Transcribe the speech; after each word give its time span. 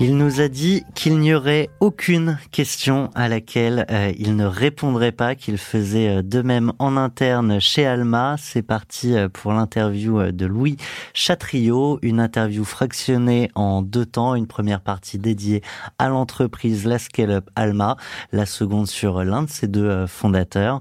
Il 0.00 0.16
nous 0.16 0.40
a 0.40 0.48
dit 0.48 0.82
qu'il 0.96 1.20
n'y 1.20 1.32
aurait 1.32 1.70
aucune 1.78 2.36
question 2.50 3.10
à 3.14 3.28
laquelle 3.28 3.86
euh, 3.90 4.12
il 4.18 4.34
ne 4.34 4.44
répondrait 4.44 5.12
pas, 5.12 5.36
qu'il 5.36 5.56
faisait 5.56 6.16
euh, 6.16 6.22
de 6.22 6.42
même 6.42 6.72
en 6.80 6.96
interne 6.96 7.60
chez 7.60 7.86
Alma. 7.86 8.34
C'est 8.36 8.62
parti 8.62 9.14
euh, 9.14 9.28
pour 9.28 9.52
l'interview 9.52 10.32
de 10.32 10.46
Louis 10.46 10.78
Chatriot, 11.12 12.00
une 12.02 12.18
interview 12.18 12.64
fractionnée 12.64 13.52
en 13.54 13.82
deux 13.82 14.04
temps, 14.04 14.34
une 14.34 14.48
première 14.48 14.80
partie 14.80 15.18
dédiée 15.18 15.62
à 16.00 16.08
l'entreprise 16.08 16.86
La 16.86 16.98
Scale 16.98 17.30
Up 17.30 17.50
Alma, 17.54 17.96
la 18.32 18.46
seconde 18.46 18.88
sur 18.88 19.22
l'un 19.22 19.44
de 19.44 19.50
ses 19.50 19.68
deux 19.68 20.08
fondateurs. 20.08 20.80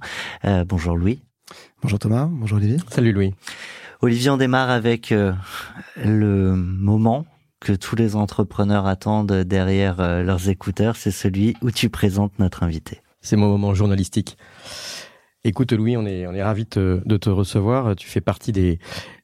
bonjour 0.66 0.98
Louis. 0.98 1.22
Bonjour 1.84 2.00
Thomas, 2.00 2.28
bonjour 2.32 2.58
Olivier. 2.58 2.78
Salut 2.90 3.12
Louis. 3.12 3.36
Olivier, 4.02 4.32
on 4.32 4.38
démarre 4.38 4.72
avec 4.72 5.14
le 5.96 6.56
moment 6.56 7.26
que 7.64 7.72
tous 7.74 7.96
les 7.96 8.16
entrepreneurs 8.16 8.86
attendent 8.86 9.32
derrière 9.32 10.02
euh, 10.02 10.22
leurs 10.22 10.50
écouteurs, 10.50 10.98
c'est 10.98 11.12
celui 11.12 11.56
où 11.62 11.72
tu 11.72 11.90
présentes 11.90 12.38
notre 12.38 12.62
invité. 12.62 13.02
C'est 13.22 13.38
mon 13.38 13.48
moment 13.48 13.74
journalistique. 13.74 14.38
Écoute 15.46 15.72
Louis, 15.72 15.96
on 15.96 16.06
est 16.06 16.28
on 16.28 16.34
est 16.34 16.44
ravi 16.44 16.66
de 16.66 17.18
te 17.18 17.30
recevoir. 17.30 17.96
Tu 17.96 18.08
fais 18.08 18.22
partie 18.22 18.52
des 18.52 18.80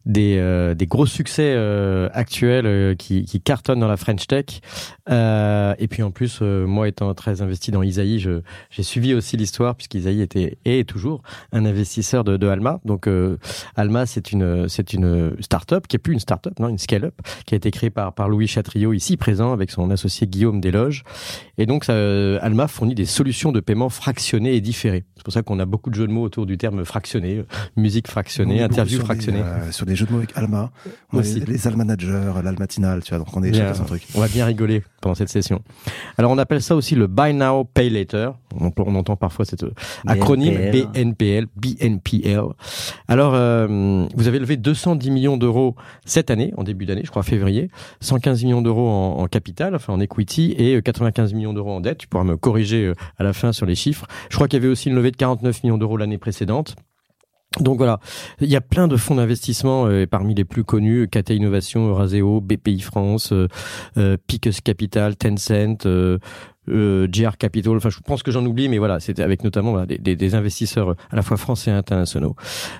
des, 0.05 0.37
euh, 0.37 0.75
des 0.75 0.87
gros 0.87 1.05
succès 1.05 1.53
euh, 1.55 2.09
actuels 2.13 2.65
euh, 2.65 2.95
qui, 2.95 3.25
qui, 3.25 3.41
cartonnent 3.41 3.81
dans 3.81 3.87
la 3.87 3.97
French 3.97 4.27
Tech. 4.27 4.61
et 5.09 5.87
puis 5.89 6.03
en 6.03 6.11
plus, 6.11 6.41
moi 6.41 6.87
étant 6.87 7.13
très 7.13 7.41
investi 7.41 7.71
dans 7.71 7.83
Isaïe, 7.83 8.19
j'ai 8.69 8.83
suivi 8.83 9.13
aussi 9.13 9.37
l'histoire 9.37 9.75
puisqu'Isaïe 9.75 10.21
était 10.21 10.57
et 10.65 10.79
est 10.79 10.83
toujours 10.83 11.21
un 11.51 11.65
investisseur 11.65 12.23
de, 12.23 12.37
de 12.37 12.47
Alma. 12.47 12.79
Donc 12.85 13.07
Alma, 13.75 14.05
c'est 14.05 14.31
une 14.31 14.67
c'est 14.69 14.93
une 14.93 15.35
start-up 15.39 15.87
qui 15.87 15.95
est 15.95 15.99
plus 15.99 16.13
une 16.13 16.19
start-up, 16.19 16.59
non, 16.59 16.69
une 16.69 16.77
scale-up 16.77 17.15
qui 17.45 17.55
a 17.55 17.57
été 17.57 17.71
créée 17.71 17.89
par 17.89 18.13
par 18.13 18.29
Louis 18.29 18.47
Chatriot 18.47 18.93
ici 18.93 19.17
présent 19.17 19.51
avec 19.51 19.71
son 19.71 19.89
associé 19.89 20.27
Guillaume 20.27 20.61
Desloges. 20.61 21.03
Et 21.57 21.65
donc 21.65 21.85
ça, 21.85 21.93
Alma 22.41 22.67
fournit 22.67 22.95
des 22.95 23.05
solutions 23.05 23.51
de 23.51 23.59
paiement 23.59 23.89
fractionnées 23.89 24.55
et 24.55 24.61
différées. 24.61 25.03
C'est 25.15 25.23
pour 25.23 25.33
ça 25.33 25.41
qu'on 25.41 25.59
a 25.59 25.65
beaucoup 25.65 25.89
de 25.89 25.95
jeux 25.95 26.07
de 26.07 26.11
mots 26.11 26.23
autour 26.23 26.45
du 26.45 26.57
terme 26.57 26.85
fractionné, 26.85 27.43
musique 27.75 28.07
fractionnée, 28.07 28.61
interview 28.61 28.99
fractionnée 28.99 29.43
des 29.89 29.95
jeux 29.95 30.05
de 30.05 30.11
mots 30.11 30.19
avec 30.19 30.31
Alma. 30.35 30.71
On 31.11 31.19
les, 31.19 31.39
les 31.39 31.67
Almanagers, 31.67 32.31
l'Almatinal, 32.43 33.03
tu 33.03 33.09
vois. 33.09 33.19
Donc 33.19 33.35
on 33.35 33.43
est 33.43 33.53
chacun 33.53 33.73
son 33.73 33.85
truc. 33.85 34.07
On 34.15 34.19
va 34.19 34.27
bien 34.27 34.45
rigoler 34.45 34.83
pendant 35.01 35.15
cette 35.15 35.29
session. 35.29 35.61
Alors 36.17 36.31
on 36.31 36.37
appelle 36.37 36.61
ça 36.61 36.75
aussi 36.75 36.95
le 36.95 37.07
Buy 37.07 37.33
Now, 37.33 37.65
Pay 37.65 37.89
Later. 37.89 38.31
On, 38.59 38.71
on 38.77 38.95
entend 38.95 39.15
parfois 39.15 39.45
cette 39.45 39.63
euh, 39.63 39.73
acronyme 40.07 40.71
BNPL, 40.71 41.47
BNPL. 41.55 42.41
Alors 43.07 43.33
euh, 43.35 44.07
vous 44.15 44.27
avez 44.27 44.39
levé 44.39 44.57
210 44.57 45.11
millions 45.11 45.37
d'euros 45.37 45.75
cette 46.05 46.31
année, 46.31 46.53
en 46.57 46.63
début 46.63 46.85
d'année, 46.85 47.01
je 47.03 47.09
crois 47.09 47.23
février, 47.23 47.69
115 48.01 48.43
millions 48.43 48.61
d'euros 48.61 48.89
en, 48.89 49.19
en, 49.19 49.27
capital, 49.27 49.75
enfin 49.75 49.93
en 49.93 49.99
equity, 49.99 50.55
et 50.57 50.81
95 50.81 51.31
euh, 51.31 51.35
millions 51.35 51.53
d'euros 51.53 51.71
en 51.71 51.81
dette. 51.81 51.99
Tu 51.99 52.07
pourras 52.07 52.23
me 52.23 52.37
corriger 52.37 52.93
à 53.17 53.23
la 53.23 53.33
fin 53.33 53.51
sur 53.51 53.65
les 53.65 53.75
chiffres. 53.75 54.05
Je 54.29 54.35
crois 54.35 54.47
qu'il 54.47 54.59
y 54.59 54.61
avait 54.61 54.71
aussi 54.71 54.89
une 54.89 54.95
levée 54.95 55.11
de 55.11 55.17
49 55.17 55.63
millions 55.63 55.77
d'euros 55.77 55.97
l'année 55.97 56.17
précédente. 56.17 56.75
Donc 57.59 57.77
voilà, 57.77 57.99
il 58.41 58.47
y 58.47 58.55
a 58.55 58.61
plein 58.61 58.87
de 58.87 58.95
fonds 58.95 59.15
d'investissement 59.15 59.87
euh, 59.87 60.05
parmi 60.05 60.35
les 60.35 60.45
plus 60.45 60.63
connus, 60.63 61.07
Cata 61.07 61.33
Innovation, 61.33 61.87
Euraseo, 61.87 62.41
BPI 62.41 62.79
France, 62.79 63.33
euh, 63.33 63.47
euh 63.97 64.17
Picus 64.27 64.61
Capital, 64.61 65.15
Tencent, 65.15 65.87
euh, 66.69 66.89
euh, 66.89 67.07
GR 67.07 67.37
Capital. 67.37 67.75
Enfin, 67.75 67.89
je 67.89 67.99
pense 67.99 68.23
que 68.23 68.31
j'en 68.31 68.45
oublie, 68.45 68.69
mais 68.69 68.77
voilà, 68.77 68.99
c'était 68.99 69.23
avec 69.23 69.43
notamment 69.43 69.85
des, 69.85 69.97
des, 69.97 70.15
des, 70.15 70.35
investisseurs 70.35 70.95
à 71.11 71.15
la 71.15 71.21
fois 71.21 71.37
français 71.37 71.71
et 71.71 71.73
internationaux. 71.73 72.35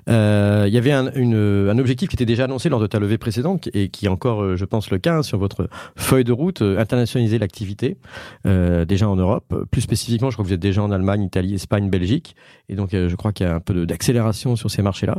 Euh, 0.10 0.66
il 0.68 0.74
y 0.74 0.78
avait 0.78 0.92
un, 0.92 1.12
une, 1.14 1.36
un, 1.70 1.78
objectif 1.78 2.10
qui 2.10 2.16
était 2.16 2.26
déjà 2.26 2.46
annoncé 2.46 2.70
lors 2.70 2.80
de 2.80 2.88
ta 2.88 3.00
levée 3.00 3.18
précédente 3.18 3.70
et 3.74 3.90
qui 3.90 4.06
est 4.06 4.10
encore, 4.10 4.44
euh, 4.44 4.56
je 4.56 4.66
pense, 4.66 4.90
le 4.92 4.98
cas 4.98 5.18
hein, 5.18 5.24
sur 5.24 5.38
votre 5.38 5.70
feuille 5.96 6.24
de 6.24 6.32
route, 6.32 6.62
euh, 6.62 6.80
internationaliser 6.80 7.40
l'activité 7.40 7.98
euh, 8.46 8.86
déjà 8.86 9.08
en 9.10 9.16
Europe. 9.16 9.66
Plus 9.72 9.82
spécifiquement, 9.82 10.30
je 10.30 10.36
crois 10.36 10.44
que 10.44 10.50
vous 10.50 10.54
êtes 10.54 10.60
déjà 10.60 10.84
en 10.84 10.92
Allemagne, 10.92 11.24
Italie, 11.24 11.56
Espagne, 11.56 11.90
Belgique, 11.90 12.36
et 12.68 12.76
donc 12.76 12.90
je 12.92 13.16
crois 13.16 13.32
qu'il 13.32 13.46
y 13.46 13.50
a 13.50 13.56
un 13.56 13.60
peu 13.60 13.86
d'accélération 13.86 14.56
sur 14.56 14.70
ces 14.70 14.82
marchés-là. 14.82 15.18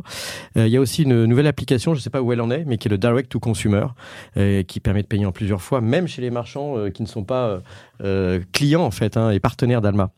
il 0.57 0.69
y 0.69 0.77
a 0.77 0.81
aussi 0.81 1.03
une 1.03 1.25
nouvelle 1.25 1.47
application, 1.47 1.95
je 1.95 1.99
ne 1.99 2.03
sais 2.03 2.11
pas 2.11 2.23
où 2.23 2.33
elle 2.33 2.41
en 2.41 2.51
est, 2.51 2.65
mais 2.65 2.79
qui 2.79 2.89
est 2.89 2.91
le 2.91 2.99
Direct 2.99 3.31
to 3.31 3.41
Consumer, 3.41 3.87
qui 4.67 4.81
permet 4.81 5.03
de 5.03 5.07
payer 5.07 5.27
en 5.27 5.33
plusieurs 5.33 5.63
fois, 5.63 5.81
même 5.81 6.07
chez 6.07 6.23
les 6.23 6.31
marchands 6.31 6.77
qui 6.95 7.03
ne 7.03 7.09
sont 7.09 7.25
pas 7.25 7.61
clients 8.53 8.85
en 8.85 8.91
fait 8.91 9.17
hein, 9.17 9.31
et 9.31 9.41
partenaires 9.41 9.81
d'Alma. 9.81 10.11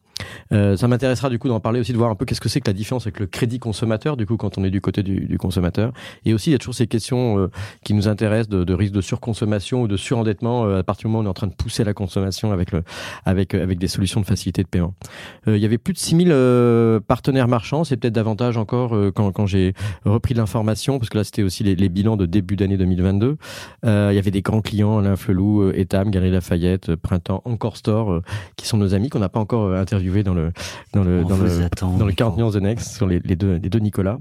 Euh, 0.53 0.77
ça 0.77 0.89
m'intéressera 0.89 1.31
du 1.31 1.39
coup 1.39 1.49
d'en 1.49 1.61
parler 1.61 1.81
aussi, 1.81 1.93
de 1.93 1.99
voir 1.99 2.11
un 2.11 2.15
peu 2.15 2.25
qu'est-ce 2.25 2.41
que 2.41 2.49
c'est 2.49 2.61
que 2.61 2.69
la 2.69 2.75
différence 2.75 3.07
avec 3.07 3.21
le 3.21 3.27
crédit 3.27 3.59
consommateur, 3.59 4.17
du 4.17 4.27
coup, 4.27 4.37
quand 4.37 4.59
on 4.59 4.65
est 4.65 4.71
du 4.71 4.81
côté 4.81 5.03
du, 5.03 5.27
du 5.27 5.39
consommateur. 5.39 5.93
Et 6.25 6.35
aussi, 6.35 6.51
il 6.51 6.53
y 6.53 6.57
a 6.57 6.59
toujours 6.59 6.75
ces 6.75 6.87
questions 6.87 7.39
euh, 7.39 7.51
qui 7.85 7.95
nous 7.95 8.09
intéressent 8.09 8.49
de, 8.49 8.65
de, 8.65 8.75
risque 8.75 8.93
de 8.93 9.01
surconsommation 9.01 9.83
ou 9.83 9.89
de 9.89 9.97
surendettement 9.97 10.65
euh, 10.65 10.81
à 10.81 10.83
partir 10.83 11.09
du 11.09 11.13
moment 11.13 11.21
où 11.21 11.23
on 11.23 11.27
est 11.27 11.31
en 11.31 11.35
train 11.35 11.47
de 11.47 11.55
pousser 11.55 11.85
la 11.85 11.95
consommation 11.95 12.53
avec, 12.53 12.73
le, 12.73 12.83
avec, 13.25 13.55
avec 13.55 13.79
des 13.79 13.89
solutions 13.89 14.21
de 14.21 14.27
facilité 14.27 14.63
de 14.63 14.69
paiement. 14.69 14.95
il 15.47 15.57
y 15.57 15.65
avait 15.65 15.79
plus 15.79 15.93
de 15.93 15.99
6000 15.99 16.35
partenaires 17.07 17.49
marchands, 17.49 17.85
c'est 17.85 17.97
peut-être 17.97 18.15
davantage 18.15 18.57
encore 18.57 18.97
quand, 19.15 19.33
quand 19.33 19.47
j'ai 19.47 19.75
repris 20.05 20.35
l'information, 20.35 20.99
parce 20.99 21.09
que 21.09 21.19
là, 21.19 21.25
c'était 21.25 21.43
aussi 21.43 21.65
les, 21.65 21.75
les, 21.75 21.89
bilans 21.89 22.17
de 22.17 22.27
début 22.27 22.57
d'année 22.57 22.77
2022. 22.77 23.37
il 23.85 23.89
y 23.89 23.91
avait 23.91 24.31
des 24.31 24.43
grands 24.43 24.61
clients, 24.61 24.99
Alain 24.99 25.17
Flelou, 25.17 25.71
Etam, 25.71 26.11
Galerie 26.11 26.31
Lafayette, 26.31 26.97
Printemps, 26.97 27.43
Encore 27.45 27.77
Store, 27.77 28.23
qui 28.57 28.67
sont 28.67 28.77
nos 28.77 28.95
amis 28.95 29.09
qu'on 29.09 29.19
n'a 29.19 29.29
pas 29.29 29.41
encore 29.41 29.75
interviewés 29.75 30.12
dans 30.23 30.35
le 30.35 30.53
dans 30.93 31.03
le 31.03 31.25
dans 31.25 31.37
le, 31.37 31.99
dans 31.99 32.07
le 32.07 32.13
40 32.13 32.37
nuances 32.37 32.53
de 32.53 32.61
Next 32.61 32.95
sur 32.95 33.07
les, 33.07 33.21
les, 33.21 33.37
deux 33.37 33.55
les 33.55 33.71
deux 33.71 33.79
Nicolas. 33.79 34.19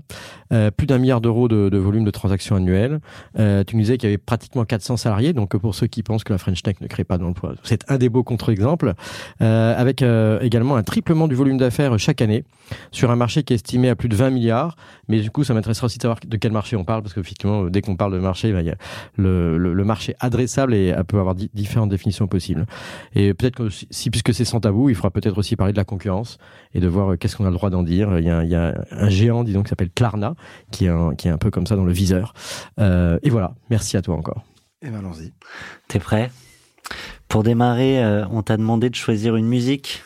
Euh, 0.53 0.71
plus 0.71 0.87
d'un 0.87 0.97
milliard 0.97 1.21
d'euros 1.21 1.47
de, 1.47 1.69
de, 1.69 1.77
volume 1.77 2.03
de 2.03 2.11
transactions 2.11 2.55
annuelles. 2.55 2.99
Euh, 3.39 3.63
tu 3.65 3.75
nous 3.75 3.81
disais 3.81 3.97
qu'il 3.97 4.09
y 4.09 4.11
avait 4.11 4.17
pratiquement 4.17 4.65
400 4.65 4.97
salariés. 4.97 5.33
Donc 5.33 5.55
pour 5.57 5.75
ceux 5.75 5.87
qui 5.87 6.03
pensent 6.03 6.23
que 6.23 6.33
la 6.33 6.37
French 6.37 6.61
Tech 6.61 6.75
ne 6.81 6.87
crée 6.87 7.03
pas 7.03 7.17
d'emploi, 7.17 7.53
c'est 7.63 7.89
un 7.89 7.97
des 7.97 8.09
beaux 8.09 8.23
contre-exemples. 8.23 8.93
Euh, 9.41 9.75
avec 9.77 10.01
également 10.41 10.75
un 10.75 10.83
triplement 10.83 11.27
du 11.27 11.35
volume 11.35 11.57
d'affaires 11.57 11.97
chaque 11.99 12.21
année 12.21 12.43
sur 12.91 13.11
un 13.11 13.15
marché 13.15 13.43
qui 13.43 13.53
est 13.53 13.55
estimé 13.55 13.89
à 13.89 13.95
plus 13.95 14.09
de 14.09 14.15
20 14.15 14.29
milliards. 14.29 14.75
Mais 15.07 15.19
du 15.19 15.31
coup, 15.31 15.43
ça 15.43 15.53
m'intéressera 15.53 15.85
aussi 15.85 15.97
de 15.97 16.03
savoir 16.03 16.19
de 16.25 16.37
quel 16.37 16.51
marché 16.51 16.75
on 16.75 16.83
parle 16.83 17.01
parce 17.01 17.13
que 17.13 17.19
effectivement, 17.19 17.65
dès 17.65 17.81
qu'on 17.81 17.95
parle 17.95 18.13
de 18.13 18.19
marché, 18.19 18.53
bah, 18.53 18.61
y 18.61 18.69
a 18.69 18.75
le, 19.17 19.57
le, 19.57 19.73
le, 19.73 19.83
marché 19.83 20.15
adressable 20.19 20.73
et 20.73 20.93
peut 21.07 21.19
avoir 21.19 21.35
différentes 21.35 21.89
définitions 21.89 22.27
possibles. 22.27 22.65
Et 23.15 23.33
peut-être 23.33 23.55
que 23.55 23.69
si 23.69 24.09
puisque 24.09 24.33
c'est 24.33 24.45
sans 24.45 24.59
tabou, 24.59 24.89
il 24.89 24.95
faudra 24.95 25.11
peut-être 25.11 25.37
aussi 25.37 25.55
parler 25.55 25.70
parler 25.71 25.73
de 25.73 25.77
la 25.77 25.85
concurrence 25.85 26.37
et 26.73 26.79
de 26.79 26.87
voir 26.87 27.17
qu'est-ce 27.17 27.35
qu'on 27.35 27.45
a 27.45 27.49
le 27.49 27.55
droit 27.55 27.69
d'en 27.69 27.83
dire. 27.83 28.19
Il 28.19 28.25
y 28.25 28.29
a, 28.29 28.43
il 28.43 28.49
y 28.49 28.55
a 28.55 28.83
un 28.91 29.09
géant, 29.09 29.43
dis 29.43 29.53
donc, 29.53 29.65
qui 29.65 29.69
s'appelle 29.69 29.91
Klarna, 29.91 30.35
qui 30.71 30.85
est, 30.85 30.89
un, 30.89 31.15
qui 31.15 31.27
est 31.27 31.31
un 31.31 31.37
peu 31.37 31.51
comme 31.51 31.67
ça 31.67 31.75
dans 31.75 31.85
le 31.85 31.93
viseur. 31.93 32.33
et 32.77 33.29
voilà, 33.29 33.55
merci 33.69 33.97
à 33.97 34.01
toi 34.01 34.15
encore. 34.15 34.43
Et 34.81 34.89
ben 34.89 34.99
allons-y. 34.99 35.31
T'es 35.87 35.99
prêt? 35.99 36.31
Pour 37.27 37.43
démarrer, 37.43 38.03
on 38.31 38.41
t'a 38.41 38.57
demandé 38.57 38.89
de 38.89 38.95
choisir 38.95 39.35
une 39.35 39.47
musique? 39.47 40.01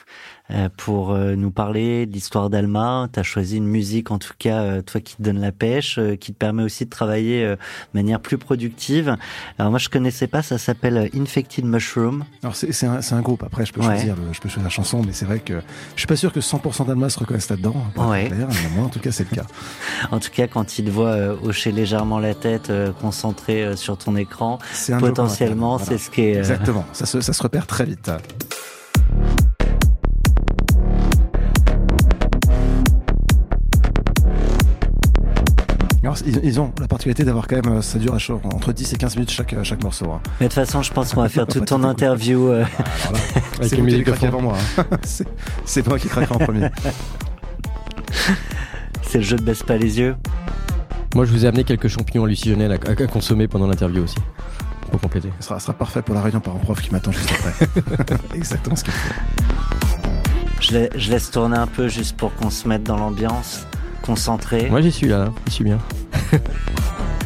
Euh, 0.52 0.70
pour 0.78 1.10
euh, 1.10 1.36
nous 1.36 1.50
parler 1.50 2.06
de 2.06 2.14
l'histoire 2.14 2.52
d'Alma. 2.52 3.10
Tu 3.12 3.20
as 3.20 3.24
choisi 3.24 3.58
une 3.58 3.66
musique, 3.66 4.12
en 4.12 4.20
tout 4.20 4.34
cas, 4.38 4.60
euh, 4.60 4.82
toi 4.84 5.02
qui 5.02 5.16
te 5.16 5.24
donne 5.24 5.40
la 5.40 5.52
pêche, 5.52 6.00
qui 6.20 6.34
te 6.34 6.38
permet 6.38 6.62
aussi 6.62 6.86
de 6.86 6.90
travailler 6.92 7.44
de 7.44 7.58
manière 7.96 8.20
plus 8.20 8.38
productive. 8.38 9.18
Alors 9.58 9.72
moi, 9.72 9.80
je 9.80 9.90
connaissais 9.90 10.28
pas, 10.28 10.44
ça 10.44 10.60
s'appelle 10.60 11.10
Infected 11.16 11.66
Mushroom. 11.66 12.26
Alors 12.44 12.56
c'est 12.56 12.86
un, 12.86 13.00
un, 13.00 13.22
groupe, 13.22 13.42
après 13.42 13.66
je 13.66 13.74
peux, 13.74 13.82
choisir, 13.82 14.16
je 14.32 14.40
peux 14.40 14.50
choisir 14.50 14.64
la 14.64 14.70
chanson, 14.70 15.02
mais 15.04 15.14
c'est 15.14 15.26
vrai 15.26 15.40
que 15.40 15.62
je 15.96 16.02
suis 16.02 16.08
pas 16.08 16.16
sûr 16.16 16.32
que 16.32 16.40
100% 16.40 16.86
d'Alma 16.86 17.10
se 17.10 17.18
reconnaissent 17.18 17.50
là-dedans. 17.50 17.76
Ouais. 17.98 18.30
moi 18.76 18.86
en 18.86 18.90
tout 18.90 19.00
cas 19.00 19.12
c'est 19.12 19.28
le 19.30 19.36
cas. 19.36 19.48
en 20.12 20.20
tout 20.20 20.30
cas, 20.32 20.46
quand 20.46 20.78
il 20.78 20.86
te 20.86 20.92
voit 20.92 21.16
hocher 21.44 21.72
légèrement 21.72 22.20
la 22.20 22.36
tête, 22.36 22.72
concentré 23.02 23.76
sur 23.76 23.98
ton 23.98 24.16
écran, 24.16 24.60
potentiellement 25.00 25.80
c'est 25.80 25.98
ce 25.98 26.12
qui 26.12 26.22
est... 26.22 26.36
Exactement, 26.36 26.86
ça 26.94 27.08
se, 27.08 27.20
ça 27.22 27.34
se 27.34 27.42
repère 27.42 27.66
très 27.66 27.86
vite. 27.86 28.12
Ils, 36.44 36.60
ont 36.60 36.72
la 36.80 36.88
particularité 36.88 37.24
d'avoir 37.24 37.48
quand 37.48 37.56
même, 37.56 37.78
euh, 37.78 37.82
ça 37.82 37.98
dure 37.98 38.16
entre 38.44 38.74
10 38.74 38.94
et 38.94 38.98
15 38.98 39.16
minutes 39.16 39.32
chaque, 39.32 39.54
euh, 39.54 39.64
chaque 39.64 39.84
morceau. 39.84 40.12
Hein. 40.12 40.22
Mais 40.40 40.48
de 40.48 40.54
toute 40.54 40.64
façon, 40.66 40.82
je 40.82 40.92
pense 40.92 41.14
qu'on 41.14 41.22
va 41.22 41.30
faire 41.30 41.48
toute 41.48 41.66
ton 41.66 41.84
interview. 41.84 42.50
Euh... 42.50 42.66
Ah, 42.80 43.62
c'est 43.62 43.82
musique 43.82 44.14
qui 44.14 44.26
avant 44.26 44.42
moi. 44.42 44.58
Hein. 44.78 44.86
c'est 45.66 45.88
moi 45.88 45.98
qui 45.98 46.08
craquerai 46.08 46.36
en 46.36 46.40
premier. 46.40 46.70
c'est 49.02 49.20
le 49.20 49.24
jeu 49.24 49.38
de 49.38 49.44
baisse 49.44 49.64
pas 49.64 49.78
les 49.78 50.00
yeux. 50.00 50.16
Moi, 51.16 51.26
je 51.26 51.32
vous 51.32 51.46
ai 51.46 51.48
amené 51.48 51.64
quelques 51.64 51.88
champignons 51.88 52.26
hallucinogènes 52.26 52.72
à, 52.72 52.76
à 52.76 53.08
consommer 53.08 53.48
pendant 53.48 53.68
l'interview 53.68 54.04
aussi. 54.04 54.18
Pour 54.92 55.00
compléter. 55.00 55.32
Ce 55.40 55.48
sera, 55.48 55.60
sera, 55.60 55.74
parfait 55.74 56.02
pour 56.02 56.14
la 56.14 56.22
réunion 56.22 56.40
par 56.40 56.56
un 56.56 56.60
prof 56.60 56.82
qui 56.82 56.92
m'attend 56.92 57.12
juste 57.12 57.32
après. 57.32 58.16
Exactement 58.36 58.76
ce 58.76 58.84
qu'il 58.84 58.94
faut. 58.94 59.14
Je, 60.60 60.88
je 60.96 61.12
laisse 61.12 61.32
tourner 61.32 61.58
un 61.58 61.68
peu 61.68 61.88
juste 61.88 62.16
pour 62.18 62.34
qu'on 62.36 62.50
se 62.50 62.68
mette 62.68 62.84
dans 62.84 62.98
l'ambiance 62.98 63.66
concentré. 64.06 64.70
Moi 64.70 64.82
j'y 64.82 64.92
suis 64.92 65.08
là, 65.08 65.32
j'y 65.48 65.54
suis 65.54 65.64
bien. 65.64 65.80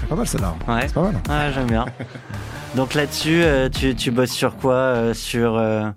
pas 0.09 0.15
mal 0.15 0.27
celle-là. 0.27 0.55
Ouais. 0.67 0.81
C'est 0.87 0.93
pas 0.93 1.01
mal. 1.01 1.15
Ouais, 1.29 1.51
j'aime 1.53 1.67
bien. 1.67 1.85
Donc 2.75 2.93
là-dessus, 2.93 3.41
euh, 3.43 3.69
tu, 3.69 3.95
tu 3.95 4.11
bosses 4.11 4.31
sur 4.31 4.55
quoi 4.57 4.73
euh, 4.73 5.13
Sur 5.13 5.57
euh, 5.57 5.89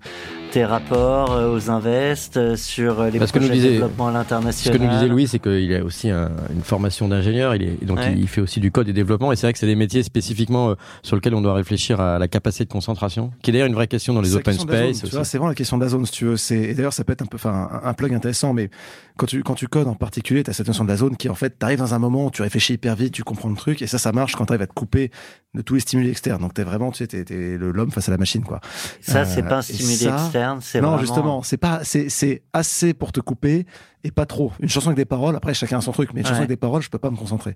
tes 0.53 0.65
rapports 0.65 1.31
euh, 1.31 1.55
aux 1.55 1.71
invests, 1.71 2.37
euh, 2.37 2.55
sur 2.55 2.99
euh, 2.99 3.09
les 3.09 3.17
Parce 3.17 3.31
projets 3.31 3.49
de 3.49 3.59
développement 3.59 4.09
à 4.09 4.11
l'international. 4.11 4.75
Ce 4.75 4.77
que 4.77 4.83
nous 4.83 4.93
disait 4.93 5.07
Louis, 5.07 5.27
c'est 5.27 5.39
qu'il 5.39 5.73
a 5.73 5.83
aussi 5.83 6.11
une 6.11 6.61
formation 6.61 7.07
d'ingénieur, 7.07 7.55
il 7.55 7.63
est, 7.63 7.85
donc 7.85 7.97
il 8.15 8.27
fait 8.27 8.39
aussi 8.39 8.59
du 8.59 8.71
code 8.71 8.87
et 8.87 8.93
développement, 8.93 9.31
et 9.31 9.35
c'est 9.35 9.47
vrai 9.47 9.53
que 9.53 9.59
c'est 9.59 9.65
des 9.65 9.75
métiers 9.75 10.03
spécifiquement 10.03 10.75
sur 11.01 11.15
lesquels 11.15 11.33
on 11.33 11.41
doit 11.41 11.55
réfléchir 11.55 11.99
à 11.99 12.19
la 12.19 12.27
capacité 12.27 12.65
de 12.65 12.71
concentration, 12.71 13.31
qui 13.41 13.49
est 13.49 13.53
d'ailleurs 13.53 13.67
une 13.67 13.73
vraie 13.73 13.87
question 13.87 14.13
dans 14.13 14.21
les 14.21 14.35
open 14.35 14.53
space. 14.53 15.03
C'est 15.03 15.37
vraiment 15.37 15.47
la 15.47 15.55
question 15.55 15.79
de 15.79 15.83
la 15.83 15.89
zone, 15.89 16.05
si 16.05 16.11
tu 16.11 16.25
veux. 16.25 16.35
Et 16.51 16.75
d'ailleurs, 16.75 16.93
ça 16.93 17.03
peut 17.03 17.13
être 17.13 17.23
un 17.23 17.25
peu, 17.25 17.37
enfin, 17.37 17.81
un, 17.83 17.93
plug 17.95 18.13
intéressant, 18.13 18.53
mais 18.53 18.69
quand 19.17 19.25
tu, 19.25 19.41
quand 19.41 19.55
tu 19.55 19.67
codes 19.67 19.87
en 19.87 19.95
particulier, 19.95 20.43
tu 20.43 20.51
as 20.51 20.53
cette 20.53 20.67
notion 20.67 20.83
de 20.83 20.89
la 20.89 20.97
zone 20.97 21.17
qui, 21.17 21.29
en 21.29 21.35
fait, 21.35 21.57
t'arrives 21.57 21.79
dans 21.79 21.95
un 21.95 21.99
moment 21.99 22.27
où 22.27 22.31
tu 22.31 22.43
réfléchis 22.43 22.73
hyper 22.73 22.95
vite, 22.95 23.13
tu 23.13 23.23
comprends 23.23 23.49
le 23.49 23.55
truc, 23.55 23.81
et 23.81 23.87
ça, 23.87 23.97
ça 23.97 24.11
marche 24.11 24.35
quand 24.35 24.45
tu 24.45 24.51
arrives 24.51 24.61
à 24.61 24.67
te 24.67 24.73
couper 24.73 25.09
de 25.55 25.61
tous 25.61 25.75
les 25.75 25.79
stimuli 25.79 26.09
externes. 26.09 26.41
Donc, 26.41 26.53
t'es 26.53 26.63
vraiment, 26.63 26.91
tu 26.91 27.05
sais, 27.05 27.07
t'es, 27.07 27.33
es, 27.33 27.57
l'homme 27.57 27.91
face 27.91 28.07
à 28.07 28.11
la 28.11 28.17
machine, 28.17 28.43
quoi. 28.43 28.59
Ça, 29.01 29.25
c'est 29.25 29.43
pas 29.43 29.57
un 29.57 29.61
stimuli 29.61 29.93
externe, 29.93 30.31
c'est 30.61 30.81
Non, 30.81 30.97
justement 30.97 31.43
c'est 31.43 31.57
pas, 31.57 31.81
c'est 31.83 32.43
assez 32.53 32.93
pour 32.93 33.11
te 33.11 33.19
couper 33.19 33.65
et 34.03 34.11
pas 34.11 34.25
trop. 34.25 34.51
Une 34.59 34.69
chanson 34.69 34.87
avec 34.87 34.97
des 34.97 35.05
paroles, 35.05 35.35
après 35.35 35.53
chacun 35.53 35.77
a 35.77 35.81
son 35.81 35.91
truc, 35.91 36.09
mais 36.13 36.21
une 36.21 36.25
chanson 36.25 36.39
avec 36.39 36.49
des 36.49 36.57
paroles, 36.57 36.81
je 36.81 36.89
peux 36.89 36.97
pas 36.97 37.09
me 37.09 37.15
concentrer. 37.15 37.55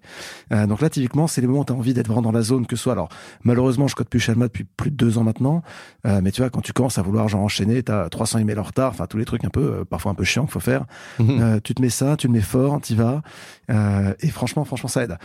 Euh, 0.53 0.65
donc 0.65 0.81
là, 0.81 0.89
typiquement, 0.89 1.27
c'est 1.27 1.41
les 1.41 1.47
moments 1.47 1.61
où 1.61 1.65
tu 1.65 1.73
as 1.73 1.75
envie 1.75 1.93
d'être 1.93 2.07
vraiment 2.07 2.21
dans 2.21 2.31
la 2.31 2.41
zone, 2.41 2.65
que 2.65 2.75
ce 2.75 2.83
soit. 2.83 2.93
Alors, 2.93 3.09
malheureusement, 3.43 3.87
je 3.87 3.95
code 3.95 4.07
plus 4.07 4.19
chez 4.19 4.31
Alma 4.31 4.45
depuis 4.45 4.63
plus 4.63 4.91
de 4.91 4.95
deux 4.95 5.17
ans 5.17 5.23
maintenant, 5.23 5.61
euh, 6.05 6.21
mais 6.23 6.31
tu 6.31 6.41
vois, 6.41 6.49
quand 6.49 6.61
tu 6.61 6.73
commences 6.73 6.97
à 6.97 7.01
vouloir 7.01 7.27
genre 7.27 7.41
enchaîner, 7.41 7.83
tu 7.83 7.91
as 7.91 8.07
300 8.09 8.39
emails 8.39 8.59
en 8.59 8.63
retard, 8.63 8.91
enfin 8.91 9.07
tous 9.07 9.17
les 9.17 9.25
trucs 9.25 9.43
un 9.43 9.49
peu, 9.49 9.79
euh, 9.79 9.85
parfois 9.85 10.11
un 10.11 10.15
peu 10.15 10.23
chiants 10.23 10.43
qu'il 10.43 10.53
faut 10.53 10.59
faire. 10.59 10.85
Euh, 11.19 11.59
tu 11.63 11.75
te 11.75 11.81
mets 11.81 11.89
ça, 11.89 12.15
tu 12.17 12.27
le 12.27 12.33
mets 12.33 12.41
fort, 12.41 12.79
tu 12.81 12.95
vas, 12.95 13.21
euh, 13.69 14.13
et 14.21 14.29
franchement, 14.29 14.63
franchement, 14.63 14.89
ça 14.89 15.03
aide. 15.03 15.17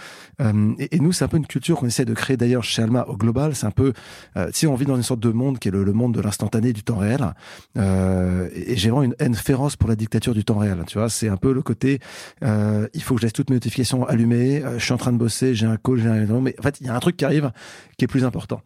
Et, 0.79 0.97
et, 0.97 1.01
nous, 1.01 1.13
c'est 1.13 1.25
un 1.25 1.29
peu 1.29 1.37
une 1.37 1.47
culture 1.47 1.79
qu'on 1.79 1.87
essaie 1.87 2.05
de 2.05 2.15
créer 2.15 2.37
d'ailleurs 2.37 2.65
chez 2.65 2.83
Alma 2.83 3.05
au 3.09 3.17
global. 3.17 3.55
C'est 3.55 3.67
un 3.67 3.71
peu, 3.71 3.93
si 4.53 4.67
on 4.67 4.75
vit 4.75 4.87
dans 4.87 4.97
une 4.97 5.03
sorte 5.03 5.21
de 5.21 5.31
monde 5.31 5.59
qui 5.59 5.69
est 5.69 5.71
le, 5.71 5.85
le 5.85 5.93
monde 5.93 6.15
de 6.15 6.21
l'instantané, 6.21 6.73
du 6.73 6.83
temps 6.83 6.97
réel, 6.97 7.35
et, 7.77 8.73
et 8.73 8.77
j'ai 8.77 8.91
vraiment 8.91 9.05
une 9.05 9.15
haine 9.19 9.35
féroce 9.35 9.77
pour 9.77 9.89
la 9.89 9.97
dictature 9.97 10.35
du 10.35 10.45
temps 10.45 10.59
réel. 10.59 10.83
Tu 10.87 10.99
vois, 10.99 11.09
c'est 11.13 11.29
un 11.29 11.37
peu 11.37 11.53
le 11.53 11.63
côté 11.63 12.01
euh, 12.45 12.89
il 12.95 13.03
faut 13.03 13.15
que 13.15 13.21
je 13.21 13.27
laisse 13.27 13.33
toutes 13.33 13.51
mes 13.51 13.57
notifications 13.57 14.07
allumées, 14.07 14.63
euh, 14.63 14.79
je 14.79 14.85
suis 14.85 14.93
en 14.93 14.97
train 14.97 15.13
de 15.13 15.19
bosser, 15.19 15.55
j'ai 15.55 15.67
un 15.67 15.77
call, 15.77 15.99
j'ai 15.99 16.09
un... 16.09 16.41
Mais 16.41 16.55
en 16.59 16.63
fait, 16.63 16.81
il 16.81 16.87
y 16.87 16.91
a 16.91 16.95
un 16.95 17.01
truc 17.01 17.17
qui 17.17 17.25
arrive 17.25 17.51
qui 17.97 18.05
est 18.05 18.09
plus 18.09 18.25
important. 18.25 18.63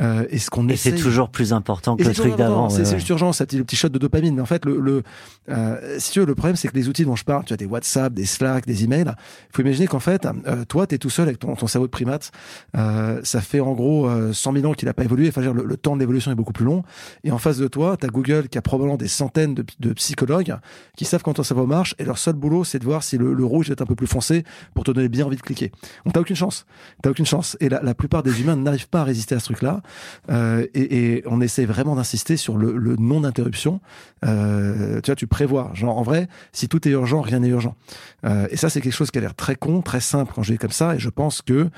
Euh, 0.00 0.24
et 0.30 0.38
ce 0.38 0.50
qu'on 0.50 0.68
Et 0.68 0.76
c'est 0.76 0.94
toujours 0.94 1.30
plus 1.30 1.52
important 1.52 1.96
que 1.96 2.04
le 2.04 2.14
truc 2.14 2.36
d'avant. 2.36 2.70
C'est 2.70 2.88
juste 2.94 3.08
urgent, 3.08 3.32
ça 3.32 3.44
le 3.52 3.64
petit 3.64 3.76
shot 3.76 3.88
de 3.88 3.98
dopamine. 3.98 4.34
Mais 4.34 4.42
en 4.42 4.46
fait, 4.46 4.64
le, 4.64 4.80
le 4.80 5.02
euh, 5.50 5.96
si 5.98 6.12
tu 6.12 6.20
veux, 6.20 6.26
le 6.26 6.34
problème, 6.34 6.56
c'est 6.56 6.68
que 6.68 6.74
les 6.74 6.88
outils 6.88 7.04
dont 7.04 7.16
je 7.16 7.24
parle, 7.24 7.44
tu 7.44 7.52
as 7.52 7.56
des 7.56 7.66
WhatsApp, 7.66 8.12
des 8.12 8.26
Slack, 8.26 8.66
des 8.66 8.84
emails, 8.84 9.06
il 9.06 9.56
faut 9.56 9.62
imaginer 9.62 9.86
qu'en 9.86 10.00
fait, 10.00 10.26
toi, 10.68 10.86
tu 10.86 10.94
es 10.94 10.98
tout 10.98 11.10
seul 11.10 11.26
avec 11.26 11.38
ton, 11.38 11.54
ton 11.54 11.66
cerveau 11.66 11.86
de 11.86 11.90
primate. 11.90 12.30
Ça 12.74 13.40
fait 13.40 13.60
en 13.60 13.72
gros 13.72 14.08
100 14.32 14.52
000 14.52 14.66
ans 14.66 14.74
qu'il 14.74 14.86
n'a 14.86 14.94
pas 14.94 15.04
évolué. 15.04 15.28
Enfin, 15.28 15.40
le, 15.40 15.64
le 15.64 15.76
temps 15.76 15.94
de 15.94 16.00
l'évolution 16.00 16.30
est 16.30 16.36
beaucoup 16.36 16.52
plus 16.52 16.64
long. 16.64 16.82
Et 17.24 17.30
en 17.30 17.38
face 17.38 17.58
de 17.58 17.68
toi, 17.68 17.96
tu 17.96 18.06
as 18.06 18.08
Google 18.08 18.48
qui 18.48 18.58
a 18.58 18.62
probablement 18.62 18.96
des 18.96 19.08
centaines 19.08 19.54
de, 19.54 19.64
de 19.80 19.92
psychologues 19.92 20.56
qui 20.96 21.04
savent 21.04 21.22
quand 21.22 21.34
ton 21.34 21.42
cerveau 21.42 21.66
marche 21.66 21.87
et 21.98 22.04
leur 22.04 22.18
seul 22.18 22.34
boulot, 22.34 22.64
c'est 22.64 22.78
de 22.78 22.84
voir 22.84 23.02
si 23.02 23.18
le, 23.18 23.44
rouge 23.44 23.70
est 23.70 23.80
un 23.80 23.86
peu 23.86 23.94
plus 23.94 24.06
foncé 24.06 24.44
pour 24.74 24.84
te 24.84 24.90
donner 24.90 25.08
bien 25.08 25.26
envie 25.26 25.36
de 25.36 25.42
cliquer. 25.42 25.72
Donc 26.04 26.14
t'as 26.14 26.20
aucune 26.20 26.36
chance. 26.36 26.66
T'as 27.02 27.10
aucune 27.10 27.26
chance. 27.26 27.56
Et 27.60 27.68
la, 27.68 27.94
plupart 27.94 28.22
des 28.22 28.40
humains 28.40 28.56
n'arrivent 28.56 28.88
pas 28.88 29.00
à 29.00 29.04
résister 29.04 29.34
à 29.34 29.40
ce 29.40 29.46
truc-là. 29.46 29.82
Euh, 30.30 30.66
et, 30.74 31.22
on 31.26 31.40
essaie 31.40 31.64
vraiment 31.64 31.96
d'insister 31.96 32.36
sur 32.36 32.56
le, 32.56 32.76
le 32.76 32.96
non 32.96 33.20
d'interruption. 33.20 33.80
Euh, 34.24 35.00
tu 35.00 35.10
vois, 35.10 35.16
tu 35.16 35.26
prévois. 35.26 35.70
Genre, 35.74 35.96
en 35.96 36.02
vrai, 36.02 36.28
si 36.52 36.68
tout 36.68 36.86
est 36.86 36.92
urgent, 36.92 37.20
rien 37.20 37.40
n'est 37.40 37.48
urgent. 37.48 37.76
Euh, 38.24 38.46
et 38.50 38.56
ça, 38.56 38.68
c'est 38.68 38.80
quelque 38.80 38.94
chose 38.94 39.10
qui 39.10 39.18
a 39.18 39.20
l'air 39.20 39.34
très 39.34 39.56
con, 39.56 39.82
très 39.82 40.00
simple 40.00 40.32
quand 40.34 40.42
je 40.42 40.52
dis 40.52 40.58
comme 40.58 40.70
ça. 40.70 40.94
Et 40.94 40.98
je 40.98 41.08
pense 41.08 41.42
que, 41.42 41.68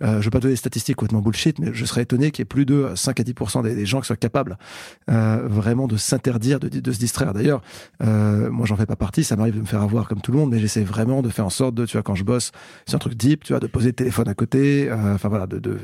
je 0.00 0.18
vais 0.18 0.30
pas 0.30 0.40
donner 0.40 0.54
des 0.54 0.56
statistiques 0.56 0.96
complètement 0.96 1.20
bullshit, 1.20 1.58
mais 1.58 1.70
je 1.72 1.84
serais 1.84 2.02
étonné 2.02 2.30
qu'il 2.30 2.42
y 2.42 2.44
ait 2.44 2.46
plus 2.46 2.66
de 2.66 2.92
5 2.94 3.20
à 3.20 3.22
10% 3.22 3.62
des, 3.62 3.74
des 3.74 3.86
gens 3.86 4.00
qui 4.00 4.06
soient 4.06 4.16
capables 4.16 4.58
vraiment 5.08 5.86
de 5.86 5.96
s'interdire, 5.96 6.60
de, 6.60 6.68
de, 6.68 6.92
se 6.92 6.98
distraire. 6.98 7.32
D'ailleurs, 7.32 7.62
moi, 8.00 8.66
j'en 8.66 8.76
fais 8.76 8.86
pas 8.86 8.96
partie. 8.96 9.24
Ça 9.24 9.36
m'arrive 9.36 9.59
de 9.60 9.64
me 9.64 9.68
faire 9.68 9.82
avoir 9.82 10.08
comme 10.08 10.20
tout 10.20 10.32
le 10.32 10.38
monde, 10.38 10.50
mais 10.50 10.58
j'essaie 10.58 10.82
vraiment 10.82 11.22
de 11.22 11.28
faire 11.28 11.46
en 11.46 11.50
sorte 11.50 11.74
de, 11.74 11.86
tu 11.86 11.92
vois, 11.92 12.02
quand 12.02 12.14
je 12.14 12.24
bosse, 12.24 12.52
c'est 12.86 12.94
un 12.94 12.98
truc 12.98 13.14
deep, 13.14 13.44
tu 13.44 13.52
vois, 13.52 13.60
de 13.60 13.66
poser 13.66 13.88
le 13.88 13.94
téléphone 13.94 14.28
à 14.28 14.34
côté, 14.34 14.90
euh, 14.90 15.14
enfin 15.14 15.28
voilà, 15.28 15.46
de, 15.46 15.58
de, 15.58 15.78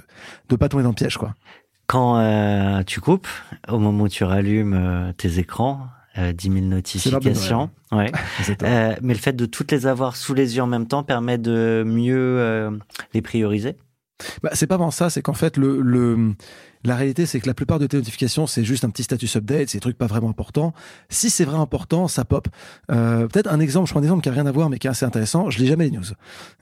de 0.49 0.56
pas 0.56 0.69
tomber 0.69 0.82
dans 0.82 0.90
le 0.90 0.94
piège, 0.94 1.17
quoi. 1.17 1.34
Quand 1.87 2.19
euh, 2.19 2.82
tu 2.82 3.00
coupes, 3.00 3.29
au 3.69 3.79
moment 3.79 4.05
où 4.05 4.08
tu 4.08 4.24
rallumes 4.24 4.74
euh, 4.74 5.12
tes 5.12 5.39
écrans, 5.39 5.86
euh, 6.19 6.32
10 6.32 6.51
000 6.51 6.65
notifications. 6.67 7.70
Ouais. 7.93 8.10
euh, 8.62 8.96
mais 9.03 9.12
le 9.12 9.20
fait 9.20 9.34
de 9.34 9.46
toutes 9.46 9.70
les 9.70 9.86
avoir 9.86 10.17
sous 10.17 10.34
les 10.34 10.56
yeux 10.56 10.62
en 10.62 10.67
même 10.67 10.86
temps 10.86 11.03
permet 11.03 11.39
de 11.39 11.84
mieux 11.86 12.17
euh, 12.17 12.70
les 13.12 13.20
prioriser? 13.20 13.77
Bah, 14.43 14.51
c'est 14.55 14.67
pas 14.67 14.79
vraiment 14.79 14.91
ça, 14.91 15.10
c'est 15.10 15.20
qu'en 15.20 15.34
fait 15.34 15.58
le, 15.58 15.81
le 15.82 16.34
la 16.86 16.96
réalité, 16.96 17.26
c'est 17.26 17.40
que 17.40 17.46
la 17.46 17.55
plupart 17.55 17.78
de 17.78 17.86
tes 17.86 17.96
notifications, 17.96 18.46
c'est 18.46 18.64
juste 18.64 18.84
un 18.84 18.90
petit 18.90 19.02
status 19.02 19.36
update, 19.36 19.69
c'est 19.70 19.78
des 19.78 19.81
trucs 19.81 19.98
pas 19.98 20.06
vraiment 20.06 20.31
importants. 20.31 20.72
Si 21.08 21.31
c'est 21.31 21.44
vraiment 21.44 21.62
important, 21.62 22.08
ça 22.08 22.24
pop. 22.24 22.48
Euh, 22.90 23.26
Peut-être 23.26 23.52
un 23.52 23.60
exemple, 23.60 23.88
je 23.88 23.93
prends 23.93 24.00
un 24.00 24.05
exemple 24.05 24.22
qui 24.22 24.28
a 24.28 24.32
rien 24.32 24.46
à 24.46 24.52
voir, 24.52 24.70
mais 24.70 24.78
qui 24.78 24.86
est 24.86 24.90
assez 24.90 25.05
intéressant. 25.05 25.50
Je 25.50 25.58
lis 25.58 25.66
jamais 25.66 25.84
les 25.84 25.90
news. 25.90 26.05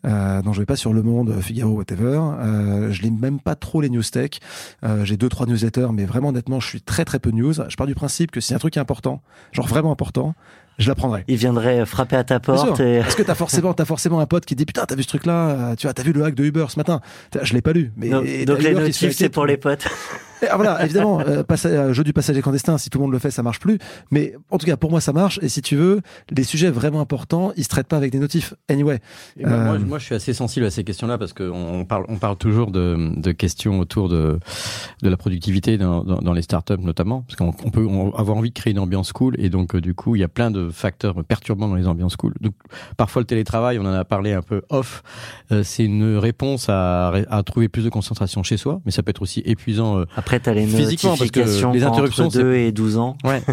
Euh, 0.06 0.42
donc 0.42 0.54
je 0.54 0.60
vais 0.60 0.66
pas 0.66 0.76
sur 0.76 0.92
Le 0.92 1.02
Monde, 1.02 1.40
Figaro, 1.40 1.72
whatever. 1.72 2.20
Euh, 2.38 2.90
je 2.90 3.02
lis 3.02 3.10
même 3.10 3.40
pas 3.40 3.54
trop 3.54 3.80
les 3.80 3.90
news 3.90 4.02
tech. 4.02 4.30
Euh, 4.84 5.04
J'ai 5.04 5.16
deux 5.16 5.28
trois 5.28 5.46
newsletters, 5.46 5.88
mais 5.92 6.04
vraiment 6.04 6.28
honnêtement, 6.28 6.60
je 6.60 6.68
suis 6.68 6.80
très 6.80 7.04
très 7.04 7.18
peu 7.18 7.30
news. 7.30 7.54
Je 7.68 7.76
pars 7.76 7.86
du 7.86 7.94
principe 7.94 8.30
que 8.30 8.40
si 8.40 8.54
un 8.54 8.58
truc 8.58 8.76
est 8.76 8.80
important, 8.80 9.22
genre 9.52 9.66
vraiment 9.66 9.92
important, 9.92 10.34
je 10.78 10.88
la 10.88 10.94
prendrai. 10.94 11.24
Il 11.28 11.36
viendrait 11.36 11.86
frapper 11.86 12.16
à 12.16 12.24
ta 12.24 12.40
porte. 12.40 12.80
Et... 12.80 13.00
Parce 13.00 13.14
que 13.14 13.22
t'as 13.22 13.34
forcément, 13.34 13.72
as 13.72 13.84
forcément 13.84 14.20
un 14.20 14.26
pote 14.26 14.44
qui 14.44 14.54
dit 14.54 14.66
putain, 14.66 14.84
t'as 14.86 14.94
vu 14.94 15.02
ce 15.02 15.08
truc-là, 15.08 15.50
euh, 15.50 15.74
tu 15.76 15.86
vois, 15.86 15.94
t'as 15.94 16.02
vu 16.02 16.12
le 16.12 16.24
hack 16.24 16.34
de 16.34 16.44
Uber 16.44 16.66
ce 16.68 16.78
matin. 16.78 17.00
Je 17.40 17.52
l'ai 17.54 17.62
pas 17.62 17.72
lu. 17.72 17.92
Mais 17.96 18.08
donc, 18.08 18.26
donc 18.44 18.62
les 18.62 18.74
notifs, 18.74 19.16
c'est 19.16 19.28
pour 19.28 19.46
les 19.46 19.56
potes. 19.56 19.86
Ah, 20.50 20.56
voilà, 20.56 20.84
évidemment, 20.84 21.20
euh, 21.20 21.42
euh, 21.66 21.92
jeu 21.92 22.04
du 22.04 22.12
passager 22.12 22.42
clandestin, 22.42 22.78
si 22.78 22.90
tout 22.90 22.98
le 22.98 23.04
monde 23.04 23.12
le 23.12 23.18
fait, 23.18 23.30
ça 23.30 23.42
marche 23.42 23.60
plus. 23.60 23.78
Mais 24.10 24.34
en 24.50 24.58
tout 24.58 24.66
cas, 24.66 24.76
pour 24.76 24.90
moi, 24.90 25.00
ça 25.00 25.12
marche. 25.12 25.38
Et 25.42 25.48
si 25.48 25.62
tu 25.62 25.76
veux, 25.76 26.00
les 26.30 26.44
sujets 26.44 26.70
vraiment 26.70 27.00
importants, 27.00 27.52
ils 27.56 27.64
se 27.64 27.68
traitent 27.68 27.88
pas 27.88 27.96
avec 27.96 28.12
des 28.12 28.18
notifs. 28.18 28.54
Anyway. 28.68 29.00
Ben, 29.36 29.78
moi, 29.78 29.98
je 29.98 30.04
suis 30.04 30.14
assez 30.14 30.32
sensible 30.32 30.66
à 30.66 30.70
ces 30.70 30.84
questions-là 30.84 31.18
parce 31.18 31.32
qu'on 31.32 31.84
parle, 31.88 32.04
on 32.08 32.16
parle 32.16 32.36
toujours 32.36 32.70
de, 32.70 33.12
de 33.16 33.32
questions 33.32 33.78
autour 33.80 34.08
de, 34.08 34.38
de 35.02 35.08
la 35.08 35.16
productivité 35.16 35.78
dans, 35.78 36.04
dans, 36.04 36.18
dans 36.18 36.32
les 36.32 36.42
startups 36.42 36.74
notamment, 36.80 37.22
parce 37.22 37.36
qu'on 37.36 37.70
peut 37.70 37.86
avoir 38.16 38.36
envie 38.36 38.50
de 38.50 38.54
créer 38.54 38.72
une 38.72 38.78
ambiance 38.78 39.12
cool. 39.12 39.34
Et 39.38 39.48
donc, 39.50 39.76
du 39.76 39.94
coup, 39.94 40.16
il 40.16 40.20
y 40.20 40.24
a 40.24 40.28
plein 40.28 40.50
de 40.50 40.70
facteurs 40.70 41.24
perturbants 41.24 41.68
dans 41.68 41.76
les 41.76 41.86
ambiances 41.86 42.16
cool. 42.16 42.34
Donc, 42.40 42.54
parfois, 42.96 43.22
le 43.22 43.26
télétravail, 43.26 43.78
on 43.78 43.86
en 43.86 43.92
a 43.92 44.04
parlé 44.04 44.32
un 44.32 44.42
peu 44.42 44.62
off, 44.70 45.02
c'est 45.62 45.84
une 45.84 46.16
réponse 46.16 46.68
à, 46.68 47.08
à 47.08 47.42
trouver 47.42 47.68
plus 47.68 47.84
de 47.84 47.90
concentration 47.90 48.42
chez 48.42 48.56
soi, 48.56 48.80
mais 48.84 48.90
ça 48.90 49.02
peut 49.02 49.10
être 49.10 49.22
aussi 49.22 49.42
épuisant. 49.44 50.04
Après 50.16 50.33
Les 50.46 50.66
Physiquement, 50.66 51.16
parce 51.16 51.30
que 51.30 51.40
les 51.40 51.84
entre 51.84 51.86
interruptions, 51.86 52.28
2 52.28 52.54
et 52.54 52.72
12 52.72 52.98
ans. 52.98 53.16
Ouais. 53.24 53.42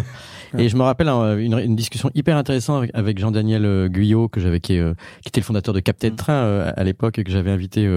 Et 0.58 0.68
je 0.68 0.76
me 0.76 0.82
rappelle 0.82 1.08
hein, 1.08 1.38
une, 1.38 1.58
une 1.58 1.76
discussion 1.76 2.10
hyper 2.14 2.36
intéressante 2.36 2.78
avec, 2.78 2.90
avec 2.94 3.18
Jean-Daniel 3.18 3.64
euh, 3.64 3.88
Guyot, 3.88 4.28
que 4.28 4.40
j'avais 4.40 4.60
qui, 4.60 4.78
euh, 4.78 4.94
qui 5.22 5.28
était 5.28 5.40
le 5.40 5.44
fondateur 5.44 5.72
de 5.74 5.80
Captain 5.80 6.10
Mm. 6.10 6.16
Train 6.16 6.32
euh, 6.32 6.72
à 6.76 6.84
l'époque 6.84 7.18
et 7.18 7.24
que 7.24 7.30
j'avais 7.30 7.50
invité 7.50 7.88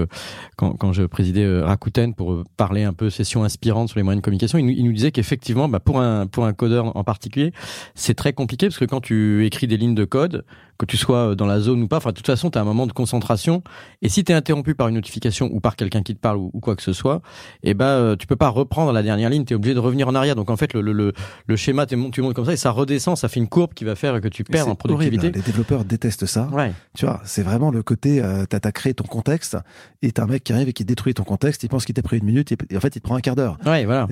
quand, 0.56 0.72
quand 0.72 0.92
je 0.92 1.02
présidais 1.02 1.46
Rakuten 1.60 2.14
pour 2.14 2.44
parler 2.56 2.84
un 2.84 2.92
peu 2.92 3.10
session 3.10 3.44
inspirante 3.44 3.88
sur 3.88 3.98
les 3.98 4.04
moyens 4.04 4.22
de 4.22 4.24
communication. 4.24 4.58
Il 4.58 4.66
nous, 4.66 4.72
il 4.72 4.84
nous 4.84 4.92
disait 4.92 5.10
qu'effectivement, 5.10 5.68
bah, 5.68 5.80
pour 5.80 6.00
un 6.00 6.26
pour 6.26 6.46
un 6.46 6.52
codeur 6.52 6.96
en 6.96 7.04
particulier, 7.04 7.52
c'est 7.94 8.14
très 8.14 8.32
compliqué 8.32 8.68
parce 8.68 8.78
que 8.78 8.84
quand 8.84 9.00
tu 9.00 9.44
écris 9.44 9.66
des 9.66 9.76
lignes 9.76 9.94
de 9.94 10.04
code, 10.04 10.44
que 10.78 10.86
tu 10.86 10.96
sois 10.96 11.34
dans 11.34 11.46
la 11.46 11.60
zone 11.60 11.82
ou 11.82 11.88
pas, 11.88 11.96
enfin 11.98 12.10
de 12.10 12.14
toute 12.14 12.26
façon, 12.26 12.50
tu 12.50 12.58
as 12.58 12.60
un 12.60 12.64
moment 12.64 12.86
de 12.86 12.92
concentration. 12.92 13.62
Et 14.02 14.08
si 14.08 14.24
tu 14.24 14.32
es 14.32 14.34
interrompu 14.34 14.74
par 14.74 14.88
une 14.88 14.94
notification 14.94 15.48
ou 15.52 15.60
par 15.60 15.76
quelqu'un 15.76 16.02
qui 16.02 16.14
te 16.14 16.20
parle 16.20 16.36
ou, 16.38 16.50
ou 16.52 16.60
quoi 16.60 16.76
que 16.76 16.82
ce 16.82 16.92
soit, 16.92 17.22
eh 17.62 17.74
ben 17.74 17.86
euh, 17.86 18.16
tu 18.16 18.26
peux 18.26 18.36
pas 18.36 18.48
reprendre 18.48 18.92
la 18.92 19.02
dernière 19.02 19.30
ligne, 19.30 19.44
tu 19.44 19.52
es 19.52 19.56
obligé 19.56 19.74
de 19.74 19.78
revenir 19.80 20.08
en 20.08 20.14
arrière. 20.14 20.36
Donc 20.36 20.50
en 20.50 20.56
fait, 20.56 20.74
le, 20.74 20.80
le, 20.80 20.92
le, 20.92 21.12
le 21.46 21.56
schéma, 21.56 21.86
tu 21.86 21.96
montes, 21.96 22.12
tu 22.12 22.22
montes 22.22 22.34
comme 22.34 22.44
ça 22.44 22.52
et 22.52 22.56
ça 22.56 22.70
redescend, 22.70 23.16
ça 23.16 23.28
fait 23.28 23.40
une 23.40 23.48
courbe 23.48 23.74
qui 23.74 23.84
va 23.84 23.94
faire 23.94 24.20
que 24.20 24.28
tu 24.28 24.44
perds 24.44 24.68
en 24.68 24.74
productivité. 24.74 25.18
horrible. 25.18 25.36
Les 25.36 25.42
développeurs 25.42 25.84
détestent 25.84 26.26
ça. 26.26 26.48
Ouais. 26.52 26.72
Tu 26.94 27.06
vois, 27.06 27.20
c'est 27.24 27.42
vraiment 27.42 27.70
le 27.70 27.82
côté, 27.82 28.22
euh, 28.22 28.44
t'as 28.48 28.60
t'as 28.60 28.72
créé 28.72 28.94
ton 28.94 29.04
contexte 29.04 29.56
et 30.02 30.12
t'as 30.12 30.24
un 30.24 30.26
mec 30.26 30.44
qui 30.44 30.52
arrive 30.52 30.68
et 30.68 30.72
qui 30.72 30.84
détruit 30.84 31.14
ton 31.14 31.24
contexte. 31.24 31.62
Il 31.62 31.68
pense 31.68 31.84
qu'il 31.84 31.94
t'a 31.94 32.02
pris 32.02 32.18
une 32.18 32.24
minute 32.24 32.52
et, 32.52 32.76
en 32.76 32.80
fait 32.80 32.96
il 32.96 33.00
te 33.00 33.04
prend 33.04 33.16
un 33.16 33.20
quart 33.20 33.36
d'heure. 33.36 33.58
Ouais, 33.64 33.84
voilà. 33.84 34.06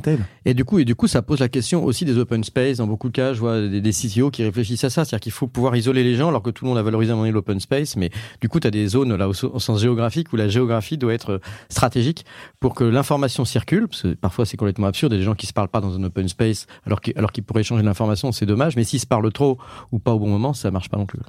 Et 0.44 0.54
du 0.54 0.64
coup, 0.64 0.78
et 0.78 0.85
du 0.85 0.94
coup, 0.94 1.06
ça 1.06 1.23
pose 1.23 1.40
la 1.40 1.49
question 1.49 1.85
aussi 1.85 2.04
des 2.04 2.18
open 2.18 2.44
space. 2.44 2.78
Dans 2.78 2.87
beaucoup 2.87 3.09
de 3.09 3.12
cas, 3.12 3.33
je 3.35 3.40
vois 3.40 3.61
des, 3.61 3.80
des 3.80 3.92
CTO 3.92 4.30
qui 4.30 4.42
réfléchissent 4.44 4.85
à 4.85 4.90
ça, 4.90 5.04
c'est-à-dire 5.04 5.21
qu'il 5.21 5.33
faut 5.33 5.47
pouvoir 5.47 5.76
isoler 5.76 6.04
les 6.04 6.14
gens, 6.16 6.28
alors 6.28 6.42
que 6.42 6.50
tout 6.55 6.65
le 6.65 6.71
monde 6.71 6.79
a 6.79 6.83
valorisé 6.83 7.13
à 7.13 7.15
un 7.15 7.19
moment 7.19 7.31
l'open 7.31 7.61
space. 7.61 7.97
Mais 7.97 8.11
du 8.41 8.49
coup, 8.49 8.61
tu 8.61 8.67
as 8.67 8.71
des 8.71 8.87
zones 8.87 9.15
là 9.15 9.29
au, 9.29 9.35
sens 9.35 9.81
géographique 9.81 10.33
où 10.33 10.37
la 10.37 10.49
géographie 10.49 10.97
doit 10.97 11.13
être 11.13 11.33
euh, 11.33 11.39
stratégique 11.69 12.25
pour 12.61 12.75
que 12.75 12.85
l'information 12.85 13.45
circule. 13.45 13.89
Parce 13.89 14.03
que 14.03 14.15
parfois, 14.15 14.47
c'est 14.47 14.57
complètement 14.57 14.87
absurde. 14.87 15.13
Il 15.13 15.17
y 15.17 15.19
a 15.19 15.21
des 15.21 15.25
gens 15.25 15.35
qui 15.35 15.47
se 15.47 15.53
parlent 15.53 15.69
pas 15.69 15.81
dans 15.81 15.95
un 15.95 16.03
open 16.05 16.29
space, 16.29 16.67
alors 16.87 17.01
qu'ils 17.01 17.17
alors 17.17 17.31
pourraient 17.47 17.61
échanger 17.61 17.83
l'information. 17.83 18.33
C'est 18.33 18.47
dommage. 18.47 18.77
Mais 18.77 18.85
s'ils 18.85 19.01
se 19.01 19.07
parlent 19.07 19.33
trop 19.33 19.59
ou 19.93 19.99
pas 19.99 20.13
au 20.13 20.19
bon 20.19 20.29
moment, 20.29 20.55
ça 20.55 20.71
marche 20.71 20.89
pas 20.89 20.97
non 20.97 21.07
plus. 21.07 21.21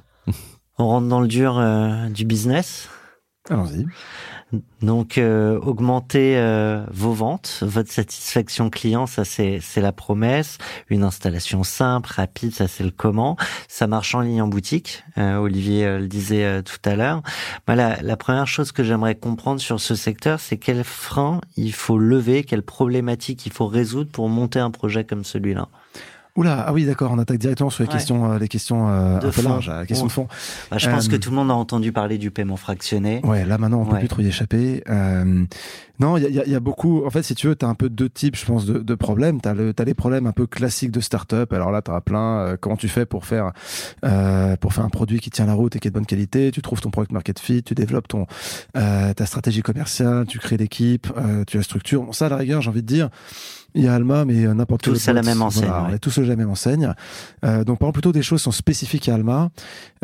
On 0.78 0.88
rentre 0.88 1.08
dans 1.08 1.20
le 1.20 1.28
dur 1.28 1.58
euh, 1.58 2.08
du 2.08 2.24
business. 2.24 2.88
Allons-y. 3.48 3.86
Donc 4.80 5.18
euh, 5.18 5.58
augmenter 5.58 6.36
euh, 6.36 6.84
vos 6.92 7.12
ventes, 7.12 7.58
votre 7.62 7.90
satisfaction 7.90 8.70
client, 8.70 9.06
ça 9.06 9.24
c'est 9.24 9.60
la 9.76 9.92
promesse. 9.92 10.58
Une 10.88 11.02
installation 11.02 11.64
simple, 11.64 12.10
rapide, 12.14 12.52
ça 12.52 12.68
c'est 12.68 12.84
le 12.84 12.90
comment. 12.90 13.36
Ça 13.68 13.86
marche 13.86 14.14
en 14.14 14.20
ligne 14.20 14.42
en 14.42 14.48
boutique. 14.48 15.02
Euh, 15.18 15.36
Olivier 15.36 15.98
le 15.98 16.06
disait 16.06 16.62
tout 16.62 16.78
à 16.84 16.94
l'heure. 16.94 17.22
Voilà, 17.66 18.00
la 18.02 18.16
première 18.16 18.46
chose 18.46 18.72
que 18.72 18.84
j'aimerais 18.84 19.16
comprendre 19.16 19.60
sur 19.60 19.80
ce 19.80 19.94
secteur, 19.94 20.38
c'est 20.38 20.58
quel 20.58 20.84
frein 20.84 21.40
il 21.56 21.72
faut 21.72 21.98
lever, 21.98 22.44
quelle 22.44 22.62
problématique 22.62 23.46
il 23.46 23.52
faut 23.52 23.66
résoudre 23.66 24.10
pour 24.10 24.28
monter 24.28 24.60
un 24.60 24.70
projet 24.70 25.04
comme 25.04 25.24
celui-là? 25.24 25.68
Oula, 26.36 26.64
ah 26.66 26.72
oui, 26.72 26.84
d'accord, 26.84 27.12
on 27.12 27.18
attaque 27.18 27.38
directement 27.38 27.70
sur 27.70 27.82
les 27.82 27.88
Ouais. 27.88 27.94
questions, 27.94 28.30
euh, 28.32 28.38
les 28.38 28.48
questions 28.48 28.88
euh, 28.88 29.12
De 29.18 29.26
un 29.28 29.30
peu 29.30 29.42
fond. 29.42 29.48
larges, 29.48 29.68
la 29.68 29.86
question 29.86 30.04
Ouais. 30.04 30.08
de 30.08 30.12
fond. 30.12 30.28
Bah, 30.70 30.76
je 30.78 30.90
pense 30.90 31.06
Euh, 31.06 31.10
que 31.10 31.16
tout 31.16 31.30
le 31.30 31.36
monde 31.36 31.50
a 31.50 31.54
entendu 31.54 31.92
parler 31.92 32.18
du 32.18 32.30
paiement 32.30 32.56
fractionné. 32.56 33.20
Ouais, 33.24 33.44
là 33.46 33.56
maintenant 33.58 33.80
on 33.80 33.86
peut 33.86 33.94
Ouais. 33.94 34.00
plus 34.00 34.08
trop 34.08 34.20
y 34.22 34.26
échapper. 34.26 34.82
Euh, 34.90 35.44
non, 35.98 36.18
il 36.18 36.24
y 36.24 36.26
a, 36.26 36.28
y 36.28 36.38
a- 36.40 36.46
y 36.46 36.54
a 36.54 36.60
beaucoup. 36.60 37.06
En 37.06 37.10
fait, 37.10 37.22
si 37.22 37.34
tu 37.34 37.46
veux, 37.46 37.54
t'as 37.56 37.68
un 37.68 37.74
peu 37.74 37.88
deux 37.88 38.10
types, 38.10 38.36
je 38.36 38.44
pense, 38.44 38.66
de, 38.66 38.80
de 38.80 38.94
problèmes. 38.94 39.40
T'as 39.40 39.54
le, 39.54 39.72
t'as 39.72 39.84
les 39.84 39.94
problèmes 39.94 40.26
un 40.26 40.32
peu 40.32 40.46
classiques 40.46 40.90
de 40.90 41.00
start-up. 41.00 41.50
Alors 41.54 41.70
là, 41.70 41.80
t'en 41.80 41.94
as 41.94 42.02
plein. 42.02 42.38
Euh, 42.40 42.56
comment 42.60 42.76
tu 42.76 42.88
fais 42.88 43.06
pour 43.06 43.24
faire, 43.24 43.52
euh, 44.04 44.56
pour 44.56 44.74
faire 44.74 44.84
un 44.84 44.90
produit 44.90 45.20
qui 45.20 45.30
tient 45.30 45.46
la 45.46 45.54
route 45.54 45.74
et 45.74 45.78
qui 45.78 45.88
est 45.88 45.90
de 45.90 45.94
bonne 45.94 46.04
qualité 46.04 46.50
Tu 46.52 46.60
trouves 46.60 46.82
ton 46.82 46.90
product 46.90 47.12
market 47.12 47.38
fit, 47.38 47.62
tu 47.62 47.74
développes 47.74 48.08
ton, 48.08 48.26
euh, 48.76 49.14
ta 49.14 49.24
stratégie 49.24 49.62
commerciale, 49.62 50.26
tu 50.26 50.38
crées 50.38 50.58
l'équipe, 50.58 51.06
euh, 51.16 51.44
tu 51.46 51.56
la 51.56 51.62
structures. 51.62 52.02
Bon, 52.02 52.12
ça, 52.12 52.26
à 52.26 52.28
la 52.28 52.36
rigueur, 52.36 52.60
j'ai 52.60 52.68
envie 52.68 52.82
de 52.82 52.86
dire. 52.86 53.08
Il 53.74 53.84
y 53.84 53.88
a 53.88 53.94
Alma, 53.94 54.24
mais 54.24 54.46
euh, 54.46 54.54
n'importe 54.54 54.82
quelle 54.82 54.94
Tous 54.94 55.08
à 55.08 55.12
la 55.12 55.22
même 55.22 55.42
enseigne, 55.42 55.66
voilà, 55.66 55.82
ouais. 55.82 55.88
On 55.90 55.94
est 55.94 55.98
tous 55.98 56.18
à 56.18 56.22
la 56.22 56.36
même 56.36 56.50
enseigne. 56.50 56.92
Euh, 57.44 57.64
donc, 57.64 57.78
parlons 57.78 57.92
plutôt 57.92 58.12
des 58.12 58.22
choses 58.22 58.40
qui 58.40 58.44
sont 58.44 58.52
spécifiques 58.52 59.08
à 59.08 59.14
Alma. 59.14 59.50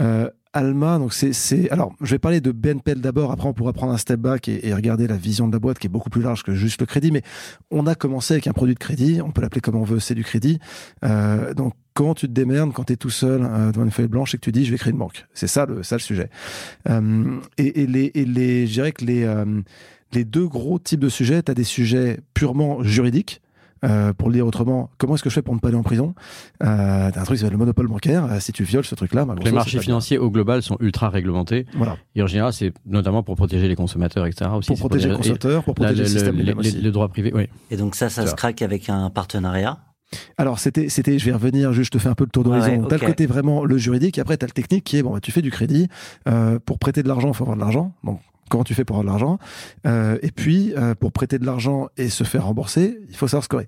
Euh, 0.00 0.28
Alma, 0.54 0.98
donc 0.98 1.14
c'est, 1.14 1.32
c'est, 1.32 1.70
alors, 1.70 1.94
je 2.02 2.10
vais 2.10 2.18
parler 2.18 2.42
de 2.42 2.52
BNPL 2.52 3.00
d'abord. 3.00 3.32
Après, 3.32 3.48
on 3.48 3.54
pourra 3.54 3.72
prendre 3.72 3.92
un 3.94 3.96
step 3.96 4.20
back 4.20 4.48
et, 4.48 4.68
et 4.68 4.74
regarder 4.74 5.06
la 5.06 5.16
vision 5.16 5.48
de 5.48 5.52
la 5.52 5.58
boîte 5.58 5.78
qui 5.78 5.86
est 5.86 5.90
beaucoup 5.90 6.10
plus 6.10 6.20
large 6.20 6.42
que 6.42 6.52
juste 6.54 6.80
le 6.80 6.86
crédit. 6.86 7.10
Mais 7.10 7.22
on 7.70 7.86
a 7.86 7.94
commencé 7.94 8.34
avec 8.34 8.46
un 8.46 8.52
produit 8.52 8.74
de 8.74 8.78
crédit. 8.78 9.20
On 9.24 9.30
peut 9.30 9.40
l'appeler 9.40 9.62
comme 9.62 9.76
on 9.76 9.84
veut. 9.84 9.98
C'est 9.98 10.14
du 10.14 10.24
crédit. 10.24 10.58
Euh, 11.04 11.54
donc, 11.54 11.72
comment 11.94 12.14
tu 12.14 12.26
te 12.26 12.32
démerdes 12.32 12.72
quand 12.72 12.84
tu 12.84 12.92
es 12.92 12.96
tout 12.96 13.10
seul 13.10 13.42
euh, 13.42 13.72
devant 13.72 13.84
une 13.84 13.90
feuille 13.90 14.08
blanche 14.08 14.34
et 14.34 14.38
que 14.38 14.42
tu 14.42 14.52
dis 14.52 14.66
je 14.66 14.72
vais 14.72 14.78
créer 14.78 14.92
une 14.92 14.98
banque? 14.98 15.26
C'est 15.32 15.46
ça 15.46 15.64
le, 15.66 15.82
ça 15.82 15.96
le 15.96 16.00
sujet. 16.00 16.28
Euh, 16.88 17.40
et, 17.56 17.82
et 17.82 17.86
les, 17.86 18.10
et 18.14 18.24
les, 18.26 18.66
je 18.66 18.72
dirais 18.72 18.92
que 18.92 19.04
les, 19.04 19.24
euh, 19.24 19.44
les 20.12 20.24
deux 20.24 20.46
gros 20.46 20.78
types 20.78 21.00
de 21.00 21.08
sujets, 21.08 21.42
tu 21.42 21.50
as 21.50 21.54
des 21.54 21.64
sujets 21.64 22.20
purement 22.34 22.82
juridiques. 22.82 23.41
Euh, 23.84 24.12
pour 24.12 24.28
le 24.28 24.34
dire 24.34 24.46
autrement, 24.46 24.90
comment 24.98 25.14
est-ce 25.16 25.22
que 25.24 25.28
je 25.30 25.34
fais 25.34 25.42
pour 25.42 25.54
ne 25.54 25.58
pas 25.60 25.68
aller 25.68 25.76
en 25.76 25.82
prison? 25.82 26.14
Euh, 26.62 27.10
T'as 27.12 27.20
un 27.20 27.24
truc 27.24 27.36
qui 27.36 27.40
s'appelle 27.40 27.52
le 27.52 27.58
monopole 27.58 27.88
bancaire. 27.88 28.24
Euh, 28.30 28.38
si 28.40 28.52
tu 28.52 28.62
violes 28.64 28.84
ce 28.84 28.94
truc-là, 28.94 29.24
bah, 29.24 29.34
les 29.38 29.46
c'est 29.46 29.52
marchés 29.52 29.80
financiers 29.80 30.18
au 30.18 30.30
global 30.30 30.62
sont 30.62 30.76
ultra 30.80 31.08
réglementés. 31.10 31.66
Voilà. 31.74 31.96
Et 32.14 32.22
en 32.22 32.26
général, 32.26 32.52
c'est 32.52 32.72
notamment 32.86 33.22
pour 33.22 33.34
protéger 33.36 33.66
les 33.68 33.74
consommateurs, 33.74 34.26
etc. 34.26 34.50
Aussi, 34.54 34.68
Pour 34.68 34.76
C'est 34.76 34.80
protéger 34.80 35.04
des- 35.06 35.10
le 35.10 35.16
consommateur, 35.16 35.64
pour 35.64 35.74
protéger 35.74 35.96
le, 35.96 36.02
le, 36.02 36.06
système 36.08 36.36
les- 36.36 36.52
aussi. 36.52 36.80
le 36.80 36.90
droit 36.92 37.08
privé, 37.08 37.32
oui. 37.34 37.48
Et 37.70 37.76
donc 37.76 37.94
ça, 37.96 38.08
ça 38.08 38.26
se 38.26 38.34
craque 38.34 38.62
avec 38.62 38.88
un 38.88 39.10
partenariat? 39.10 39.78
Alors 40.36 40.58
c'était, 40.58 40.90
c'était, 40.90 41.18
je 41.18 41.24
vais 41.24 41.32
revenir, 41.32 41.72
juste 41.72 41.86
je 41.94 41.98
te 41.98 42.02
fais 42.02 42.08
un 42.10 42.14
peu 42.14 42.24
le 42.24 42.30
tour 42.30 42.44
d'horizon. 42.44 42.66
Ouais, 42.68 42.78
ouais, 42.80 42.86
T'as 42.88 42.98
le 42.98 43.06
côté 43.06 43.24
vraiment 43.26 43.64
le 43.64 43.78
juridique, 43.78 44.18
et 44.18 44.20
après 44.20 44.36
t'as 44.36 44.46
le 44.46 44.52
technique 44.52 44.84
qui 44.84 44.98
est 44.98 45.02
bon, 45.02 45.14
bah, 45.14 45.20
tu 45.20 45.32
fais 45.32 45.40
du 45.40 45.50
crédit 45.50 45.88
euh, 46.28 46.58
pour 46.64 46.78
prêter 46.78 47.02
de 47.02 47.08
l'argent, 47.08 47.28
il 47.28 47.34
faut 47.34 47.44
avoir 47.44 47.56
de 47.56 47.62
l'argent. 47.62 47.92
Donc 48.04 48.20
comment 48.52 48.64
tu 48.64 48.74
fais 48.74 48.84
pour 48.84 48.96
avoir 48.98 49.04
de 49.04 49.10
l'argent 49.10 49.38
Euh, 49.86 50.18
Et 50.22 50.30
puis 50.30 50.74
euh, 50.76 50.94
pour 50.94 51.10
prêter 51.10 51.38
de 51.38 51.46
l'argent 51.46 51.88
et 51.96 52.10
se 52.10 52.22
faire 52.22 52.44
rembourser, 52.44 52.98
il 53.08 53.16
faut 53.16 53.26
savoir 53.26 53.44
scorer. 53.44 53.66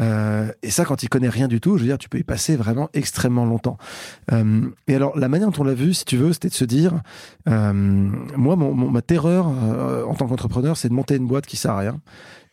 Euh, 0.00 0.52
et 0.62 0.70
ça, 0.70 0.84
quand 0.84 1.02
il 1.02 1.08
connaît 1.08 1.28
rien 1.28 1.48
du 1.48 1.60
tout, 1.60 1.76
je 1.76 1.82
veux 1.82 1.88
dire, 1.88 1.98
tu 1.98 2.08
peux 2.08 2.18
y 2.18 2.22
passer 2.22 2.54
vraiment 2.54 2.88
extrêmement 2.94 3.44
longtemps. 3.44 3.76
Euh, 4.32 4.62
et 4.86 4.94
alors 4.94 5.18
la 5.18 5.28
manière 5.28 5.50
dont 5.50 5.62
on 5.62 5.64
l'a 5.64 5.74
vu, 5.74 5.92
si 5.94 6.04
tu 6.04 6.16
veux, 6.16 6.32
c'était 6.32 6.48
de 6.48 6.54
se 6.54 6.64
dire, 6.64 7.02
moi, 7.46 8.54
ma 8.56 9.02
terreur 9.02 9.48
en 9.48 10.14
tant 10.14 10.28
qu'entrepreneur, 10.28 10.76
c'est 10.76 10.88
de 10.88 10.94
monter 10.94 11.16
une 11.16 11.26
boîte 11.26 11.46
qui 11.46 11.56
sert 11.56 11.72
à 11.72 11.78
rien. 11.78 12.00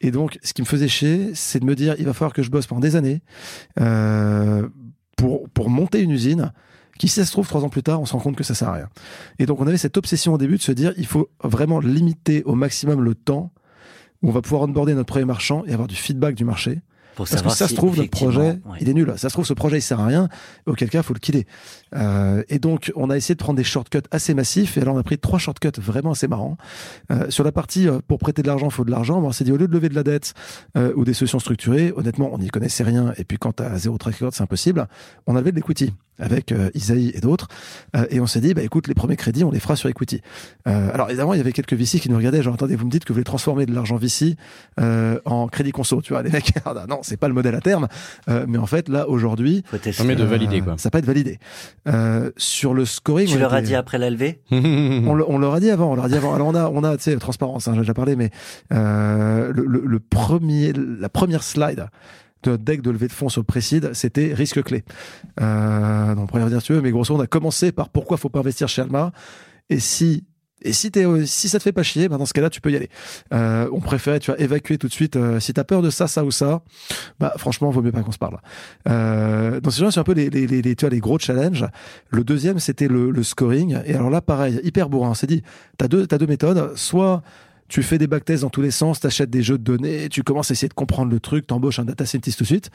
Et 0.01 0.09
donc, 0.11 0.39
ce 0.43 0.53
qui 0.53 0.61
me 0.61 0.67
faisait 0.67 0.87
chier, 0.87 1.31
c'est 1.35 1.59
de 1.59 1.65
me 1.65 1.75
dire, 1.75 1.95
il 1.99 2.05
va 2.05 2.13
falloir 2.13 2.33
que 2.33 2.41
je 2.41 2.49
bosse 2.49 2.65
pendant 2.65 2.81
des 2.81 2.95
années 2.95 3.21
pour, 5.15 5.49
pour 5.49 5.69
monter 5.69 6.01
une 6.01 6.11
usine 6.11 6.51
qui, 6.97 7.07
si 7.07 7.15
ça 7.15 7.25
se 7.25 7.31
trouve, 7.31 7.47
trois 7.47 7.63
ans 7.63 7.69
plus 7.69 7.83
tard, 7.83 8.01
on 8.01 8.05
se 8.05 8.13
rend 8.13 8.19
compte 8.19 8.35
que 8.35 8.43
ça 8.43 8.53
sert 8.53 8.69
à 8.69 8.73
rien. 8.73 8.89
Et 9.39 9.45
donc, 9.45 9.61
on 9.61 9.67
avait 9.67 9.77
cette 9.77 9.97
obsession 9.97 10.33
au 10.33 10.37
début 10.37 10.57
de 10.57 10.61
se 10.61 10.71
dire, 10.71 10.93
il 10.97 11.05
faut 11.05 11.29
vraiment 11.43 11.79
limiter 11.79 12.43
au 12.43 12.55
maximum 12.55 13.01
le 13.01 13.15
temps 13.15 13.51
où 14.23 14.29
on 14.29 14.31
va 14.31 14.41
pouvoir 14.41 14.63
onboarder 14.63 14.93
notre 14.93 15.07
premier 15.07 15.25
marchand 15.25 15.63
et 15.67 15.73
avoir 15.73 15.87
du 15.87 15.95
feedback 15.95 16.35
du 16.35 16.45
marché. 16.45 16.81
Pour 17.17 17.27
Parce 17.27 17.41
que 17.41 17.49
ça 17.49 17.67
se 17.67 17.73
trouve, 17.73 17.97
notre 17.97 18.11
projet, 18.11 18.59
ouais. 18.63 18.77
il 18.79 18.87
est 18.87 18.93
nul. 18.93 19.11
Ça 19.17 19.29
se 19.29 19.33
trouve, 19.33 19.43
ce 19.43 19.55
projet, 19.55 19.79
il 19.79 19.81
sert 19.81 19.99
à 19.99 20.05
rien. 20.05 20.29
Auquel 20.67 20.87
cas, 20.87 20.99
il 20.99 21.03
faut 21.03 21.15
le 21.15 21.19
killer. 21.19 21.47
Euh, 21.95 22.43
et 22.47 22.59
donc, 22.59 22.91
on 22.95 23.09
a 23.09 23.17
essayé 23.17 23.33
de 23.33 23.39
prendre 23.39 23.57
des 23.57 23.63
shortcuts 23.63 24.03
assez 24.11 24.35
massifs. 24.35 24.77
Et 24.77 24.81
alors, 24.81 24.93
on 24.93 24.99
a 24.99 25.03
pris 25.03 25.17
trois 25.17 25.39
shortcuts 25.39 25.81
vraiment 25.81 26.11
assez 26.11 26.27
marrants. 26.27 26.57
Euh, 27.11 27.27
sur 27.31 27.43
la 27.43 27.51
partie, 27.51 27.87
euh, 27.87 28.01
pour 28.07 28.19
prêter 28.19 28.43
de 28.43 28.47
l'argent, 28.47 28.67
il 28.67 28.71
faut 28.71 28.85
de 28.85 28.91
l'argent. 28.91 29.19
Bon, 29.19 29.29
on 29.29 29.31
s'est 29.31 29.45
dit, 29.45 29.51
au 29.51 29.57
lieu 29.57 29.67
de 29.67 29.73
lever 29.73 29.89
de 29.89 29.95
la 29.95 30.03
dette 30.03 30.35
euh, 30.77 30.93
ou 30.95 31.05
des 31.05 31.15
solutions 31.15 31.39
structurées, 31.39 31.91
honnêtement, 31.95 32.29
on 32.31 32.37
n'y 32.37 32.49
connaissait 32.49 32.83
rien. 32.83 33.11
Et 33.17 33.23
puis, 33.23 33.39
quand 33.39 33.61
as 33.61 33.79
zéro 33.79 33.97
track 33.97 34.13
record, 34.17 34.35
c'est 34.35 34.43
impossible. 34.43 34.87
On 35.25 35.35
a 35.35 35.39
levé 35.39 35.49
de 35.49 35.55
l'equity 35.55 35.93
avec 36.19 36.51
euh, 36.51 36.69
Isaïe 36.73 37.11
et 37.15 37.19
d'autres. 37.19 37.47
Euh, 37.95 38.05
et 38.09 38.19
on 38.19 38.27
s'est 38.27 38.39
dit, 38.41 38.53
bah, 38.53 38.63
écoute, 38.63 38.87
les 38.87 38.93
premiers 38.93 39.15
crédits, 39.15 39.43
on 39.43 39.51
les 39.51 39.59
fera 39.59 39.75
sur 39.75 39.89
equity. 39.89 40.21
Euh, 40.67 40.89
alors, 40.93 41.09
évidemment, 41.09 41.33
il 41.33 41.37
y 41.37 41.41
avait 41.41 41.51
quelques 41.53 41.73
VC 41.73 41.99
qui 41.99 42.09
nous 42.09 42.17
regardaient, 42.17 42.41
genre, 42.41 42.53
attendez, 42.55 42.75
vous 42.75 42.85
me 42.85 42.91
dites 42.91 43.03
que 43.05 43.09
vous 43.09 43.15
voulez 43.15 43.23
transformer 43.23 43.65
de 43.65 43.73
l'argent 43.73 43.95
VC 43.97 44.35
euh, 44.79 45.19
en 45.25 45.47
crédit 45.47 45.71
conso. 45.71 46.01
Tu 46.01 46.13
vois, 46.13 46.21
les 46.23 46.29
mecs, 46.29 46.51
ah, 46.65 46.73
non, 46.89 46.99
c'est 47.03 47.17
pas 47.17 47.27
le 47.27 47.33
modèle 47.33 47.55
à 47.55 47.61
terme. 47.61 47.87
Euh, 48.29 48.45
mais 48.47 48.57
en 48.57 48.65
fait, 48.67 48.89
là, 48.89 49.07
aujourd'hui, 49.09 49.63
tester. 49.71 49.91
permet 49.91 50.15
de 50.15 50.23
valider, 50.23 50.61
quoi. 50.61 50.75
Ça 50.77 50.89
peut 50.89 50.97
être 50.97 51.05
validé. 51.05 51.39
Euh, 51.87 52.31
sur 52.37 52.73
le 52.73 52.85
scoring, 52.85 53.27
Tu 53.27 53.35
on 53.35 53.39
leur 53.39 53.53
as 53.53 53.61
dit 53.61 53.75
après 53.75 53.97
la 53.97 54.09
levée? 54.09 54.41
On, 54.51 55.13
le- 55.13 55.25
on 55.29 55.37
leur 55.37 55.53
a 55.53 55.59
dit 55.59 55.69
avant, 55.69 55.91
on 55.91 55.95
leur 55.95 56.05
a 56.05 56.09
dit 56.09 56.15
avant. 56.15 56.33
Alors 56.33 56.47
on 56.47 56.55
a, 56.55 56.69
on 56.69 56.83
a, 56.83 56.97
tu 56.97 57.03
sais, 57.03 57.15
transparence, 57.17 57.67
hein, 57.67 57.73
j'ai 57.75 57.81
déjà 57.81 57.93
parlé, 57.93 58.15
mais 58.15 58.29
euh, 58.73 59.51
le, 59.53 59.65
le- 59.65 59.83
le 59.85 59.99
premier, 59.99 60.73
la 60.73 61.09
première 61.09 61.43
slide 61.43 61.87
de 62.43 62.51
notre 62.51 62.63
deck 62.63 62.81
de 62.81 62.91
levée 62.91 63.07
de 63.07 63.13
fonds 63.13 63.29
sur 63.29 63.41
le 63.41 63.45
précide, 63.45 63.93
c'était 63.93 64.33
risque 64.33 64.63
clé. 64.63 64.83
Euh, 65.41 66.15
dire 66.49 66.61
si 66.61 66.67
tu 66.67 66.73
veux, 66.73 66.81
mais 66.81 66.91
grosso 66.91 67.13
modo, 67.13 67.21
on 67.21 67.25
a 67.25 67.27
commencé 67.27 67.71
par 67.71 67.89
pourquoi 67.89 68.17
faut 68.17 68.29
pas 68.29 68.39
investir 68.39 68.67
chez 68.67 68.81
Alma. 68.81 69.11
Et 69.69 69.79
si 69.79 70.23
et 70.63 70.73
si, 70.73 70.89
t'es, 70.89 71.05
euh, 71.05 71.23
si 71.25 71.49
ça 71.49 71.59
te 71.59 71.63
fait 71.63 71.71
pas 71.71 71.83
chier, 71.83 72.09
ben 72.09 72.17
dans 72.17 72.25
ce 72.25 72.33
cas-là, 72.33 72.49
tu 72.49 72.61
peux 72.61 72.71
y 72.71 72.75
aller. 72.75 72.89
Euh, 73.31 73.69
on 73.71 73.79
préférait, 73.79 74.19
tu 74.19 74.31
vois, 74.31 74.39
évacuer 74.41 74.79
tout 74.79 74.87
de 74.87 74.93
suite. 74.93 75.15
Euh, 75.15 75.39
si 75.39 75.53
t'as 75.53 75.63
peur 75.63 75.83
de 75.83 75.91
ça, 75.91 76.07
ça 76.07 76.25
ou 76.25 76.31
ça, 76.31 76.63
bah 77.19 77.33
franchement, 77.37 77.69
vaut 77.69 77.83
mieux 77.83 77.91
pas 77.91 78.01
qu'on 78.01 78.11
se 78.11 78.17
parle. 78.17 78.39
Euh, 78.89 79.59
donc 79.61 79.71
c'est 79.71 79.81
genre, 79.81 79.93
c'est 79.93 79.99
un 79.99 80.03
peu 80.03 80.13
les, 80.13 80.29
les, 80.29 80.75
tu 80.75 80.85
vois, 80.85 80.89
les 80.89 80.99
gros 80.99 81.19
challenges. 81.19 81.65
Le 82.09 82.23
deuxième, 82.23 82.57
c'était 82.57 82.87
le, 82.87 83.11
le 83.11 83.23
scoring. 83.23 83.77
Et 83.85 83.93
alors 83.93 84.09
là, 84.09 84.19
pareil, 84.19 84.59
hyper 84.63 84.89
bourrin. 84.89 85.11
On 85.11 85.13
s'est 85.13 85.27
dit, 85.27 85.43
t'as 85.77 85.87
deux, 85.87 86.07
t'as 86.07 86.17
deux 86.17 86.27
méthodes. 86.27 86.75
Soit 86.75 87.21
tu 87.67 87.83
fais 87.83 87.97
des 87.97 88.07
backtests 88.07 88.43
dans 88.43 88.49
tous 88.49 88.61
les 88.61 88.71
sens, 88.71 88.99
tu 88.99 89.07
achètes 89.07 89.29
des 89.29 89.43
jeux 89.43 89.57
de 89.57 89.63
données, 89.63 90.09
tu 90.09 90.23
commences 90.23 90.51
à 90.51 90.53
essayer 90.53 90.69
de 90.69 90.73
comprendre 90.73 91.11
le 91.11 91.19
truc, 91.19 91.47
t'embauches 91.47 91.79
un 91.79 91.85
data 91.85 92.05
scientist 92.05 92.37
tout 92.37 92.43
de 92.43 92.47
suite. 92.47 92.71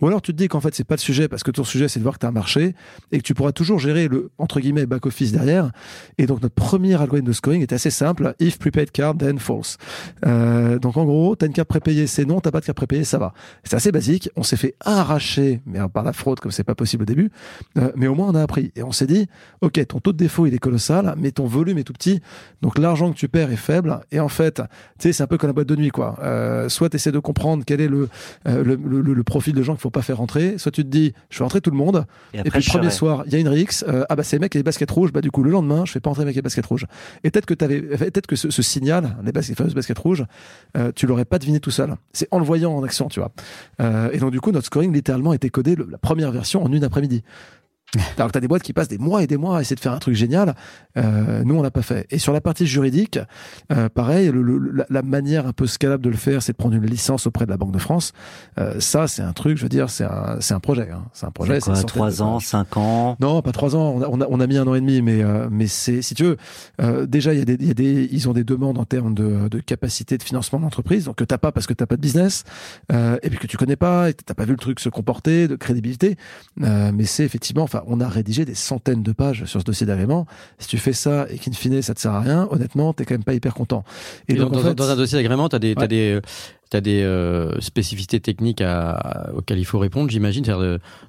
Ou 0.00 0.06
alors 0.06 0.20
tu 0.20 0.32
te 0.32 0.36
dis 0.36 0.48
qu'en 0.48 0.60
fait 0.60 0.74
c'est 0.74 0.84
pas 0.84 0.96
le 0.96 1.00
sujet 1.00 1.26
parce 1.26 1.42
que 1.42 1.50
ton 1.50 1.64
sujet 1.64 1.88
c'est 1.88 1.98
de 2.00 2.02
voir 2.02 2.16
que 2.16 2.20
tu 2.20 2.26
as 2.26 2.28
un 2.28 2.32
marché 2.32 2.74
et 3.12 3.18
que 3.18 3.22
tu 3.22 3.32
pourras 3.32 3.52
toujours 3.52 3.78
gérer 3.78 4.08
le 4.08 4.30
entre 4.36 4.60
guillemets 4.60 4.84
back 4.84 5.06
office 5.06 5.32
derrière. 5.32 5.70
Et 6.18 6.26
donc 6.26 6.42
notre 6.42 6.54
premier 6.54 6.94
algorithme 7.00 7.28
de 7.28 7.32
scoring 7.32 7.62
était 7.62 7.74
assez 7.74 7.90
simple 7.90 8.34
if 8.38 8.58
prepaid 8.58 8.90
card 8.90 9.16
then 9.16 9.38
false. 9.38 9.78
Euh, 10.26 10.78
donc 10.78 10.98
en 10.98 11.04
gros, 11.04 11.34
tu 11.34 11.44
as 11.44 11.48
une 11.48 11.54
carte 11.54 11.68
prépayée, 11.68 12.06
c'est 12.06 12.26
non, 12.26 12.40
t'as 12.40 12.50
pas 12.50 12.60
de 12.60 12.66
carte 12.66 12.76
prépayée, 12.76 13.04
ça 13.04 13.18
va. 13.18 13.32
C'est 13.64 13.76
assez 13.76 13.90
basique. 13.90 14.28
On 14.36 14.42
s'est 14.42 14.56
fait 14.56 14.74
arracher, 14.80 15.62
mais 15.64 15.78
par 15.92 16.04
la 16.04 16.12
fraude 16.12 16.40
comme 16.40 16.52
c'est 16.52 16.64
pas 16.64 16.74
possible 16.74 17.04
au 17.04 17.06
début. 17.06 17.30
Euh, 17.78 17.90
mais 17.96 18.06
au 18.06 18.14
moins 18.14 18.28
on 18.28 18.34
a 18.34 18.42
appris 18.42 18.72
et 18.76 18.82
on 18.82 18.92
s'est 18.92 19.06
dit 19.06 19.28
ok 19.62 19.86
ton 19.86 20.00
taux 20.00 20.12
de 20.12 20.18
défaut 20.18 20.46
il 20.46 20.52
est 20.54 20.58
colossal, 20.58 21.14
mais 21.16 21.30
ton 21.30 21.46
volume 21.46 21.78
est 21.78 21.84
tout 21.84 21.94
petit, 21.94 22.20
donc 22.60 22.78
l'argent 22.78 23.10
que 23.12 23.16
tu 23.16 23.28
perds 23.28 23.50
est 23.50 23.56
faible. 23.56 24.00
Et 24.12 24.20
en 24.20 24.28
fait, 24.28 24.56
tu 24.56 24.62
sais 24.98 25.12
c'est 25.14 25.22
un 25.22 25.26
peu 25.26 25.38
comme 25.38 25.48
la 25.48 25.54
boîte 25.54 25.68
de 25.68 25.76
nuit 25.76 25.90
quoi. 25.90 26.18
Euh, 26.22 26.68
soit 26.68 26.90
tu 26.90 26.96
essaies 26.96 27.12
de 27.12 27.18
comprendre 27.18 27.64
quel 27.66 27.80
est 27.80 27.88
le, 27.88 28.08
euh, 28.46 28.62
le, 28.62 28.74
le, 28.74 29.14
le 29.14 29.24
profil 29.24 29.54
de 29.54 29.62
gens 29.62 29.74
faut 29.86 29.90
pas 29.90 30.02
faire 30.02 30.18
rentrer. 30.18 30.58
Soit 30.58 30.72
tu 30.72 30.82
te 30.82 30.88
dis, 30.88 31.12
je 31.30 31.36
fais 31.36 31.42
rentrer 31.44 31.60
tout 31.60 31.70
le 31.70 31.76
monde. 31.76 32.06
Et, 32.34 32.42
puis 32.42 32.60
le 32.60 32.70
premier 32.70 32.90
soir, 32.90 33.22
il 33.26 33.32
y 33.32 33.36
a 33.36 33.38
une 33.38 33.48
rix. 33.48 33.84
Euh, 33.86 34.04
ah 34.08 34.16
bah 34.16 34.22
c'est 34.22 34.38
mec 34.38 34.54
a 34.54 34.58
des 34.58 34.62
baskets 34.62 34.90
rouges. 34.90 35.12
Bah 35.12 35.20
du 35.20 35.30
coup 35.30 35.42
le 35.42 35.50
lendemain, 35.50 35.84
je 35.84 35.92
fais 35.92 36.00
pas 36.00 36.10
rentrer 36.10 36.24
le 36.24 36.26
mec 36.26 36.34
qui 36.34 36.38
a 36.38 36.42
des 36.42 36.44
baskets 36.44 36.66
rouges. 36.66 36.86
Et 37.24 37.30
peut-être 37.30 37.46
que 37.46 37.54
t'avais, 37.54 37.80
peut-être 37.80 38.26
que 38.26 38.36
ce, 38.36 38.50
ce, 38.50 38.62
signal, 38.62 39.16
les, 39.24 39.32
baskets, 39.32 39.50
les 39.50 39.54
fameuses 39.54 39.74
baskets 39.74 39.98
rouges, 39.98 40.24
euh, 40.76 40.92
tu 40.94 41.06
l'aurais 41.06 41.24
pas 41.24 41.38
deviné 41.38 41.60
tout 41.60 41.70
seul. 41.70 41.94
C'est 42.12 42.28
en 42.30 42.38
le 42.38 42.44
voyant 42.44 42.74
en 42.74 42.82
action, 42.82 43.08
tu 43.08 43.20
vois. 43.20 43.32
Euh, 43.80 44.10
et 44.12 44.18
donc 44.18 44.32
du 44.32 44.40
coup, 44.40 44.50
notre 44.50 44.66
scoring 44.66 44.92
littéralement 44.92 45.32
était 45.32 45.50
codé 45.50 45.76
la 45.76 45.98
première 45.98 46.32
version 46.32 46.62
en 46.64 46.72
une 46.72 46.84
après-midi. 46.84 47.22
Alors 48.16 48.28
que 48.28 48.32
tu 48.32 48.38
as 48.38 48.40
des 48.40 48.48
boîtes 48.48 48.62
qui 48.62 48.72
passent 48.72 48.88
des 48.88 48.98
mois 48.98 49.22
et 49.22 49.26
des 49.26 49.36
mois 49.36 49.58
à 49.58 49.60
essayer 49.60 49.76
de 49.76 49.80
faire 49.80 49.92
un 49.92 49.98
truc 49.98 50.14
génial. 50.14 50.54
Euh, 50.96 51.42
nous, 51.44 51.56
on 51.56 51.62
l'a 51.62 51.70
pas 51.70 51.82
fait. 51.82 52.06
Et 52.10 52.18
sur 52.18 52.32
la 52.32 52.40
partie 52.40 52.66
juridique, 52.66 53.18
euh, 53.72 53.88
pareil, 53.88 54.30
le, 54.30 54.42
le, 54.42 54.58
la, 54.72 54.86
la, 54.88 55.02
manière 55.02 55.46
un 55.46 55.52
peu 55.52 55.66
scalable 55.66 56.02
de 56.02 56.10
le 56.10 56.16
faire, 56.16 56.42
c'est 56.42 56.52
de 56.52 56.56
prendre 56.56 56.74
une 56.74 56.86
licence 56.86 57.26
auprès 57.26 57.44
de 57.44 57.50
la 57.50 57.56
Banque 57.56 57.72
de 57.72 57.78
France. 57.78 58.12
Euh, 58.58 58.80
ça, 58.80 59.08
c'est 59.08 59.22
un 59.22 59.32
truc, 59.32 59.58
je 59.58 59.62
veux 59.62 59.68
dire, 59.68 59.90
c'est 59.90 60.04
un, 60.04 60.36
c'est 60.40 60.54
un 60.54 60.60
projet. 60.60 60.88
Hein. 60.90 61.04
C'est 61.12 61.26
un 61.26 61.30
projet. 61.30 61.60
C'est 61.60 61.72
trois 61.84 62.22
ans, 62.22 62.40
cinq 62.40 62.76
ans? 62.76 63.16
Non, 63.20 63.42
pas 63.42 63.52
trois 63.52 63.76
ans. 63.76 63.94
On 63.96 64.02
a, 64.02 64.08
on 64.08 64.20
a, 64.20 64.26
on 64.28 64.40
a 64.40 64.46
mis 64.46 64.58
un 64.58 64.66
an 64.66 64.74
et 64.74 64.80
demi, 64.80 65.02
mais, 65.02 65.22
euh, 65.22 65.48
mais 65.50 65.66
c'est, 65.66 66.02
si 66.02 66.14
tu 66.14 66.24
veux, 66.24 66.36
euh, 66.80 67.06
déjà, 67.06 67.34
y, 67.34 67.40
a 67.40 67.44
des, 67.44 67.56
y 67.64 67.70
a 67.70 67.74
des, 67.74 68.08
ils 68.10 68.28
ont 68.28 68.32
des 68.32 68.44
demandes 68.44 68.78
en 68.78 68.84
termes 68.84 69.14
de, 69.14 69.48
de 69.48 69.60
capacité 69.60 70.18
de 70.18 70.22
financement 70.22 70.60
d'entreprise, 70.60 71.04
donc 71.04 71.16
que 71.16 71.24
t'as 71.24 71.38
pas 71.38 71.52
parce 71.52 71.66
que 71.66 71.74
t'as 71.74 71.86
pas 71.86 71.96
de 71.96 72.00
business, 72.00 72.44
euh, 72.92 73.18
et 73.22 73.30
puis 73.30 73.38
que 73.38 73.46
tu 73.46 73.56
connais 73.56 73.76
pas, 73.76 74.10
et 74.10 74.14
t'as 74.14 74.34
pas 74.34 74.44
vu 74.44 74.52
le 74.52 74.58
truc 74.58 74.80
se 74.80 74.88
comporter, 74.88 75.48
de 75.48 75.56
crédibilité. 75.56 76.16
mais 76.56 77.04
c'est 77.04 77.24
effectivement, 77.24 77.62
enfin, 77.62 77.82
on 77.86 78.00
a 78.00 78.08
rédigé 78.08 78.44
des 78.44 78.54
centaines 78.54 79.02
de 79.02 79.12
pages 79.12 79.44
sur 79.44 79.60
ce 79.60 79.64
dossier 79.64 79.86
d'agrément. 79.86 80.26
Si 80.58 80.68
tu 80.68 80.78
fais 80.78 80.92
ça 80.92 81.26
et 81.30 81.38
qu'in 81.38 81.52
fine 81.52 81.80
ça 81.82 81.94
te 81.94 82.00
sert 82.00 82.12
à 82.12 82.20
rien, 82.20 82.48
honnêtement, 82.50 82.92
t'es 82.92 83.04
quand 83.04 83.14
même 83.14 83.24
pas 83.24 83.34
hyper 83.34 83.54
content. 83.54 83.84
Et, 84.28 84.34
et 84.34 84.36
donc, 84.36 84.52
dans, 84.52 84.60
en 84.60 84.62
fait, 84.62 84.74
dans, 84.74 84.90
un 84.90 84.96
dossier 84.96 85.18
d'agrément, 85.18 85.48
t'as 85.48 85.58
des, 85.58 85.74
ouais. 85.74 85.82
as 85.82 85.86
des, 85.86 86.20
tu 86.70 86.76
as 86.76 86.80
des 86.80 87.02
euh, 87.02 87.60
spécificités 87.60 88.20
techniques 88.20 88.60
à, 88.60 89.30
auxquelles 89.34 89.58
il 89.58 89.64
faut 89.64 89.78
répondre, 89.78 90.10
j'imagine, 90.10 90.44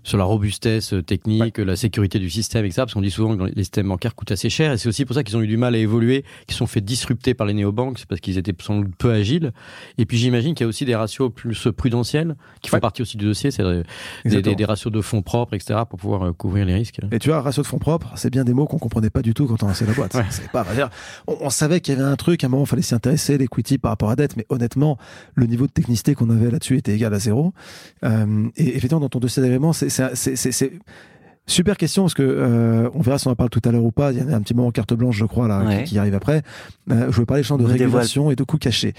sur 0.03 0.17
la 0.17 0.23
robustesse 0.23 0.93
technique, 1.05 1.57
ouais. 1.57 1.65
la 1.65 1.75
sécurité 1.75 2.19
du 2.19 2.29
système, 2.29 2.65
etc. 2.65 2.81
Parce 2.83 2.93
qu'on 2.93 3.01
dit 3.01 3.11
souvent 3.11 3.35
que 3.35 3.43
les 3.43 3.63
systèmes 3.63 3.87
bancaires 3.87 4.15
coûtent 4.15 4.31
assez 4.31 4.49
cher, 4.49 4.73
et 4.73 4.77
c'est 4.77 4.89
aussi 4.89 5.05
pour 5.05 5.15
ça 5.15 5.23
qu'ils 5.23 5.37
ont 5.37 5.41
eu 5.41 5.47
du 5.47 5.57
mal 5.57 5.75
à 5.75 5.77
évoluer, 5.77 6.23
qu'ils 6.47 6.57
sont 6.57 6.67
fait 6.67 6.81
disrupter 6.81 7.33
par 7.33 7.47
les 7.47 7.53
néobanques, 7.53 7.99
c'est 7.99 8.07
parce 8.07 8.21
qu'ils 8.21 8.37
étaient 8.37 8.55
sans 8.61 8.79
doute 8.79 8.95
peu 8.97 9.11
agiles. 9.11 9.51
Et 9.97 10.05
puis 10.05 10.17
j'imagine 10.17 10.53
qu'il 10.53 10.63
y 10.63 10.67
a 10.67 10.69
aussi 10.69 10.85
des 10.85 10.95
ratios 10.95 11.31
plus 11.33 11.67
prudentiels, 11.75 12.35
qui 12.61 12.69
font 12.69 12.77
ouais. 12.77 12.81
partie 12.81 13.01
aussi 13.01 13.17
du 13.17 13.25
dossier, 13.25 13.51
c'est 13.51 13.63
des, 13.63 14.41
des, 14.41 14.55
des, 14.55 14.65
ratios 14.65 14.91
de 14.91 15.01
fonds 15.01 15.21
propres, 15.21 15.55
etc., 15.55 15.81
pour 15.89 15.99
pouvoir 15.99 16.23
euh, 16.23 16.33
couvrir 16.33 16.65
les 16.65 16.75
risques. 16.75 16.99
Et 17.11 17.19
tu 17.19 17.29
vois, 17.29 17.41
ratio 17.41 17.63
de 17.63 17.67
fonds 17.67 17.79
propres, 17.79 18.11
c'est 18.15 18.29
bien 18.29 18.43
des 18.43 18.53
mots 18.53 18.67
qu'on 18.67 18.77
comprenait 18.77 19.09
pas 19.09 19.21
du 19.21 19.33
tout 19.33 19.47
quand 19.47 19.63
on 19.63 19.67
lançait 19.67 19.85
la 19.85 19.93
boîte. 19.93 20.13
Ouais. 20.13 20.23
Pas, 20.53 20.65
on, 21.27 21.37
on, 21.41 21.49
savait 21.49 21.81
qu'il 21.81 21.95
y 21.95 21.97
avait 21.97 22.07
un 22.07 22.15
truc, 22.15 22.43
à 22.43 22.47
un 22.47 22.49
moment, 22.49 22.63
il 22.63 22.67
fallait 22.67 22.81
s'y 22.81 22.95
intéresser, 22.95 23.37
l'equity 23.37 23.77
par 23.77 23.91
rapport 23.91 24.09
à 24.09 24.15
dette, 24.15 24.37
mais 24.37 24.45
honnêtement, 24.49 24.97
le 25.35 25.46
niveau 25.47 25.67
de 25.67 25.71
technicité 25.71 26.15
qu'on 26.15 26.29
avait 26.29 26.51
là-dessus 26.51 26.77
était 26.77 26.93
égal 26.93 27.13
à 27.13 27.19
zéro. 27.19 27.53
Euh, 28.03 28.49
et 28.55 28.69
effectivement, 28.69 28.99
dans 28.99 29.09
ton 29.09 29.19
dossier 29.19 29.41
d'agrément, 29.41 29.73
c'est 29.73 30.71
Super 31.49 31.77
question 31.77 32.03
parce 32.03 32.13
que 32.13 32.23
euh, 32.23 32.89
on 32.93 32.99
verra 32.99 33.17
si 33.17 33.27
on 33.27 33.31
en 33.31 33.35
parle 33.35 33.49
tout 33.49 33.61
à 33.63 33.71
l'heure 33.71 33.85
ou 33.85 33.91
pas. 33.91 34.11
Il 34.11 34.17
y 34.17 34.21
a 34.21 34.35
un 34.35 34.41
petit 34.41 34.53
moment 34.53 34.69
carte 34.71 34.93
blanche, 34.93 35.15
je 35.15 35.23
crois, 35.23 35.47
là, 35.47 35.63
ouais. 35.63 35.83
qui, 35.85 35.91
qui, 35.91 35.97
arrive 35.97 36.13
après. 36.13 36.43
Euh, 36.91 37.05
je 37.07 37.15
voulais 37.15 37.25
parler 37.25 37.41
champs 37.41 37.57
de 37.57 37.63
régulation 37.63 38.23
dévoile. 38.23 38.33
et 38.33 38.35
de 38.35 38.43
coûts 38.43 38.57
cachés. 38.57 38.93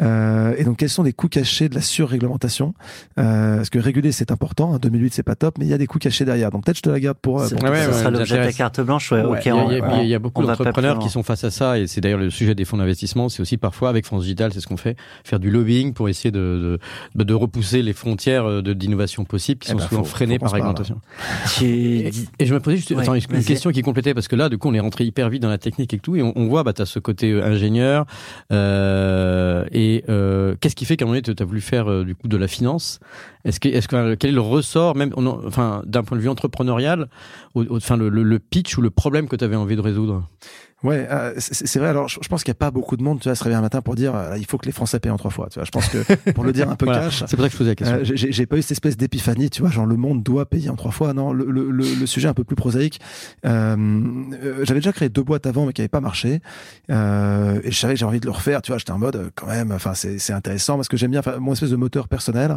Euh, 0.00 0.54
et 0.56 0.64
donc, 0.64 0.78
quels 0.78 0.88
sont 0.88 1.02
les 1.02 1.12
coûts 1.12 1.28
cachés 1.28 1.68
de 1.68 1.74
la 1.74 1.82
surréglementation? 1.82 2.72
Euh, 3.18 3.56
Parce 3.56 3.68
que 3.68 3.78
réguler 3.78 4.12
c'est 4.12 4.30
important. 4.30 4.70
En 4.70 4.78
2008 4.78 5.12
c'est 5.12 5.22
pas 5.22 5.34
top, 5.34 5.58
mais 5.58 5.66
il 5.66 5.68
y 5.68 5.74
a 5.74 5.78
des 5.78 5.86
coûts 5.86 5.98
cachés 5.98 6.24
derrière. 6.24 6.50
Donc 6.50 6.64
peut-être 6.64 6.78
je 6.78 6.82
te 6.82 6.88
la 6.88 7.00
garde 7.00 7.18
pour. 7.18 7.46
pour 7.46 7.62
ouais, 7.62 7.84
ça 7.84 7.92
sera 7.92 8.10
l'objet 8.10 8.38
de 8.38 8.44
la 8.44 8.52
carte 8.52 8.80
blanche. 8.80 9.12
Ouais, 9.12 9.22
okay, 9.22 9.50
il, 9.50 9.76
y 9.76 9.80
a, 9.80 10.02
il, 10.02 10.08
y 10.08 10.14
a, 10.14 10.18
beaucoup 10.18 10.42
d'entrepreneurs 10.42 11.00
qui 11.00 11.10
sont 11.10 11.22
face 11.22 11.44
à 11.44 11.50
ça, 11.50 11.78
et 11.78 11.86
c'est 11.86 12.00
d'ailleurs 12.00 12.18
le 12.18 12.30
sujet 12.30 12.54
des 12.54 12.64
fonds 12.64 12.78
d'investissement. 12.78 13.28
C'est 13.28 13.42
aussi 13.42 13.58
parfois 13.58 13.90
avec 13.90 14.06
France 14.06 14.22
Digital, 14.22 14.54
c'est 14.54 14.60
ce 14.60 14.66
qu'on 14.66 14.78
fait, 14.78 14.96
faire 15.22 15.38
du 15.38 15.50
lobbying 15.50 15.92
pour 15.92 16.08
essayer 16.08 16.30
de 16.30 16.78
de, 17.14 17.24
de 17.24 17.34
repousser 17.34 17.82
les 17.82 17.92
frontières 17.92 18.62
d'innovation 18.62 19.26
possibles 19.26 19.60
qui 19.60 19.68
sont 19.68 19.76
eh 19.76 19.80
ben, 19.80 19.88
souvent 19.88 20.04
freinées 20.04 20.38
par 20.38 20.52
réglementation. 20.52 21.00
Et, 21.90 22.10
et 22.38 22.46
je 22.46 22.54
me 22.54 22.60
juste 22.70 22.90
ouais, 22.90 23.02
attends, 23.02 23.14
une 23.14 23.44
question 23.44 23.70
qui 23.70 23.82
complétait 23.82 24.14
parce 24.14 24.28
que 24.28 24.36
là, 24.36 24.48
du 24.48 24.58
coup, 24.58 24.68
on 24.68 24.74
est 24.74 24.80
rentré 24.80 25.04
hyper 25.04 25.28
vite 25.28 25.42
dans 25.42 25.48
la 25.48 25.58
technique 25.58 25.92
et 25.94 25.98
tout, 25.98 26.16
et 26.16 26.22
on, 26.22 26.32
on 26.36 26.46
voit, 26.48 26.62
bah, 26.62 26.72
t'as 26.72 26.86
ce 26.86 26.98
côté 26.98 27.32
euh, 27.32 27.44
ingénieur. 27.44 28.06
Euh, 28.52 29.64
et 29.72 30.04
euh, 30.08 30.54
qu'est-ce 30.60 30.76
qui 30.76 30.84
fait 30.84 30.96
qu'à 30.96 31.04
un 31.04 31.08
moment 31.08 31.20
donné, 31.20 31.34
tu 31.34 31.42
as 31.42 31.46
voulu 31.46 31.60
faire 31.60 31.90
euh, 31.90 32.04
du 32.04 32.14
coup 32.14 32.28
de 32.28 32.36
la 32.36 32.48
finance? 32.48 33.00
Est-ce 33.44 33.60
que, 33.60 33.68
est-ce 33.68 33.88
que 33.88 34.14
quel 34.14 34.30
est 34.30 34.34
le 34.34 34.40
ressort, 34.40 34.96
même, 34.96 35.12
on, 35.16 35.26
enfin, 35.26 35.82
d'un 35.86 36.02
point 36.02 36.16
de 36.16 36.22
vue 36.22 36.28
entrepreneurial, 36.28 37.08
au, 37.54 37.64
au, 37.64 37.76
enfin, 37.76 37.96
le, 37.96 38.08
le, 38.08 38.22
le 38.22 38.38
pitch 38.38 38.76
ou 38.76 38.82
le 38.82 38.90
problème 38.90 39.28
que 39.28 39.36
tu 39.36 39.44
avais 39.44 39.56
envie 39.56 39.76
de 39.76 39.80
résoudre? 39.80 40.28
Ouais, 40.82 41.06
euh, 41.10 41.34
c'est 41.38 41.78
vrai. 41.78 41.88
Alors, 41.88 42.08
je, 42.08 42.18
je 42.22 42.28
pense 42.28 42.42
qu'il 42.42 42.50
n'y 42.50 42.56
a 42.56 42.58
pas 42.58 42.70
beaucoup 42.70 42.96
de 42.96 43.02
monde, 43.02 43.20
tu 43.20 43.28
vois, 43.28 43.34
se 43.34 43.44
réveiller 43.44 43.58
un 43.58 43.62
matin 43.62 43.82
pour 43.82 43.94
dire, 43.96 44.14
euh, 44.14 44.38
il 44.38 44.46
faut 44.46 44.56
que 44.56 44.64
les 44.64 44.72
Français 44.72 44.98
payent 44.98 45.12
en 45.12 45.18
trois 45.18 45.30
fois. 45.30 45.48
Tu 45.50 45.58
vois, 45.58 45.64
je 45.64 45.70
pense 45.70 45.88
que 45.88 46.30
pour 46.32 46.42
le 46.42 46.52
dire 46.52 46.70
un 46.70 46.76
peu 46.76 46.84
voilà, 46.86 47.02
cash. 47.02 47.22
C'est 47.26 47.36
pour 47.36 47.44
ça 47.44 47.48
que 47.48 47.52
je 47.52 47.58
posais 47.58 47.70
la 47.70 47.74
question. 47.74 47.96
Euh, 47.98 48.04
J'ai 48.04 48.46
pas 48.46 48.56
eu 48.56 48.62
cette 48.62 48.72
espèce 48.72 48.96
d'épiphanie, 48.96 49.50
tu 49.50 49.60
vois, 49.60 49.70
genre 49.70 49.84
le 49.84 49.96
monde 49.96 50.22
doit 50.22 50.46
payer 50.46 50.70
en 50.70 50.76
trois 50.76 50.90
fois. 50.90 51.12
Non, 51.12 51.34
le, 51.34 51.44
le, 51.50 51.70
le, 51.70 52.06
sujet 52.06 52.28
un 52.28 52.34
peu 52.34 52.44
plus 52.44 52.56
prosaïque. 52.56 52.98
Euh, 53.44 54.24
J'avais 54.62 54.80
déjà 54.80 54.92
créé 54.92 55.10
deux 55.10 55.22
boîtes 55.22 55.46
avant, 55.46 55.66
mais 55.66 55.74
qui 55.74 55.82
n'avaient 55.82 55.88
pas 55.88 56.00
marché. 56.00 56.40
Euh, 56.90 57.60
et 57.62 57.70
je 57.70 57.78
savais 57.78 57.92
que 57.92 58.00
j'avais 58.00 58.08
envie 58.08 58.20
de 58.20 58.26
le 58.26 58.32
refaire. 58.32 58.62
Tu 58.62 58.72
vois, 58.72 58.78
j'étais 58.78 58.92
en 58.92 58.98
mode, 58.98 59.30
quand 59.34 59.48
même. 59.48 59.72
Enfin, 59.72 59.92
c'est 59.92 60.32
intéressant 60.32 60.76
parce 60.76 60.88
que 60.88 60.96
j'aime 60.96 61.10
bien. 61.10 61.20
Mon 61.40 61.52
espèce 61.52 61.70
de 61.70 61.76
moteur 61.76 62.08
personnel, 62.08 62.56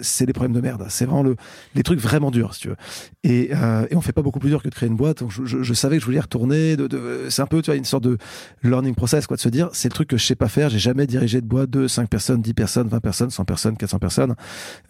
c'est 0.00 0.26
les 0.26 0.32
problèmes 0.32 0.54
de 0.54 0.60
merde. 0.60 0.86
C'est 0.88 1.04
vraiment 1.04 1.22
le, 1.22 1.36
les 1.76 1.84
trucs 1.84 2.00
vraiment 2.00 2.32
durs, 2.32 2.54
si 2.54 2.62
tu 2.62 2.68
veux. 2.68 2.76
Et, 3.22 3.52
et 3.52 3.94
on 3.96 4.00
fait 4.00 4.12
pas 4.12 4.22
beaucoup 4.22 4.40
plus 4.40 4.50
dur 4.50 4.60
que 4.60 4.68
de 4.68 4.74
créer 4.74 4.88
une 4.88 4.96
boîte. 4.96 5.20
Donc, 5.20 5.30
je, 5.30 5.44
je, 5.44 5.62
je 5.62 5.74
savais 5.74 5.96
que 5.96 6.00
je 6.00 6.06
voulais 6.06 6.18
y 6.18 6.20
retourner. 6.20 6.76
De, 6.76 6.88
de, 6.88 7.11
c'est 7.28 7.42
un 7.42 7.46
peu, 7.46 7.62
tu 7.62 7.70
vois, 7.70 7.76
une 7.76 7.84
sorte 7.84 8.04
de 8.04 8.18
learning 8.62 8.94
process, 8.94 9.26
quoi, 9.26 9.36
de 9.36 9.42
se 9.42 9.48
dire, 9.48 9.68
c'est 9.72 9.88
le 9.88 9.94
truc 9.94 10.08
que 10.08 10.16
je 10.16 10.24
sais 10.24 10.34
pas 10.34 10.48
faire, 10.48 10.68
j'ai 10.70 10.78
jamais 10.78 11.06
dirigé 11.06 11.40
de 11.40 11.46
boîte 11.46 11.70
de 11.70 11.86
5 11.86 12.08
personnes, 12.08 12.42
10 12.42 12.54
personnes, 12.54 12.88
20 12.88 13.00
personnes, 13.00 13.30
100 13.30 13.44
personnes, 13.44 13.76
400 13.76 13.98
personnes. 13.98 14.34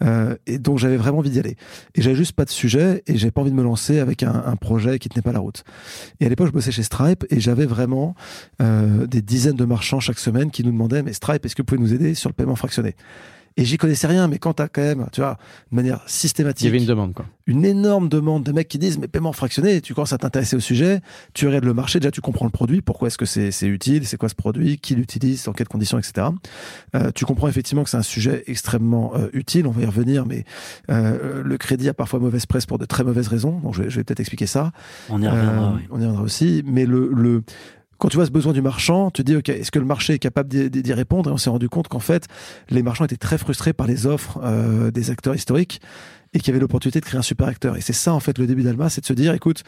Euh, 0.03 0.35
et 0.47 0.59
donc, 0.59 0.79
j'avais 0.79 0.97
vraiment 0.97 1.19
envie 1.19 1.29
d'y 1.29 1.39
aller. 1.39 1.55
Et 1.95 2.01
j'avais 2.01 2.15
juste 2.15 2.33
pas 2.33 2.45
de 2.45 2.49
sujet 2.49 3.03
et 3.07 3.17
j'avais 3.17 3.31
pas 3.31 3.41
envie 3.41 3.51
de 3.51 3.55
me 3.55 3.63
lancer 3.63 3.99
avec 3.99 4.23
un, 4.23 4.43
un, 4.45 4.55
projet 4.55 4.99
qui 4.99 5.09
tenait 5.09 5.21
pas 5.21 5.31
la 5.31 5.39
route. 5.39 5.63
Et 6.19 6.25
à 6.25 6.29
l'époque, 6.29 6.47
je 6.47 6.53
bossais 6.53 6.71
chez 6.71 6.83
Stripe 6.83 7.25
et 7.29 7.39
j'avais 7.39 7.65
vraiment 7.65 8.15
euh, 8.61 9.07
des 9.07 9.21
dizaines 9.21 9.55
de 9.55 9.65
marchands 9.65 9.99
chaque 9.99 10.19
semaine 10.19 10.51
qui 10.51 10.63
nous 10.63 10.71
demandaient, 10.71 11.03
mais 11.03 11.13
Stripe, 11.13 11.45
est-ce 11.45 11.55
que 11.55 11.61
vous 11.61 11.65
pouvez 11.65 11.81
nous 11.81 11.93
aider 11.93 12.13
sur 12.13 12.29
le 12.29 12.33
paiement 12.33 12.55
fractionné? 12.55 12.95
Et 13.57 13.65
j'y 13.65 13.77
connaissais 13.77 14.07
rien, 14.07 14.27
mais 14.27 14.39
quand 14.39 14.53
t'as 14.53 14.67
quand 14.67 14.81
même, 14.81 15.07
tu 15.11 15.21
vois, 15.21 15.37
de 15.71 15.75
manière 15.75 16.01
systématique. 16.07 16.63
Il 16.63 16.65
y 16.65 16.69
avait 16.69 16.79
une 16.79 16.85
demande, 16.85 17.13
quoi. 17.13 17.25
Une 17.45 17.65
énorme 17.65 18.07
demande 18.07 18.43
de 18.43 18.51
mecs 18.51 18.67
qui 18.67 18.79
disent, 18.79 18.97
mais 18.97 19.07
paiement 19.07 19.33
fractionné, 19.33 19.81
tu 19.81 19.93
commences 19.93 20.13
à 20.13 20.17
t'intéresser 20.17 20.55
au 20.55 20.61
sujet, 20.61 21.01
tu 21.33 21.45
regardes 21.45 21.65
le 21.65 21.73
marché, 21.73 21.99
déjà 21.99 22.09
tu 22.09 22.21
comprends 22.21 22.45
le 22.45 22.51
produit, 22.51 22.81
pourquoi 22.81 23.09
est-ce 23.09 23.17
que 23.17 23.25
c'est 23.25 23.51
c'est 23.51 23.67
utile, 23.67 24.07
c'est 24.07 24.17
quoi 24.17 24.29
ce 24.29 24.35
produit, 24.35 24.77
qui 24.77 24.95
l'utilise, 24.95 25.43
dans 25.43 25.53
quelles 25.53 25.67
conditions, 25.67 25.99
etc. 25.99 26.27
Euh, 26.95 27.11
tu 27.13 27.25
comprends 27.25 27.47
effectivement 27.49 27.83
que 27.83 27.89
c'est 27.89 27.97
un 27.97 28.01
sujet 28.01 28.43
extrêmement 28.47 29.13
euh, 29.15 29.27
utile, 29.33 29.67
on 29.67 29.71
va 29.71 29.81
y 29.81 29.85
revenir, 29.85 30.25
mais 30.25 30.45
euh, 30.89 31.43
le 31.43 31.57
crédit 31.57 31.89
a 31.89 31.93
parfois 31.93 32.19
mauvaise 32.19 32.45
presse 32.45 32.65
pour 32.65 32.79
de 32.79 32.85
très 32.85 33.03
mauvaises 33.03 33.27
raisons, 33.27 33.59
donc 33.59 33.75
je 33.75 33.83
vais, 33.83 33.89
je 33.89 33.97
vais 33.97 34.03
peut-être 34.03 34.21
expliquer 34.21 34.47
ça. 34.47 34.71
On 35.09 35.21
y 35.21 35.27
reviendra, 35.27 35.73
oui. 35.75 35.81
On 35.91 35.97
y 35.97 36.03
reviendra 36.03 36.23
aussi, 36.23 36.63
mais 36.65 36.85
le, 36.85 37.09
le 37.13 37.43
quand 38.03 38.09
tu 38.09 38.17
vois 38.17 38.25
ce 38.25 38.31
besoin 38.31 38.51
du 38.51 38.61
marchand, 38.61 39.11
tu 39.11 39.23
te 39.23 39.31
dis, 39.31 39.37
OK, 39.37 39.47
est-ce 39.47 39.71
que 39.71 39.79
le 39.79 39.85
marché 39.85 40.15
est 40.15 40.19
capable 40.19 40.49
d'y 40.49 40.93
répondre? 40.93 41.29
Et 41.29 41.33
on 41.33 41.37
s'est 41.37 41.49
rendu 41.49 41.69
compte 41.69 41.87
qu'en 41.87 42.01
fait, 42.01 42.27
les 42.69 42.83
marchands 42.83 43.05
étaient 43.05 43.15
très 43.15 43.37
frustrés 43.37 43.71
par 43.71 43.87
les 43.87 44.05
offres 44.07 44.41
euh, 44.43 44.91
des 44.91 45.09
acteurs 45.09 45.33
historiques 45.33 45.79
et 46.33 46.39
qu'il 46.39 46.49
y 46.49 46.51
avait 46.51 46.59
l'opportunité 46.59 46.99
de 46.99 47.05
créer 47.05 47.17
un 47.17 47.21
super 47.21 47.47
acteur. 47.47 47.77
Et 47.77 47.81
c'est 47.81 47.93
ça, 47.93 48.13
en 48.13 48.19
fait, 48.19 48.37
le 48.39 48.45
début 48.45 48.61
d'Alma, 48.61 48.89
c'est 48.89 48.99
de 48.99 49.05
se 49.05 49.13
dire, 49.13 49.33
écoute, 49.33 49.63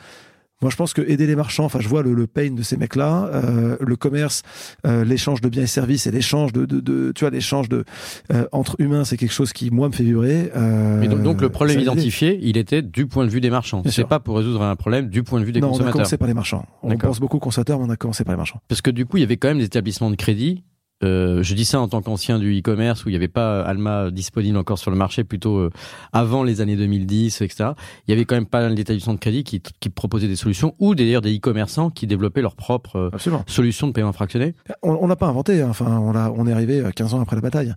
moi, 0.62 0.72
je 0.72 0.78
pense 0.78 0.94
que 0.94 1.02
aider 1.02 1.28
les 1.28 1.36
marchands, 1.36 1.66
enfin, 1.66 1.80
je 1.82 1.90
vois 1.90 2.02
le, 2.02 2.14
le 2.14 2.28
pain 2.28 2.52
de 2.52 2.64
ces 2.64 2.78
mecs-là, 2.78 3.30
euh, 3.34 3.76
le 3.82 3.96
commerce, 3.98 4.42
euh, 4.88 5.04
l'échange 5.04 5.42
de 5.42 5.50
biens 5.50 5.64
et 5.64 5.68
services 5.68 6.08
et 6.08 6.12
l'échange 6.12 6.54
de, 6.54 6.66
de, 6.66 6.80
de, 6.80 7.12
tu 7.14 7.26
vois, 7.26 7.30
l'échange 7.30 7.68
de 7.68 7.84
euh, 8.32 8.48
entre 8.54 8.76
humains, 8.80 9.04
c'est 9.04 9.18
quelque 9.18 9.34
chose 9.34 9.52
qui 9.52 9.70
moi 9.70 9.90
me 9.90 9.94
fait 9.94 10.04
vibrer. 10.04 10.52
Mais 10.56 11.08
donc, 11.10 11.24
donc, 11.24 11.42
le 11.42 11.50
problème 11.50 11.80
identifié, 11.80 12.40
il 12.42 12.58
était 12.58 12.82
du 12.82 13.06
point 13.06 13.26
de 13.26 13.30
vue 13.30 13.42
des 13.42 13.50
marchands. 13.50 13.84
C'est 13.86 14.08
pas 14.08 14.20
pour 14.20 14.38
résoudre 14.38 14.62
un 14.62 14.76
problème 14.78 15.10
du 15.10 15.24
point 15.24 15.42
de 15.42 15.46
vue 15.46 15.52
des 15.52 15.60
non, 15.60 15.70
consommateurs. 15.70 15.88
on 15.88 15.90
a 15.90 16.00
commencé 16.00 16.18
par 16.18 16.28
les 16.28 16.34
marchands. 16.34 16.66
On 16.84 16.98
pense 16.98 17.20
beaucoup 17.20 17.40
consommateurs, 17.40 17.80
mais 17.80 17.86
on 17.86 17.90
a 17.90 17.98
commencé 17.98 18.24
par 18.24 18.34
les 18.34 18.38
marchands. 18.38 18.62
Parce 18.70 18.82
que 18.82 18.92
du 18.92 19.06
coup, 19.06 19.18
il 19.18 19.22
y 19.22 19.24
avait 19.24 19.38
quand 19.38 19.50
même 19.50 19.60
des 19.60 19.66
établissements 19.66 20.10
de 20.10 20.16
crédit 20.16 20.64
euh, 21.04 21.44
je 21.44 21.54
dis 21.54 21.66
ça 21.66 21.82
en 21.82 21.90
tant 21.90 22.02
qu'ancien 22.02 22.40
du 22.40 22.58
e-commerce 22.58 23.04
où 23.04 23.10
il 23.10 23.12
n'y 23.12 23.18
avait 23.18 23.28
pas 23.28 23.62
Alma 23.62 24.12
disponible 24.12 24.58
encore 24.58 24.80
sur 24.80 24.92
le 24.92 24.98
marché, 24.98 25.24
plutôt 25.24 25.58
euh, 25.58 25.70
avant 26.14 26.44
les 26.44 26.62
années 26.62 26.78
2010, 26.78 27.42
etc. 27.42 27.72
Il 28.08 28.12
y 28.12 28.14
avait 28.14 28.26
quand 28.26 28.36
même 28.36 28.46
pas 28.46 28.70
d'établissements 28.70 29.14
de 29.14 29.20
crédit 29.20 29.44
qui, 29.44 29.62
qui 29.62 29.90
proposaient 29.90 30.28
des 30.28 30.38
solutions 30.38 30.74
ou 30.80 30.96
d'ailleurs 30.96 31.22
des 31.22 31.36
e-commerçants 31.36 31.90
qui 31.90 32.08
développaient 32.08 32.42
leurs 32.42 32.56
propres 32.56 33.12
euh, 33.14 33.42
solutions 33.48 33.88
de 33.88 33.94
paiement 33.94 34.14
fractionné. 34.14 34.56
On 34.84 35.08
l'a 35.08 35.16
pas 35.16 35.28
inventé, 35.28 35.62
hein. 35.62 35.68
enfin 35.70 35.98
on, 36.00 36.16
a, 36.16 36.30
on 36.30 36.48
est 36.48 36.54
arrivé 36.54 36.84
15 36.96 37.14
ans 37.14 37.22
après 37.22 37.36
la 37.36 37.42
bataille. 37.42 37.74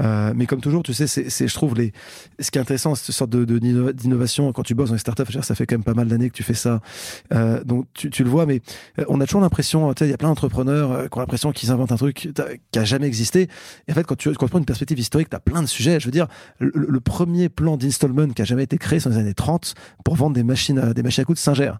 Euh, 0.00 0.32
mais 0.36 0.46
comme 0.46 0.60
toujours, 0.60 0.82
tu 0.82 0.92
sais, 0.92 1.06
c'est, 1.06 1.48
je 1.48 1.54
trouve 1.54 1.74
les, 1.74 1.92
ce 2.38 2.50
qui 2.50 2.58
est 2.58 2.60
intéressant, 2.60 2.94
cette 2.94 3.14
sorte 3.14 3.30
de, 3.30 3.58
d'innovation 3.92 4.52
quand 4.52 4.62
tu 4.62 4.74
bosses 4.74 4.88
dans 4.88 4.94
les 4.94 5.00
startups, 5.00 5.40
ça 5.42 5.54
fait 5.54 5.66
quand 5.66 5.76
même 5.76 5.84
pas 5.84 5.94
mal 5.94 6.08
d'années 6.08 6.28
que 6.28 6.36
tu 6.36 6.42
fais 6.42 6.54
ça. 6.54 6.80
Euh, 7.32 7.64
donc 7.64 7.86
tu, 7.94 8.10
tu, 8.10 8.24
le 8.24 8.30
vois, 8.30 8.44
mais 8.44 8.60
on 9.08 9.20
a 9.20 9.26
toujours 9.26 9.40
l'impression, 9.40 9.92
tu 9.94 10.00
sais, 10.00 10.08
il 10.08 10.10
y 10.10 10.14
a 10.14 10.18
plein 10.18 10.28
d'entrepreneurs 10.28 11.08
qui 11.08 11.16
ont 11.16 11.20
l'impression 11.20 11.52
qu'ils 11.52 11.70
inventent 11.70 11.92
un 11.92 11.96
truc 11.96 12.28
qui 12.70 12.78
a 12.78 12.84
jamais 12.84 13.06
existé. 13.06 13.48
Et 13.86 13.92
en 13.92 13.94
fait, 13.94 14.04
quand 14.04 14.16
tu, 14.16 14.32
quand 14.34 14.48
prends 14.48 14.58
une 14.58 14.64
perspective 14.64 14.98
historique, 14.98 15.30
tu 15.30 15.36
as 15.36 15.40
plein 15.40 15.62
de 15.62 15.66
sujets. 15.66 16.00
Je 16.00 16.06
veux 16.06 16.12
dire, 16.12 16.26
le, 16.58 17.00
premier 17.00 17.48
plan 17.48 17.76
d'installment 17.76 18.28
qui 18.28 18.42
a 18.42 18.44
jamais 18.44 18.64
été 18.64 18.78
créé, 18.78 19.00
c'est 19.00 19.08
dans 19.08 19.14
les 19.14 19.20
années 19.20 19.34
30 19.34 19.74
pour 20.04 20.16
vendre 20.16 20.34
des 20.34 20.42
machines 20.42 20.78
à, 20.78 20.94
des 20.94 21.02
machines 21.02 21.22
à 21.22 21.24
coudre 21.24 21.38
Singer. 21.38 21.72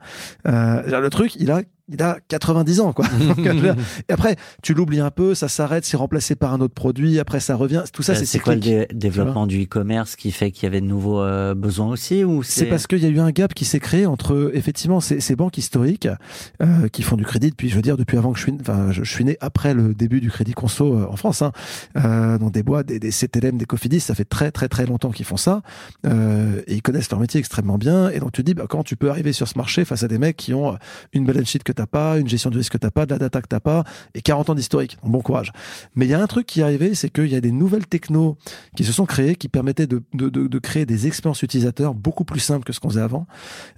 Euh, 0.47 1.01
le 1.01 1.11
truc, 1.11 1.37
il 1.37 1.51
a 1.51 1.63
il 1.89 2.03
a 2.03 2.19
90 2.29 2.81
ans, 2.81 2.93
quoi. 2.93 3.07
et 4.09 4.13
après, 4.13 4.37
tu 4.63 4.75
l'oublies 4.75 5.01
un 5.01 5.11
peu, 5.11 5.35
ça 5.35 5.49
s'arrête, 5.49 5.85
c'est 5.85 5.97
remplacé 5.97 6.35
par 6.35 6.53
un 6.53 6.61
autre 6.61 6.75
produit, 6.75 7.19
après 7.19 7.41
ça 7.41 7.57
revient. 7.57 7.85
Tout 7.93 8.03
ça, 8.03 8.13
euh, 8.13 8.17
c'est 8.17 8.27
C'est 8.27 8.39
quoi 8.39 8.55
le 8.55 8.87
développement 8.93 9.47
du 9.47 9.65
e-commerce 9.65 10.17
qui 10.17 10.31
fait 10.33 10.51
qu'il 10.51 10.65
y 10.65 10.67
avait 10.67 10.81
de 10.81 10.87
nouveaux 10.87 11.21
euh, 11.21 11.55
besoins 11.55 11.89
aussi 11.89 12.25
ou 12.25 12.43
c'est 12.43 12.67
parce 12.67 12.87
qu'il 12.87 12.99
y 12.99 13.07
a 13.07 13.09
eu 13.09 13.21
un 13.21 13.31
gap 13.31 13.55
qui 13.55 13.65
s'est 13.65 13.81
créé 13.81 14.07
entre 14.07 14.51
effectivement 14.55 15.01
ces, 15.01 15.21
ces 15.21 15.37
banques 15.37 15.59
historiques 15.59 16.09
euh, 16.63 16.89
qui 16.89 17.03
font 17.03 17.17
du 17.17 17.25
crédit 17.25 17.51
depuis, 17.51 17.69
je 17.69 17.77
veux 17.77 17.83
dire, 17.83 17.97
depuis 17.97 18.17
avant 18.17 18.33
que 18.33 18.39
je 18.39 18.45
suis, 18.45 18.57
enfin, 18.61 18.91
je, 18.91 19.05
suis 19.05 19.25
né 19.25 19.37
après 19.41 19.75
le 19.75 19.95
début 19.95 20.21
du 20.21 20.31
crédit 20.31 20.53
conso 20.53 20.95
euh, 20.95 21.07
en 21.09 21.17
France, 21.17 21.43
hein, 21.43 21.53
euh, 21.97 22.39
dans 22.39 22.51
des 22.51 22.63
boîtes, 22.63 22.87
des, 22.87 22.99
des 22.99 23.11
CTLM, 23.11 23.59
des 23.59 23.65
Cofidis, 23.65 24.01
ça 24.01 24.15
fait 24.15 24.25
très 24.25 24.51
très 24.51 24.69
très 24.69 24.87
longtemps 24.87 25.11
qu'ils 25.11 25.27
font 25.27 25.37
ça 25.37 25.63
et 26.05 26.75
ils 26.75 26.83
connaissent 26.83 27.11
leur 27.11 27.21
métier 27.21 27.39
extrêmement 27.39 27.79
bien. 27.79 28.11
Et 28.11 28.21
donc 28.21 28.33
tu 28.33 28.43
te 28.43 28.47
dis, 28.47 28.55
bah, 28.55 28.67
quand 28.69 28.83
tu 28.83 28.97
peux 28.97 29.11
arriver 29.11 29.33
sur 29.33 29.49
ce 29.49 29.57
marché 29.57 29.85
face 29.85 30.03
à 30.03 30.09
des 30.09 30.19
mecs 30.19 30.37
qui 30.37 30.55
ont 30.55 30.77
une 31.13 31.25
balance 31.25 31.49
sheet 31.49 31.63
que 31.65 31.73
t'as 31.79 31.87
pas, 31.87 32.19
une 32.19 32.29
gestion 32.29 32.51
du 32.51 32.59
risque 32.59 32.73
que 32.73 32.79
t'as 32.79 32.91
pas, 32.91 33.07
de 33.07 33.13
la 33.13 33.19
data 33.19 33.41
que 33.41 33.47
t'as 33.47 33.61
pas, 33.61 33.85
et 34.15 34.21
40 34.21 34.51
ans 34.51 34.55
d'historique. 34.55 34.99
Bon 35.05 35.21
courage. 35.21 35.53
Mais 35.95 36.07
il 36.07 36.11
y 36.11 36.15
a 36.15 36.21
un 36.21 36.27
truc 36.27 36.47
qui 36.47 36.61
est 36.61 36.65
arrivé, 36.65 36.95
c'est 36.95 37.09
qu'il 37.09 37.29
y 37.29 37.37
a 37.37 37.41
des 37.41 37.53
nouvelles 37.53 37.87
technos 37.87 38.37
qui 38.77 38.85
se 38.85 38.93
sont 38.93 39.07
créées, 39.07 39.37
qui 39.37 39.49
permettaient 39.49 39.87
de, 39.87 40.03
de, 40.13 40.29
de, 40.29 40.49
de 40.49 40.59
créer 40.59 40.87
des 40.87 41.07
expériences 41.07 41.43
utilisateurs 41.43 41.95
beaucoup 41.95 42.25
plus 42.25 42.41
simples 42.41 42.65
que 42.65 42.73
ce 42.73 42.81
qu'on 42.81 42.89
faisait 42.89 43.01
avant. 43.01 43.27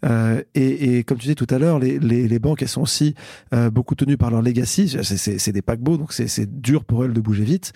Euh, 0.06 0.42
et, 0.54 0.98
et, 0.98 1.04
comme 1.04 1.18
tu 1.18 1.24
disais 1.24 1.34
tout 1.34 1.46
à 1.50 1.58
l'heure, 1.58 1.78
les, 1.78 1.98
les, 1.98 2.26
les, 2.26 2.38
banques, 2.38 2.62
elles 2.62 2.68
sont 2.68 2.80
aussi 2.80 3.14
euh, 3.52 3.70
beaucoup 3.70 3.94
tenues 3.94 4.16
par 4.16 4.30
leur 4.30 4.40
legacy. 4.40 4.96
C'est 5.02 5.52
des 5.52 5.62
paquebots, 5.62 5.98
donc 5.98 6.12
c'est 6.12 6.60
dur 6.60 6.84
pour 6.84 7.04
elles 7.04 7.12
de 7.12 7.20
bouger 7.20 7.44
vite. 7.44 7.72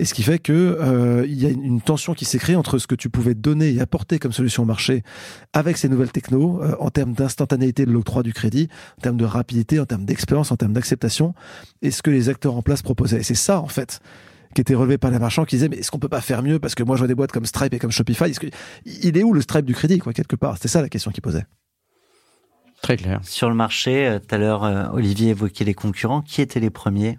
Et 0.00 0.04
ce 0.04 0.14
qui 0.14 0.22
fait 0.22 0.40
que 0.40 0.52
euh, 0.52 1.24
il 1.26 1.40
y 1.40 1.46
a 1.46 1.50
une 1.50 1.80
tension 1.80 2.14
qui 2.14 2.24
s'est 2.24 2.38
créée 2.38 2.56
entre 2.56 2.78
ce 2.78 2.86
que 2.86 2.96
tu 2.96 3.10
pouvais 3.10 3.34
donner 3.34 3.72
et 3.72 3.80
apporter 3.80 4.18
comme 4.18 4.32
solution 4.32 4.64
au 4.64 4.66
marché 4.66 5.02
avec 5.52 5.76
ces 5.76 5.88
nouvelles 5.88 6.10
technos, 6.10 6.62
euh, 6.62 6.74
en 6.80 6.90
termes 6.90 7.12
d'instantanéité 7.12 7.86
de 7.86 7.92
l'octroi 7.92 8.22
du 8.22 8.32
crédit, 8.32 8.68
en 8.98 9.02
termes 9.02 9.16
de 9.16 9.24
rapidité, 9.24 9.67
en 9.76 9.86
termes 9.86 10.04
d'expérience, 10.04 10.52
en 10.52 10.56
termes 10.56 10.72
d'acceptation, 10.72 11.34
et 11.82 11.90
ce 11.90 12.02
que 12.02 12.10
les 12.10 12.28
acteurs 12.28 12.56
en 12.56 12.62
place 12.62 12.82
proposaient. 12.82 13.20
Et 13.20 13.22
c'est 13.22 13.34
ça, 13.34 13.60
en 13.60 13.68
fait, 13.68 14.00
qui 14.54 14.60
était 14.60 14.74
relevé 14.74 14.98
par 14.98 15.10
les 15.10 15.18
marchands 15.18 15.44
qui 15.44 15.56
disaient 15.56 15.68
mais 15.68 15.78
est-ce 15.78 15.90
qu'on 15.90 15.98
peut 15.98 16.08
pas 16.08 16.20
faire 16.20 16.42
mieux 16.42 16.58
parce 16.58 16.74
que 16.74 16.82
moi 16.82 16.96
je 16.96 17.00
vois 17.00 17.08
des 17.08 17.14
boîtes 17.14 17.32
comme 17.32 17.46
Stripe 17.46 17.74
et 17.74 17.78
comme 17.78 17.90
Shopify 17.90 18.24
est-ce 18.24 18.40
que, 18.40 18.46
il 18.86 19.16
est 19.16 19.22
où 19.22 19.32
le 19.32 19.40
Stripe 19.40 19.66
du 19.66 19.74
crédit 19.74 19.98
quoi 19.98 20.12
quelque 20.12 20.36
part? 20.36 20.56
C'était 20.56 20.68
ça 20.68 20.82
la 20.82 20.88
question 20.88 21.10
qu'ils 21.10 21.22
posaient. 21.22 21.44
Très 22.82 22.96
clair. 22.96 23.20
Sur 23.24 23.48
le 23.48 23.54
marché 23.54 24.06
euh, 24.06 24.18
tout 24.18 24.34
à 24.34 24.38
l'heure 24.38 24.64
euh, 24.64 24.86
Olivier 24.92 25.30
évoquait 25.30 25.64
les 25.64 25.74
concurrents. 25.74 26.22
Qui 26.22 26.40
étaient 26.40 26.60
les 26.60 26.70
premiers 26.70 27.18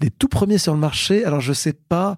les 0.00 0.10
tout 0.10 0.28
premiers 0.28 0.58
sur 0.58 0.72
le 0.72 0.80
marché, 0.80 1.24
alors 1.24 1.40
je 1.40 1.52
sais 1.52 1.72
pas. 1.72 2.16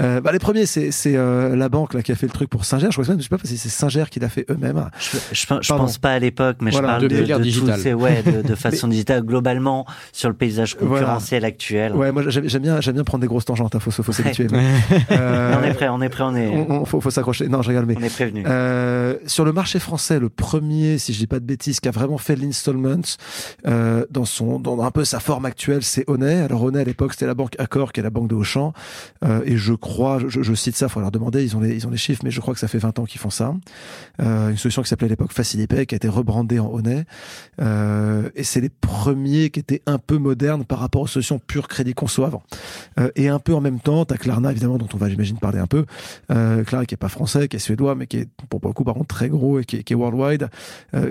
Euh, 0.00 0.20
bah 0.20 0.32
les 0.32 0.38
premiers, 0.38 0.66
c'est 0.66 0.90
euh, 1.06 1.56
la 1.56 1.68
banque 1.68 1.94
là 1.94 2.02
qui 2.02 2.12
a 2.12 2.14
fait 2.14 2.26
le 2.26 2.32
truc 2.32 2.50
pour 2.50 2.64
Singer. 2.64 2.88
Je 2.90 3.00
crois 3.00 3.04
que 3.04 3.18
je 3.18 3.22
sais 3.22 3.28
pas 3.28 3.38
si 3.42 3.58
c'est 3.58 3.68
Singer 3.68 4.04
qui 4.10 4.20
l'a 4.20 4.28
fait 4.28 4.44
eux-mêmes. 4.50 4.90
Je, 4.98 5.18
je, 5.32 5.72
pense 5.72 5.98
pas 5.98 6.12
à 6.12 6.18
l'époque, 6.18 6.58
mais 6.60 6.70
je 6.70 6.78
parle 6.78 7.02
de, 7.02 7.08
de, 7.08 7.24
de 7.24 7.94
ouais, 7.94 8.22
de, 8.22 8.42
de 8.42 8.54
façon 8.54 8.88
digitale 8.88 9.22
globalement 9.22 9.86
sur 10.12 10.28
le 10.28 10.34
paysage 10.34 10.76
concurrentiel 10.76 11.44
actuel. 11.44 11.94
Ouais, 11.94 12.12
moi 12.12 12.22
j'aime 12.28 12.62
bien, 12.62 12.80
j'aime 12.80 12.94
bien 12.94 13.04
prendre 13.04 13.22
des 13.22 13.28
grosses 13.28 13.44
tangentes. 13.44 13.72
Il 13.74 13.76
hein, 13.78 13.80
faut, 13.80 13.90
faut 13.90 14.12
s'habituer. 14.12 14.48
euh, 15.10 15.54
on 15.58 15.64
est 15.64 15.74
prêt, 15.74 15.88
on 15.88 16.02
est 16.02 16.08
prêt, 16.08 16.24
on 16.24 16.36
est. 16.36 16.48
On, 16.48 16.84
faut, 16.84 17.00
faut 17.00 17.10
s'accrocher. 17.10 17.48
Non, 17.48 17.62
je 17.62 17.68
regarde, 17.68 17.86
mais 17.86 17.96
on 17.98 18.02
est 18.02 18.12
prévenu. 18.12 18.44
Euh, 18.46 19.16
sur 19.26 19.44
le 19.44 19.52
marché 19.52 19.78
français, 19.78 20.18
le 20.18 20.28
premier, 20.28 20.98
si 20.98 21.12
je 21.12 21.18
dis 21.18 21.26
pas 21.26 21.40
de 21.40 21.44
bêtises, 21.44 21.80
qui 21.80 21.88
a 21.88 21.92
vraiment 21.92 22.18
fait 22.18 22.36
l'installment 22.36 23.00
euh, 23.66 24.04
dans 24.10 24.24
son, 24.24 24.58
dans 24.58 24.80
un 24.82 24.90
peu 24.90 25.04
sa 25.04 25.20
forme 25.20 25.46
actuelle, 25.46 25.82
c'est 25.82 26.08
Onet. 26.08 26.42
Alors 26.42 26.62
Onet 26.62 26.80
à 26.80 26.84
l'époque 26.92 27.12
c'était 27.12 27.26
la 27.26 27.34
banque 27.34 27.56
Accor, 27.58 27.92
qui 27.92 28.00
est 28.00 28.02
la 28.02 28.10
banque 28.10 28.28
de 28.28 28.34
Auchan. 28.34 28.72
Euh, 29.24 29.42
et 29.44 29.56
je 29.56 29.74
crois, 29.74 30.20
je, 30.26 30.54
cite 30.54 30.76
ça, 30.76 30.88
faut 30.88 31.00
leur 31.00 31.10
demander, 31.10 31.42
ils 31.42 31.56
ont 31.56 31.60
les, 31.60 31.74
ils 31.74 31.86
ont 31.86 31.90
les 31.90 31.96
chiffres, 31.96 32.22
mais 32.24 32.30
je 32.30 32.40
crois 32.40 32.54
que 32.54 32.60
ça 32.60 32.68
fait 32.68 32.78
20 32.78 32.98
ans 32.98 33.04
qu'ils 33.04 33.20
font 33.20 33.30
ça. 33.30 33.54
Euh, 34.20 34.50
une 34.50 34.56
solution 34.56 34.82
qui 34.82 34.88
s'appelait 34.88 35.06
à 35.06 35.10
l'époque 35.10 35.32
Facilipay, 35.32 35.86
qui 35.86 35.94
a 35.94 35.96
été 35.96 36.08
rebrandée 36.08 36.58
en 36.58 36.70
Honnet. 36.72 37.04
Euh, 37.60 38.28
et 38.34 38.44
c'est 38.44 38.60
les 38.60 38.68
premiers 38.68 39.50
qui 39.50 39.60
étaient 39.60 39.82
un 39.86 39.98
peu 39.98 40.18
modernes 40.18 40.64
par 40.64 40.78
rapport 40.78 41.02
aux 41.02 41.06
solutions 41.06 41.38
pure 41.38 41.68
crédit 41.68 41.94
conso 41.94 42.24
avant. 42.24 42.42
Et 43.16 43.28
un 43.28 43.38
peu 43.38 43.54
en 43.54 43.60
même 43.60 43.80
temps, 43.80 44.04
t'as 44.04 44.16
Klarna, 44.16 44.50
évidemment, 44.50 44.78
dont 44.78 44.88
on 44.92 44.96
va, 44.96 45.08
j'imagine, 45.08 45.38
parler 45.38 45.58
un 45.58 45.66
peu. 45.66 45.86
Euh, 46.30 46.64
Klarna 46.64 46.86
qui 46.86 46.94
est 46.94 46.96
pas 46.96 47.08
français, 47.08 47.48
qui 47.48 47.56
est 47.56 47.60
suédois, 47.60 47.94
mais 47.94 48.06
qui 48.06 48.18
est, 48.18 48.28
pour 48.48 48.60
beaucoup, 48.60 48.84
par 48.84 48.94
contre, 48.94 49.14
très 49.14 49.28
gros 49.28 49.58
et 49.58 49.64
qui 49.64 49.76
est, 49.76 49.82
qui 49.82 49.92
est 49.92 49.96
worldwide, 49.96 50.48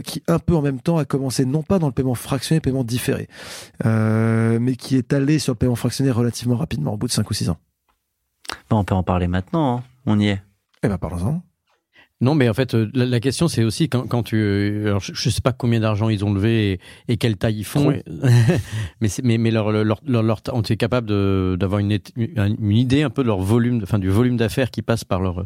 qui 0.03 0.23
un 0.27 0.39
peu 0.39 0.55
en 0.55 0.61
même 0.61 0.79
temps 0.79 0.97
a 0.97 1.05
commencé 1.05 1.45
non 1.45 1.63
pas 1.63 1.79
dans 1.79 1.87
le 1.87 1.93
paiement 1.93 2.15
fractionné, 2.15 2.59
paiement 2.59 2.83
différé, 2.83 3.27
mais 3.83 4.75
qui 4.75 4.95
est 4.95 5.13
allé 5.13 5.39
sur 5.39 5.53
le 5.53 5.57
paiement 5.57 5.70
fractionné 5.75 6.11
relativement 6.11 6.55
rapidement, 6.55 6.93
au 6.93 6.97
bout 6.97 7.07
de 7.07 7.11
5 7.11 7.29
ou 7.29 7.33
6 7.33 7.49
ans. 7.49 7.57
Bon, 8.69 8.77
on 8.77 8.83
peut 8.83 8.95
en 8.95 9.03
parler 9.03 9.27
maintenant, 9.27 9.77
hein. 9.77 9.83
on 10.05 10.19
y 10.19 10.27
est. 10.27 10.41
Eh 10.83 10.87
ben, 10.87 10.97
parlons-en. 10.97 11.41
Non, 12.21 12.35
mais 12.35 12.47
en 12.47 12.53
fait, 12.53 12.75
euh, 12.75 12.89
la, 12.93 13.19
question, 13.19 13.47
c'est 13.47 13.63
aussi 13.63 13.89
quand, 13.89 14.07
quand 14.07 14.23
tu. 14.23 14.37
Euh, 14.37 14.87
alors, 14.87 15.01
je 15.01 15.11
ne 15.11 15.31
sais 15.31 15.41
pas 15.41 15.51
combien 15.51 15.79
d'argent 15.79 16.07
ils 16.09 16.23
ont 16.23 16.33
levé 16.33 16.79
et, 17.07 17.17
quelle 17.17 17.35
taille 17.35 17.59
ils 17.59 17.63
font, 17.63 17.89
mais, 19.01 19.09
mais, 19.23 19.37
mais 19.37 19.51
leur, 19.51 19.71
leur, 19.71 19.99
leur, 20.05 20.23
leur, 20.23 20.41
on 20.53 20.61
est 20.61 20.77
capable 20.77 21.07
d'avoir 21.57 21.79
une, 21.79 21.97
une 22.15 22.71
idée 22.71 23.03
un 23.03 23.09
peu 23.09 23.23
de 23.23 23.27
leur 23.27 23.41
volume, 23.41 23.81
enfin, 23.83 23.99
du 23.99 24.09
volume 24.09 24.37
d'affaires 24.37 24.71
qui 24.71 24.81
passe 24.81 25.03
par 25.03 25.19
leur, 25.19 25.45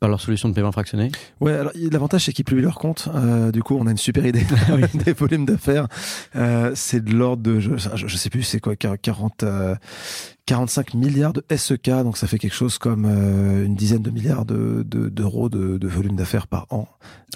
par 0.00 0.08
leur 0.08 0.20
solution 0.20 0.48
de 0.48 0.54
paiement 0.54 0.72
fractionné 0.72 1.10
Ouais, 1.40 1.52
alors 1.52 1.72
l'avantage, 1.74 2.24
c'est 2.24 2.32
qu'ils 2.32 2.44
publient 2.44 2.62
leur 2.62 2.78
compte. 2.78 3.08
Euh, 3.14 3.52
du 3.52 3.62
coup, 3.62 3.76
on 3.78 3.86
a 3.86 3.90
une 3.90 3.96
super 3.96 4.26
idée 4.26 4.44
des 4.94 5.12
volumes 5.12 5.46
d'affaires. 5.46 5.86
Euh, 6.34 6.72
c'est 6.74 7.04
de 7.04 7.14
l'ordre 7.14 7.42
de. 7.42 7.60
Je, 7.60 7.70
je, 7.94 8.16
sais 8.16 8.30
plus, 8.30 8.42
c'est 8.42 8.60
quoi, 8.60 8.76
40. 8.76 9.44
45 10.46 10.94
milliards 10.94 11.32
de 11.32 11.42
SEK, 11.54 11.90
donc 12.04 12.16
ça 12.16 12.28
fait 12.28 12.38
quelque 12.38 12.54
chose 12.54 12.78
comme 12.78 13.04
euh, 13.04 13.66
une 13.66 13.74
dizaine 13.74 14.02
de 14.02 14.10
milliards 14.10 14.44
de, 14.44 14.84
d'euros 14.84 15.48
de, 15.48 15.76
de, 15.76 15.88
volume 15.88 16.14
d'affaires 16.14 16.46
par 16.46 16.66
an. 16.70 16.86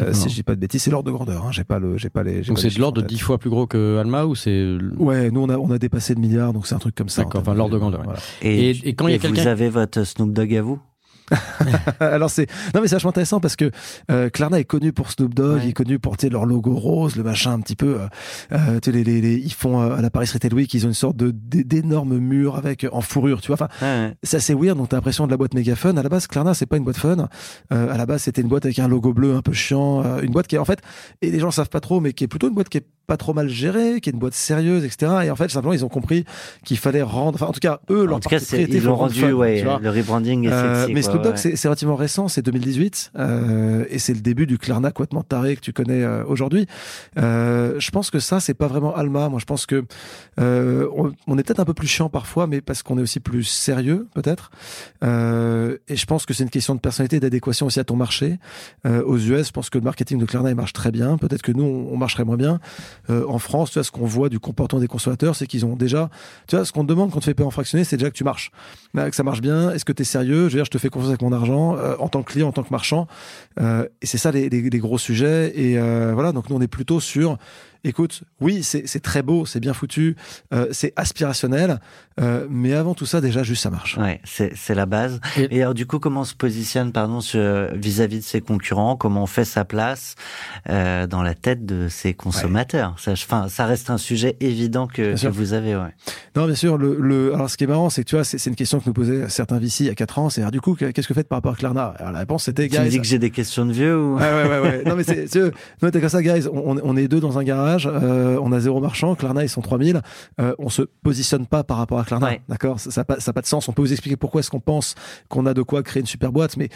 Euh, 0.01 0.13
si 0.13 0.29
je 0.29 0.35
dis 0.37 0.43
pas 0.45 0.55
de 0.55 0.61
bêtises, 0.61 0.83
c'est 0.85 0.93
l'ordre 0.93 1.11
de 1.11 1.13
grandeur. 1.13 1.45
Hein. 1.45 1.51
J'ai 1.51 1.65
pas 1.65 1.81
le, 1.81 1.99
j'ai 1.99 2.09
pas 2.09 2.23
les. 2.23 2.43
Donc 2.43 2.61
c'est 2.61 2.73
de 2.73 2.79
l'ordre 2.79 3.03
de 3.03 3.07
10 3.07 3.19
fois 3.19 3.39
plus 3.39 3.51
gros 3.51 3.67
que 3.67 3.99
Alma 3.99 4.27
ou 4.27 4.37
c'est 4.37 4.79
Ouais, 4.97 5.31
nous 5.33 5.41
on 5.41 5.49
a 5.49 5.59
on 5.59 5.73
a 5.73 5.79
dépassé 5.79 6.15
le 6.15 6.21
milliard, 6.21 6.53
donc 6.53 6.69
c'est 6.69 6.75
un 6.77 6.79
truc 6.79 6.95
comme 6.95 7.09
ça. 7.09 7.25
D'accord, 7.25 7.41
enfin 7.41 7.55
l'ordre 7.55 7.75
de 7.75 7.79
grandeur. 7.79 8.03
Voilà. 8.05 8.21
Et, 8.43 8.71
et, 8.71 8.95
quand 8.95 9.09
il 9.09 9.13
y 9.13 9.17
a 9.17 9.19
quelqu'un, 9.19 9.43
vous 9.43 9.49
avez 9.49 9.69
votre 9.69 10.05
Snoop 10.05 10.33
Dogg 10.33 10.55
à 10.55 10.63
vous? 10.63 10.79
Alors 12.01 12.31
c'est 12.31 12.47
non 12.75 12.81
mais 12.81 12.89
c'est 12.89 12.97
vachement 12.97 13.11
intéressant 13.11 13.41
parce 13.41 13.57
que 13.57 13.71
euh, 14.11 14.29
Klarna 14.31 14.59
est 14.59 14.65
connu 14.65 14.93
pour 14.93 15.11
Snoop 15.11 15.35
Dogg, 15.35 15.61
il 15.63 15.71
est 15.71 15.73
connu 15.73 15.99
pour 15.99 16.17
leur 16.31 16.47
logo 16.47 16.75
rose, 16.75 17.17
le 17.17 17.23
machin 17.23 17.53
un 17.53 17.61
petit 17.61 17.77
peu. 17.77 18.01
Euh, 18.01 18.09
euh 18.53 18.81
les, 18.87 19.05
les, 19.05 19.21
les, 19.21 19.37
ils 19.37 19.53
font 19.53 19.81
euh, 19.81 19.97
à 19.97 20.01
la 20.01 20.11
Paris 20.11 20.29
Retail 20.33 20.53
Week, 20.53 20.73
ils 20.75 20.85
ont 20.85 20.89
une 20.89 20.95
sorte 20.95 21.17
de 21.17 21.31
d'énormes 21.31 22.19
murs 22.19 22.57
avec 22.57 22.87
en 22.91 23.01
fourrure, 23.01 23.41
tu 23.41 23.49
vois. 23.49 23.55
Enfin, 23.55 23.69
ouais. 23.83 24.15
c'est 24.23 24.39
assez 24.39 24.55
weird. 24.55 24.77
Donc 24.77 24.89
t'as 24.89 24.97
l'impression 24.97 25.27
de 25.27 25.31
la 25.31 25.37
boîte 25.37 25.55
méga 25.55 25.77
fun. 25.77 25.97
À 25.97 26.03
la 26.03 26.09
base, 26.09 26.27
Klarna 26.27 26.55
c'est 26.55 26.67
pas 26.67 26.77
une 26.77 26.85
boîte 26.85 26.97
fun. 26.97 27.29
à 27.71 27.97
la 27.97 28.07
base, 28.07 28.23
c'était 28.23 28.43
une 28.43 28.49
boîte 28.49 28.65
avec 28.65 28.79
un 28.79 28.89
logo 28.89 29.13
bleu 29.13 29.37
un 29.37 29.43
peu 29.43 29.53
chiant, 29.53 30.19
une 30.21 30.33
boîte 30.33 30.47
qui 30.47 30.57
est 30.57 30.59
en 30.59 30.65
fait 30.65 30.81
et 31.23 31.31
les 31.31 31.39
gens 31.39 31.51
savent 31.51 31.69
pas 31.69 31.81
trop, 31.81 32.01
mais 32.01 32.13
qui 32.13 32.25
est 32.25 32.29
plutôt 32.29 32.49
une 32.49 32.55
boîte 32.55 32.69
qui 32.69 32.79
est 32.79 32.87
pas 33.07 33.17
trop 33.17 33.35
mal 33.35 33.49
gérée, 33.49 34.01
qui 34.01 34.09
est 34.09 34.13
une 34.13 34.19
boîte 34.19 34.35
sérieuse, 34.35 34.85
etc. 34.85 35.13
Et 35.25 35.31
en 35.31 35.37
fait, 35.37 35.51
simplement, 35.51 35.73
ils 35.73 35.85
ont 35.85 35.89
compris 35.89 36.25
qu'il 36.65 36.79
fallait 36.79 37.03
rendre. 37.03 37.35
Enfin, 37.35 37.47
en 37.47 37.53
tout 37.53 37.61
cas, 37.61 37.81
eux, 37.91 38.05
leur 38.05 38.17
en 38.17 38.21
tout 38.21 38.29
cas, 38.29 38.39
ils 38.39 38.83
l'ont 38.83 38.95
rendu, 38.95 39.33
ouais, 39.33 39.63
le 39.63 39.91
rebranding 39.91 40.47
est 40.47 40.51
sexy, 40.51 40.95
Mais 40.95 41.03
Snoop 41.03 41.23
Dogg, 41.23 41.37
c'est 41.37 41.65
relativement 41.65 41.97
récent, 41.97 42.29
c'est 42.29 42.43
2018, 42.43 43.13
euh, 43.19 43.85
et 43.91 43.99
c'est 43.99 44.15
le 44.15 44.21
début 44.21 44.47
du 44.47 44.59
Klarna 44.59 44.91
complètement 44.93 45.23
taré 45.23 45.57
que 45.57 45.61
tu 45.61 45.73
connais 45.73 46.03
euh, 46.03 46.25
aujourd'hui. 46.27 46.67
Euh, 47.19 47.75
je 47.79 47.91
pense 47.91 48.11
que 48.11 48.19
ça, 48.19 48.41
c'est 48.41 48.55
pas 48.55 48.67
vraiment 48.67 48.95
Alma. 48.95 49.29
Moi, 49.29 49.41
je 49.41 49.45
pense 49.45 49.67
que 49.67 49.85
euh, 50.39 50.89
on, 50.97 51.13
on, 51.27 51.39
est 51.39 51.43
peut-être 51.43 51.61
un 51.61 51.65
peu 51.65 51.75
plus 51.75 51.89
chiant 51.89 52.09
parfois, 52.09 52.47
mais 52.47 52.61
parce 52.61 52.83
qu'on 52.83 52.99
est 52.99 53.03
aussi 53.03 53.21
plus 53.21 53.45
sérieux, 53.45 54.09
peut-être. 54.15 54.51
Euh, 55.05 55.79
et 55.89 55.97
je 55.97 56.07
pense 56.07 56.27
que 56.27 56.35
c'est 56.35 56.45
une 56.45 56.51
question 56.51 56.75
de 56.75 56.81
personnalité, 56.81 57.21
d'adéquation 57.21 57.67
aussi 57.67 57.81
à 57.81 57.85
ton 57.85 57.97
marché. 57.97 58.39
Euh, 58.87 59.03
aux 59.05 59.19
US, 59.19 59.49
je 59.49 59.53
pense 59.53 59.71
que 59.71 59.79
le 59.79 59.85
marketing 59.85 60.19
de 60.19 60.25
Klarna 60.27 60.51
il 60.51 60.57
marche 60.57 60.73
très 60.73 60.91
bien. 60.91 61.19
Peut-être 61.19 61.43
que 61.43 61.53
nous, 61.53 61.65
on, 61.65 61.93
on 61.93 61.97
marcherait 61.97 62.25
moins 62.25 62.37
bien. 62.37 62.61
En 63.09 63.39
France, 63.39 63.71
tu 63.71 63.75
vois, 63.75 63.85
ce 63.85 63.91
qu'on 63.91 64.07
voit 64.07 64.29
du 64.29 64.39
comportement 64.39 64.81
des 64.81 64.89
consommateurs, 64.89 65.37
c'est 65.37 65.47
qu'ils 65.47 65.65
ont 65.65 65.77
déjà, 65.77 66.11
tu 66.47 66.57
vois, 66.57 66.65
ce 66.65 66.73
qu'on 66.73 66.85
demande 66.85 67.11
quand 67.11 67.21
tu 67.21 67.27
fais 67.27 67.35
paiement 67.35 67.51
fractionné, 67.51 67.85
c'est 67.85 67.97
déjà 67.97 68.11
que 68.11 68.17
tu 68.17 68.25
marches, 68.25 68.51
que 68.95 69.17
ça 69.17 69.23
marche 69.23 69.41
bien. 69.41 69.71
Est-ce 69.71 69.85
que 69.85 69.93
tu 69.93 70.03
es 70.03 70.05
sérieux? 70.05 70.49
Je 70.49 70.55
veux 70.55 70.59
dire, 70.59 70.65
je 70.65 70.71
te 70.71 70.79
fais 70.79 70.89
confiance 70.89 71.11
avec 71.11 71.23
mon 71.23 71.33
argent. 71.33 71.77
Euh, 71.77 71.97
en 71.99 72.09
tant 72.09 72.23
que 72.23 72.33
client, 72.33 72.49
en 72.49 72.53
tant 72.53 72.63
que 72.63 72.71
marchand. 72.71 73.07
Euh, 73.61 73.87
et 74.03 74.07
c'est 74.07 74.19
ça 74.19 74.31
les, 74.31 74.49
les, 74.49 74.79
gros 74.79 74.99
sujets. 74.99 75.53
Et 75.55 75.79
euh, 75.79 76.13
voilà, 76.15 76.33
donc 76.33 76.49
nous 76.51 76.57
on 76.57 76.61
est 76.61 76.69
plutôt 76.69 77.01
sur 77.01 77.39
écoute, 77.85 78.23
oui, 78.41 78.63
c'est 78.63 79.03
très 79.03 79.23
beau, 79.23 79.47
c'est 79.47 79.61
bien 79.61 79.75
foutu, 79.75 80.17
euh, 80.53 80.67
c'est 80.71 80.93
aspirationnel, 80.97 81.81
euh, 82.21 82.47
mais 82.51 82.75
avant 82.75 82.95
tout 82.95 83.07
ça, 83.07 83.21
déjà, 83.21 83.43
juste 83.43 83.63
ça 83.63 83.71
marche. 83.71 83.97
Ouais, 83.97 84.21
c'est 84.25 84.75
la 84.75 84.87
base. 84.87 85.21
Et, 85.37 85.63
alors, 85.63 85.75
du 85.75 85.87
coup, 85.87 85.99
comment 85.99 86.21
on 86.21 86.25
se 86.25 86.35
positionne, 86.35 86.93
pardon, 86.93 87.21
vis-à-vis 87.73 88.19
de 88.19 88.25
ses 88.25 88.41
concurrents? 88.41 88.97
Comment 88.97 89.23
on 89.23 89.27
fait 89.27 89.45
sa 89.45 89.65
place 89.65 90.17
euh, 90.69 91.07
dans 91.07 91.23
la 91.23 91.35
tête 91.35 91.65
de 91.65 91.89
ses 91.89 92.15
consommateurs? 92.15 92.95
Ça, 92.99 93.13
enfin, 93.13 93.49
ça 93.49 93.67
reste 93.67 93.91
un 93.91 93.99
sujet 93.99 94.37
évident 94.41 94.87
que, 94.87 95.21
que 95.21 95.29
vous 95.29 95.53
avez. 95.53 95.75
Ouais. 95.77 95.95
Non, 96.37 96.47
bien 96.47 96.55
sûr. 96.55 96.77
Le, 96.77 96.97
le, 97.01 97.35
alors, 97.35 97.49
ce 97.49 97.57
qui 97.57 97.65
est 97.65 97.69
marrant, 97.69 97.91
c'est 97.91 98.05
que 98.05 98.09
tu 98.09 98.17
vois, 98.17 98.25
c'est 98.25 98.45
une 98.47 98.57
question 98.57 98.81
que 98.81 98.87
nous 98.87 98.93
posaient 98.93 99.29
certains 99.29 99.59
VC 99.59 99.81
il 99.81 99.87
y 99.87 99.91
a 99.91 99.95
4 99.95 100.19
ans. 100.19 100.31
C'est 100.31 100.49
du 100.51 100.61
coup, 100.61 100.75
qu'est-ce 100.75 101.07
que 101.07 101.13
vous 101.13 101.19
faites 101.19 101.29
par 101.29 101.39
rapport 101.39 101.53
à 101.53 101.57
Klarna? 101.57 101.95
Alors, 101.99 102.13
la 102.13 102.19
réponse, 102.19 102.45
c'était, 102.45 102.69
Tu 102.69 102.79
me 102.79 102.89
dis 102.89 102.99
que 102.99 103.07
j'ai 103.07 103.19
des 103.19 103.31
questions 103.31 103.65
de 103.65 103.73
vieux 103.73 103.99
ou? 103.99 104.17
Ouais, 104.17 104.23
ouais, 104.23 104.49
ouais. 104.49 104.61
ouais. 104.61 104.83
non, 104.85 104.97
mais 104.97 105.05
c'est, 105.05 105.29
comme 105.81 106.09
ça, 106.09 106.23
guys. 106.23 106.47
On, 106.53 106.79
on, 106.83 106.97
est 106.97 107.09
deux 107.09 107.21
dans 107.21 107.39
un 107.39 107.45
garage. 107.45 107.70
Euh, 107.87 108.39
on 108.43 108.53
a 108.53 108.61
zéro 108.61 108.81
marchand. 108.81 109.15
Klarna, 109.15 109.43
ils 109.45 109.49
sont 109.49 109.61
3000. 109.61 110.01
Euh, 110.41 110.55
on 110.59 110.69
se 110.69 110.83
positionne 110.83 111.47
pas 111.47 111.65
par 111.65 111.77
rapport 111.77 111.99
à 111.99 112.05
Klarna. 112.05 112.33
D'accord? 112.49 112.81
Ça 112.81 113.01
n'a 113.01 113.05
pas, 113.05 113.17
pas 113.17 113.41
de 113.41 113.47
sens. 113.47 113.69
On 113.69 113.73
peut 113.73 113.83
vous 113.83 113.93
expliquer 113.93 114.17
pourquoi 114.17 114.41
est-ce 114.41 114.51
qu'on 114.51 114.61
pense 114.61 114.95
qu'on 115.29 115.47
a 115.47 115.55
de 115.55 115.63
quoi 115.63 115.83
créer 115.83 116.01
une 116.01 116.07
super 116.07 116.33
boîte, 116.33 116.57
mais 116.57 116.69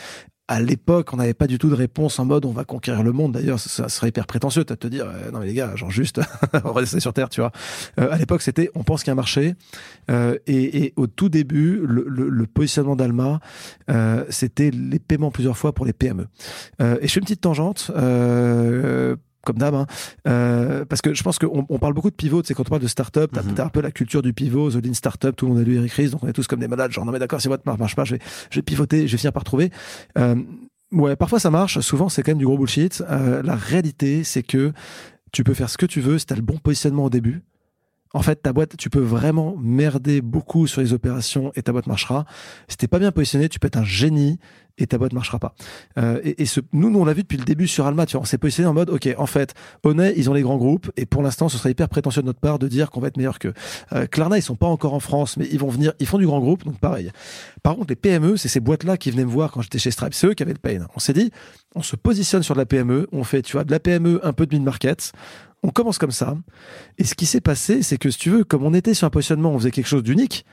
à 0.46 0.61
l'époque, 0.61 1.12
on 1.12 1.16
n'avait 1.16 1.35
pas 1.35 1.46
du 1.46 1.59
tout 1.59 1.70
de 1.70 1.74
réponse 1.74 2.18
en 2.18 2.26
mode 2.26 2.44
on 2.44 2.50
va 2.50 2.64
conquérir 2.64 3.02
le 3.02 3.12
monde. 3.12 3.33
D'ailleurs, 3.33 3.59
ça, 3.59 3.88
serait 3.88 4.09
hyper 4.09 4.26
prétentieux 4.26 4.64
de 4.64 4.74
te 4.74 4.87
dire 4.87 5.07
euh, 5.07 5.30
non 5.30 5.40
mais 5.40 5.46
les 5.46 5.54
gars, 5.54 5.74
genre 5.74 5.90
juste 5.90 6.20
on 6.64 6.72
rester 6.72 7.00
sur 7.00 7.14
terre, 7.14 7.30
tu 7.30 7.40
vois. 7.40 7.50
Euh, 7.98 8.12
à 8.12 8.18
l'époque, 8.18 8.42
c'était 8.42 8.70
on 8.74 8.83
pense 8.83 9.02
qu'il 9.02 9.09
y 9.09 9.11
a 9.11 9.14
un 9.14 9.16
marché. 9.16 9.54
Euh, 10.11 10.37
et, 10.46 10.85
et, 10.85 10.92
au 10.96 11.07
tout 11.07 11.30
début, 11.30 11.80
le, 11.87 12.04
le, 12.07 12.28
le 12.28 12.46
positionnement 12.46 12.96
d'Alma, 12.96 13.40
c'était 14.28 14.70
les 14.70 14.98
paiements 14.98 15.30
plusieurs 15.30 15.57
fois 15.57 15.72
pour 15.72 15.87
les 15.87 15.92
PME. 15.92 16.26
Et 16.80 17.07
je 17.09 17.12
fais 17.12 17.20
une 17.20 17.24
petite 17.24 17.40
tangente 17.40 17.90
comme 19.44 19.59
d'hab, 19.59 19.74
hein. 19.74 19.87
euh, 20.26 20.85
parce 20.85 21.02
que 21.02 21.14
je 21.14 21.22
pense 21.22 21.38
qu'on 21.38 21.66
on 21.68 21.78
parle 21.78 21.94
beaucoup 21.94 22.11
de 22.11 22.16
pivot, 22.16 22.42
c'est 22.44 22.54
quand 22.54 22.66
on 22.66 22.70
parle 22.70 22.83
de 22.83 22.88
start-up, 22.88 23.30
t'as 23.33 23.42
mm 23.42 23.54
un 23.64 23.68
peu 23.68 23.80
la 23.80 23.92
culture 23.92 24.20
du 24.20 24.33
pivot, 24.33 24.70
The 24.70 24.85
Lean 24.85 24.94
Startup, 24.94 25.35
tout 25.35 25.46
le 25.46 25.52
monde 25.52 25.61
a 25.62 25.64
lu 25.64 25.76
Eric 25.76 25.92
Ries, 25.92 26.11
donc 26.11 26.24
on 26.24 26.28
est 26.28 26.33
tous 26.33 26.46
comme 26.46 26.61
des 26.61 26.68
malades, 26.68 26.92
genre 26.92 27.04
non 27.07 27.12
mais 27.12 27.18
d'accord, 27.18 27.40
si 27.40 27.48
votre 27.48 27.62
marque 27.66 27.78
marche 27.78 27.96
pas, 27.96 28.04
je 28.04 28.16
vais, 28.16 28.20
je 28.50 28.59
vais 28.59 28.62
pivoter, 28.62 29.07
je 29.07 29.12
vais 29.12 29.18
finir 29.18 29.33
par 29.33 29.44
trouver. 29.44 29.70
Euh, 30.18 30.37
ouais, 30.92 31.16
parfois 31.16 31.38
ça 31.38 31.50
marche, 31.50 31.80
souvent 31.80 32.09
c'est 32.09 32.22
quand 32.22 32.33
même 32.33 32.38
du 32.38 32.46
gros 32.46 32.59
bullshit. 32.59 33.02
Euh, 33.09 33.42
la 33.42 33.54
réalité, 33.54 34.24
c'est 34.24 34.42
que 34.42 34.72
tu 35.33 35.44
peux 35.44 35.54
faire 35.54 35.70
ce 35.70 35.78
que 35.78 35.87
tu 35.87 36.00
veux 36.00 36.18
si 36.18 36.26
t'as 36.26 36.37
le 36.37 36.42
bon 36.42 36.59
positionnement 36.59 37.04
au 37.04 37.11
début. 37.11 37.42
En 38.14 38.22
fait, 38.22 38.37
ta 38.37 38.53
boîte, 38.53 38.77
tu 38.77 38.90
peux 38.90 39.00
vraiment 39.00 39.57
merder 39.59 40.20
beaucoup 40.20 40.66
sur 40.66 40.81
les 40.81 40.92
opérations 40.92 41.53
et 41.57 41.62
ta 41.62 41.72
boîte 41.72 41.87
marchera. 41.87 42.24
Si 42.68 42.77
t'es 42.77 42.88
pas 42.88 42.98
bien 42.98 43.12
positionné, 43.12 43.48
tu 43.48 43.59
peux 43.59 43.66
être 43.66 43.77
un 43.77 43.85
génie 43.85 44.38
et 44.79 44.87
ta 44.87 44.98
boîte 44.98 45.12
marchera 45.12 45.38
pas. 45.38 45.55
Euh, 45.98 46.20
et, 46.24 46.42
et 46.42 46.46
ce, 46.46 46.61
nous, 46.72 46.90
nous, 46.90 46.98
on 46.98 47.05
l'a 47.05 47.12
vu 47.12 47.22
depuis 47.22 47.38
le 47.38 47.44
début 47.44 47.68
sur 47.68 47.87
Alma. 47.87 48.07
Tu 48.07 48.12
vois, 48.12 48.22
on 48.22 48.24
s'est 48.24 48.38
positionné 48.38 48.68
en 48.68 48.74
mode, 48.74 48.90
ok, 48.90 49.09
en 49.18 49.27
fait, 49.27 49.55
Honnet, 49.85 50.14
ils 50.16 50.31
ont 50.31 50.33
les 50.33 50.42
grands 50.42 50.57
groupes, 50.57 50.90
et 50.96 51.07
pour 51.07 51.22
l'instant, 51.22 51.48
ce 51.48 51.59
serait 51.59 51.70
hyper 51.70 51.88
prétentieux 51.88 52.22
de 52.22 52.27
notre 52.27 52.40
part 52.40 52.59
de 52.59 52.68
dire 52.68 52.90
qu'on 52.90 53.00
va 53.00 53.09
être 53.09 53.16
meilleur 53.16 53.38
qu'eux. 53.38 53.55
Euh, 53.92 54.07
Klarna, 54.07 54.38
ils 54.38 54.42
sont 54.42 54.57
pas 54.57 54.66
encore 54.66 54.94
en 54.94 55.00
France, 55.00 55.37
mais 55.37 55.48
ils 55.50 55.59
vont 55.59 55.68
venir, 55.68 55.92
ils 56.00 56.07
font 56.07 56.18
du 56.18 56.27
grand 56.27 56.40
groupe, 56.40 56.64
donc 56.64 56.79
pareil. 56.79 57.11
Par 57.62 57.77
contre, 57.77 57.88
les 57.90 57.96
PME, 57.96 58.37
c'est 58.37 58.48
ces 58.48 58.61
boîtes-là 58.61 58.96
qui 58.96 59.11
venaient 59.11 59.24
me 59.24 59.31
voir 59.31 59.53
quand 59.53 59.62
j'étais 59.62 59.79
chez 59.79 59.90
Stripe. 59.90 60.14
C'est 60.14 60.27
eux 60.27 60.35
qui 60.35 60.42
avaient 60.42 60.53
le 60.53 60.59
pain. 60.59 60.87
On 60.96 60.98
s'est 60.98 61.12
dit, 61.12 61.31
on 61.74 61.83
se 61.83 61.96
positionne 61.96 62.42
sur 62.42 62.55
de 62.55 62.61
la 62.61 62.66
PME, 62.66 63.09
on 63.12 63.24
fait, 63.24 63.42
tu 63.42 63.53
vois, 63.53 63.64
de 63.64 63.70
la 63.70 63.81
PME, 63.81 64.20
un 64.24 64.33
peu 64.33 64.46
de 64.46 64.55
mid-market. 64.55 65.12
On 65.64 65.70
commence 65.70 65.96
comme 65.96 66.11
ça. 66.11 66.37
Et 66.98 67.05
ce 67.05 67.14
qui 67.14 67.24
s'est 67.24 67.40
passé, 67.40 67.83
c'est 67.83 67.96
que 67.96 68.11
si 68.11 68.18
tu 68.18 68.29
veux, 68.29 68.44
comme 68.44 68.64
on 68.64 68.74
était 68.74 68.92
sur 68.92 69.07
un 69.07 69.11
positionnement, 69.11 69.50
on 69.50 69.59
faisait 69.59 69.70
quelque 69.70 69.87
chose 69.87 70.03
d'unique 70.03 70.44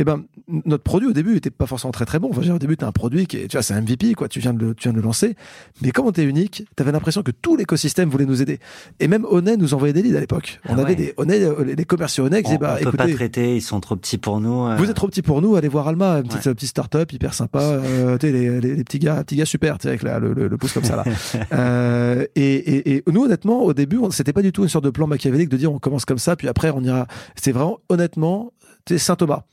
eh 0.00 0.04
ben, 0.04 0.24
notre 0.48 0.82
produit 0.82 1.08
au 1.08 1.12
début 1.12 1.36
était 1.36 1.50
pas 1.50 1.66
forcément 1.66 1.92
très 1.92 2.06
très 2.06 2.18
bon. 2.18 2.30
Enfin, 2.30 2.54
au 2.54 2.58
début, 2.58 2.76
tu 2.76 2.84
as 2.86 2.88
un 2.88 2.92
produit 2.92 3.26
qui 3.26 3.36
est, 3.36 3.48
tu 3.48 3.56
vois, 3.56 3.62
c'est 3.62 3.74
un 3.74 3.82
MVP, 3.82 4.14
quoi. 4.14 4.28
Tu 4.28 4.40
viens 4.40 4.54
de 4.54 4.64
le, 4.64 4.74
tu 4.74 4.84
viens 4.84 4.92
de 4.92 4.96
le 4.96 5.02
lancer. 5.02 5.36
Mais 5.82 5.90
comme 5.90 6.06
on 6.06 6.10
était 6.10 6.24
unique, 6.24 6.64
tu 6.74 6.82
avais 6.82 6.90
l'impression 6.90 7.22
que 7.22 7.30
tout 7.30 7.54
l'écosystème 7.54 8.08
voulait 8.08 8.24
nous 8.24 8.40
aider. 8.40 8.60
Et 8.98 9.08
même 9.08 9.26
Onet 9.26 9.58
nous 9.58 9.74
envoyait 9.74 9.92
des 9.92 10.02
leads 10.02 10.16
à 10.16 10.20
l'époque. 10.20 10.58
On 10.68 10.78
ah 10.78 10.80
avait 10.80 10.94
des 10.94 11.14
euh, 11.18 11.64
les 11.64 11.84
commerciaux 11.84 12.24
Onet 12.24 12.42
qui 12.42 12.48
disaient, 12.48 12.58
bah, 12.58 12.78
on 12.80 12.84
peut 12.84 12.96
pas 12.96 13.08
traiter, 13.08 13.56
ils 13.56 13.60
sont 13.60 13.78
trop 13.80 13.94
petits 13.94 14.16
pour 14.16 14.40
nous. 14.40 14.66
Euh. 14.66 14.76
Vous 14.76 14.88
êtes 14.88 14.96
trop 14.96 15.06
petits 15.06 15.20
pour 15.20 15.42
nous, 15.42 15.56
allez 15.56 15.68
voir 15.68 15.86
Alma, 15.86 16.18
une 16.18 16.22
petite, 16.28 16.46
ouais. 16.46 16.54
petite 16.54 16.70
start-up 16.70 17.12
hyper 17.12 17.34
sympa, 17.34 17.60
euh, 17.60 18.16
tu 18.16 18.26
sais, 18.26 18.32
les, 18.32 18.60
les, 18.60 18.76
les, 18.76 18.84
petits 18.84 19.00
gars, 19.00 19.22
petits 19.22 19.36
gars 19.36 19.44
super, 19.44 19.76
tu 19.76 19.82
sais, 19.82 19.88
avec 19.88 20.02
la, 20.02 20.18
le, 20.18 20.32
le, 20.32 20.56
pouce 20.56 20.72
comme 20.72 20.84
ça, 20.84 20.96
là. 20.96 21.04
euh, 21.52 22.24
et, 22.36 22.54
et, 22.54 22.96
et, 22.96 23.04
nous, 23.12 23.24
honnêtement, 23.24 23.62
au 23.62 23.74
début, 23.74 23.98
c'était 24.10 24.32
pas 24.32 24.42
du 24.42 24.52
tout 24.52 24.62
une 24.62 24.70
sorte 24.70 24.84
de 24.84 24.90
plan 24.90 25.06
machiavélique 25.06 25.50
de 25.50 25.58
dire 25.58 25.70
on 25.70 25.78
commence 25.78 26.06
comme 26.06 26.18
ça, 26.18 26.36
puis 26.36 26.48
après 26.48 26.70
on 26.70 26.82
ira. 26.82 27.06
C'est 27.36 27.52
vraiment, 27.52 27.80
honnêtement, 27.90 28.52
Saint 28.96 29.16
Thomas 29.16 29.44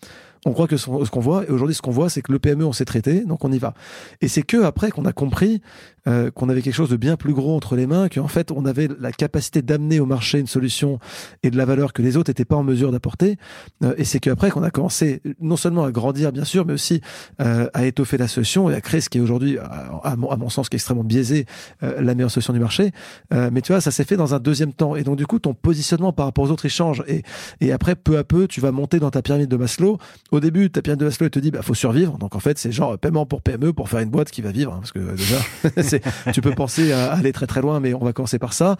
on 0.45 0.53
croit 0.53 0.67
que 0.67 0.77
ce, 0.77 0.87
qu'on 0.87 1.19
voit, 1.19 1.45
et 1.45 1.49
aujourd'hui 1.49 1.75
ce 1.75 1.81
qu'on 1.81 1.91
voit, 1.91 2.09
c'est 2.09 2.21
que 2.21 2.31
le 2.31 2.39
PME, 2.39 2.65
on 2.65 2.73
s'est 2.73 2.85
traité, 2.85 3.21
donc 3.25 3.43
on 3.43 3.51
y 3.51 3.57
va. 3.57 3.73
Et 4.21 4.27
c'est 4.27 4.43
que 4.43 4.63
après 4.63 4.91
qu'on 4.91 5.05
a 5.05 5.13
compris 5.13 5.61
euh, 6.07 6.31
qu'on 6.31 6.49
avait 6.49 6.61
quelque 6.61 6.75
chose 6.75 6.89
de 6.89 6.95
bien 6.95 7.17
plus 7.17 7.33
gros 7.33 7.55
entre 7.55 7.75
les 7.75 7.87
mains, 7.87 8.09
qu'en 8.09 8.27
fait 8.27 8.51
on 8.51 8.65
avait 8.65 8.89
la 8.99 9.11
capacité 9.11 9.61
d'amener 9.61 9.99
au 9.99 10.05
marché 10.05 10.39
une 10.39 10.47
solution 10.47 10.99
et 11.43 11.51
de 11.51 11.57
la 11.57 11.65
valeur 11.65 11.93
que 11.93 12.01
les 12.01 12.17
autres 12.17 12.29
n'étaient 12.29 12.45
pas 12.45 12.55
en 12.55 12.63
mesure 12.63 12.91
d'apporter. 12.91 13.37
Euh, 13.83 13.93
et 13.97 14.03
c'est 14.03 14.19
qu'après 14.19 14.49
qu'on 14.49 14.63
a 14.63 14.71
commencé 14.71 15.21
non 15.39 15.57
seulement 15.57 15.83
à 15.83 15.91
grandir 15.91 16.31
bien 16.31 16.45
sûr, 16.45 16.65
mais 16.65 16.73
aussi 16.73 17.01
euh, 17.41 17.67
à 17.73 17.85
étoffer 17.85 18.17
la 18.17 18.27
solution 18.27 18.69
et 18.69 18.75
à 18.75 18.81
créer 18.81 19.01
ce 19.01 19.09
qui 19.09 19.17
est 19.17 19.21
aujourd'hui, 19.21 19.57
à, 19.57 20.15
mon, 20.15 20.49
sens, 20.49 20.69
qui 20.69 20.75
est 20.75 20.77
extrêmement 20.77 21.03
biaisé, 21.03 21.45
euh, 21.83 22.01
la 22.01 22.15
meilleure 22.15 22.31
solution 22.31 22.53
du 22.53 22.59
marché. 22.59 22.91
Euh, 23.33 23.49
mais 23.51 23.61
tu 23.61 23.71
vois, 23.71 23.81
ça 23.81 23.91
s'est 23.91 24.03
fait 24.03 24.17
dans 24.17 24.33
un 24.33 24.39
deuxième 24.39 24.73
temps. 24.73 24.95
Et 24.95 25.03
donc 25.03 25.17
du 25.17 25.25
coup, 25.27 25.39
ton 25.39 25.53
positionnement 25.53 26.13
par 26.13 26.25
rapport 26.25 26.45
aux 26.45 26.51
autres, 26.51 26.65
il 26.65 26.69
change. 26.69 27.03
Et, 27.07 27.23
et 27.61 27.71
après, 27.71 27.95
peu 27.95 28.17
à 28.17 28.23
peu, 28.23 28.47
tu 28.47 28.61
vas 28.61 28.71
monter 28.71 28.99
dans 28.99 29.11
ta 29.11 29.21
pyramide 29.21 29.49
de 29.49 29.57
Maslow. 29.57 29.97
Au 30.31 30.39
début, 30.39 30.69
ta 30.69 30.81
pyramide 30.81 31.01
de 31.01 31.05
Maslow, 31.05 31.25
elle 31.25 31.31
te 31.31 31.39
dit, 31.39 31.51
bah 31.51 31.61
faut 31.61 31.73
survivre. 31.73 32.17
Donc 32.17 32.35
en 32.35 32.39
fait, 32.39 32.57
c'est 32.57 32.71
genre 32.71 32.97
paiement 32.97 33.25
pour 33.25 33.41
PME 33.41 33.73
pour 33.73 33.89
faire 33.89 33.99
une 33.99 34.09
boîte 34.09 34.31
qui 34.31 34.41
va 34.41 34.51
vivre, 34.51 34.73
hein, 34.73 34.79
parce 34.79 34.91
que 34.91 35.15
déjà, 35.15 35.37
tu 36.33 36.41
peux 36.41 36.51
penser 36.51 36.91
à 36.91 37.13
aller 37.13 37.31
très 37.31 37.47
très 37.47 37.61
loin, 37.61 37.79
mais 37.79 37.93
on 37.93 38.03
va 38.03 38.13
commencer 38.13 38.39
par 38.39 38.53
ça. 38.53 38.77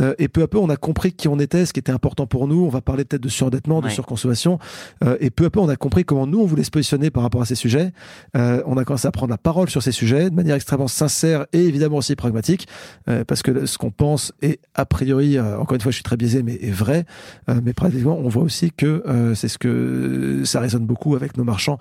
Euh, 0.00 0.14
et 0.18 0.28
peu 0.28 0.42
à 0.42 0.48
peu, 0.48 0.58
on 0.58 0.68
a 0.68 0.76
compris 0.76 1.12
qui 1.12 1.28
on 1.28 1.38
était, 1.38 1.66
ce 1.66 1.72
qui 1.72 1.80
était 1.80 1.92
important 1.92 2.26
pour 2.26 2.48
nous. 2.48 2.64
On 2.64 2.68
va 2.68 2.80
parler 2.80 3.04
peut-être 3.04 3.22
de 3.22 3.28
surendettement, 3.28 3.80
de 3.80 3.88
surconsommation. 3.88 4.58
Euh, 5.04 5.16
et 5.20 5.30
peu 5.30 5.46
à 5.46 5.50
peu, 5.50 5.60
on 5.60 5.68
a 5.68 5.76
compris 5.76 6.04
comment 6.04 6.26
nous, 6.26 6.40
on 6.40 6.46
voulait 6.46 6.64
se 6.64 6.70
positionner 6.70 7.10
par 7.10 7.22
rapport 7.22 7.42
à 7.42 7.46
ces 7.46 7.54
sujets. 7.54 7.92
Euh, 8.36 8.62
on 8.66 8.76
a 8.76 8.84
commencé 8.84 9.08
à 9.08 9.12
prendre 9.12 9.30
la 9.30 9.38
parole 9.38 9.70
sur 9.70 9.82
ces 9.82 9.92
sujets 9.92 10.30
de 10.30 10.34
manière 10.34 10.56
extrêmement 10.56 10.88
sincère 10.88 11.46
et 11.52 11.64
évidemment 11.64 11.98
aussi 11.98 12.16
pragmatique, 12.16 12.68
euh, 13.08 13.24
parce 13.24 13.42
que 13.42 13.66
ce 13.66 13.78
qu'on 13.78 13.90
pense 13.90 14.32
est 14.42 14.60
a 14.74 14.84
priori, 14.84 15.36
euh, 15.36 15.58
encore 15.58 15.74
une 15.74 15.80
fois, 15.80 15.90
je 15.90 15.96
suis 15.96 16.04
très 16.04 16.16
biaisé, 16.16 16.42
mais 16.42 16.54
est 16.54 16.70
vrai. 16.70 17.04
Euh, 17.48 17.60
mais 17.64 17.72
pratiquement, 17.72 18.18
on 18.18 18.28
voit 18.28 18.42
aussi 18.42 18.72
que 18.72 19.02
c'est 19.34 19.48
ce 19.48 19.58
que 19.58 20.42
ça 20.44 20.60
résonne 20.60 20.86
beaucoup 20.86 21.16
avec 21.16 21.36
nos 21.36 21.44
marchands 21.44 21.78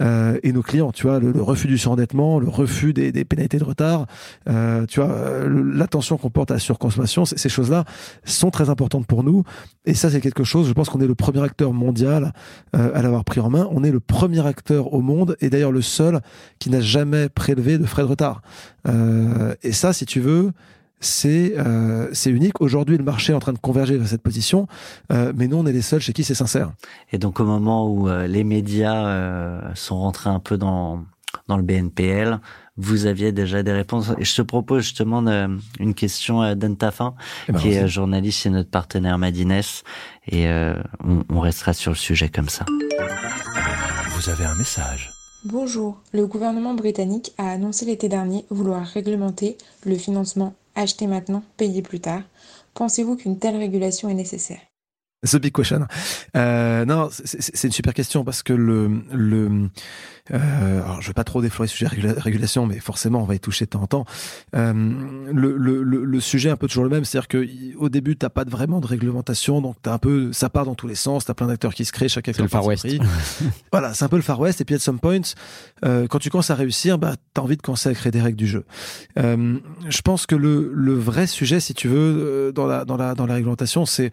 et 0.00 0.52
nos 0.52 0.62
clients. 0.62 0.92
Tu 0.92 1.06
vois, 1.06 1.18
le, 1.18 1.32
le 1.32 1.42
refus 1.42 1.66
du 1.66 1.78
surendettement, 1.78 2.38
le 2.38 2.48
refus 2.48 2.92
des, 2.92 3.12
des 3.12 3.24
pénalités 3.24 3.58
de 3.58 3.64
retard. 3.64 4.06
Euh, 4.48 4.86
tu 4.86 5.00
vois, 5.00 5.10
euh, 5.10 5.72
l'attention 5.74 6.16
qu'on 6.16 6.30
porte 6.30 6.50
à 6.50 6.54
la 6.54 6.60
surconsommation, 6.60 7.24
ces 7.24 7.48
choses-là 7.48 7.84
sont 8.24 8.50
très 8.50 8.70
importantes 8.70 9.06
pour 9.06 9.22
nous. 9.24 9.44
Et 9.84 9.94
ça, 9.94 10.10
c'est 10.10 10.20
quelque 10.20 10.44
chose, 10.44 10.68
je 10.68 10.72
pense 10.72 10.88
qu'on 10.88 11.00
est 11.00 11.06
le 11.06 11.14
premier 11.14 11.42
acteur 11.42 11.72
mondial 11.72 12.32
euh, 12.76 12.90
à 12.94 13.02
l'avoir 13.02 13.24
pris 13.24 13.40
en 13.40 13.50
main. 13.50 13.68
On 13.70 13.84
est 13.84 13.90
le 13.90 14.00
premier 14.00 14.46
acteur 14.46 14.92
au 14.92 15.00
monde, 15.00 15.36
et 15.40 15.50
d'ailleurs 15.50 15.72
le 15.72 15.82
seul 15.82 16.20
qui 16.58 16.70
n'a 16.70 16.80
jamais 16.80 17.28
prélevé 17.28 17.78
de 17.78 17.84
frais 17.84 18.02
de 18.02 18.08
retard. 18.08 18.42
et 19.62 19.72
ça, 19.72 19.92
si 19.92 20.06
tu 20.06 20.20
veux, 20.20 20.52
c'est 21.00 21.54
euh, 21.58 22.12
unique. 22.26 22.60
Aujourd'hui, 22.60 22.96
le 22.96 23.04
marché 23.04 23.32
est 23.32 23.36
en 23.36 23.40
train 23.40 23.52
de 23.52 23.58
converger 23.58 23.96
vers 23.96 24.06
cette 24.06 24.22
position, 24.22 24.68
euh, 25.12 25.32
mais 25.36 25.48
nous, 25.48 25.56
on 25.56 25.66
est 25.66 25.72
les 25.72 25.82
seuls 25.82 26.00
chez 26.00 26.12
qui 26.12 26.24
c'est 26.24 26.34
sincère. 26.34 26.72
Et 27.12 27.18
donc, 27.18 27.40
au 27.40 27.44
moment 27.44 27.88
où 27.88 28.08
les 28.08 28.44
médias 28.44 29.74
sont 29.74 29.98
rentrés 29.98 30.30
un 30.30 30.40
peu 30.40 30.56
dans 30.56 31.04
dans 31.48 31.56
le 31.56 31.62
BNPL, 31.62 32.38
vous 32.76 33.06
aviez 33.06 33.32
déjà 33.32 33.62
des 33.62 33.72
réponses. 33.72 34.10
Et 34.18 34.24
je 34.24 34.34
te 34.34 34.42
propose 34.42 34.82
justement 34.82 35.22
une 35.78 35.94
question 35.94 36.42
euh, 36.42 36.54
d'Antafin, 36.54 37.14
eh 37.48 37.52
ben, 37.52 37.58
qui 37.58 37.68
est 37.70 37.88
journaliste 37.88 38.40
chez 38.40 38.50
notre 38.50 38.70
partenaire 38.70 39.18
Madines, 39.18 39.62
et 40.28 40.48
euh, 40.48 40.74
on, 41.04 41.22
on 41.28 41.40
restera 41.40 41.72
sur 41.72 41.90
le 41.90 41.96
sujet 41.96 42.28
comme 42.28 42.48
ça. 42.48 42.64
Vous 44.10 44.30
avez 44.30 44.44
un 44.44 44.54
message. 44.54 45.10
Bonjour, 45.44 46.00
le 46.12 46.26
gouvernement 46.26 46.74
britannique 46.74 47.32
a 47.36 47.50
annoncé 47.50 47.84
l'été 47.84 48.08
dernier 48.08 48.44
vouloir 48.48 48.86
réglementer 48.86 49.58
le 49.84 49.96
financement 49.96 50.54
acheter 50.74 51.06
maintenant, 51.06 51.42
payer 51.56 51.82
plus 51.82 52.00
tard. 52.00 52.22
Pensez-vous 52.74 53.16
qu'une 53.16 53.38
telle 53.38 53.56
régulation 53.56 54.08
est 54.08 54.14
nécessaire? 54.14 54.60
The 55.24 55.36
big 55.36 55.52
question. 55.54 55.86
Euh, 56.36 56.84
non, 56.84 57.08
c'est 57.12 57.68
une 57.68 57.72
super 57.72 57.94
question 57.94 58.24
parce 58.24 58.42
que 58.42 58.52
le, 58.52 59.02
le 59.12 59.68
euh, 60.32 60.82
alors 60.82 61.00
je 61.00 61.08
vais 61.08 61.14
pas 61.14 61.22
trop 61.22 61.40
déflorer 61.40 61.66
le 61.66 61.70
sujet 61.70 61.86
régulation, 61.86 62.66
mais 62.66 62.80
forcément 62.80 63.22
on 63.22 63.24
va 63.24 63.36
y 63.36 63.40
toucher 63.40 63.66
de 63.66 63.70
temps 63.70 63.82
en 63.82 63.86
temps. 63.86 64.04
Euh, 64.56 64.72
le, 65.32 65.56
le, 65.56 65.82
le, 65.82 66.20
sujet 66.20 66.48
est 66.48 66.52
un 66.52 66.56
peu 66.56 66.66
toujours 66.66 66.82
le 66.82 66.90
même, 66.90 67.04
c'est-à-dire 67.04 67.28
que 67.28 67.46
au 67.76 67.88
début 67.88 68.16
t'as 68.16 68.30
pas 68.30 68.42
vraiment 68.44 68.80
de 68.80 68.86
réglementation, 68.86 69.60
donc 69.60 69.76
t'as 69.80 69.92
un 69.92 69.98
peu, 69.98 70.32
ça 70.32 70.48
part 70.48 70.64
dans 70.64 70.74
tous 70.74 70.88
les 70.88 70.96
sens, 70.96 71.24
t'as 71.24 71.34
plein 71.34 71.46
d'acteurs 71.46 71.74
qui 71.74 71.84
se 71.84 71.92
créent, 71.92 72.08
chaque 72.08 72.28
acteur. 72.28 72.44
le 72.44 72.48
Far 72.48 72.64
West. 72.64 72.86
voilà, 73.72 73.94
c'est 73.94 74.04
un 74.04 74.08
peu 74.08 74.16
le 74.16 74.22
Far 74.22 74.40
West. 74.40 74.60
Et 74.60 74.64
puis 74.64 74.74
at 74.74 74.80
some 74.80 74.98
point, 74.98 75.20
euh, 75.84 76.08
quand 76.08 76.18
tu 76.18 76.30
commences 76.30 76.50
à 76.50 76.56
réussir, 76.56 76.98
bah 76.98 77.14
t'as 77.34 77.42
envie 77.42 77.56
de 77.56 77.62
commencer 77.62 77.88
à 77.88 77.94
créer 77.94 78.10
des 78.10 78.20
règles 78.20 78.38
du 78.38 78.46
jeu. 78.48 78.64
Euh, 79.18 79.58
je 79.88 80.02
pense 80.02 80.26
que 80.26 80.34
le, 80.34 80.72
le 80.74 80.94
vrai 80.94 81.28
sujet, 81.28 81.60
si 81.60 81.74
tu 81.74 81.86
veux, 81.86 82.48
euh, 82.48 82.52
dans 82.52 82.66
la 82.66 82.84
dans 82.84 82.96
la 82.96 83.14
dans 83.14 83.26
la 83.26 83.34
réglementation, 83.34 83.86
c'est 83.86 84.10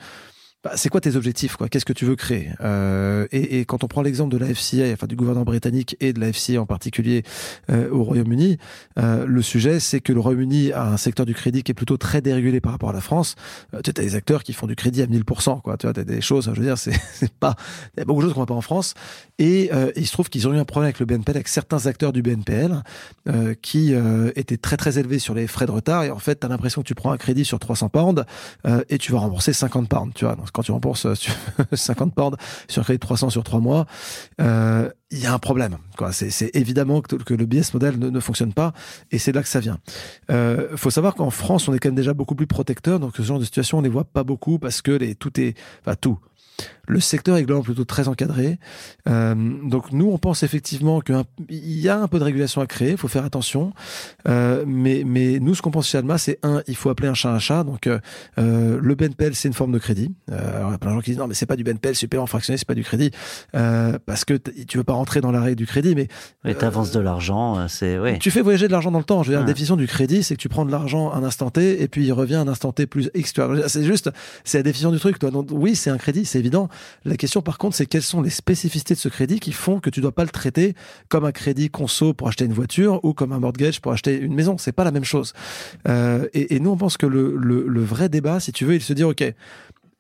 bah, 0.64 0.72
c'est 0.76 0.90
quoi 0.90 1.00
tes 1.00 1.16
objectifs 1.16 1.56
quoi? 1.56 1.70
Qu'est-ce 1.70 1.86
que 1.86 1.94
tu 1.94 2.04
veux 2.06 2.18
créer? 2.18 2.50
Euh, 2.60 3.28
et, 3.32 3.60
et, 3.60 3.66
quand 3.66 3.86
on 3.86 3.88
prend 3.88 4.02
l'exemple 4.02 4.32
de 4.32 4.38
la 4.38 4.54
FCA, 4.54 4.92
enfin 4.92 5.08
du 5.08 5.16
gouvernement 5.16 5.46
britannique 5.46 5.96
et 6.02 6.12
de 6.12 6.20
la 6.20 6.34
FCA 6.34 6.60
en 6.60 6.66
particulier 6.66 7.24
euh, 7.70 7.90
au 7.92 8.04
Royaume-Uni, 8.04 8.58
euh, 8.98 9.26
le 9.26 9.42
sujet 9.42 9.80
c'est 9.80 10.02
que 10.02 10.12
le 10.12 10.20
Royaume-Uni 10.20 10.74
a 10.74 10.88
un 10.88 10.98
secteur 10.98 11.26
du 11.26 11.34
crédit 11.34 11.64
qui 11.64 11.72
est 11.72 11.76
plutôt 11.76 11.98
très 11.98 12.22
dérégulé 12.22 12.60
par 12.60 12.74
rapport 12.74 12.90
à 12.90 12.94
la 12.94 13.02
France. 13.02 13.36
Euh, 13.74 13.82
tu 13.82 13.90
as 13.90 13.94
des 13.94 14.16
acteurs 14.16 14.44
qui 14.44 14.54
font 14.54 14.68
du 14.68 14.76
crédit 14.76 15.02
à 15.02 15.06
1000%, 15.06 15.62
quoi. 15.62 15.78
Tu 15.78 15.88
vois, 15.88 15.98
as 15.98 16.04
des 16.04 16.22
choses, 16.22 16.52
je 16.54 16.60
veux 16.60 16.66
dire, 16.66 16.78
c'est 16.78 17.00
pas, 17.40 17.56
il 17.96 18.00
y 18.00 18.02
a 18.02 18.06
beaucoup 18.06 18.22
de 18.22 18.26
choses 18.26 18.34
qu'on 18.34 18.42
voit 18.42 18.48
pas 18.48 18.54
en 18.54 18.62
France. 18.62 18.96
Et 19.38 19.70
euh, 19.74 19.92
il 19.96 20.06
se 20.06 20.12
trouve 20.12 20.30
qu'ils 20.30 20.48
ont 20.48 20.54
eu 20.54 20.58
un 20.58 20.66
problème 20.66 20.88
avec 20.88 21.00
le 21.00 21.06
BNPL, 21.06 21.38
avec 21.38 21.48
certains 21.48 21.86
acteurs 21.86 22.12
du 22.12 22.22
BNPL 22.22 22.84
euh, 23.30 23.54
qui 23.62 23.94
étaient 24.36 24.58
très 24.58 24.76
très 24.76 25.00
élevés 25.00 25.20
sur 25.20 25.34
les 25.34 25.48
frais 25.48 25.66
de 25.66 25.72
retard. 25.72 26.04
Et 26.04 26.12
en 26.12 26.20
fait, 26.20 26.42
tu 26.42 26.46
as 26.46 26.50
l'impression 26.50 26.82
que 26.82 26.88
tu 26.88 26.96
prends 26.96 27.12
un 27.12 27.18
crédit 27.18 27.46
sur 27.46 27.60
300 27.60 27.90
pounds 27.90 28.26
et 28.90 28.98
tu 28.98 29.12
vas 29.12 29.20
rembourser 29.20 29.54
50 29.54 29.88
pounds, 29.88 30.14
tu 30.14 30.26
vois. 30.26 30.36
Quand 30.52 30.64
tu 30.64 30.72
rembourses 30.72 31.08
50 31.72 32.14
pounds 32.14 32.38
sur 32.68 32.82
un 32.82 32.84
crédit 32.84 32.98
de 32.98 33.06
300 33.06 33.30
sur 33.30 33.44
3 33.44 33.60
mois, 33.60 33.86
euh, 34.42 34.90
il 35.12 35.20
y 35.20 35.26
a 35.26 35.34
un 35.34 35.40
problème. 35.40 35.78
C'est, 36.12 36.56
évidemment 36.56 37.02
que, 37.02 37.34
le 37.34 37.46
business 37.46 37.74
model 37.74 38.00
ne, 38.00 38.10
ne, 38.10 38.20
fonctionne 38.20 38.54
pas, 38.54 38.74
et 39.12 39.18
c'est 39.18 39.32
là 39.32 39.42
que 39.42 39.48
ça 39.48 39.60
vient. 39.60 39.80
Euh, 40.32 40.76
faut 40.78 40.90
savoir 40.90 41.16
qu'en 41.16 41.30
France, 41.30 41.68
on 41.68 41.74
est 41.74 41.80
quand 41.80 41.90
même 41.90 41.96
déjà 41.96 42.14
beaucoup 42.14 42.36
plus 42.36 42.48
protecteur, 42.48 43.00
donc 43.00 43.16
ce 43.16 43.22
genre 43.22 43.40
de 43.40 43.46
situation, 43.46 43.80
on 43.80 43.82
les 43.82 43.90
voit 43.90 44.06
pas 44.06 44.24
beaucoup 44.24 44.60
parce 44.60 44.82
que 44.82 45.14
tout 45.14 45.40
est, 45.40 45.56
enfin 45.82 45.96
tout, 46.00 46.20
le 46.90 47.00
secteur 47.00 47.38
est 47.38 47.44
globalement 47.44 47.64
plutôt 47.64 47.86
très 47.86 48.08
encadré. 48.08 48.58
Euh, 49.08 49.36
donc 49.64 49.92
nous, 49.92 50.10
on 50.10 50.18
pense 50.18 50.42
effectivement 50.44 51.02
qu'il 51.02 51.24
y 51.50 51.88
a 51.88 52.00
un 52.00 52.08
peu 52.08 52.18
de 52.18 52.24
régulation 52.24 52.62
à 52.62 52.68
créer, 52.68 52.92
il 52.92 52.98
faut 52.98 53.08
faire 53.08 53.24
attention. 53.24 53.74
Euh, 54.28 54.66
mais, 54.68 55.04
mais 55.06 55.40
nous, 55.40 55.54
ce 55.54 55.62
qu'on 55.62 55.70
pense 55.70 55.88
chez 55.88 56.00
Alma, 56.00 56.18
c'est 56.18 56.40
un, 56.42 56.64
il 56.68 56.76
faut 56.76 56.90
appeler 56.90 57.08
un 57.08 57.14
chat 57.14 57.30
un 57.30 57.40
chat. 57.40 57.64
Donc 57.64 57.86
euh, 57.86 58.00
euh 58.40 58.80
le 58.82 58.96
BNPL, 58.96 59.36
c'est 59.36 59.48
une 59.48 59.54
forme 59.54 59.72
de 59.72 59.78
crédit. 59.78 60.14
Euh, 60.32 60.58
alors, 60.58 60.70
il 60.70 60.72
y 60.72 60.76
a 60.76 60.78
plein 60.80 60.90
de 60.92 60.96
gens 60.96 61.02
qui 61.02 61.12
disent 61.12 61.20
non, 61.20 61.28
mais 61.28 61.36
c'est 61.36 61.46
pas 61.46 61.56
du 61.56 61.64
BNPL, 61.64 61.96
c'est 61.96 62.08
paiement 62.08 62.26
fractionné, 62.26 62.58
c'est 62.58 62.68
pas 62.68 62.74
du 62.74 62.84
crédit, 62.84 63.12
euh, 63.56 64.00
parce 64.06 64.26
que 64.26 64.34
tu 64.34 64.78
veux 64.78 64.84
pas 64.84 64.94
rentrer 64.94 65.22
dans 65.22 65.32
la 65.32 65.42
règle 65.42 65.58
du 65.58 65.68
crédit, 65.68 65.94
mais 65.94 66.08
mais 66.44 66.56
t'avances 66.56 66.92
de 66.92 67.00
l'argent, 67.00 67.68
c'est 67.68 68.00
oui. 68.00 68.18
Tu 68.18 68.32
fais 68.32 68.42
voyager 68.42 68.68
de 68.68 68.72
l'argent 68.72 68.92
dans 68.92 69.00
le 69.00 69.04
temps. 69.04 69.22
Je 69.22 69.30
veux 69.30 69.36
dire, 69.36 69.42
la 69.42 69.46
définition 69.46 69.76
du 69.76 69.88
crédit, 69.88 70.24
c'est 70.24 70.36
que 70.36 70.42
tu 70.42 70.50
prends 70.50 70.66
de 70.66 70.72
l'argent 70.72 71.14
un 71.14 71.24
instant 71.24 71.52
T 71.52 71.82
et 71.84 71.88
puis 71.88 72.06
il 72.06 72.14
revient 72.14 72.36
un 72.36 72.48
instant 72.48 72.72
T 72.72 72.88
plus 72.88 73.12
X. 73.14 73.34
C'est 73.68 73.84
juste, 73.84 74.10
c'est 74.44 74.58
la 74.60 74.64
définition 74.64 74.92
du 74.92 75.00
truc. 75.00 75.20
Toi. 75.20 75.30
Donc 75.30 75.50
oui, 75.52 75.76
c'est 75.76 75.90
un 75.90 75.98
crédit, 75.98 76.26
c'est 76.26 76.40
évident. 76.40 76.70
La 77.06 77.18
question, 77.18 77.42
par 77.42 77.58
contre, 77.58 77.76
c'est 77.76 77.86
quelles 77.86 78.04
sont 78.04 78.22
les 78.22 78.30
spécificités 78.30 78.94
de 78.94 79.00
ce 79.00 79.10
crédit 79.10 79.40
qui 79.40 79.52
font 79.52 79.80
que 79.80 79.90
tu 79.90 80.02
dois 80.02 80.12
pas 80.12 80.24
le 80.24 80.30
traiter 80.30 80.76
comme 81.08 81.26
un 81.26 81.32
crédit 81.32 81.70
conso 81.70 82.14
pour 82.14 82.28
acheter 82.28 82.46
une 82.46 82.54
voiture 82.54 83.00
ou 83.04 83.14
comme 83.14 83.32
un 83.32 83.40
mortgage 83.40 83.82
pour 83.82 83.92
acheter 83.92 84.18
une 84.18 84.34
maison. 84.34 84.58
C'est 84.58 84.72
pas 84.72 84.84
la 84.84 84.92
même 84.92 85.04
chose. 85.04 85.34
Euh, 85.88 86.28
et, 86.34 86.60
nous, 86.60 86.72
on 86.72 86.78
pense 86.78 86.98
que 86.98 87.06
le, 87.06 87.84
vrai 87.84 88.10
débat, 88.10 88.40
si 88.40 88.52
tu 88.52 88.66
veux, 88.66 88.76
il 88.76 88.82
se 88.82 88.94
dit, 88.94 89.04
OK, 89.04 89.24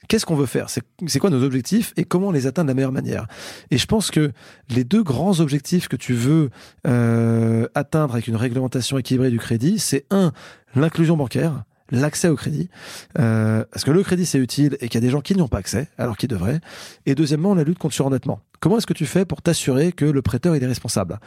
qu'est-ce 0.07 0.25
qu'on 0.25 0.35
veut 0.35 0.45
faire? 0.45 0.67
C'est 0.69 1.19
quoi 1.19 1.29
nos 1.29 1.43
objectifs 1.43 1.93
et 1.97 2.03
comment 2.03 2.31
les 2.31 2.47
atteindre 2.47 2.67
de 2.67 2.71
la 2.71 2.75
meilleure 2.75 2.91
manière? 2.91 3.27
Et 3.71 3.77
je 3.77 3.85
pense 3.85 4.11
que 4.11 4.31
les 4.69 4.83
deux 4.83 5.03
grands 5.03 5.39
objectifs 5.39 5.87
que 5.87 5.95
tu 5.95 6.13
veux 6.13 6.49
euh, 6.87 7.67
atteindre 7.75 8.13
avec 8.13 8.27
une 8.27 8.35
réglementation 8.35 8.97
équilibrée 8.97 9.31
du 9.31 9.39
crédit, 9.39 9.79
c'est 9.79 10.05
un, 10.11 10.31
l'inclusion 10.75 11.17
bancaire 11.17 11.63
l'accès 11.91 12.27
au 12.27 12.35
crédit, 12.35 12.69
euh, 13.17 13.63
parce 13.71 13.83
que 13.83 13.91
le 13.91 14.03
crédit 14.03 14.25
c'est 14.25 14.39
utile 14.39 14.77
et 14.81 14.89
qu'il 14.89 14.95
y 14.95 15.03
a 15.03 15.07
des 15.07 15.09
gens 15.09 15.21
qui 15.21 15.35
n'y 15.35 15.41
ont 15.41 15.47
pas 15.47 15.59
accès 15.59 15.87
alors 15.97 16.17
qu'ils 16.17 16.29
devraient. 16.29 16.59
Et 17.05 17.15
deuxièmement, 17.15 17.55
la 17.55 17.63
lutte 17.63 17.79
contre 17.79 17.95
surendettement. 17.95 18.41
Comment 18.59 18.77
est-ce 18.77 18.87
que 18.87 18.93
tu 18.93 19.05
fais 19.05 19.25
pour 19.25 19.41
t'assurer 19.41 19.91
que 19.91 20.05
le 20.05 20.21
prêteur 20.21 20.55
il 20.55 20.63
est 20.63 20.67
responsable? 20.67 21.19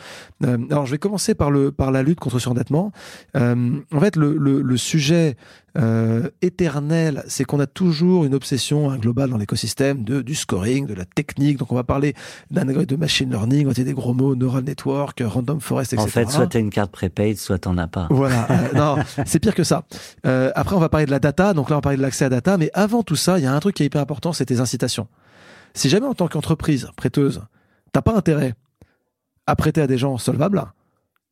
Euh, 0.45 0.59
Alors 0.71 0.87
je 0.87 0.93
vais 0.93 0.99
commencer 0.99 1.35
par 1.35 1.51
le 1.51 1.73
par 1.73 1.91
la 1.91 2.03
lutte 2.03 2.21
contre 2.21 2.37
le 2.37 2.41
surendettement. 2.41 2.93
Euh, 3.37 3.71
en 3.93 4.01
fait, 4.01 4.17
le, 4.17 4.37
le, 4.37 4.61
le 4.63 4.77
sujet 4.77 5.37
euh, 5.79 6.29
éternel, 6.43 7.25
c'est 7.29 7.45
qu'on 7.45 7.61
a 7.61 7.67
toujours 7.67 8.25
une 8.25 8.35
obsession 8.35 8.91
un 8.91 8.99
globale 8.99 9.31
dans 9.31 9.39
l'écosystème 9.39 10.05
de 10.05 10.21
du 10.21 10.35
scoring, 10.35 10.87
de 10.87 10.95
la 10.95 11.05
technique. 11.05 11.59
Donc 11.59 11.73
on 11.73 11.75
va 11.75 11.85
parler 11.85 12.15
d'un 12.51 12.67
de 12.67 12.97
machine 12.97 13.31
learning, 13.31 13.65
on 13.65 13.69
va 13.69 13.75
dire 13.75 13.85
des 13.85 13.95
gros 13.95 14.13
mots, 14.15 14.35
neural 14.35 14.65
network, 14.65 15.23
random 15.25 15.61
forest, 15.61 15.93
etc. 15.95 16.07
En 16.07 16.11
fait, 16.11 16.31
soit 16.31 16.47
tu 16.47 16.57
as 16.57 16.61
une 16.61 16.71
carte 16.71 16.91
prépaid, 16.91 17.39
soit 17.39 17.59
t'en 17.59 17.79
as 17.79 17.87
pas. 17.87 18.07
Voilà. 18.11 18.47
Euh, 18.51 18.73
non, 18.75 18.97
c'est 19.25 19.39
pire 19.39 19.55
que 19.55 19.65
ça. 19.65 19.85
Euh, 20.27 20.51
après, 20.55 20.77
on 20.77 20.81
va 20.81 20.89
parler 20.89 21.07
de 21.07 21.11
la 21.11 21.19
data. 21.19 21.55
Donc 21.55 21.71
là, 21.71 21.77
on 21.77 21.79
va 21.79 21.83
parler 21.83 21.97
de 21.99 22.03
l'accès 22.03 22.25
à 22.25 22.29
data. 22.29 22.57
Mais 22.59 22.71
avant 22.75 23.03
tout 23.03 23.17
ça, 23.17 23.39
il 23.39 23.45
y 23.45 23.47
a 23.47 23.55
un 23.55 23.61
truc 23.61 23.77
qui 23.77 23.83
est 23.83 23.87
hyper 23.87 24.03
important, 24.03 24.33
c'est 24.33 24.47
tes 24.47 24.61
incitations. 24.61 25.07
Si 25.75 25.89
jamais 25.89 26.07
en 26.07 26.15
tant 26.15 26.29
qu'entreprise 26.29 26.91
prêteuse, 26.97 27.43
t'as 27.93 28.03
pas 28.03 28.15
intérêt 28.15 28.55
à 29.47 29.57
prêter 29.57 29.81
à 29.81 29.87
des 29.87 29.99
gens 29.99 30.19
solvables, 30.19 30.65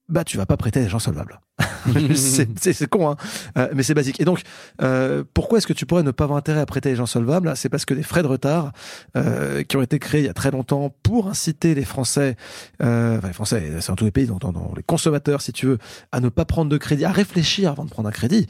bah 0.09 0.25
tu 0.25 0.37
vas 0.37 0.47
pas 0.47 0.57
prêter 0.57 0.81
à 0.81 0.83
des 0.85 0.89
gens 0.89 0.99
solvables. 0.99 1.41
c'est 2.15 2.89
con, 2.89 3.11
hein 3.11 3.17
euh, 3.59 3.69
mais 3.75 3.83
c'est 3.83 3.95
basique. 3.95 4.21
Et 4.21 4.25
donc, 4.25 4.43
euh, 4.83 5.25
pourquoi 5.35 5.59
est-ce 5.59 5.67
que 5.67 5.73
tu 5.73 5.87
pourrais 5.87 6.03
ne 6.03 6.11
pas 6.11 6.25
avoir 6.25 6.39
intérêt 6.39 6.61
à 6.61 6.67
prêter 6.67 6.91
les 6.91 6.97
gens 6.97 7.07
solvables? 7.07 7.53
C'est 7.57 7.69
parce 7.69 7.85
que 7.85 7.95
les 7.95 8.03
frais 8.03 8.23
de 8.23 8.29
retard 8.29 8.73
euh, 9.17 9.63
qui 9.63 9.77
ont 9.77 9.83
été 9.83 9.99
créés 9.99 10.23
il 10.23 10.27
y 10.27 10.29
a 10.29 10.35
très 10.35 10.51
longtemps 10.51 10.95
pour 11.03 11.29
inciter 11.29 11.75
les 11.75 11.85
Français, 11.85 12.37
euh, 12.83 13.19
enfin 13.19 13.29
les 13.29 13.35
Français, 13.35 13.73
c'est 13.81 13.89
dans 13.89 13.97
tous 13.97 14.05
les 14.05 14.11
pays, 14.11 14.27
dans, 14.27 14.39
dans, 14.39 14.73
les 14.77 14.83
consommateurs, 14.83 15.43
si 15.43 15.53
tu 15.53 15.67
veux, 15.67 15.79
à 16.13 16.21
ne 16.21 16.29
pas 16.29 16.45
prendre 16.45 16.71
de 16.71 16.77
crédit, 16.77 17.05
à 17.05 17.13
réfléchir 17.13 17.71
avant 17.71 17.85
de 17.85 17.91
prendre 17.91 18.09
un 18.09 18.13
crédit. 18.13 18.47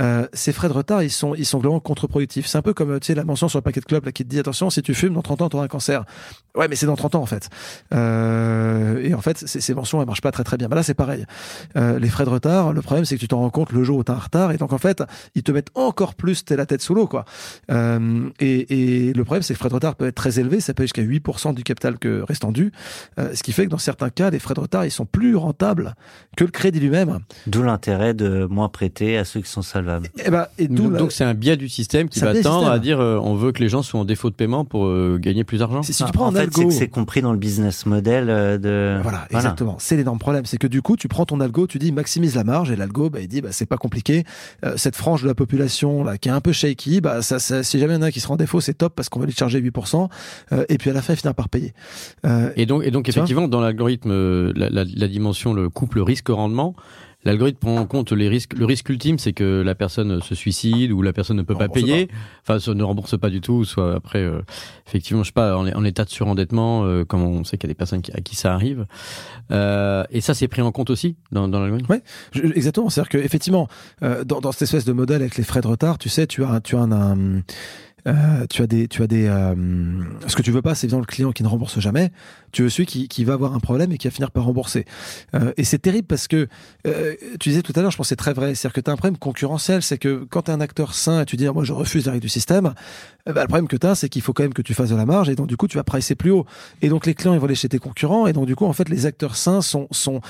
Euh, 0.00 0.26
ces 0.32 0.52
frais 0.52 0.68
de 0.68 0.72
retard, 0.72 1.02
ils 1.02 1.10
sont, 1.10 1.34
ils 1.34 1.46
sont 1.46 1.58
globalement 1.58 1.80
contre-productifs. 1.80 2.46
C'est 2.46 2.58
un 2.58 2.62
peu 2.62 2.74
comme 2.74 3.00
tu 3.00 3.06
sais 3.06 3.14
la 3.14 3.24
mention 3.24 3.48
sur 3.48 3.58
le 3.58 3.62
paquet 3.62 3.80
de 3.80 3.86
club 3.86 4.04
là, 4.04 4.12
qui 4.12 4.24
te 4.24 4.28
dit 4.28 4.38
attention, 4.38 4.70
si 4.70 4.82
tu 4.82 4.94
fumes 4.94 5.14
dans 5.14 5.22
30 5.22 5.42
ans, 5.42 5.48
tu 5.48 5.56
auras 5.56 5.64
un 5.64 5.68
cancer. 5.68 6.04
Ouais, 6.56 6.68
mais 6.68 6.76
c'est 6.76 6.86
dans 6.86 6.96
30 6.96 7.16
ans 7.16 7.22
en 7.22 7.26
fait. 7.26 7.48
Euh, 7.92 9.02
et 9.02 9.14
en 9.14 9.20
fait, 9.20 9.38
ces 9.38 9.74
mentions, 9.74 10.00
elles 10.00 10.06
marchent 10.06 10.20
pas 10.20 10.32
très 10.32 10.44
très 10.44 10.56
bien. 10.56 10.68
Bah 10.68 10.76
là, 10.76 10.82
c'est 10.82 10.94
pareil. 10.94 11.26
les 11.74 12.08
frais 12.08 12.24
de 12.24 12.30
retard 12.30 12.53
le 12.72 12.82
problème, 12.82 13.04
c'est 13.04 13.16
que 13.16 13.20
tu 13.20 13.28
t'en 13.28 13.40
rends 13.40 13.50
compte 13.50 13.72
le 13.72 13.84
jour 13.84 13.98
où 13.98 14.04
tu 14.04 14.12
es 14.12 14.14
en 14.14 14.18
retard. 14.18 14.52
Et 14.52 14.56
donc, 14.56 14.72
en 14.72 14.78
fait, 14.78 15.02
ils 15.34 15.42
te 15.42 15.52
mettent 15.52 15.70
encore 15.74 16.14
plus 16.14 16.44
la 16.50 16.66
tête 16.66 16.82
sous 16.82 16.94
l'eau. 16.94 17.06
quoi. 17.06 17.24
Euh, 17.70 18.28
et, 18.40 19.08
et, 19.08 19.12
le 19.12 19.24
problème, 19.24 19.42
c'est 19.42 19.54
que 19.54 19.58
les 19.58 19.58
frais 19.58 19.68
de 19.68 19.74
retard 19.74 19.94
peuvent 19.94 20.08
être 20.08 20.14
très 20.14 20.38
élevés. 20.38 20.60
Ça 20.60 20.74
peut 20.74 20.82
aller 20.82 20.88
jusqu'à 20.88 21.02
8% 21.02 21.54
du 21.54 21.62
capital 21.62 21.98
que 21.98 22.22
restant 22.22 22.52
dû. 22.52 22.72
Euh, 23.18 23.34
ce 23.34 23.42
qui 23.42 23.52
fait 23.52 23.64
que 23.64 23.70
dans 23.70 23.78
certains 23.78 24.10
cas, 24.10 24.30
les 24.30 24.38
frais 24.38 24.54
de 24.54 24.60
retard, 24.60 24.84
ils 24.84 24.90
sont 24.90 25.06
plus 25.06 25.36
rentables 25.36 25.94
que 26.36 26.44
le 26.44 26.50
crédit 26.50 26.80
lui-même. 26.80 27.20
D'où 27.46 27.62
l'intérêt 27.62 28.14
de 28.14 28.46
moins 28.50 28.68
prêter 28.68 29.16
à 29.16 29.24
ceux 29.24 29.40
qui 29.40 29.50
sont 29.50 29.62
salvables. 29.62 30.08
Et, 30.24 30.30
bah, 30.30 30.50
et 30.58 30.68
donc, 30.68 31.12
c'est 31.12 31.24
un 31.24 31.34
biais 31.34 31.56
du 31.56 31.68
système 31.68 32.08
qui 32.08 32.20
va 32.20 32.40
tendre 32.40 32.68
à 32.68 32.78
dire 32.78 33.00
euh, 33.00 33.18
on 33.22 33.34
veut 33.34 33.52
que 33.52 33.60
les 33.60 33.68
gens 33.68 33.82
soient 33.82 34.00
en 34.00 34.04
défaut 34.04 34.30
de 34.30 34.34
paiement 34.34 34.64
pour 34.64 34.86
euh, 34.86 35.18
gagner 35.20 35.44
plus 35.44 35.58
d'argent. 35.58 35.82
Si, 35.82 35.92
tu 35.92 36.12
prends 36.12 36.26
en 36.26 36.34
un 36.34 36.40
fait, 36.40 36.70
c'est 36.70 36.88
compris 36.88 37.22
dans 37.22 37.32
le 37.32 37.38
business 37.38 37.86
model 37.86 38.26
de. 38.60 38.98
Voilà, 39.02 39.26
voilà. 39.30 39.46
exactement. 39.46 39.76
C'est 39.78 39.96
l'énorme 39.96 40.18
problème. 40.18 40.44
C'est 40.44 40.58
que 40.58 40.66
du 40.66 40.82
coup, 40.82 40.96
tu 40.96 41.08
prends 41.08 41.26
ton 41.26 41.40
algo, 41.40 41.66
tu 41.66 41.78
dis 41.78 41.92
maximise 41.92 42.34
la 42.36 42.43
marge 42.44 42.70
et 42.70 42.76
l'algo, 42.76 43.10
bah, 43.10 43.20
il 43.20 43.28
dit, 43.28 43.40
bah, 43.40 43.50
c'est 43.52 43.66
pas 43.66 43.76
compliqué. 43.76 44.24
Euh, 44.64 44.74
cette 44.76 44.96
frange 44.96 45.22
de 45.22 45.28
la 45.28 45.34
population 45.34 46.04
là 46.04 46.18
qui 46.18 46.28
est 46.28 46.32
un 46.32 46.40
peu 46.40 46.52
shaky, 46.52 47.00
bah, 47.00 47.22
ça, 47.22 47.38
ça 47.38 47.62
si 47.62 47.78
jamais 47.78 47.94
il 47.94 47.96
y 47.96 48.00
en 48.00 48.02
a 48.02 48.10
qui 48.10 48.20
se 48.20 48.28
rend 48.28 48.36
défaut, 48.36 48.60
c'est 48.60 48.74
top 48.74 48.94
parce 48.94 49.08
qu'on 49.08 49.20
va 49.20 49.26
lui 49.26 49.32
charger 49.32 49.60
8%. 49.60 50.08
Euh, 50.52 50.64
et 50.68 50.78
puis 50.78 50.90
à 50.90 50.92
la 50.92 51.02
fin, 51.02 51.14
il 51.14 51.16
finira 51.16 51.34
par 51.34 51.48
payer. 51.48 51.72
Euh, 52.24 52.50
et 52.56 52.66
donc, 52.66 52.84
et 52.84 52.90
donc 52.90 53.08
effectivement, 53.08 53.48
dans 53.48 53.60
l'algorithme, 53.60 54.10
la, 54.54 54.70
la, 54.70 54.84
la, 54.84 55.08
dimension, 55.08 55.52
le 55.52 55.68
couple 55.68 56.00
risque-rendement, 56.00 56.74
L'algorithme 57.24 57.58
prend 57.58 57.76
en 57.76 57.86
compte 57.86 58.12
les 58.12 58.28
risques. 58.28 58.54
Le 58.54 58.64
risque 58.64 58.88
ultime, 58.88 59.18
c'est 59.18 59.32
que 59.32 59.62
la 59.62 59.74
personne 59.74 60.20
se 60.20 60.34
suicide 60.34 60.92
ou 60.92 61.02
la 61.02 61.12
personne 61.12 61.36
ne 61.36 61.42
peut 61.42 61.54
pas 61.54 61.68
payer, 61.68 62.08
enfin, 62.46 62.58
ne 62.72 62.82
rembourse 62.82 63.18
pas 63.18 63.30
du 63.30 63.40
tout, 63.40 63.64
soit 63.64 63.94
après, 63.94 64.20
euh, 64.20 64.40
effectivement, 64.86 65.22
je 65.22 65.28
sais 65.28 65.32
pas, 65.32 65.56
en, 65.56 65.66
en 65.66 65.84
état 65.84 66.04
de 66.04 66.10
surendettement, 66.10 66.84
euh, 66.84 67.04
comme 67.04 67.22
on 67.22 67.44
sait 67.44 67.56
qu'il 67.56 67.68
y 67.68 67.70
a 67.70 67.74
des 67.74 67.78
personnes 67.78 68.02
qui, 68.02 68.12
à 68.12 68.20
qui 68.20 68.36
ça 68.36 68.52
arrive. 68.54 68.86
Euh, 69.50 70.04
et 70.10 70.20
ça, 70.20 70.34
c'est 70.34 70.48
pris 70.48 70.62
en 70.62 70.72
compte 70.72 70.90
aussi 70.90 71.16
dans, 71.32 71.48
dans 71.48 71.60
l'algorithme? 71.60 71.92
Oui, 71.92 72.52
exactement. 72.54 72.90
C'est-à-dire 72.90 73.10
que 73.10 73.18
effectivement, 73.18 73.68
euh, 74.02 74.24
dans, 74.24 74.40
dans 74.40 74.52
cette 74.52 74.62
espèce 74.62 74.84
de 74.84 74.92
modèle 74.92 75.22
avec 75.22 75.36
les 75.36 75.44
frais 75.44 75.60
de 75.60 75.66
retard, 75.66 75.98
tu 75.98 76.08
sais, 76.08 76.26
tu 76.26 76.44
as, 76.44 76.60
tu 76.60 76.76
as 76.76 76.80
un, 76.80 76.92
un 76.92 77.42
euh, 78.06 78.46
tu 78.50 78.60
as 78.60 78.66
des, 78.66 78.86
tu 78.86 79.02
as 79.02 79.06
des. 79.06 79.26
Euh, 79.26 79.54
ce 80.26 80.36
que 80.36 80.42
tu 80.42 80.50
veux 80.50 80.60
pas, 80.60 80.74
c'est 80.74 80.86
évidemment 80.86 81.00
le 81.00 81.06
client 81.06 81.32
qui 81.32 81.42
ne 81.42 81.48
rembourse 81.48 81.80
jamais. 81.80 82.12
Tu 82.54 82.62
veux 82.62 82.70
celui 82.70 82.86
qui, 82.86 83.08
qui 83.08 83.24
va 83.24 83.34
avoir 83.34 83.54
un 83.54 83.60
problème 83.60 83.92
et 83.92 83.98
qui 83.98 84.06
va 84.06 84.12
finir 84.12 84.30
par 84.30 84.44
rembourser. 84.44 84.84
Euh, 85.34 85.52
et 85.56 85.64
c'est 85.64 85.78
terrible 85.78 86.06
parce 86.06 86.28
que 86.28 86.48
euh, 86.86 87.14
tu 87.40 87.50
disais 87.50 87.62
tout 87.62 87.72
à 87.76 87.82
l'heure, 87.82 87.90
je 87.90 87.96
pense 87.96 88.08
c'est 88.08 88.16
très 88.16 88.32
vrai. 88.32 88.54
C'est-à-dire 88.54 88.74
que 88.74 88.80
tu 88.80 88.90
as 88.90 88.92
un 88.92 88.96
problème 88.96 89.18
concurrentiel, 89.18 89.82
c'est 89.82 89.98
que 89.98 90.24
quand 90.30 90.42
tu 90.42 90.50
es 90.50 90.54
un 90.54 90.60
acteur 90.60 90.94
sain 90.94 91.22
et 91.22 91.24
tu 91.26 91.36
dis 91.36 91.46
moi 91.48 91.64
je 91.64 91.72
refuse 91.72 92.06
la 92.06 92.12
règle 92.12 92.22
du 92.22 92.28
système, 92.28 92.74
bah, 93.26 93.42
le 93.42 93.48
problème 93.48 93.68
que 93.68 93.76
tu 93.76 93.86
as, 93.86 93.94
c'est 93.94 94.08
qu'il 94.08 94.22
faut 94.22 94.32
quand 94.32 94.44
même 94.44 94.54
que 94.54 94.62
tu 94.62 94.74
fasses 94.74 94.90
de 94.90 94.96
la 94.96 95.06
marge 95.06 95.28
et 95.28 95.34
donc 95.34 95.46
du 95.46 95.56
coup 95.56 95.68
tu 95.68 95.76
vas 95.76 95.84
pricer 95.84 96.14
plus 96.14 96.30
haut. 96.30 96.46
Et 96.80 96.88
donc 96.88 97.06
les 97.06 97.14
clients 97.14 97.34
ils 97.34 97.40
vont 97.40 97.46
aller 97.46 97.54
chez 97.54 97.68
tes 97.68 97.78
concurrents 97.78 98.26
et 98.26 98.32
donc 98.32 98.46
du 98.46 98.56
coup 98.56 98.64
en 98.64 98.72
fait 98.72 98.88
les 98.88 99.06
acteurs 99.06 99.36
sains 99.36 99.60
sont 99.60 99.88
sont 99.90 100.20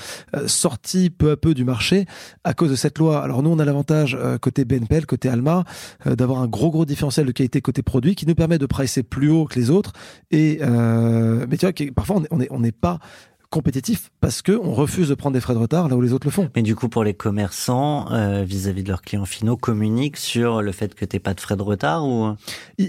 sortis 0.47 1.09
peu 1.09 1.31
à 1.31 1.37
peu 1.37 1.53
du 1.53 1.63
marché 1.63 2.05
à 2.43 2.53
cause 2.53 2.71
de 2.71 2.75
cette 2.75 2.97
loi. 2.97 3.23
Alors 3.23 3.43
nous 3.43 3.51
on 3.51 3.59
a 3.59 3.65
l'avantage 3.65 4.17
côté 4.41 4.65
BNPL, 4.65 5.05
côté 5.05 5.29
Alma, 5.29 5.63
d'avoir 6.05 6.41
un 6.41 6.47
gros 6.47 6.71
gros 6.71 6.85
différentiel 6.85 7.25
de 7.25 7.31
qualité 7.31 7.61
côté 7.61 7.81
produit 7.83 8.15
qui 8.15 8.25
nous 8.25 8.35
permet 8.35 8.57
de 8.57 8.65
pricer 8.65 9.03
plus 9.03 9.29
haut 9.29 9.45
que 9.45 9.59
les 9.59 9.69
autres. 9.69 9.93
Et 10.31 10.59
euh, 10.61 11.45
mais 11.49 11.57
tu 11.57 11.65
vois, 11.65 11.73
parfois 11.93 12.14
on 12.15 12.59
n'est 12.59 12.71
pas 12.71 12.99
compétitif 13.49 14.11
parce 14.21 14.41
que 14.41 14.51
on 14.51 14.73
refuse 14.73 15.09
de 15.09 15.15
prendre 15.15 15.33
des 15.33 15.41
frais 15.41 15.53
de 15.53 15.59
retard 15.59 15.89
là 15.89 15.95
où 15.95 16.01
les 16.01 16.13
autres 16.13 16.27
le 16.27 16.31
font. 16.31 16.49
Mais 16.55 16.61
du 16.61 16.75
coup, 16.75 16.89
pour 16.89 17.03
les 17.03 17.13
commerçants, 17.13 18.11
euh, 18.11 18.43
vis-à-vis 18.45 18.83
de 18.83 18.89
leurs 18.89 19.01
clients 19.01 19.25
finaux, 19.25 19.57
communiquent 19.57 20.17
sur 20.17 20.61
le 20.61 20.71
fait 20.71 20.95
que 20.95 21.05
tu 21.05 21.19
pas 21.19 21.33
de 21.33 21.41
frais 21.41 21.55
de 21.55 21.61
retard 21.61 22.05
ou? 22.05 22.35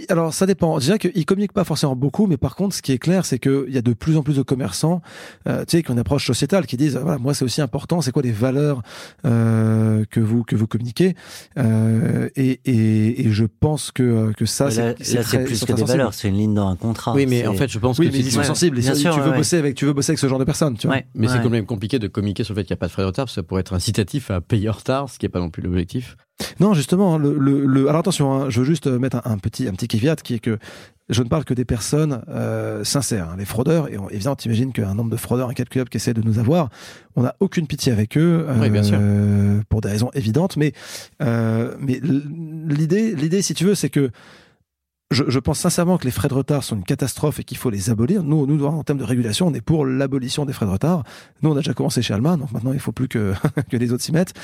Alors, 0.09 0.33
ça 0.35 0.47
dépend. 0.47 0.79
Déjà 0.79 0.99
qu'ils 0.99 1.25
communiquent 1.27 1.53
pas 1.53 1.65
forcément 1.65 1.97
beaucoup, 1.97 2.27
mais 2.27 2.37
par 2.37 2.57
contre, 2.57 2.75
ce 2.75 2.83
qui 2.83 2.93
est 2.93 2.99
clair, 2.99 3.25
c'est 3.25 3.39
qu'il 3.39 3.67
y 3.69 3.79
a 3.79 3.83
de 3.83 3.93
plus 3.93 4.17
en 4.17 4.23
plus 4.23 4.37
de 4.37 4.43
commerçants, 4.43 5.01
euh, 5.49 5.65
tu 5.65 5.77
sais, 5.77 5.83
qui 5.83 5.91
ont 5.91 5.95
une 5.95 6.01
approche 6.01 6.27
sociétale, 6.27 6.67
qui 6.67 6.77
disent, 6.77 6.97
voilà, 6.97 7.19
moi, 7.19 7.35
c'est 7.35 7.45
aussi 7.45 7.61
important, 7.61 8.01
c'est 8.01 8.13
quoi 8.13 8.23
les 8.23 8.33
valeurs 8.33 8.83
euh, 9.25 10.05
que 10.11 10.21
vous 10.21 10.45
que 10.45 10.57
vous 10.57 10.67
communiquez 10.67 11.15
euh, 11.59 12.29
et, 12.37 12.61
et, 12.65 13.27
et, 13.27 13.31
je 13.31 13.45
pense 13.45 13.91
que 13.91 14.33
que 14.33 14.47
ça, 14.47 14.71
c'est 14.71 14.83
là, 15.15 15.23
c'est 15.23 15.45
plus 15.45 15.65
que 15.65 15.73
des 15.73 15.85
valeurs, 15.85 16.15
c'est 16.15 16.29
une 16.29 16.37
ligne 16.37 16.55
dans 16.55 16.69
un 16.69 16.77
contrat. 16.77 17.15
Oui, 17.15 17.27
mais 17.27 17.47
en 17.47 17.55
fait, 17.55 17.69
je 17.69 17.79
pense 17.79 17.99
oui, 17.99 18.09
que 18.09 18.13
mais 18.13 18.19
ils 18.21 18.33
sont 18.33 18.43
sensibles. 18.43 18.79
Bien 18.79 18.95
sûr, 18.95 19.15
tu 19.15 19.21
veux 19.21 19.33
bosser 19.33 19.57
avec, 19.57 19.75
tu 19.75 19.85
veux 19.85 19.93
bosser 19.93 20.11
avec 20.11 20.19
ce 20.19 20.29
genre 20.29 20.39
de 20.39 20.45
tu 20.79 20.87
vois. 20.87 21.01
Mais 21.15 21.29
c'est 21.29 21.43
quand 21.43 21.51
même 21.51 21.67
compliqué 21.67 21.99
de 21.99 22.09
communiquer 22.09 22.45
sur 22.45 22.55
le 22.55 22.61
fait 22.61 22.65
qu'il 22.65 22.75
n'y 22.75 22.79
a 22.79 22.81
pas 22.81 22.87
de 22.87 22.93
frais 22.93 23.03
de 23.03 23.07
retard, 23.07 23.25
parce 23.25 23.35
que 23.35 23.41
ça 23.41 23.43
pourrait 23.43 23.61
être 23.61 23.75
incitatif 23.75 24.31
à 24.31 24.41
payer 24.41 24.69
en 24.69 24.73
retard, 24.73 25.09
ce 25.11 25.19
qui 25.19 25.25
n'est 25.25 25.31
pas 25.31 25.41
non 25.41 25.51
plus 25.51 25.63
l'objectif. 25.63 26.17
Non, 26.61 26.75
justement, 26.75 27.17
le, 27.17 27.35
le, 27.39 27.89
alors 27.89 28.01
attention, 28.01 28.33
hein, 28.33 28.51
je 28.51 28.61
veux 28.61 28.67
juste 28.67 28.87
mettre 28.87 29.23
un, 29.25 29.39
petit 29.39 29.69
un 29.69 29.73
petit 29.73 29.89
caveat 29.89 30.17
qui 30.17 30.35
est 30.35 30.39
que 30.39 30.59
je 31.09 31.23
ne 31.23 31.29
parle 31.29 31.45
que 31.45 31.55
des 31.55 31.65
personnes 31.65 32.23
euh, 32.29 32.83
sincères, 32.85 33.31
hein, 33.31 33.37
les 33.39 33.45
fraudeurs. 33.45 33.91
Et 33.93 33.97
on, 33.97 34.09
évidemment, 34.11 34.37
t'imagines 34.37 34.73
qu'un 34.73 34.95
nombre 34.95 35.11
de 35.11 35.17
fraudeurs 35.17 35.49
incalculable 35.49 35.89
qui 35.89 35.97
essaient 35.97 36.15
de 36.15 36.23
nous 36.23 36.39
avoir, 36.39 36.69
on 37.15 37.23
n'a 37.23 37.37
aucune 37.41 37.67
pitié 37.67 37.93
avec 37.93 38.19
eux, 38.19 38.45
euh, 38.49 39.63
pour 39.69 39.81
des 39.81 39.89
raisons 39.89 40.11
évidentes. 40.15 40.57
Mais 40.57 40.73
euh, 41.23 41.75
mais 41.79 42.01
l'idée, 42.03 43.15
l'idée, 43.15 43.41
si 43.41 43.55
tu 43.55 43.65
veux, 43.65 43.75
c'est 43.75 43.91
que 43.91 44.11
je, 45.11 45.25
je, 45.29 45.39
pense 45.39 45.61
sincèrement 45.61 45.99
que 45.99 46.05
les 46.05 46.11
frais 46.11 46.29
de 46.29 46.35
retard 46.35 46.65
sont 46.65 46.77
une 46.77 46.85
catastrophe 46.85 47.39
et 47.39 47.45
qu'il 47.45 47.57
faut 47.57 47.71
les 47.71 47.91
abolir. 47.91 48.25
Nous, 48.25 48.47
nous, 48.47 48.65
en 48.65 48.83
termes 48.83 48.99
de 48.99 49.05
régulation, 49.05 49.47
on 49.47 49.55
est 49.55 49.61
pour 49.61 49.87
l'abolition 49.87 50.45
des 50.45 50.53
frais 50.53 50.67
de 50.67 50.71
retard. 50.73 51.05
Nous, 51.43 51.51
on 51.51 51.53
a 51.53 51.59
déjà 51.59 51.75
commencé 51.75 52.03
chez 52.03 52.13
Alma, 52.13 52.37
donc 52.37 52.51
maintenant, 52.51 52.73
il 52.73 52.81
faut 52.81 52.93
plus 52.93 53.07
que, 53.07 53.33
que 53.71 53.77
les 53.77 53.93
autres 53.93 54.03
s'y 54.03 54.13
mettent. 54.13 54.35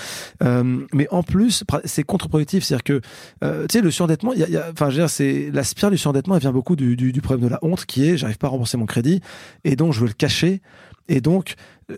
Euh, 0.42 0.86
mais 0.92 1.08
en 1.10 1.24
plus, 1.24 1.64
c'est 1.84 2.04
contre-productif. 2.04 2.62
C'est-à-dire 2.62 2.84
que, 2.84 3.00
euh, 3.42 3.66
tu 3.66 3.78
sais, 3.78 3.82
le 3.82 3.90
surendettement, 3.90 4.34
y 4.34 4.44
a, 4.44 4.48
y 4.48 4.56
a, 4.56 4.70
enfin, 4.70 4.90
c'est 5.08 5.50
la 5.52 5.64
spirale 5.64 5.92
du 5.92 5.98
surendettement, 5.98 6.36
elle 6.36 6.40
vient 6.40 6.52
beaucoup 6.52 6.76
du, 6.76 6.96
du, 6.96 7.12
du 7.12 7.20
problème 7.20 7.48
de 7.48 7.50
la 7.50 7.58
honte, 7.62 7.84
qui 7.84 8.08
est, 8.08 8.16
j'arrive 8.16 8.38
pas 8.38 8.46
à 8.46 8.50
rembourser 8.50 8.76
mon 8.76 8.86
crédit, 8.86 9.20
et 9.64 9.74
donc 9.74 9.92
je 9.92 10.00
veux 10.00 10.06
le 10.06 10.12
cacher. 10.12 10.62
Et 11.08 11.20
donc, 11.20 11.54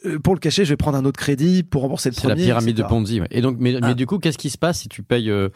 euh, 0.06 0.18
pour 0.18 0.34
le 0.34 0.40
cacher, 0.40 0.64
je 0.64 0.70
vais 0.70 0.76
prendre 0.76 0.96
un 0.96 1.04
autre 1.04 1.18
crédit 1.18 1.62
pour 1.62 1.82
rembourser 1.82 2.10
le 2.10 2.14
premier. 2.14 2.34
C'est 2.34 2.40
la 2.40 2.44
pyramide 2.46 2.76
de 2.76 2.82
Ponzi. 2.82 3.20
Et 3.30 3.40
donc, 3.40 3.56
mais, 3.60 3.72
mais, 3.74 3.80
ah. 3.82 3.94
du 3.94 4.06
coup, 4.06 4.18
qu'est-ce 4.18 4.38
qui 4.38 4.50
se 4.50 4.58
passe 4.58 4.80
si 4.80 4.88
tu 4.88 5.02
payes 5.02 5.30
euh, 5.30 5.50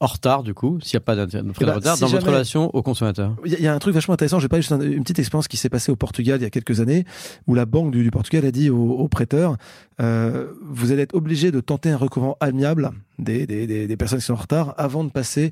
hors 0.00 0.14
retard 0.14 0.42
du 0.42 0.54
coup, 0.54 0.78
s'il 0.80 0.96
n'y 0.96 1.02
a 1.02 1.04
pas 1.04 1.16
de 1.16 1.28
frais 1.28 1.42
de 1.42 1.52
eh 1.60 1.64
ben, 1.64 1.72
retard, 1.74 1.98
dans 1.98 2.06
votre 2.06 2.26
relation 2.26 2.74
au 2.74 2.82
consommateur. 2.82 3.34
Il 3.44 3.52
y, 3.52 3.66
a 3.66 3.74
un 3.74 3.78
truc 3.78 3.94
vachement 3.94 4.14
intéressant, 4.14 4.38
j'ai 4.38 4.48
pas 4.48 4.58
juste 4.58 4.70
une 4.70 5.02
petite 5.02 5.18
expérience 5.18 5.48
qui 5.48 5.56
s'est 5.56 5.68
passée 5.68 5.90
au 5.90 5.96
Portugal 5.96 6.38
il 6.40 6.44
y 6.44 6.46
a 6.46 6.50
quelques 6.50 6.80
années, 6.80 7.04
où 7.46 7.54
la 7.54 7.66
banque 7.66 7.90
du, 7.90 8.10
Portugal 8.10 8.44
a 8.44 8.50
dit 8.50 8.70
aux, 8.70 8.90
aux 8.90 9.08
prêteurs, 9.08 9.56
euh, 10.00 10.52
vous 10.62 10.92
allez 10.92 11.02
être 11.02 11.14
obligé 11.14 11.50
de 11.50 11.60
tenter 11.60 11.90
un 11.90 11.96
recouvrement 11.96 12.36
amiable 12.40 12.92
des, 13.18 13.46
des, 13.46 13.86
des, 13.86 13.96
personnes 13.96 14.18
qui 14.18 14.24
sont 14.26 14.34
en 14.34 14.36
retard 14.36 14.74
avant 14.78 15.04
de 15.04 15.10
passer 15.10 15.50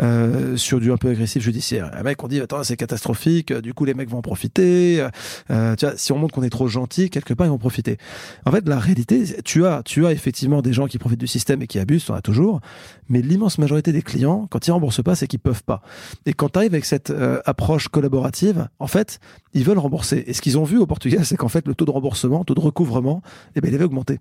euh, 0.00 0.56
sur 0.56 0.80
du 0.80 0.92
un 0.92 0.96
peu 0.96 1.08
agressif 1.08 1.42
judiciaire. 1.42 1.90
Un 1.94 2.02
mec, 2.02 2.22
on 2.22 2.28
dit 2.28 2.40
attends 2.40 2.62
c'est 2.62 2.76
catastrophique, 2.76 3.52
du 3.52 3.74
coup 3.74 3.84
les 3.84 3.94
mecs 3.94 4.08
vont 4.08 4.18
en 4.18 4.22
profiter. 4.22 5.06
Euh, 5.50 5.76
tu 5.76 5.86
vois, 5.86 5.96
si 5.96 6.12
on 6.12 6.18
montre 6.18 6.34
qu'on 6.34 6.42
est 6.42 6.50
trop 6.50 6.68
gentil, 6.68 7.10
quelque 7.10 7.34
part 7.34 7.46
ils 7.46 7.50
vont 7.50 7.58
profiter. 7.58 7.98
En 8.44 8.50
fait, 8.50 8.68
la 8.68 8.78
réalité, 8.78 9.24
tu 9.44 9.66
as 9.66 9.82
tu 9.84 10.06
as 10.06 10.12
effectivement 10.12 10.62
des 10.62 10.72
gens 10.72 10.86
qui 10.86 10.98
profitent 10.98 11.20
du 11.20 11.26
système 11.26 11.62
et 11.62 11.66
qui 11.66 11.78
abusent, 11.78 12.08
on 12.10 12.14
a 12.14 12.22
toujours, 12.22 12.60
mais 13.08 13.22
l'immense 13.22 13.58
majorité 13.58 13.92
des 13.92 14.02
clients, 14.02 14.46
quand 14.50 14.66
ils 14.66 14.72
remboursent 14.72 15.02
pas, 15.02 15.14
c'est 15.14 15.26
qu'ils 15.26 15.38
peuvent 15.38 15.62
pas. 15.64 15.82
Et 16.26 16.32
quand 16.32 16.50
tu 16.50 16.58
arrives 16.58 16.72
avec 16.72 16.84
cette 16.84 17.10
euh, 17.10 17.40
approche 17.44 17.88
collaborative, 17.88 18.68
en 18.78 18.86
fait, 18.86 19.20
ils 19.54 19.64
veulent 19.64 19.78
rembourser. 19.78 20.24
Et 20.26 20.32
ce 20.32 20.42
qu'ils 20.42 20.58
ont 20.58 20.64
vu 20.64 20.78
au 20.78 20.86
Portugal, 20.86 21.24
c'est 21.24 21.36
qu'en 21.36 21.48
fait 21.48 21.66
le 21.66 21.74
taux 21.74 21.84
de 21.84 21.90
remboursement, 21.90 22.44
taux 22.44 22.54
de 22.54 22.60
recouvrement, 22.60 23.22
eh 23.54 23.60
ben 23.60 23.68
il 23.68 23.74
avait 23.74 23.84
augmenté. 23.84 24.18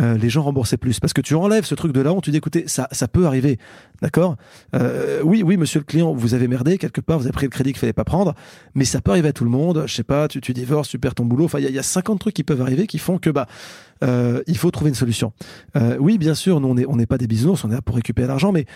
Euh, 0.00 0.16
les 0.16 0.28
gens 0.28 0.42
remboursaient 0.42 0.76
plus 0.76 1.00
parce 1.00 1.12
que 1.12 1.20
tu 1.20 1.34
enlèves 1.34 1.64
ce 1.64 1.74
truc 1.74 1.92
de 1.92 2.00
là, 2.00 2.12
on 2.12 2.20
tu 2.20 2.30
dis 2.30 2.35
écoutez, 2.36 2.64
ça, 2.66 2.88
ça 2.92 3.08
peut 3.08 3.26
arriver, 3.26 3.58
d'accord? 4.02 4.36
Euh, 4.74 5.20
Oui, 5.22 5.42
oui, 5.42 5.56
monsieur 5.56 5.80
le 5.80 5.84
client, 5.84 6.12
vous 6.14 6.34
avez 6.34 6.48
merdé 6.48 6.78
quelque 6.78 7.00
part, 7.00 7.18
vous 7.18 7.24
avez 7.24 7.32
pris 7.32 7.46
le 7.46 7.50
crédit 7.50 7.72
qu'il 7.72 7.80
fallait 7.80 7.92
pas 7.92 8.04
prendre, 8.04 8.34
mais 8.74 8.84
ça 8.84 9.00
peut 9.00 9.10
arriver 9.10 9.28
à 9.28 9.32
tout 9.32 9.44
le 9.44 9.50
monde. 9.50 9.84
Je 9.86 9.94
sais 9.94 10.04
pas, 10.04 10.28
tu, 10.28 10.40
tu 10.40 10.52
divorces, 10.52 10.88
tu 10.88 10.98
perds 10.98 11.14
ton 11.14 11.24
boulot. 11.24 11.44
Enfin, 11.44 11.58
il 11.58 11.70
y, 11.70 11.78
a 11.78 11.82
50 11.82 12.20
trucs 12.20 12.34
qui 12.34 12.44
peuvent 12.44 12.60
arriver 12.60 12.86
qui 12.86 12.98
font 12.98 13.18
que 13.18 13.30
bah 13.30 13.46
euh, 14.04 14.42
il 14.46 14.56
faut 14.56 14.70
trouver 14.70 14.90
une 14.90 14.94
solution. 14.94 15.32
Euh, 15.76 15.96
oui, 15.98 16.18
bien 16.18 16.34
sûr, 16.34 16.60
nous 16.60 16.68
on 16.68 16.74
n'est 16.74 16.86
on 16.86 16.96
pas 17.06 17.18
des 17.18 17.26
bisounours, 17.26 17.64
on 17.64 17.70
est 17.70 17.74
là 17.74 17.82
pour 17.82 17.96
récupérer 17.96 18.28
l'argent, 18.28 18.52
mais 18.52 18.66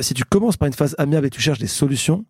si 0.00 0.14
tu 0.14 0.24
commences 0.24 0.56
par 0.56 0.66
une 0.66 0.72
phase 0.72 0.94
amiable 0.98 1.26
et 1.26 1.30
tu 1.30 1.40
cherches 1.40 1.58
des 1.58 1.66
solutions, 1.66 2.24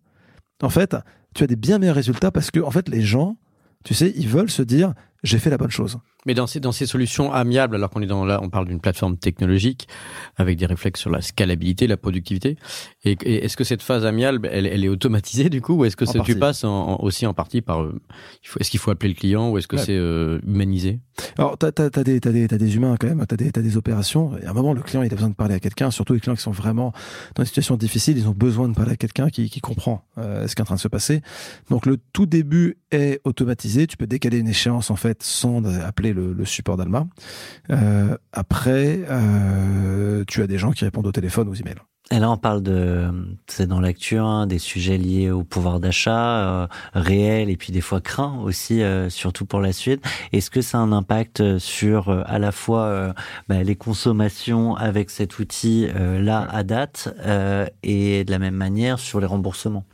en 0.61 0.69
fait, 0.69 0.95
tu 1.33 1.43
as 1.43 1.47
des 1.47 1.55
bien 1.55 1.79
meilleurs 1.79 1.95
résultats 1.95 2.31
parce 2.31 2.51
que 2.51 2.59
en 2.59 2.71
fait 2.71 2.89
les 2.89 3.01
gens, 3.01 3.37
tu 3.83 3.93
sais, 3.93 4.13
ils 4.15 4.27
veulent 4.27 4.51
se 4.51 4.61
dire 4.61 4.93
j'ai 5.23 5.37
fait 5.37 5.49
la 5.49 5.57
bonne 5.57 5.71
chose. 5.71 5.99
Mais 6.25 6.33
dans 6.33 6.47
ces, 6.47 6.59
dans 6.59 6.71
ces 6.71 6.85
solutions 6.85 7.31
amiables, 7.31 7.75
alors 7.75 7.89
qu'on 7.89 8.01
est 8.01 8.07
dans 8.07 8.25
là, 8.25 8.39
on 8.41 8.49
parle 8.49 8.67
d'une 8.67 8.79
plateforme 8.79 9.17
technologique 9.17 9.87
avec 10.37 10.57
des 10.57 10.65
réflexes 10.65 10.99
sur 10.99 11.09
la 11.09 11.21
scalabilité, 11.21 11.87
la 11.87 11.97
productivité. 11.97 12.57
Et, 13.03 13.17
est-ce 13.43 13.57
que 13.57 13.63
cette 13.63 13.81
phase 13.81 14.05
amiable, 14.05 14.47
elle, 14.51 14.67
elle, 14.67 14.83
est 14.83 14.89
automatisée 14.89 15.49
du 15.49 15.61
coup, 15.61 15.73
ou 15.73 15.85
est-ce 15.85 15.95
que 15.95 16.05
ça, 16.05 16.19
tu 16.19 16.37
passes 16.37 16.63
en, 16.63 16.97
aussi 16.99 17.25
en 17.25 17.33
partie 17.33 17.61
par, 17.61 17.81
euh, 17.81 17.99
est-ce 18.59 18.69
qu'il 18.69 18.79
faut 18.79 18.91
appeler 18.91 19.09
le 19.09 19.15
client, 19.15 19.49
ou 19.49 19.57
est-ce 19.57 19.67
que 19.67 19.77
c'est 19.77 19.97
euh, 19.97 20.39
humanisé? 20.45 20.99
Alors, 21.37 21.57
t'as 21.57 21.71
as, 21.77 21.99
as, 21.99 22.03
des, 22.03 22.19
t'as 22.19 22.31
des, 22.31 22.47
des 22.47 22.75
humains 22.75 22.95
quand 22.99 23.07
même, 23.07 23.25
t'as 23.27 23.35
des, 23.35 23.47
as 23.47 23.61
des 23.61 23.77
opérations. 23.77 24.37
Et 24.37 24.45
à 24.45 24.51
un 24.51 24.53
moment, 24.53 24.73
le 24.73 24.81
client, 24.81 25.03
il 25.03 25.11
a 25.11 25.15
besoin 25.15 25.29
de 25.29 25.35
parler 25.35 25.55
à 25.55 25.59
quelqu'un. 25.59 25.91
Surtout 25.91 26.13
les 26.13 26.19
clients 26.19 26.35
qui 26.35 26.41
sont 26.41 26.51
vraiment 26.51 26.93
dans 27.35 27.43
une 27.43 27.47
situation 27.47 27.77
difficile, 27.77 28.17
ils 28.17 28.27
ont 28.27 28.35
besoin 28.35 28.69
de 28.69 28.73
parler 28.73 28.93
à 28.93 28.97
quelqu'un 28.97 29.29
qui, 29.29 29.49
qui 29.49 29.59
comprend 29.59 30.05
euh, 30.17 30.47
ce 30.47 30.55
qui 30.55 30.61
est 30.61 30.63
en 30.63 30.65
train 30.65 30.75
de 30.75 30.79
se 30.79 30.87
passer. 30.87 31.21
Donc, 31.69 31.85
le 31.85 31.97
tout 32.13 32.25
début 32.25 32.77
est 32.91 33.21
automatisé. 33.23 33.87
Tu 33.87 33.97
peux 33.97 34.07
décaler 34.07 34.39
une 34.39 34.47
échéance 34.47 34.89
en 34.89 34.95
fait 34.95 35.10
sans 35.19 35.63
appeler 35.79 36.13
le, 36.13 36.45
support 36.45 36.77
d'Alma 36.77 37.07
euh, 37.69 38.17
après, 38.33 39.01
euh, 39.09 40.23
tu 40.27 40.41
as 40.41 40.47
des 40.47 40.57
gens 40.57 40.71
qui 40.71 40.83
répondent 40.83 41.07
au 41.07 41.11
téléphone, 41.11 41.47
aux 41.47 41.53
emails. 41.53 41.75
Et 42.13 42.19
là, 42.19 42.29
on 42.29 42.35
parle 42.35 42.61
de, 42.61 43.09
c'est 43.47 43.67
dans 43.67 43.79
l'actu, 43.79 44.17
hein, 44.17 44.45
des 44.45 44.59
sujets 44.59 44.97
liés 44.97 45.31
au 45.31 45.45
pouvoir 45.45 45.79
d'achat 45.79 46.63
euh, 46.63 46.67
réel 46.93 47.49
et 47.49 47.55
puis 47.55 47.71
des 47.71 47.79
fois 47.79 48.01
craint 48.01 48.39
aussi, 48.43 48.81
surtout 49.07 49.45
pour 49.45 49.61
la 49.61 49.71
suite. 49.71 50.03
Est-ce 50.33 50.49
que 50.49 50.61
ça 50.61 50.79
a 50.79 50.81
un 50.81 50.91
impact 50.91 51.57
sur 51.59 52.09
à 52.09 52.37
la 52.37 52.51
fois 52.51 53.13
bah, 53.47 53.63
les 53.63 53.75
consommations 53.77 54.75
avec 54.75 55.09
cet 55.09 55.39
outil 55.39 55.87
là 55.95 56.45
à 56.51 56.63
date 56.63 57.15
et 57.81 58.25
de 58.25 58.31
la 58.31 58.39
même 58.39 58.55
manière 58.55 58.99
sur 58.99 59.21
les 59.21 59.27
remboursements? 59.27 59.85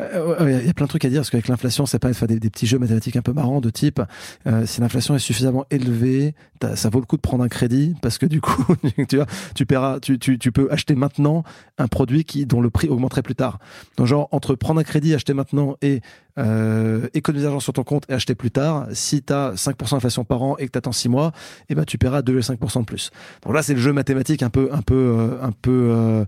Euh, 0.00 0.60
il 0.60 0.66
y 0.66 0.70
a 0.70 0.74
plein 0.74 0.86
de 0.86 0.88
trucs 0.88 1.04
à 1.04 1.08
dire 1.08 1.20
parce 1.20 1.30
qu'avec 1.30 1.48
l'inflation, 1.48 1.86
ça 1.86 1.98
permet 1.98 2.12
de 2.12 2.18
faire 2.18 2.28
des, 2.28 2.38
petits 2.38 2.66
jeux 2.66 2.78
mathématiques 2.78 3.16
un 3.16 3.22
peu 3.22 3.32
marrants 3.32 3.60
de 3.60 3.70
type 3.70 4.00
euh, 4.46 4.64
si 4.66 4.80
l'inflation 4.80 5.14
est 5.14 5.18
suffisamment 5.18 5.66
élevée, 5.70 6.34
ça 6.74 6.88
vaut 6.88 7.00
le 7.00 7.06
coup 7.06 7.16
de 7.16 7.22
prendre 7.22 7.42
un 7.42 7.48
crédit 7.48 7.94
parce 8.00 8.18
que 8.18 8.26
du 8.26 8.40
coup, 8.40 8.64
tu 9.08 9.16
vois, 9.16 9.26
tu 9.54 9.66
paieras, 9.66 10.00
tu, 10.00 10.18
tu, 10.18 10.38
tu 10.38 10.52
peux 10.52 10.68
acheter 10.70 10.94
maintenant 10.94 11.42
un 11.78 11.88
produit 11.88 12.24
qui 12.24 12.46
dont 12.46 12.60
le 12.60 12.70
prix 12.70 12.88
augmenterait 12.88 13.22
plus 13.22 13.34
tard. 13.34 13.58
Donc 13.96 14.06
genre 14.06 14.28
entre 14.32 14.54
prendre 14.54 14.80
un 14.80 14.84
crédit, 14.84 15.14
acheter 15.14 15.34
maintenant 15.34 15.76
et 15.82 16.00
euh, 16.38 17.08
économiser 17.14 17.46
l'argent 17.46 17.60
sur 17.60 17.72
ton 17.72 17.82
compte 17.84 18.04
et 18.08 18.14
acheter 18.14 18.34
plus 18.34 18.50
tard, 18.50 18.86
si 18.92 19.22
tu 19.22 19.32
as 19.32 19.52
5% 19.52 19.90
d'inflation 19.92 20.24
par 20.24 20.42
an 20.42 20.56
et 20.58 20.66
que 20.66 20.72
tu 20.72 20.78
attends 20.78 20.92
6 20.92 21.08
mois, 21.08 21.32
eh 21.68 21.74
ben 21.74 21.84
tu 21.84 21.98
paieras 21.98 22.20
2,5% 22.22 22.80
de 22.80 22.84
plus. 22.84 23.10
Donc 23.44 23.54
là, 23.54 23.62
c'est 23.62 23.74
le 23.74 23.80
jeu 23.80 23.92
mathématique 23.92 24.42
un 24.42 24.50
peu 24.50 24.68
un 24.72 24.82
peu 24.82 24.94
euh, 24.94 25.42
un 25.42 25.52
peu 25.52 26.24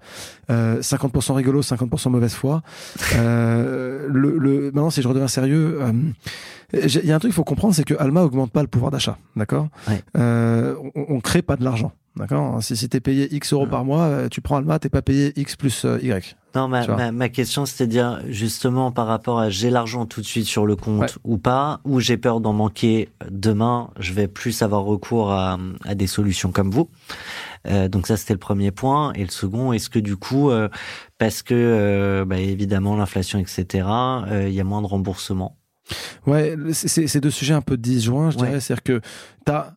euh, 0.51 0.81
50% 0.81 1.31
euh, 1.31 1.35
rigolo, 1.35 1.63
50% 1.63 2.11
mauvaise 2.11 2.35
foi. 2.35 2.63
Euh, 3.15 4.07
le, 4.09 4.37
le, 4.39 4.65
maintenant, 4.73 4.91
si 4.91 5.03
je 5.03 5.09
redeviens 5.09 5.29
sérieux, 5.29 5.81
il 6.73 7.05
y 7.05 7.13
a 7.13 7.17
un 7.17 7.19
truc 7.19 7.31
qu'il 7.31 7.37
faut 7.37 7.45
comprendre, 7.45 7.75
c'est 7.75 7.85
que 7.85 7.95
Alma 7.99 8.23
augmente 8.23 8.53
pas 8.53 8.63
le 8.63 8.69
pouvoir 8.69 8.91
d'achat, 8.91 9.19
d'accord? 9.37 9.69
On, 10.15 10.75
on 10.95 11.21
crée 11.21 11.43
pas 11.43 11.57
de 11.57 11.65
l'argent. 11.65 11.93
D'accord? 12.17 12.63
Si, 12.63 12.77
si 12.77 12.89
tu 12.89 12.97
es 12.97 13.01
payé 13.01 13.33
X 13.35 13.53
euros 13.53 13.67
par 13.67 13.85
mois, 13.85 14.03
euh, 14.03 14.29
tu 14.29 14.41
prends 14.41 14.57
Alma, 14.57 14.79
t'es 14.79 14.89
pas 14.89 15.03
payé 15.03 15.33
X 15.37 15.57
plus 15.57 15.85
euh, 15.85 15.99
Y. 16.03 16.37
Non, 16.55 16.69
ma, 16.69 16.87
ma, 16.87 17.13
ma, 17.13 17.29
question, 17.29 17.65
c'était 17.65 17.87
de 17.87 17.91
dire 17.93 18.21
justement 18.29 18.91
par 18.91 19.07
rapport 19.07 19.39
à 19.39 19.51
j'ai 19.51 19.71
l'argent 19.71 20.07
tout 20.07 20.21
de 20.21 20.27
suite 20.27 20.47
sur 20.47 20.67
le 20.67 20.75
compte 20.75 21.19
ou 21.25 21.39
pas, 21.39 21.81
ou 21.85 22.01
j'ai 22.01 22.17
peur 22.17 22.41
d'en 22.41 22.53
manquer 22.53 23.09
demain, 23.31 23.91
je 24.01 24.13
vais 24.13 24.27
plus 24.27 24.63
avoir 24.63 24.83
recours 24.83 25.31
à, 25.33 25.59
à 25.85 25.95
des 25.95 26.07
solutions 26.07 26.51
comme 26.51 26.71
vous. 26.71 26.89
Euh, 27.69 27.89
donc 27.89 28.07
ça, 28.07 28.17
c'était 28.17 28.33
le 28.33 28.41
premier 28.41 28.71
point. 28.71 29.13
Et 29.13 29.23
le 29.23 29.31
second, 29.31 29.73
est-ce 29.73 29.91
que 29.91 29.99
du 29.99 30.17
coup, 30.17 30.51
euh, 30.51 30.69
parce 31.19 31.43
que 31.43 32.25
bah, 32.27 32.39
évidemment 32.39 32.97
l'inflation, 32.97 33.39
etc., 33.39 33.87
il 34.31 34.53
y 34.53 34.61
a 34.61 34.65
moins 34.65 34.83
de 34.83 34.87
remboursement 34.87 35.57
Ouais, 36.27 36.57
c'est 36.73 37.21
deux 37.21 37.31
sujets 37.31 37.55
un 37.55 37.63
peu 37.63 37.77
disjoints, 37.77 38.31
je 38.31 38.37
dirais. 38.37 38.61
C'est-à-dire 38.61 38.83
que 38.83 39.01
tu 39.45 39.53
as 39.53 39.75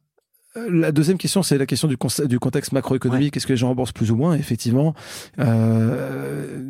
la 0.56 0.92
deuxième 0.92 1.18
question, 1.18 1.42
c'est 1.42 1.58
la 1.58 1.66
question 1.66 1.88
du, 1.88 1.98
du 2.28 2.40
contexte 2.40 2.74
macroéconomique. 2.74 3.36
Est-ce 3.36 3.48
que 3.48 3.54
les 3.54 3.58
gens 3.58 3.70
remboursent 3.70 3.92
plus 3.92 4.12
ou 4.12 4.16
moins? 4.16 4.36
Effectivement, 4.36 4.94
euh, 5.40 6.62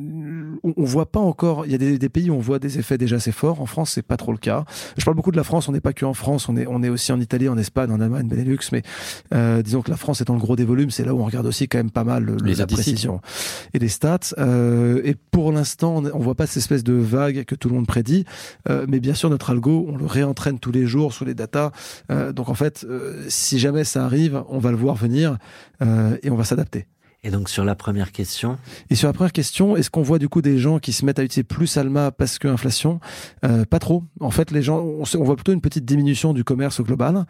on, 0.64 0.74
on, 0.78 0.84
voit 0.86 1.06
pas 1.06 1.20
encore. 1.20 1.66
Il 1.66 1.72
y 1.72 1.76
a 1.76 1.78
des, 1.78 1.98
des, 1.98 2.10
pays 2.10 2.30
où 2.30 2.36
on 2.36 2.40
voit 2.40 2.60
des 2.60 2.80
effets 2.80 2.98
déjà 2.98 3.18
assez 3.18 3.34
forts. 3.34 3.60
En 3.62 3.66
France, 3.66 3.92
c'est 3.92 4.02
pas 4.02 4.16
trop 4.16 4.32
le 4.32 4.38
cas. 4.38 4.64
Je 4.98 5.04
parle 5.04 5.18
beaucoup 5.18 5.32
de 5.32 5.38
la 5.38 5.44
France. 5.44 5.68
On 5.68 5.74
n'est 5.74 5.82
pas 5.82 5.92
que 5.92 6.06
en 6.06 6.14
France. 6.14 6.48
On 6.48 6.56
est, 6.56 6.66
on 6.66 6.82
est 6.82 6.88
aussi 6.88 7.12
en 7.12 7.20
Italie, 7.20 7.50
en 7.50 7.58
Espagne, 7.58 7.92
en 7.92 8.00
Allemagne, 8.00 8.28
Benelux. 8.28 8.60
Mais 8.72 8.84
euh, 9.34 9.62
disons 9.62 9.82
que 9.82 9.92
la 9.92 9.98
France 9.98 10.22
étant 10.22 10.36
le 10.36 10.40
gros 10.40 10.56
des 10.56 10.66
volumes, 10.66 10.92
c'est 10.92 11.04
là 11.04 11.14
où 11.14 11.20
on 11.20 11.26
regarde 11.26 11.46
aussi 11.46 11.68
quand 11.68 11.80
même 11.80 11.92
pas 11.92 12.06
mal 12.06 12.24
le, 12.24 12.38
les 12.44 12.56
la 12.56 12.68
précision 12.68 13.20
et 13.74 13.80
les 13.80 13.90
stats. 13.90 14.20
Euh, 14.38 15.02
et 15.04 15.16
pour 15.32 15.52
l'instant, 15.52 15.98
on, 15.98 16.06
on 16.06 16.20
voit 16.20 16.36
pas 16.36 16.48
cette 16.48 16.58
espèce 16.58 16.86
de 16.86 16.94
vague 16.94 17.44
que 17.44 17.56
tout 17.56 17.68
le 17.68 17.76
monde 17.76 17.88
prédit. 17.88 18.26
Euh, 18.70 18.86
mais 18.88 19.02
bien 19.02 19.14
sûr, 19.14 19.30
notre 19.30 19.50
algo, 19.50 19.88
on 19.90 19.98
le 19.98 20.06
réentraîne 20.06 20.60
tous 20.60 20.72
les 20.72 20.86
jours 20.86 21.14
sur 21.14 21.26
les 21.26 21.34
datas. 21.34 21.72
Euh, 22.12 22.32
donc 22.32 22.48
en 22.48 22.54
fait, 22.54 22.86
euh, 22.88 23.26
si 23.28 23.60
jamais 23.60 23.73
ça 23.84 24.06
arrive, 24.06 24.44
on 24.50 24.60
va 24.60 24.72
le 24.72 24.78
voir 24.78 24.96
venir 24.96 25.38
euh, 25.82 26.18
et 26.22 26.30
on 26.30 26.36
va 26.36 26.44
s'adapter. 26.44 26.88
Et 27.26 27.32
donc 27.32 27.50
sur 27.50 27.64
la 27.64 27.74
première 27.74 28.12
question? 28.12 28.58
Et 28.90 28.96
sur 28.96 29.08
la 29.08 29.14
première 29.14 29.32
question, 29.32 29.78
est-ce 29.78 29.90
qu'on 29.90 30.02
voit 30.02 30.20
du 30.20 30.28
coup 30.28 30.42
des 30.42 30.58
gens 30.58 30.80
qui 30.80 30.92
se 30.92 31.06
mettent 31.06 31.20
à 31.20 31.24
utiliser 31.24 31.44
plus 31.44 31.78
Alma 31.78 32.12
parce 32.12 32.38
que 32.38 32.50
inflation? 32.50 33.00
Euh, 33.46 33.64
Pas 33.64 33.80
trop. 33.80 34.04
En 34.20 34.30
fait, 34.30 34.52
les 34.52 34.62
gens, 34.62 34.80
on, 34.80 35.04
on, 35.18 35.24
voit 35.24 35.36
plutôt 35.36 35.54
une 35.54 35.62
petite 35.62 35.86
diminution 35.86 36.34
du 36.34 36.44
commerce 36.44 36.82
au 36.82 36.84
global. 36.84 37.26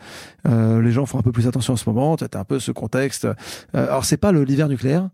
Euh, 0.48 0.82
les 0.82 0.92
gens 0.92 1.06
font 1.06 1.20
un 1.20 1.22
peu 1.22 1.32
plus 1.32 1.48
attention 1.48 1.74
en 1.74 1.78
ce 1.78 1.88
moment. 1.88 2.18
Tu 2.18 2.24
as 2.24 2.40
un 2.40 2.44
peu 2.44 2.60
ce 2.60 2.72
contexte. 2.72 3.28
Alors 3.74 4.04
c'est 4.04 4.18
pas 4.18 4.32
l'hiver 4.32 4.68
nucléaire. 4.68 5.10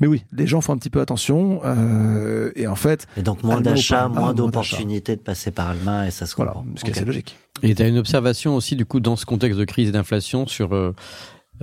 Mais 0.00 0.06
oui, 0.06 0.24
les 0.32 0.46
gens 0.46 0.60
font 0.60 0.72
un 0.72 0.78
petit 0.78 0.90
peu 0.90 1.00
attention 1.00 1.60
euh, 1.64 2.50
et 2.56 2.66
en 2.66 2.74
fait. 2.74 3.06
Et 3.16 3.22
donc 3.22 3.42
moins 3.44 3.60
d'achat, 3.60 4.08
moins 4.08 4.34
d'opportunités 4.34 5.14
de 5.14 5.20
passer 5.20 5.52
par 5.52 5.68
Alma 5.68 6.08
et 6.08 6.10
ça 6.10 6.26
se 6.26 6.34
comprend. 6.34 6.62
Voilà, 6.64 6.76
ce 6.76 6.84
qui 6.84 6.90
est 6.90 6.96
assez 6.96 7.04
logique. 7.04 7.36
Et 7.62 7.74
tu 7.74 7.82
as 7.82 7.88
une 7.88 7.98
observation 7.98 8.56
aussi 8.56 8.74
du 8.74 8.84
coup 8.84 8.98
dans 8.98 9.16
ce 9.16 9.24
contexte 9.24 9.58
de 9.58 9.64
crise 9.64 9.88
et 9.88 9.92
d'inflation 9.92 10.48
sur 10.48 10.74
euh, 10.74 10.94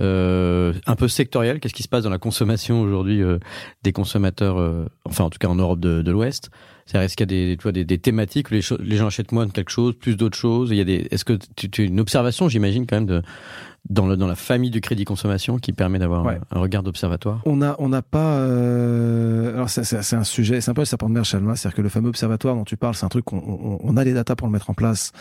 euh, 0.00 0.72
un 0.86 0.96
peu 0.96 1.08
sectoriel. 1.08 1.60
Qu'est-ce 1.60 1.74
qui 1.74 1.82
se 1.82 1.88
passe 1.88 2.04
dans 2.04 2.10
la 2.10 2.18
consommation 2.18 2.80
aujourd'hui 2.80 3.22
euh, 3.22 3.38
des 3.82 3.92
consommateurs, 3.92 4.58
euh, 4.58 4.86
enfin 5.04 5.24
en 5.24 5.30
tout 5.30 5.38
cas 5.38 5.48
en 5.48 5.54
Europe 5.54 5.80
de, 5.80 6.00
de 6.00 6.10
l'Ouest? 6.10 6.50
C'est-à-dire 6.86 7.04
est-ce 7.04 7.16
qu'il 7.16 7.30
y 7.30 7.34
a 7.34 7.48
des, 7.48 7.56
tu 7.56 7.62
vois, 7.62 7.72
des, 7.72 7.84
des 7.84 7.98
thématiques 7.98 8.50
où 8.50 8.54
les, 8.54 8.62
les, 8.80 8.96
gens 8.96 9.06
achètent 9.06 9.32
moins 9.32 9.46
de 9.46 9.52
quelque 9.52 9.70
chose, 9.70 9.94
plus 9.94 10.16
d'autres 10.16 10.38
choses? 10.38 10.70
Il 10.70 10.76
y 10.76 10.80
a 10.80 10.84
des, 10.84 11.06
est-ce 11.10 11.24
que 11.24 11.38
tu, 11.56 11.70
tu 11.70 11.82
as 11.82 11.84
une 11.84 12.00
observation, 12.00 12.48
j'imagine 12.48 12.86
quand 12.86 12.96
même 12.96 13.06
de 13.06 13.22
dans, 13.88 14.06
le, 14.06 14.16
dans 14.16 14.26
la 14.26 14.34
famille 14.34 14.70
du 14.70 14.80
crédit 14.80 15.04
consommation 15.04 15.58
qui 15.58 15.72
permet 15.72 15.98
d'avoir 15.98 16.24
ouais. 16.24 16.38
un, 16.50 16.56
un, 16.56 16.60
regard 16.60 16.82
d'observatoire? 16.82 17.40
On 17.46 17.62
a 17.62 17.76
on 17.78 17.88
n'a 17.88 18.02
pas 18.02 18.36
euh... 18.36 19.54
alors 19.54 19.70
c'est, 19.70 19.84
c'est, 19.84 20.02
c'est 20.02 20.16
un 20.16 20.24
sujet 20.24 20.60
c'est 20.60 20.70
un 20.70 20.74
peu 20.74 20.82
le 20.82 20.86
serpent 20.86 21.08
de 21.08 21.14
mer 21.14 21.24
Chalma 21.24 21.56
c'est-à-dire 21.56 21.76
que 21.76 21.82
le 21.82 21.88
fameux 21.88 22.08
observatoire 22.08 22.54
dont 22.54 22.64
tu 22.64 22.76
parles 22.76 22.94
c'est 22.94 23.06
un 23.06 23.10
truc 23.10 23.24
qu'on 23.24 23.38
on, 23.38 23.78
on 23.82 23.96
a 23.96 24.04
les 24.04 24.14
datas 24.14 24.36
pour 24.36 24.46
le 24.46 24.52
mettre 24.52 24.70
en 24.70 24.74
place 24.74 25.12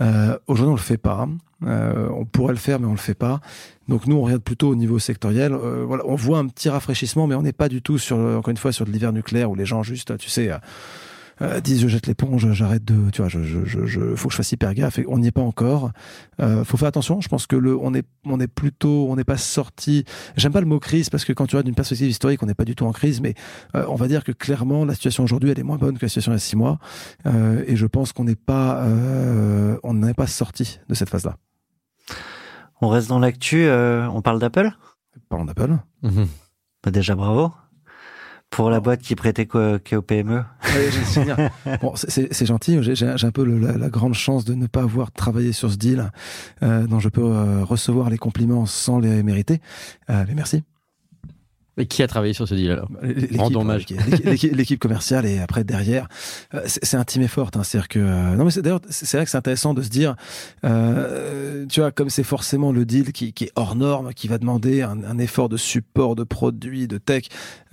euh, 0.00 0.36
aujourd'hui, 0.46 0.72
on 0.72 0.76
le 0.76 0.80
fait 0.80 0.96
pas. 0.96 1.28
Euh, 1.64 2.08
on 2.10 2.24
pourrait 2.24 2.52
le 2.52 2.58
faire, 2.58 2.80
mais 2.80 2.86
on 2.86 2.92
le 2.92 2.96
fait 2.96 3.14
pas. 3.14 3.40
Donc 3.88 4.06
nous, 4.06 4.16
on 4.16 4.22
regarde 4.22 4.42
plutôt 4.42 4.68
au 4.68 4.74
niveau 4.74 4.98
sectoriel. 4.98 5.52
Euh, 5.52 5.84
voilà, 5.86 6.04
on 6.06 6.14
voit 6.14 6.38
un 6.38 6.48
petit 6.48 6.68
rafraîchissement, 6.68 7.26
mais 7.26 7.34
on 7.34 7.42
n'est 7.42 7.52
pas 7.52 7.68
du 7.68 7.82
tout 7.82 7.98
sur, 7.98 8.16
encore 8.18 8.50
une 8.50 8.56
fois, 8.56 8.72
sur 8.72 8.84
de 8.84 8.90
l'hiver 8.90 9.12
nucléaire 9.12 9.50
où 9.50 9.54
les 9.54 9.66
gens 9.66 9.82
juste, 9.82 10.16
tu 10.18 10.28
sais. 10.28 10.50
Euh, 11.42 11.60
disent 11.60 11.80
je 11.80 11.88
jette 11.88 12.06
l'éponge, 12.06 12.52
j'arrête 12.52 12.84
de, 12.84 13.10
tu 13.10 13.22
vois, 13.22 13.28
je, 13.28 13.42
je, 13.42 13.64
je, 13.64 13.86
je, 13.86 14.14
faut 14.14 14.28
que 14.28 14.32
je 14.32 14.36
fasse 14.36 14.52
hyper 14.52 14.72
gaffe. 14.74 14.98
Et 14.98 15.04
on 15.08 15.18
n'y 15.18 15.28
est 15.28 15.32
pas 15.32 15.42
encore. 15.42 15.90
Euh, 16.40 16.64
faut 16.64 16.76
faire 16.76 16.88
attention. 16.88 17.20
Je 17.20 17.28
pense 17.28 17.46
que 17.46 17.56
le, 17.56 17.76
on 17.76 17.94
est, 17.94 18.06
on 18.24 18.40
est 18.40 18.46
plutôt, 18.46 19.06
on 19.10 19.16
n'est 19.16 19.24
pas 19.24 19.36
sorti. 19.36 20.04
J'aime 20.36 20.52
pas 20.52 20.60
le 20.60 20.66
mot 20.66 20.78
crise 20.78 21.10
parce 21.10 21.24
que 21.24 21.32
quand 21.32 21.46
tu 21.46 21.56
regardes 21.56 21.66
d'une 21.66 21.74
perspective 21.74 22.08
historique, 22.08 22.42
on 22.42 22.46
n'est 22.46 22.54
pas 22.54 22.64
du 22.64 22.76
tout 22.76 22.86
en 22.86 22.92
crise, 22.92 23.20
mais 23.20 23.34
euh, 23.74 23.84
on 23.88 23.96
va 23.96 24.08
dire 24.08 24.24
que 24.24 24.32
clairement 24.32 24.84
la 24.84 24.94
situation 24.94 25.24
aujourd'hui 25.24 25.50
elle 25.50 25.58
est 25.58 25.64
moins 25.64 25.78
bonne 25.78 25.98
que 25.98 26.04
la 26.04 26.08
situation 26.08 26.32
il 26.32 26.36
y 26.36 26.36
a 26.36 26.40
six 26.40 26.56
mois. 26.56 26.78
Euh, 27.26 27.64
et 27.66 27.76
je 27.76 27.86
pense 27.86 28.12
qu'on 28.12 28.24
n'est 28.24 28.36
pas, 28.36 28.84
euh, 28.84 29.76
on 29.82 29.94
n'est 29.94 30.14
pas 30.14 30.26
sorti 30.26 30.78
de 30.88 30.94
cette 30.94 31.10
phase-là. 31.10 31.36
On 32.80 32.88
reste 32.88 33.08
dans 33.08 33.18
l'actu. 33.18 33.64
Euh, 33.64 34.08
on 34.10 34.22
parle 34.22 34.38
d'Apple? 34.38 34.70
Parlons 35.28 35.44
d'Apple. 35.44 35.78
Mmh. 36.02 36.24
Bah 36.84 36.90
déjà 36.90 37.14
bravo 37.14 37.52
pour 38.54 38.70
la 38.70 38.78
boîte 38.78 39.02
qui 39.02 39.16
prêtait 39.16 39.46
qu'au 39.46 40.02
PME. 40.02 40.44
bon, 41.82 41.92
c'est 41.96 42.46
gentil. 42.46 42.78
J'ai 42.82 43.06
un 43.06 43.30
peu 43.32 43.44
le, 43.44 43.58
la, 43.58 43.72
la, 43.76 43.88
grande 43.88 44.14
chance 44.14 44.44
de 44.44 44.54
ne 44.54 44.68
pas 44.68 44.82
avoir 44.82 45.10
travaillé 45.10 45.52
sur 45.52 45.72
ce 45.72 45.76
deal, 45.76 46.12
euh, 46.62 46.86
dont 46.86 47.00
je 47.00 47.08
peux 47.08 47.24
euh, 47.24 47.64
recevoir 47.64 48.10
les 48.10 48.18
compliments 48.18 48.64
sans 48.64 49.00
les 49.00 49.24
mériter. 49.24 49.60
Euh, 50.08 50.24
mais 50.28 50.34
merci. 50.34 50.62
Et 51.76 51.86
qui 51.86 52.02
a 52.02 52.06
travaillé 52.06 52.34
sur 52.34 52.46
ce 52.46 52.54
deal 52.54 52.70
alors 52.70 52.88
Rendons 53.36 53.62
hommage. 53.62 53.86
L'équipe 54.24 54.78
commerciale 54.78 55.26
et 55.26 55.40
après 55.40 55.64
derrière, 55.64 56.08
euh, 56.54 56.62
c'est 56.66 56.96
un 56.96 57.04
team 57.04 57.22
effort. 57.22 57.50
Hein, 57.54 57.62
c'est-à-dire 57.64 57.88
que 57.88 57.98
euh, 57.98 58.36
non 58.36 58.44
mais 58.44 58.62
d'ailleurs 58.62 58.80
c'est 58.90 59.16
vrai 59.16 59.24
que 59.24 59.30
c'est 59.30 59.36
intéressant 59.36 59.74
de 59.74 59.82
se 59.82 59.88
dire, 59.88 60.14
euh, 60.64 61.66
tu 61.68 61.80
vois, 61.80 61.90
comme 61.90 62.10
c'est 62.10 62.22
forcément 62.22 62.72
le 62.72 62.84
deal 62.84 63.12
qui, 63.12 63.32
qui, 63.32 63.44
est 63.44 63.52
hors 63.56 63.74
norme, 63.74 64.14
qui 64.14 64.28
va 64.28 64.38
demander 64.38 64.82
un, 64.82 65.02
un 65.02 65.18
effort 65.18 65.48
de 65.48 65.56
support, 65.56 66.14
de 66.14 66.24
produit, 66.24 66.86
de 66.86 66.98
tech 66.98 67.24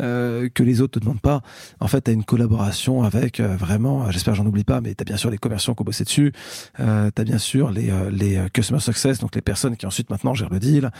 euh, 0.02 0.50
que 0.54 0.64
les 0.64 0.82
autres 0.82 1.00
te 1.00 1.04
demandent 1.04 1.22
pas. 1.22 1.42
En 1.80 1.88
fait, 1.88 2.02
t'as 2.02 2.14
une 2.14 2.24
collaboration 2.24 3.04
avec 3.04 3.40
euh, 3.40 3.56
vraiment, 3.56 4.10
j'espère 4.10 4.34
j'en 4.36 4.46
oublie 4.46 4.64
pas, 4.64 4.82
mais 4.82 4.96
t'as 4.96 5.04
bien 5.04 5.18
sûr 5.18 5.30
les 5.30 5.38
commerciants 5.38 5.76
qui 5.76 5.82
ont 5.82 5.86
bossé 5.86 6.04
dessus, 6.04 6.34
euh, 6.80 7.12
t'as 7.14 7.24
bien 7.24 7.38
sûr 7.38 7.72
les 7.72 7.92
les 8.12 8.42
customer 8.54 8.80
success, 8.80 9.20
donc 9.20 9.36
les 9.36 9.42
personnes 9.42 9.78
qui 9.78 9.86
ensuite 9.86 10.10
maintenant 10.10 10.34
gèrent 10.34 10.50
le 10.50 10.60
deal. 10.60 10.92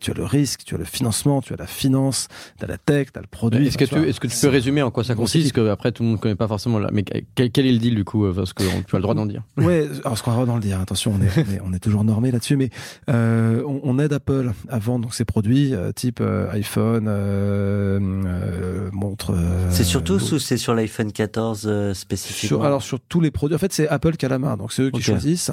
tu 0.00 0.10
as 0.10 0.14
le 0.14 0.24
risque, 0.24 0.62
tu 0.64 0.74
as 0.74 0.78
le 0.78 0.84
financement, 0.84 1.40
tu 1.40 1.52
as 1.52 1.56
la 1.56 1.66
finance 1.66 2.28
t'as 2.58 2.66
la 2.66 2.78
tech, 2.78 3.08
t'as 3.12 3.20
le 3.20 3.26
produit. 3.26 3.66
Est-ce 3.66 3.78
que, 3.78 3.84
tu, 3.84 4.08
est-ce 4.08 4.20
que 4.20 4.26
tu 4.26 4.36
peux 4.40 4.48
résumer 4.48 4.82
en 4.82 4.90
quoi 4.90 5.04
ça 5.04 5.14
consiste 5.14 5.52
Parce 5.52 5.66
que 5.66 5.70
après 5.70 5.92
tout 5.92 6.02
le 6.02 6.08
monde 6.08 6.18
ne 6.18 6.22
connaît 6.22 6.34
pas 6.34 6.48
forcément. 6.48 6.78
Là. 6.78 6.90
Mais 6.92 7.02
quel, 7.02 7.50
quel, 7.50 7.66
est 7.66 7.72
le 7.72 7.78
deal 7.78 7.94
du 7.94 8.04
coup 8.04 8.26
Parce 8.34 8.52
que 8.52 8.62
tu 8.62 8.96
as 8.96 8.98
le 8.98 9.02
droit 9.02 9.14
d'en 9.14 9.26
dire. 9.26 9.42
Ouais, 9.66 9.88
alors 10.04 10.16
ce 10.16 10.22
qu'on 10.22 10.30
a 10.30 10.38
le 10.38 10.44
droit 10.44 10.54
d'en 10.54 10.60
dire. 10.60 10.80
Attention, 10.80 11.12
on 11.18 11.20
est, 11.20 11.30
on 11.36 11.52
est, 11.52 11.60
on 11.70 11.72
est 11.72 11.80
toujours 11.80 12.04
normé 12.04 12.30
là-dessus, 12.30 12.56
mais 12.56 12.70
euh, 13.10 13.62
on, 13.66 13.80
on, 13.82 13.98
aide 13.98 14.12
Apple 14.12 14.52
à 14.68 14.78
vendre 14.78 15.06
donc 15.06 15.14
ses 15.14 15.24
produits 15.24 15.74
euh, 15.74 15.92
type 15.92 16.18
euh, 16.20 16.50
iPhone, 16.50 17.06
euh, 17.08 18.90
montre. 18.92 19.36
c'est 19.70 19.84
surtout 19.84 20.18
sous, 20.18 20.38
c'est 20.38 20.56
sur 20.56 20.74
l'iPhone 20.74 21.12
14 21.12 21.92
spécifiquement. 21.92 22.58
Sur, 22.58 22.64
alors 22.64 22.82
sur 22.82 23.00
tous 23.00 23.20
les 23.20 23.30
produits. 23.30 23.54
En 23.54 23.58
fait, 23.58 23.72
c'est 23.72 23.88
Apple 23.88 24.16
qui 24.16 24.26
a 24.26 24.28
la 24.28 24.38
main, 24.38 24.56
donc 24.56 24.72
c'est 24.72 24.82
eux 24.82 24.90
qui 24.90 24.96
okay. 24.96 25.12
choisissent. 25.12 25.50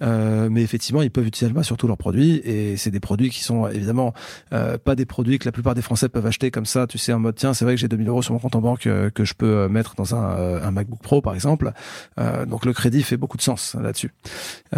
mais 0.00 0.62
effectivement, 0.62 1.02
ils 1.02 1.10
peuvent 1.10 1.26
utiliser 1.26 1.46
Alma 1.46 1.62
sur 1.62 1.76
tous 1.76 1.86
leurs 1.86 1.96
produits, 1.96 2.40
et 2.44 2.76
c'est 2.76 2.90
des 2.90 3.00
produits 3.00 3.30
qui 3.30 3.42
sont 3.42 3.68
évidemment 3.68 4.14
pas 4.50 4.94
des 4.94 5.06
produits 5.06 5.38
que 5.38 5.44
la 5.44 5.52
plupart 5.52 5.74
des 5.74 5.82
Français 5.82 6.08
peuvent 6.16 6.26
acheter 6.26 6.50
comme 6.50 6.64
ça, 6.64 6.86
tu 6.86 6.96
sais, 6.96 7.12
en 7.12 7.18
mode 7.18 7.34
tiens, 7.34 7.52
c'est 7.52 7.66
vrai 7.66 7.74
que 7.74 7.80
j'ai 7.80 7.88
2000 7.88 8.08
euros 8.08 8.22
sur 8.22 8.32
mon 8.32 8.38
compte 8.38 8.56
en 8.56 8.62
banque 8.62 8.86
euh, 8.86 9.10
que 9.10 9.26
je 9.26 9.34
peux 9.34 9.58
euh, 9.58 9.68
mettre 9.68 9.94
dans 9.96 10.14
un, 10.14 10.38
euh, 10.38 10.66
un 10.66 10.70
MacBook 10.70 11.02
Pro, 11.02 11.20
par 11.20 11.34
exemple. 11.34 11.72
Euh, 12.18 12.46
donc 12.46 12.64
le 12.64 12.72
crédit 12.72 13.02
fait 13.02 13.18
beaucoup 13.18 13.36
de 13.36 13.42
sens 13.42 13.76
là-dessus. 13.78 14.14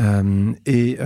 Euh, 0.01 0.53
et, 0.67 0.99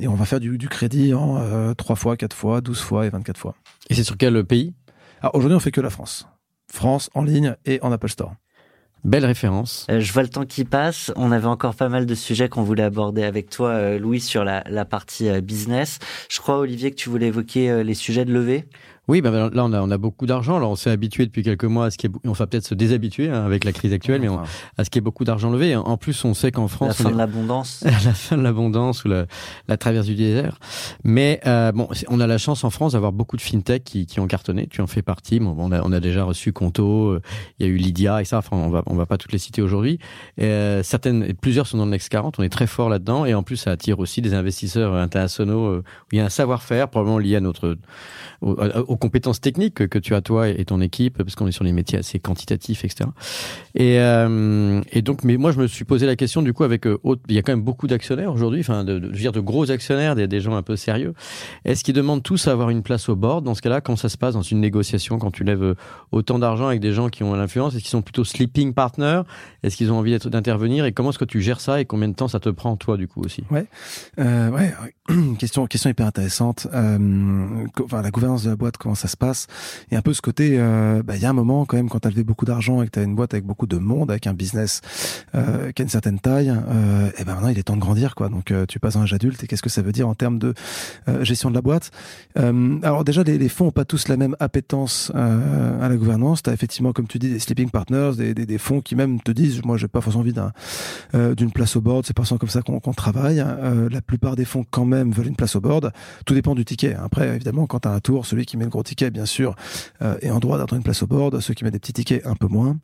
et, 0.00 0.06
on 0.06 0.16
va 0.16 0.26
faire 0.26 0.40
du, 0.40 0.58
du 0.58 0.68
crédit 0.68 1.14
en 1.14 1.72
3 1.72 1.96
fois, 1.96 2.18
4 2.18 2.36
fois, 2.36 2.60
12 2.60 2.78
fois 2.78 3.06
et 3.06 3.08
24 3.08 3.38
fois. 3.38 3.54
Et 3.88 3.94
c'est 3.94 4.04
sur 4.04 4.18
quel 4.18 4.44
pays? 4.44 4.74
Alors 5.22 5.34
aujourd'hui, 5.36 5.56
on 5.56 5.60
fait 5.60 5.72
que 5.72 5.80
la 5.80 5.88
France. 5.88 6.28
France 6.70 7.08
en 7.14 7.22
ligne 7.22 7.56
et 7.64 7.78
en 7.80 7.90
Apple 7.90 8.10
Store. 8.10 8.34
Belle 9.04 9.26
référence. 9.26 9.86
Euh, 9.90 10.00
je 10.00 10.12
vois 10.14 10.22
le 10.22 10.30
temps 10.30 10.46
qui 10.46 10.64
passe. 10.64 11.12
On 11.14 11.30
avait 11.30 11.46
encore 11.46 11.74
pas 11.74 11.90
mal 11.90 12.06
de 12.06 12.14
sujets 12.14 12.48
qu'on 12.48 12.62
voulait 12.62 12.82
aborder 12.82 13.22
avec 13.22 13.50
toi, 13.50 13.68
euh, 13.68 13.98
Louis, 13.98 14.20
sur 14.20 14.44
la, 14.44 14.64
la 14.66 14.86
partie 14.86 15.28
euh, 15.28 15.42
business. 15.42 15.98
Je 16.30 16.40
crois, 16.40 16.58
Olivier, 16.58 16.90
que 16.90 16.96
tu 16.96 17.10
voulais 17.10 17.26
évoquer 17.26 17.84
les 17.84 17.94
sujets 17.94 18.24
de 18.24 18.32
levée. 18.32 18.64
Oui, 19.06 19.20
ben 19.20 19.50
là 19.50 19.64
on 19.64 19.72
a, 19.72 19.82
on 19.82 19.90
a 19.90 19.98
beaucoup 19.98 20.26
d'argent. 20.26 20.56
Alors 20.56 20.70
on 20.70 20.76
s'est 20.76 20.90
habitué 20.90 21.26
depuis 21.26 21.42
quelques 21.42 21.64
mois 21.64 21.86
à 21.86 21.90
ce 21.90 21.98
qui 21.98 22.06
est, 22.06 22.10
on 22.24 22.32
va 22.32 22.46
peut-être 22.46 22.64
se 22.64 22.74
déshabituer 22.74 23.28
hein, 23.28 23.44
avec 23.44 23.64
la 23.64 23.72
crise 23.72 23.92
actuelle, 23.92 24.20
mais 24.20 24.28
on, 24.28 24.40
à 24.78 24.84
ce 24.84 24.90
qui 24.90 24.98
est 24.98 25.02
beaucoup 25.02 25.24
d'argent 25.24 25.50
levé. 25.50 25.76
En 25.76 25.96
plus, 25.96 26.24
on 26.24 26.32
sait 26.32 26.52
qu'en 26.52 26.68
France, 26.68 26.98
la 26.98 27.04
fin 27.04 27.10
de 27.10 27.18
l'abondance, 27.18 27.82
la 27.84 28.14
fin 28.14 28.36
de 28.36 28.42
l'abondance 28.42 29.04
ou 29.04 29.08
la, 29.08 29.26
la, 29.68 29.76
traverse 29.76 30.06
du 30.06 30.14
désert. 30.14 30.58
Mais 31.04 31.40
euh, 31.46 31.72
bon, 31.72 31.88
on 32.08 32.20
a 32.20 32.26
la 32.26 32.38
chance 32.38 32.64
en 32.64 32.70
France 32.70 32.92
d'avoir 32.92 33.12
beaucoup 33.12 33.36
de 33.36 33.42
fintech 33.42 33.84
qui, 33.84 34.06
qui 34.06 34.20
ont 34.20 34.26
cartonné. 34.26 34.66
Tu 34.68 34.80
en 34.80 34.86
fais 34.86 35.02
partie. 35.02 35.38
Bon, 35.38 35.54
on 35.58 35.70
a, 35.70 35.82
on 35.82 35.92
a 35.92 36.00
déjà 36.00 36.24
reçu 36.24 36.52
Conto, 36.52 37.18
il 37.58 37.66
y 37.66 37.68
a 37.68 37.72
eu 37.72 37.76
Lydia 37.76 38.22
et 38.22 38.24
ça. 38.24 38.38
Enfin, 38.38 38.56
on 38.56 38.70
va, 38.70 38.82
on 38.86 38.94
va 38.94 39.04
pas 39.04 39.18
toutes 39.18 39.32
les 39.32 39.38
citer 39.38 39.60
aujourd'hui. 39.60 39.98
Euh, 40.40 40.82
certaines, 40.82 41.34
plusieurs 41.34 41.66
sont 41.66 41.76
dans 41.76 41.84
le 41.84 41.90
Next 41.90 42.08
40. 42.08 42.38
On 42.38 42.42
est 42.42 42.48
très 42.48 42.66
fort 42.66 42.88
là-dedans 42.88 43.26
et 43.26 43.34
en 43.34 43.42
plus, 43.42 43.56
ça 43.56 43.70
attire 43.70 43.98
aussi 43.98 44.22
des 44.22 44.32
investisseurs 44.32 44.94
internationaux 44.94 45.66
euh, 45.66 45.84
où 46.04 46.08
il 46.12 46.18
y 46.18 46.20
a 46.20 46.24
un 46.24 46.30
savoir-faire 46.30 46.88
probablement 46.88 47.18
lié 47.18 47.36
à 47.36 47.40
notre 47.40 47.76
aux, 48.40 48.93
compétences 48.96 49.40
techniques 49.40 49.88
que, 49.88 49.98
tu 49.98 50.14
as 50.14 50.20
toi 50.20 50.48
et 50.48 50.64
ton 50.64 50.80
équipe, 50.80 51.18
parce 51.18 51.34
qu'on 51.34 51.46
est 51.46 51.52
sur 51.52 51.64
des 51.64 51.72
métiers 51.72 51.98
assez 51.98 52.18
quantitatifs, 52.18 52.84
etc. 52.84 53.10
Et, 53.74 53.98
euh, 53.98 54.80
et 54.92 55.02
donc, 55.02 55.24
mais 55.24 55.36
moi, 55.36 55.52
je 55.52 55.60
me 55.60 55.66
suis 55.66 55.84
posé 55.84 56.06
la 56.06 56.16
question 56.16 56.42
du 56.42 56.52
coup 56.52 56.64
avec, 56.64 56.86
euh, 56.86 56.98
il 57.28 57.34
y 57.34 57.38
a 57.38 57.42
quand 57.42 57.52
même 57.52 57.62
beaucoup 57.62 57.86
d'actionnaires 57.86 58.32
aujourd'hui, 58.32 58.60
enfin, 58.60 58.84
de, 58.84 59.00
je 59.00 59.06
veux 59.06 59.12
dire 59.12 59.32
de 59.32 59.40
gros 59.40 59.70
actionnaires, 59.70 60.14
des, 60.14 60.26
des 60.26 60.40
gens 60.40 60.54
un 60.56 60.62
peu 60.62 60.76
sérieux. 60.76 61.14
Est-ce 61.64 61.84
qu'ils 61.84 61.94
demandent 61.94 62.22
tous 62.22 62.48
à 62.48 62.52
avoir 62.52 62.70
une 62.70 62.82
place 62.82 63.08
au 63.08 63.16
board? 63.16 63.44
Dans 63.44 63.54
ce 63.54 63.62
cas-là, 63.62 63.80
quand 63.80 63.96
ça 63.96 64.08
se 64.08 64.16
passe 64.16 64.34
dans 64.34 64.42
une 64.42 64.60
négociation, 64.60 65.18
quand 65.18 65.30
tu 65.30 65.44
lèves 65.44 65.62
euh, 65.62 65.74
autant 66.12 66.38
d'argent 66.38 66.66
avec 66.66 66.80
des 66.80 66.92
gens 66.92 67.08
qui 67.08 67.22
ont 67.22 67.34
l'influence, 67.34 67.74
est-ce 67.74 67.82
qu'ils 67.82 67.90
sont 67.90 68.02
plutôt 68.02 68.24
sleeping 68.24 68.74
partners? 68.74 69.22
Est-ce 69.62 69.76
qu'ils 69.76 69.92
ont 69.92 69.98
envie 69.98 70.18
d'intervenir? 70.18 70.84
Et 70.84 70.92
comment 70.92 71.10
est-ce 71.10 71.18
que 71.18 71.24
tu 71.24 71.40
gères 71.40 71.60
ça 71.60 71.80
Et 71.80 71.84
combien 71.84 72.08
de 72.08 72.14
temps 72.14 72.28
ça 72.28 72.40
te 72.40 72.48
prend 72.48 72.76
toi 72.76 72.96
du 72.96 73.08
coup 73.08 73.22
aussi? 73.22 73.44
Ouais, 73.50 73.66
euh, 74.18 74.50
ouais. 74.50 74.74
question, 75.38 75.66
question 75.66 75.90
hyper 75.90 76.06
intéressante. 76.06 76.66
Euh, 76.72 77.66
la 77.92 78.10
gouvernance 78.10 78.44
de 78.44 78.50
la 78.50 78.56
boîte 78.56 78.76
comment 78.84 78.94
ça 78.94 79.08
se 79.08 79.16
passe. 79.16 79.48
Et 79.90 79.96
un 79.96 80.02
peu 80.02 80.12
ce 80.14 80.22
côté, 80.22 80.58
bah, 81.04 81.16
il 81.16 81.22
y 81.22 81.26
a 81.26 81.30
un 81.30 81.34
moment 81.34 81.64
quand 81.64 81.76
même 81.76 81.88
quand 81.88 82.00
tu 82.00 82.08
as 82.08 82.10
levé 82.10 82.22
beaucoup 82.22 82.44
d'argent 82.44 82.82
et 82.82 82.86
que 82.86 82.92
tu 82.92 82.98
as 83.00 83.02
une 83.02 83.16
boîte 83.16 83.34
avec 83.34 83.44
beaucoup 83.44 83.66
de 83.66 83.78
monde, 83.78 84.10
avec 84.10 84.26
un 84.26 84.34
business 84.34 84.80
qui 85.32 85.38
a 85.38 85.82
une 85.82 85.88
certaine 85.88 86.20
taille, 86.20 86.48
et 87.18 87.24
ben 87.24 87.34
maintenant 87.34 87.48
il 87.48 87.58
est 87.58 87.64
temps 87.64 87.76
de 87.76 87.80
grandir 87.80 88.14
quoi. 88.14 88.28
Donc 88.28 88.52
tu 88.68 88.78
passes 88.78 88.96
un 88.96 89.02
âge 89.02 89.12
adulte 89.12 89.42
et 89.42 89.46
qu'est-ce 89.46 89.62
que 89.62 89.70
ça 89.70 89.82
veut 89.82 89.92
dire 89.92 90.08
en 90.08 90.14
termes 90.14 90.38
de 90.38 90.54
gestion 91.22 91.50
de 91.50 91.54
la 91.54 91.62
boîte? 91.62 91.90
Alors 92.36 93.04
déjà 93.04 93.22
les, 93.22 93.48
fonds 93.48 93.66
ont 93.68 93.72
pas 93.72 93.84
tous 93.84 94.08
la 94.08 94.16
même 94.16 94.36
appétence 94.38 95.10
à 95.14 95.88
la 95.88 95.96
gouvernance. 95.96 96.42
Tu 96.42 96.50
as 96.50 96.52
effectivement 96.52 96.92
comme 96.92 97.06
tu 97.06 97.18
dis 97.18 97.30
des 97.30 97.38
sleeping 97.38 97.70
partners, 97.70 98.12
des, 98.16 98.34
des, 98.34 98.58
fonds 98.58 98.80
qui 98.80 98.94
même 98.94 99.20
te 99.20 99.32
disent 99.32 99.64
moi 99.64 99.76
j'ai 99.76 99.88
pas 99.88 100.00
forcément 100.00 100.22
envie 100.22 100.34
d'un 100.34 100.52
d'une 101.34 101.50
place 101.50 101.76
au 101.76 101.80
board, 101.80 102.04
c'est 102.06 102.16
pas 102.16 102.24
comme 102.38 102.48
ça 102.48 102.62
qu'on 102.62 102.80
travaille. 102.92 103.40
Euh, 103.40 103.88
la 103.90 104.02
plupart 104.02 104.36
des 104.36 104.44
fonds 104.44 104.64
quand 104.70 104.84
même 104.84 105.12
veulent 105.12 105.28
une 105.28 105.36
place 105.36 105.56
au 105.56 105.60
board. 105.60 105.92
Tout 106.26 106.34
dépend 106.34 106.54
du 106.54 106.64
ticket. 106.64 106.94
Après, 106.94 107.28
évidemment, 107.34 107.66
quand 107.66 107.80
tu 107.80 107.88
as 107.88 107.92
un 107.92 108.00
tour, 108.00 108.26
celui 108.26 108.46
qui 108.46 108.56
met 108.56 108.64
le 108.64 108.70
gros 108.74 108.82
ticket, 108.82 109.10
bien 109.10 109.26
sûr, 109.26 109.54
euh, 110.02 110.16
est 110.20 110.30
en 110.30 110.40
droit 110.40 110.58
d'avoir 110.58 110.76
une 110.76 110.82
place 110.82 111.02
au 111.02 111.06
board. 111.06 111.40
Ceux 111.40 111.54
qui 111.54 111.64
mettent 111.64 111.72
des 111.72 111.78
petits 111.78 111.92
tickets, 111.92 112.26
un 112.26 112.34
peu 112.34 112.48
moins. 112.48 112.76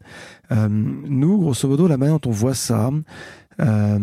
Euh, 0.53 0.69
nous, 0.71 1.39
grosso 1.39 1.69
modo, 1.69 1.87
la 1.87 1.97
manière 1.97 2.19
dont 2.19 2.31
on 2.31 2.33
voit 2.33 2.55
ça, 2.55 2.91
euh, 3.61 3.99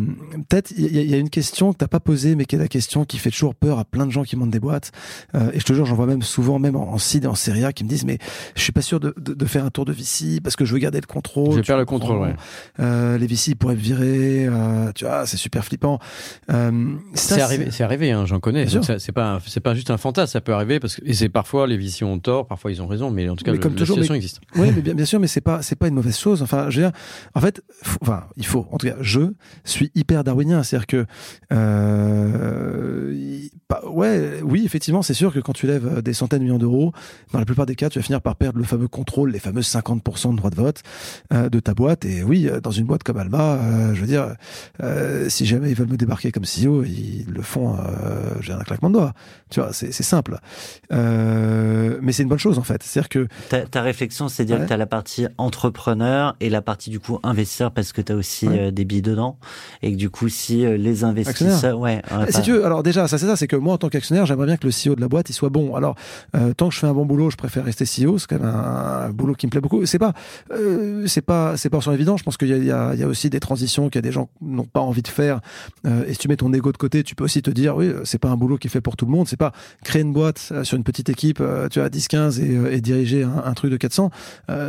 Peut-être 0.50 0.72
il 0.78 0.96
y, 0.96 1.10
y, 1.10 1.14
a 1.14 1.18
une 1.18 1.30
question 1.30 1.74
que 1.74 1.78
t'as 1.78 1.88
pas 1.88 2.00
posée, 2.00 2.36
mais 2.36 2.46
qui 2.46 2.56
est 2.56 2.60
la 2.60 2.68
question 2.68 3.06
qui 3.06 3.18
fait 3.18 3.32
toujours 3.32 3.56
peur 3.56 3.80
à 3.80 3.86
plein 3.86 4.06
de 4.06 4.12
gens 4.12 4.24
qui 4.24 4.36
montent 4.36 4.52
des 4.52 4.60
boîtes. 4.60 4.92
Euh, 5.36 5.52
et 5.54 5.60
je 5.60 5.66
te 5.66 5.74
jure, 5.74 5.86
j'en 5.86 5.96
vois 5.96 6.06
même 6.06 6.22
souvent, 6.22 6.60
même 6.60 6.76
en, 6.76 6.94
en 6.94 6.98
CID 6.98 7.26
et 7.26 7.28
en 7.28 7.36
Serie 7.36 7.66
A, 7.66 7.74
qui 7.74 7.84
me 7.84 7.90
disent 7.90 8.06
mais 8.06 8.18
je 8.56 8.62
suis 8.62 8.72
pas 8.72 8.82
sûr 8.82 9.00
de, 9.00 9.14
de, 9.18 9.34
de, 9.34 9.46
faire 9.46 9.66
un 9.66 9.70
tour 9.70 9.86
de 9.86 9.94
VC 9.94 10.42
parce 10.44 10.56
que 10.56 10.66
je 10.66 10.74
veux 10.74 10.80
garder 10.80 11.00
le 11.00 11.08
contrôle. 11.08 11.52
Je 11.52 11.58
vais 11.58 11.64
faire 11.64 11.78
le 11.78 11.86
contrôle. 11.86 12.18
Ouais. 12.20 12.36
Euh, 12.80 13.18
les 13.18 13.28
VC 13.28 13.56
pourraient 13.56 13.76
virer. 13.76 14.46
Euh, 14.48 14.92
tu 14.94 15.06
vois, 15.06 15.26
c'est 15.26 15.38
super 15.38 15.64
flippant. 15.66 16.00
Euh, 16.52 16.96
c'est 17.14 17.42
arrivé, 17.42 17.68
c'est 17.72 17.84
arrivé. 17.84 18.12
Hein, 18.12 18.26
J'en 18.26 18.40
connais. 18.40 18.68
C'est 18.68 19.12
pas 19.12 19.40
c'est 19.46 19.62
pas 19.62 19.74
juste 19.74 19.92
un 19.92 19.98
fantasme. 19.98 20.32
Ça 20.32 20.42
peut 20.42 20.54
arriver 20.54 20.80
parce 20.80 20.96
que 20.96 21.02
et 21.06 21.14
c'est 21.14 21.30
parfois 21.30 21.68
les 21.68 21.78
VC 21.78 22.04
ont 22.04 22.20
tort, 22.20 22.48
parfois 22.48 22.72
ils 22.72 22.82
ont 22.82 22.88
raison, 22.88 23.12
mais 23.12 23.30
en 23.30 23.36
tout 23.36 23.44
cas 23.44 23.52
mais 23.52 23.60
comme 23.60 23.74
le, 23.74 23.80
toujours, 23.80 23.98
la 23.98 24.04
situation 24.04 24.14
mais, 24.14 24.18
existe. 24.18 24.42
Oui, 24.56 24.72
mais 24.76 24.82
bien, 24.82 24.94
bien 24.94 25.06
sûr, 25.06 25.20
mais 25.20 25.28
c'est 25.28 25.42
pas 25.42 25.62
c'est 25.62 25.76
pas 25.76 25.88
une 25.88 25.96
mauvaise 25.96 26.18
chose. 26.18 26.42
Enfin, 26.42 26.70
je 26.70 26.82
veux 26.82 26.88
dire, 26.88 26.98
en 27.34 27.42
fait, 27.42 27.62
faut, 27.84 28.00
enfin, 28.02 28.26
il 28.36 28.46
faut. 28.46 28.68
En 28.72 28.78
tout 28.78 28.88
cas, 28.88 28.96
je 29.02 29.22
suis 29.64 29.92
hyper 29.96 30.24
darwinien, 30.24 30.64
c'est-à-dire 30.64 30.88
que 30.88 31.06
euh, 31.52 33.40
bah, 33.70 33.82
ouais, 33.86 34.42
oui, 34.44 34.64
effectivement, 34.66 35.02
c'est 35.02 35.14
sûr 35.14 35.34
que 35.34 35.40
quand 35.40 35.54
tu 35.54 35.68
lèves 35.68 36.02
des 36.02 36.14
centaines 36.14 36.40
de 36.40 36.46
millions 36.46 36.58
d'euros, 36.58 36.94
dans 37.34 37.40
la 37.40 37.46
plupart 37.46 37.66
des 37.66 37.76
cas, 37.76 37.90
tu 37.90 38.00
vas 38.00 38.04
finir 38.04 38.22
par 38.22 38.36
perdre 38.36 38.60
le 38.60 38.64
fameux 38.64 38.88
contrôle, 38.88 39.32
les 39.32 39.40
fameux 39.40 39.62
50% 39.62 40.32
de 40.32 40.38
droits 40.38 40.50
de 40.50 40.56
vote 40.56 40.84
euh, 41.34 41.50
de 41.50 41.60
ta 41.60 41.74
boîte. 41.74 42.06
Et 42.06 42.24
oui, 42.24 42.50
dans 42.64 42.72
une 42.72 42.86
boîte 42.86 43.04
comme 43.04 43.18
Alma, 43.18 43.56
euh, 43.56 43.94
je 43.94 44.02
veux 44.02 44.08
dire, 44.08 44.36
euh, 44.82 45.30
si 45.30 45.46
jamais 45.46 45.70
ils 45.70 45.76
veulent 45.76 45.90
me 45.90 45.98
débarquer 45.98 46.32
comme 46.32 46.44
CEO, 46.44 46.84
ils 46.84 47.26
le 47.28 47.42
font, 47.42 47.76
euh, 47.76 48.36
j'ai 48.42 48.54
un 48.54 48.60
claquement 48.60 48.90
de 48.90 48.96
doigts. 48.96 49.14
Tu 49.50 49.60
vois, 49.60 49.74
c'est 49.74 49.92
simple. 49.92 50.40
Euh, 50.92 51.98
mais 52.02 52.12
c'est 52.12 52.24
une 52.24 52.30
bonne 52.30 52.38
chose 52.38 52.60
en 52.60 52.64
fait. 52.64 52.84
C'est-à-dire 52.84 53.10
que 53.10 53.28
ta, 53.50 53.62
ta 53.66 53.82
réflexion, 53.82 54.30
c'est 54.30 54.46
dire 54.46 54.58
ouais. 54.58 54.64
que 54.64 54.68
tu 54.68 54.74
as 54.74 54.78
la 54.78 54.86
partie 54.86 55.28
entrepreneur 55.38 56.36
et 56.40 56.50
la 56.50 56.62
partie 56.62 56.90
du 56.90 57.00
coup 57.00 57.20
investisseur 57.24 57.72
parce 57.72 57.94
que 57.94 58.02
tu 58.02 58.12
as 58.12 58.16
aussi 58.16 58.48
ouais. 58.48 58.72
des 58.72 58.86
billes 58.86 59.02
dedans 59.02 59.37
et 59.82 59.92
que 59.92 59.98
du 59.98 60.10
coup 60.10 60.30
si 60.30 60.66
les 60.78 61.04
investisseurs, 61.04 61.80
ouais. 61.80 62.02
Si 62.30 62.42
tu 62.42 62.52
veux, 62.54 62.66
alors 62.66 62.84
déjà, 62.84 63.08
ça 63.08 63.18
c'est 63.18 63.26
ça, 63.26 63.36
c'est 63.36 63.48
que 63.48 63.56
moi 63.56 63.74
en 63.74 63.78
tant 63.78 63.90
qu'actionnaire, 63.90 64.26
j'aimerais 64.26 64.48
bien 64.48 64.58
que 64.58 64.68
le 64.68 64.72
CEO 64.72 64.96
de 64.96 65.02
la 65.02 65.08
boîte 65.08 65.30
il 65.30 65.34
soit 65.34 65.50
bon. 65.50 65.76
Alors 65.76 65.96
euh, 66.36 66.54
tant 66.54 66.70
que 66.70 66.76
je 66.76 66.80
fais 66.80 66.88
un 66.88 66.94
bon 66.94 67.06
boulot, 67.06 67.30
je 67.30 67.38
préfère 67.38 67.66
rester 67.66 67.86
CEO. 67.86 68.18
C'est 68.18 68.28
quand 68.28 68.40
même 68.40 68.48
un, 68.48 69.08
un, 69.08 69.10
boulot 69.10 69.34
qui 69.34 69.46
me 69.46 69.52
plaît 69.52 69.62
beaucoup. 69.62 69.86
C'est 69.86 70.00
pas, 70.00 70.14
euh, 70.52 71.06
c'est 71.08 71.22
pas, 71.22 71.58
c'est 71.58 71.70
pas 71.70 71.78
forcément 71.78 71.96
évident. 71.96 72.18
Je 72.18 72.24
pense 72.24 72.38
qu'il 72.38 72.50
y, 72.50 72.52
y, 72.52 72.66
y 72.68 72.72
a, 72.72 73.08
aussi 73.08 73.30
des 73.30 73.40
transitions 73.40 73.90
qu'il 73.90 73.96
y 73.96 74.00
a 74.00 74.02
des 74.02 74.12
gens 74.12 74.30
n'ont 74.42 74.66
pas 74.66 74.82
envie 74.82 75.02
de 75.02 75.08
faire. 75.08 75.40
Euh, 75.86 76.06
et 76.08 76.14
si 76.14 76.20
tu 76.20 76.28
mets 76.28 76.36
ton 76.36 76.52
ego 76.54 76.72
de 76.72 76.78
côté, 76.78 77.04
tu 77.04 77.16
peux 77.16 77.24
aussi 77.24 77.42
te 77.42 77.52
dire, 77.52 77.76
oui, 77.76 77.92
c'est 78.04 78.20
pas 78.20 78.30
un 78.30 78.38
boulot 78.38 78.58
qui 78.58 78.68
est 78.68 78.70
fait 78.70 78.82
pour 78.82 78.96
tout 78.96 79.06
le 79.06 79.12
monde. 79.12 79.28
C'est 79.28 79.38
pas 79.38 79.52
créer 79.84 80.02
une 80.02 80.14
boîte 80.14 80.50
euh, 80.52 80.64
sur 80.64 80.78
une 80.78 80.84
petite 80.84 81.10
équipe, 81.10 81.40
euh, 81.42 81.68
tu 81.70 81.80
as 81.80 81.90
10-15 81.90 82.42
et, 82.42 82.76
et, 82.76 82.82
diriger 82.82 83.24
un, 83.24 83.44
un, 83.46 83.54
truc 83.54 83.72
de 83.72 83.78
400. 83.78 84.12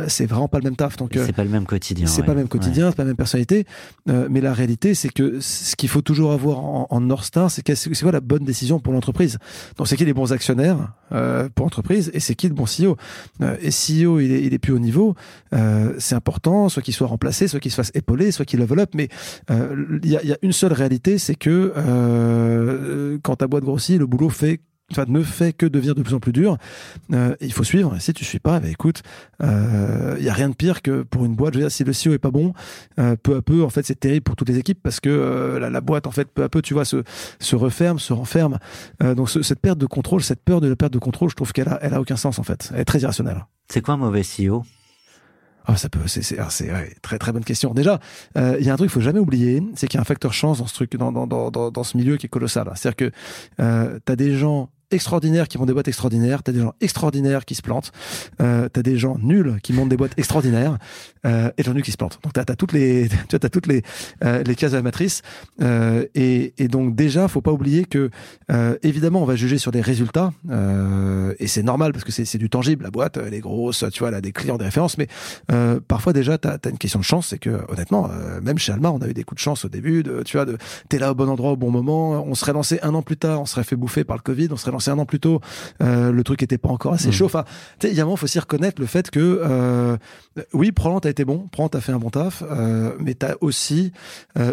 c'est 0.07 0.25
vraiment 0.25 0.47
pas 0.47 0.59
le 0.59 0.63
même 0.63 0.75
taf. 0.75 0.97
Donc 0.97 1.11
c'est 1.13 1.33
pas 1.33 1.43
le 1.43 1.49
même 1.49 1.65
quotidien. 1.65 2.07
C'est 2.07 2.21
ouais. 2.21 2.25
pas 2.25 2.33
le 2.33 2.39
même 2.39 2.47
quotidien, 2.47 2.85
ouais. 2.85 2.91
c'est 2.91 2.97
pas 2.97 3.03
la 3.03 3.07
même 3.07 3.15
personnalité. 3.15 3.65
mais 4.07 4.41
la 4.41 4.48
réalité, 4.53 4.93
c'est 4.93 5.09
que 5.09 5.39
ce 5.39 5.75
qu'il 5.75 5.89
faut 5.89 6.01
toujours 6.01 6.31
avoir 6.31 6.59
en, 6.59 7.01
North 7.01 7.25
Star, 7.25 7.49
c'est 7.49 7.63
c'est 7.75 8.01
quoi 8.01 8.11
la 8.11 8.21
bonne 8.21 8.43
décision 8.43 8.79
pour 8.79 8.93
l'entreprise? 8.93 9.37
Donc 9.77 9.87
c'est 9.87 9.95
qui 9.95 10.05
les 10.05 10.13
bons 10.13 10.33
actionnaires 10.33 10.93
euh, 11.11 11.49
pour 11.53 11.65
l'entreprise 11.65 12.11
et 12.13 12.19
c'est 12.19 12.35
qui 12.35 12.47
le 12.47 12.53
bon 12.53 12.65
CEO. 12.65 12.97
Euh, 13.41 13.55
et 13.61 13.69
CEO, 13.69 14.19
il 14.19 14.31
est, 14.31 14.43
il 14.43 14.53
est 14.53 14.59
plus 14.59 14.73
haut 14.73 14.79
niveau. 14.79 15.15
Euh, 15.53 15.93
c'est 15.97 16.15
important, 16.15 16.69
soit 16.69 16.81
qu'il 16.81 16.93
soit 16.93 17.07
remplacé, 17.07 17.47
soit 17.47 17.59
qu'il 17.59 17.71
se 17.71 17.75
fasse 17.75 17.91
épauler, 17.93 18.31
soit 18.31 18.45
qu'il 18.45 18.59
level 18.59 18.79
up. 18.79 18.91
Mais 18.95 19.09
il 19.49 20.09
y 20.09 20.17
a, 20.17 20.23
y, 20.23 20.33
a, 20.33 20.37
une 20.41 20.53
seule 20.53 20.73
réalité, 20.73 21.17
c'est 21.17 21.35
que 21.35 23.19
quand 23.23 23.37
ta 23.37 23.47
boîte 23.47 23.63
grossit, 23.63 23.97
le 23.97 24.05
boulot 24.05 24.29
fait 24.29 24.61
enfin, 24.91 25.05
ne 25.07 25.21
fait 25.23 25.53
que 25.53 25.65
devenir 25.65 25.95
de 25.95 26.01
plus 26.01 26.13
en 26.13 26.19
plus 26.19 26.31
dur. 26.31 26.57
Euh, 27.13 27.35
il 27.41 27.53
faut 27.53 27.63
suivre. 27.63 27.95
Et 27.95 27.99
si 27.99 28.13
tu 28.13 28.25
suis 28.25 28.39
pas, 28.39 28.59
bah, 28.59 28.69
écoute, 28.69 29.01
il 29.39 29.45
euh, 29.47 30.17
y 30.19 30.29
a 30.29 30.33
rien 30.33 30.49
de 30.49 30.55
pire 30.55 30.81
que 30.81 31.03
pour 31.03 31.25
une 31.25 31.35
boîte. 31.35 31.53
Je 31.53 31.59
veux 31.59 31.65
dire, 31.65 31.71
si 31.71 31.83
le 31.83 31.91
CEO 31.91 32.13
est 32.13 32.19
pas 32.19 32.31
bon, 32.31 32.53
euh, 32.99 33.15
peu 33.21 33.37
à 33.37 33.41
peu, 33.41 33.63
en 33.63 33.69
fait, 33.69 33.85
c'est 33.85 33.99
terrible 33.99 34.23
pour 34.23 34.35
toutes 34.35 34.49
les 34.49 34.57
équipes 34.57 34.79
parce 34.81 34.99
que 34.99 35.09
euh, 35.09 35.59
la, 35.59 35.69
la, 35.69 35.81
boîte, 35.81 36.07
en 36.07 36.11
fait, 36.11 36.27
peu 36.27 36.43
à 36.43 36.49
peu, 36.49 36.61
tu 36.61 36.73
vois, 36.73 36.85
se, 36.85 37.03
se 37.39 37.55
referme, 37.55 37.99
se 37.99 38.13
renferme. 38.13 38.59
Donc, 39.01 39.29
ce, 39.29 39.41
cette 39.41 39.59
perte 39.59 39.77
de 39.77 39.85
contrôle, 39.85 40.23
cette 40.23 40.43
peur 40.43 40.61
de 40.61 40.67
la 40.67 40.75
perte 40.75 40.93
de 40.93 40.99
contrôle, 40.99 41.29
je 41.29 41.35
trouve 41.35 41.53
qu'elle 41.53 41.69
a, 41.69 41.79
elle 41.81 41.93
a 41.93 42.01
aucun 42.01 42.17
sens 42.17 42.39
en 42.39 42.43
fait. 42.43 42.69
Elle 42.73 42.81
est 42.81 42.85
très 42.85 42.99
irrationnelle. 42.99 43.45
C'est 43.67 43.81
quoi 43.81 43.95
un 43.95 43.97
mauvais 43.97 44.21
CEO 44.21 44.63
ah, 45.71 45.77
ça 45.77 45.87
peut, 45.87 45.99
c'est, 46.07 46.23
c'est, 46.23 46.39
ouais, 46.71 46.95
très 47.03 47.19
très 47.19 47.31
bonne 47.31 47.43
question. 47.43 47.75
Déjà, 47.75 47.99
il 48.35 48.41
euh, 48.41 48.59
y 48.59 48.71
a 48.71 48.73
un 48.73 48.75
truc 48.75 48.89
qu'il 48.89 48.93
faut 48.93 49.05
jamais 49.05 49.19
oublier, 49.19 49.61
c'est 49.75 49.87
qu'il 49.87 49.97
y 49.97 49.99
a 49.99 50.01
un 50.01 50.05
facteur 50.05 50.33
chance 50.33 50.57
dans 50.57 50.65
ce 50.65 50.73
truc, 50.73 50.95
dans 50.95 51.11
dans 51.11 51.51
dans 51.51 51.83
ce 51.83 51.95
milieu 51.95 52.17
qui 52.17 52.25
est 52.25 52.29
colossal. 52.29 52.71
C'est-à-dire 52.73 52.95
que 52.95 53.11
euh, 53.59 53.99
t'as 54.03 54.15
des 54.15 54.35
gens 54.35 54.69
extraordinaires 54.91 55.47
qui 55.47 55.57
montent 55.57 55.67
des 55.67 55.73
boîtes 55.73 55.87
extraordinaires, 55.87 56.43
t'as 56.43 56.51
des 56.51 56.61
gens 56.61 56.73
extraordinaires 56.81 57.45
qui 57.45 57.55
se 57.55 57.61
plantent, 57.61 57.91
euh, 58.41 58.69
t'as 58.69 58.81
des 58.81 58.97
gens 58.97 59.17
nuls 59.21 59.59
qui 59.61 59.73
montent 59.73 59.89
des 59.89 59.97
boîtes 59.97 60.17
extraordinaires. 60.17 60.77
Euh, 61.25 61.49
et 61.57 61.63
des 61.63 61.67
gens 61.67 61.73
nuls 61.73 61.83
qui 61.83 61.91
se 61.91 61.97
plantent. 61.97 62.19
Donc 62.23 62.31
t'as 62.31 62.41
as 62.41 62.55
toutes 62.55 62.71
les, 62.71 63.09
tu 63.29 63.37
t'as 63.37 63.49
toutes 63.49 63.67
les 63.67 63.83
euh, 64.23 64.41
les 64.43 64.55
cases 64.55 64.71
de 64.71 64.77
la 64.77 64.83
matrice. 64.83 65.21
Euh, 65.61 66.05
et, 66.15 66.53
et 66.57 66.67
donc 66.69 66.95
déjà 66.95 67.27
faut 67.27 67.41
pas 67.41 67.51
oublier 67.51 67.83
que 67.83 68.09
euh, 68.51 68.77
évidemment 68.83 69.21
on 69.21 69.25
va 69.25 69.35
juger 69.35 69.57
sur 69.57 69.71
les 69.71 69.81
résultats. 69.81 70.31
Euh, 70.49 71.33
et 71.39 71.47
c'est 71.47 71.63
normal 71.63 71.91
parce 71.91 72.05
que 72.05 72.11
c'est 72.11 72.37
du 72.37 72.49
tangible. 72.49 72.83
La 72.83 72.91
boîte 72.91 73.17
elle 73.17 73.33
est 73.33 73.41
grosse, 73.41 73.83
tu 73.91 73.99
vois, 73.99 74.09
elle 74.09 74.15
a 74.15 74.21
des 74.21 74.31
clients, 74.31 74.57
des 74.57 74.65
références, 74.65 74.97
mais 74.97 75.07
parfois 75.87 76.13
déjà 76.13 76.37
t'as 76.37 76.57
as 76.63 76.69
une 76.69 76.77
question 76.77 76.99
de 76.99 77.05
chance, 77.05 77.27
c'est 77.27 77.39
que 77.39 77.61
honnêtement 77.67 78.09
même 78.41 78.57
chez 78.57 78.71
Alma 78.71 78.91
on 78.91 78.99
a 78.99 79.07
eu 79.07 79.13
des 79.13 79.23
coups 79.23 79.39
de 79.39 79.43
chance 79.43 79.65
au 79.65 79.69
début, 79.69 80.03
de 80.03 80.23
tu 80.23 80.37
vois, 80.37 80.45
de 80.45 80.57
t'es 80.87 80.99
là 80.99 81.11
au 81.11 81.15
bon 81.15 81.27
endroit 81.27 81.51
au 81.51 81.57
bon 81.57 81.71
moment, 81.71 82.23
on 82.25 82.35
serait 82.35 82.53
lancé 82.53 82.79
un 82.81 82.93
an 82.93 83.01
plus 83.01 83.17
tard, 83.17 83.41
on 83.41 83.45
serait 83.45 83.63
fait 83.63 83.75
bouffer 83.75 84.03
par 84.03 84.15
le 84.15 84.21
Covid, 84.21 84.47
on 84.51 84.57
serait 84.57 84.71
lancé 84.71 84.78
un 84.87 84.97
an 84.99 85.05
plus 85.05 85.19
tôt, 85.19 85.41
euh, 85.81 86.11
le 86.11 86.23
truc 86.23 86.43
était 86.43 86.57
pas 86.57 86.69
encore 86.69 86.93
assez 86.93 87.09
mmh. 87.09 87.13
chaud. 87.13 87.25
Enfin, 87.25 87.43
tu 87.79 87.87
sais, 87.87 87.93
il 87.93 87.97
y 87.97 87.99
a 87.99 88.03
un 88.03 88.05
moment, 88.05 88.15
faut 88.15 88.25
aussi 88.25 88.39
reconnaître 88.39 88.79
le 88.79 88.87
fait 88.87 89.11
que, 89.11 89.41
euh, 89.43 89.97
oui, 90.53 90.71
probablement 90.71 91.01
t'as 91.01 91.09
été 91.09 91.25
bon, 91.25 91.47
probablement 91.51 91.69
t'as 91.69 91.81
fait 91.81 91.91
un 91.91 91.99
bon 91.99 92.09
taf, 92.09 92.43
euh, 92.49 92.93
mais 92.99 93.13
t'as 93.13 93.35
aussi 93.41 93.91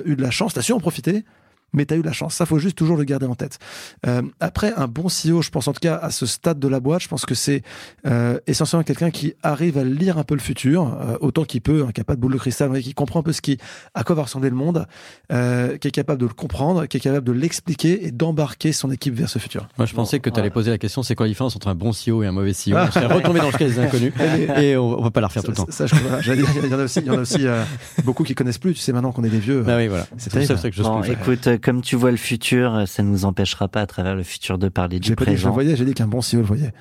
eu 0.05 0.17
de 0.17 0.23
la 0.23 0.31
chance, 0.31 0.55
t'as 0.55 0.63
su 0.63 0.73
en 0.73 0.81
profiter 0.81 1.25
mais 1.73 1.87
tu 1.87 1.95
as 1.95 1.97
eu 1.97 2.03
la 2.03 2.13
chance. 2.13 2.35
Ça, 2.35 2.47
faut 2.47 2.59
juste 2.59 2.77
toujours 2.77 2.97
le 2.97 3.05
garder 3.05 3.27
en 3.27 3.35
tête. 3.35 3.59
Euh, 4.07 4.23
après, 4.41 4.73
un 4.77 4.89
bon 4.89 5.07
CEO, 5.07 5.43
je 5.43 5.51
pense 5.51 5.69
en 5.69 5.73
tout 5.73 5.81
cas 5.81 5.97
à 5.97 6.11
ce 6.11 6.27
stade 6.27 6.59
de 6.59 6.69
la 6.69 6.81
boîte, 6.81 7.03
je 7.03 7.09
pense 7.09 7.27
que 7.27 7.35
c'est 7.35 7.63
euh, 8.07 8.39
essentiellement 8.47 8.85
quelqu'un 8.85 9.11
qui 9.11 9.35
arrive 9.43 9.79
à 9.79 9.85
lire 9.85 10.19
un 10.19 10.25
peu 10.25 10.35
le 10.35 10.41
futur, 10.41 10.95
euh, 11.01 11.17
autant 11.21 11.45
qu'il 11.45 11.61
peut, 11.61 11.85
hein, 11.87 11.93
qui 11.93 12.01
n'a 12.01 12.05
pas 12.05 12.17
de 12.17 12.21
boule 12.21 12.33
de 12.33 12.39
cristal, 12.39 12.71
mais 12.71 12.83
qui 12.83 12.95
comprend 12.95 13.21
un 13.21 13.23
peu 13.23 13.33
ce 13.33 13.41
qui, 13.41 13.59
à 13.95 14.05
quoi 14.05 14.15
va 14.15 14.23
ressembler 14.23 14.51
le 14.51 14.57
monde, 14.57 14.87
euh, 15.33 15.77
qui 15.79 15.89
est 15.89 15.93
capable 15.93 16.21
de 16.21 16.27
le 16.27 16.35
comprendre, 16.35 16.87
qui 16.87 16.97
est 16.97 17.01
capable 17.01 17.27
de 17.27 17.33
l'expliquer 17.33 18.07
et 18.07 18.11
d'embarquer 18.11 18.73
son 18.73 18.91
équipe 18.91 19.15
vers 19.15 19.29
ce 19.29 19.39
futur. 19.39 19.69
Moi, 19.79 19.87
je 19.87 19.95
bon, 19.95 20.03
pensais 20.03 20.21
que 20.21 20.31
tu 20.31 20.41
allais 20.41 20.51
poser 20.51 20.71
la 20.71 20.79
question, 20.79 21.03
c'est 21.03 21.15
quoi 21.15 21.27
la 21.27 21.31
différence 21.31 21.57
entre 21.57 21.69
un 21.69 21.75
bon 21.75 21.91
CEO 21.91 22.23
et 22.23 22.27
un 22.27 22.33
mauvais 22.33 22.53
CEO 22.53 22.77
Je 22.87 22.93
serais 22.93 23.07
retombé 23.07 23.41
dans 23.41 23.51
le 23.51 23.53
cas 23.53 23.67
des 23.67 23.79
inconnus 23.79 24.13
et 24.57 24.77
on, 24.77 24.99
on 24.99 25.03
va 25.03 25.11
pas 25.11 25.21
la 25.21 25.27
refaire 25.27 25.43
ça, 25.43 25.47
tout 25.47 25.53
le 25.53 25.57
temps. 25.57 25.67
Ça, 25.71 25.87
je, 25.87 25.95
il 26.33 26.71
y 26.71 26.75
en 26.75 26.79
a 26.79 26.85
aussi, 26.85 27.01
il 27.01 27.07
y 27.07 27.11
en 27.11 27.19
a 27.19 27.21
aussi 27.21 27.47
euh, 27.47 27.65
beaucoup 28.05 28.25
qui 28.25 28.35
connaissent 28.35 28.59
plus. 28.59 28.75
Tu 28.75 28.81
sais 28.81 28.93
maintenant 28.93 29.13
qu'on 29.13 29.25
est 29.25 29.31
des 29.31 29.39
vieux. 29.39 29.65
Ah 29.67 29.77
oui, 29.77 29.89
voilà. 29.89 30.07
C'est 30.17 30.33
ça, 30.45 30.57
ça 30.57 30.71
que 30.71 30.77
je 30.77 30.83
bon, 30.83 31.03
écoute, 31.03 31.56
comme 31.57 31.83
tu 31.83 31.97
vois 31.97 32.11
le 32.11 32.17
futur, 32.17 32.85
ça 32.87 33.03
ne 33.03 33.09
nous 33.09 33.25
empêchera 33.25 33.69
pas 33.69 33.81
à 33.83 33.87
travers 33.87 34.15
le 34.15 34.23
futur 34.23 34.59
de 34.59 34.69
parler 34.69 34.99
du 35.01 35.09
j'ai 35.09 35.17
présent. 35.17 35.27
Pas 35.27 35.33
dit 35.33 35.37
que 35.37 35.43
je 35.43 35.47
le 35.47 35.53
voyais, 35.53 35.77
j'ai 35.77 35.85
dit 35.85 35.95
qu'un 35.95 36.07
bon 36.07 36.21
CEO 36.21 36.39
le 36.39 36.43
voyait. 36.43 36.73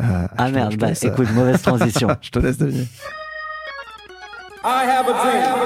Euh, 0.00 0.26
ah 0.36 0.50
merde, 0.50 0.76
bah, 0.76 0.88
laisse, 0.88 1.04
écoute, 1.04 1.30
mauvaise 1.32 1.62
transition. 1.62 2.08
je 2.20 2.30
te 2.30 2.38
laisse 2.38 2.58
deviner. 2.58 2.88
I 4.64 4.86
have 4.88 5.08
a 5.08 5.12
dream. 5.12 5.64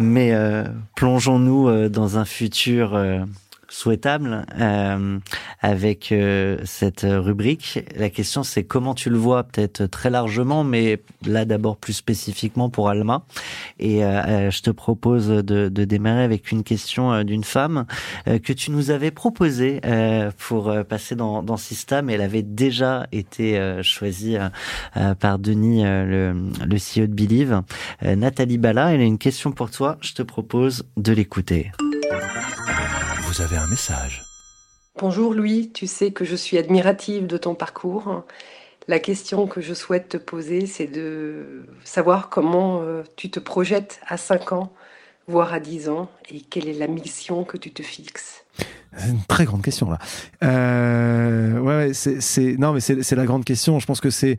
Mais 0.00 0.32
euh, 0.32 0.64
plongeons-nous 0.94 1.88
dans 1.88 2.18
un 2.18 2.24
futur 2.24 2.94
euh, 2.94 3.24
souhaitable 3.68 4.46
euh, 4.58 5.18
avec 5.60 6.12
euh, 6.12 6.58
cette 6.64 7.06
rubrique. 7.08 7.80
La 7.96 8.10
question 8.10 8.42
c'est 8.42 8.64
comment 8.64 8.94
tu 8.94 9.10
le 9.10 9.18
vois 9.18 9.44
peut-être 9.44 9.86
très 9.86 10.10
largement, 10.10 10.64
mais 10.64 11.02
là 11.26 11.44
d'abord 11.44 11.76
plus 11.76 11.92
spécifiquement 11.92 12.70
pour 12.70 12.88
Alma. 12.88 13.24
Et 13.78 14.04
euh, 14.04 14.50
je 14.50 14.62
te 14.62 14.70
propose 14.70 15.28
de, 15.28 15.68
de, 15.68 15.84
démarrer 15.84 16.22
avec 16.22 16.50
une 16.52 16.62
question 16.62 17.12
euh, 17.12 17.22
d'une 17.24 17.44
femme 17.44 17.86
euh, 18.26 18.38
que 18.38 18.52
tu 18.52 18.70
nous 18.70 18.90
avais 18.90 19.10
proposée 19.10 19.80
euh, 19.84 20.30
pour 20.38 20.74
passer 20.88 21.14
dans, 21.14 21.42
dans 21.42 21.56
System. 21.56 22.10
Elle 22.10 22.20
avait 22.20 22.42
déjà 22.42 23.06
été 23.12 23.58
choisie 23.82 24.36
par 25.20 25.38
Denis, 25.38 25.82
le, 25.82 26.32
le 26.32 26.76
CEO 26.76 27.06
de 27.06 27.14
Believe. 27.14 27.62
Nathalie 28.02 28.58
Bala, 28.58 28.94
elle 28.94 29.00
a 29.00 29.04
une 29.04 29.18
question 29.18 29.52
pour 29.52 29.70
toi. 29.70 29.98
Je 30.00 30.14
te 30.14 30.22
propose 30.22 30.84
de 30.96 31.12
l'écouter. 31.12 31.72
Vous 33.38 33.44
avez 33.44 33.56
un 33.56 33.68
message. 33.68 34.24
Bonjour 34.98 35.32
Louis, 35.32 35.70
tu 35.72 35.86
sais 35.86 36.10
que 36.10 36.24
je 36.24 36.34
suis 36.34 36.58
admirative 36.58 37.28
de 37.28 37.36
ton 37.36 37.54
parcours. 37.54 38.24
La 38.88 38.98
question 38.98 39.46
que 39.46 39.60
je 39.60 39.74
souhaite 39.74 40.08
te 40.08 40.16
poser, 40.16 40.66
c'est 40.66 40.88
de 40.88 41.64
savoir 41.84 42.30
comment 42.30 42.82
euh, 42.82 43.04
tu 43.14 43.30
te 43.30 43.38
projettes 43.38 44.00
à 44.08 44.16
5 44.16 44.50
ans, 44.50 44.72
voire 45.28 45.54
à 45.54 45.60
10 45.60 45.88
ans, 45.88 46.10
et 46.32 46.40
quelle 46.40 46.66
est 46.66 46.72
la 46.72 46.88
mission 46.88 47.44
que 47.44 47.56
tu 47.56 47.70
te 47.70 47.84
fixes. 47.84 48.44
C'est 48.96 49.10
une 49.10 49.22
très 49.28 49.44
grande 49.44 49.62
question 49.62 49.88
là. 49.88 49.98
Euh, 50.42 51.60
ouais, 51.60 51.92
c'est 51.94 52.56
non, 52.58 52.72
mais 52.72 52.80
c'est 52.80 53.12
la 53.12 53.24
grande 53.24 53.44
question. 53.44 53.78
Je 53.78 53.86
pense 53.86 54.00
que 54.00 54.10
c'est 54.10 54.36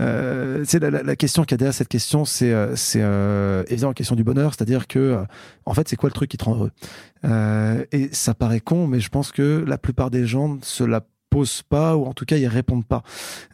euh, 0.00 0.64
la, 0.80 0.90
la, 0.90 1.02
la, 1.02 1.16
question 1.16 1.44
qu'il 1.44 1.52
y 1.52 1.54
a 1.54 1.58
derrière 1.58 1.74
cette 1.74 1.88
question, 1.88 2.24
c'est 2.24 2.52
euh, 2.52 2.76
c'est 2.76 3.00
euh, 3.02 3.64
évidemment 3.68 3.90
la 3.90 3.94
question 3.94 4.16
du 4.16 4.24
bonheur, 4.24 4.52
c'est-à-dire 4.54 4.86
que 4.86 4.98
euh, 4.98 5.22
en 5.64 5.74
fait, 5.74 5.88
c'est 5.88 5.96
quoi 5.96 6.08
le 6.08 6.14
truc 6.14 6.30
qui 6.30 6.36
te 6.36 6.44
rend 6.44 6.54
heureux? 6.54 6.70
Euh, 7.24 7.84
Et 7.92 8.10
ça 8.12 8.34
paraît 8.34 8.60
con, 8.60 8.86
mais 8.86 9.00
je 9.00 9.08
pense 9.08 9.32
que 9.32 9.64
la 9.66 9.78
plupart 9.78 10.10
des 10.10 10.26
gens 10.26 10.58
se 10.62 10.84
la 10.84 11.00
posent 11.30 11.62
pas 11.62 11.96
ou 11.96 12.04
en 12.04 12.14
tout 12.14 12.24
cas 12.24 12.36
ils 12.36 12.46
répondent 12.46 12.86
pas. 12.86 13.02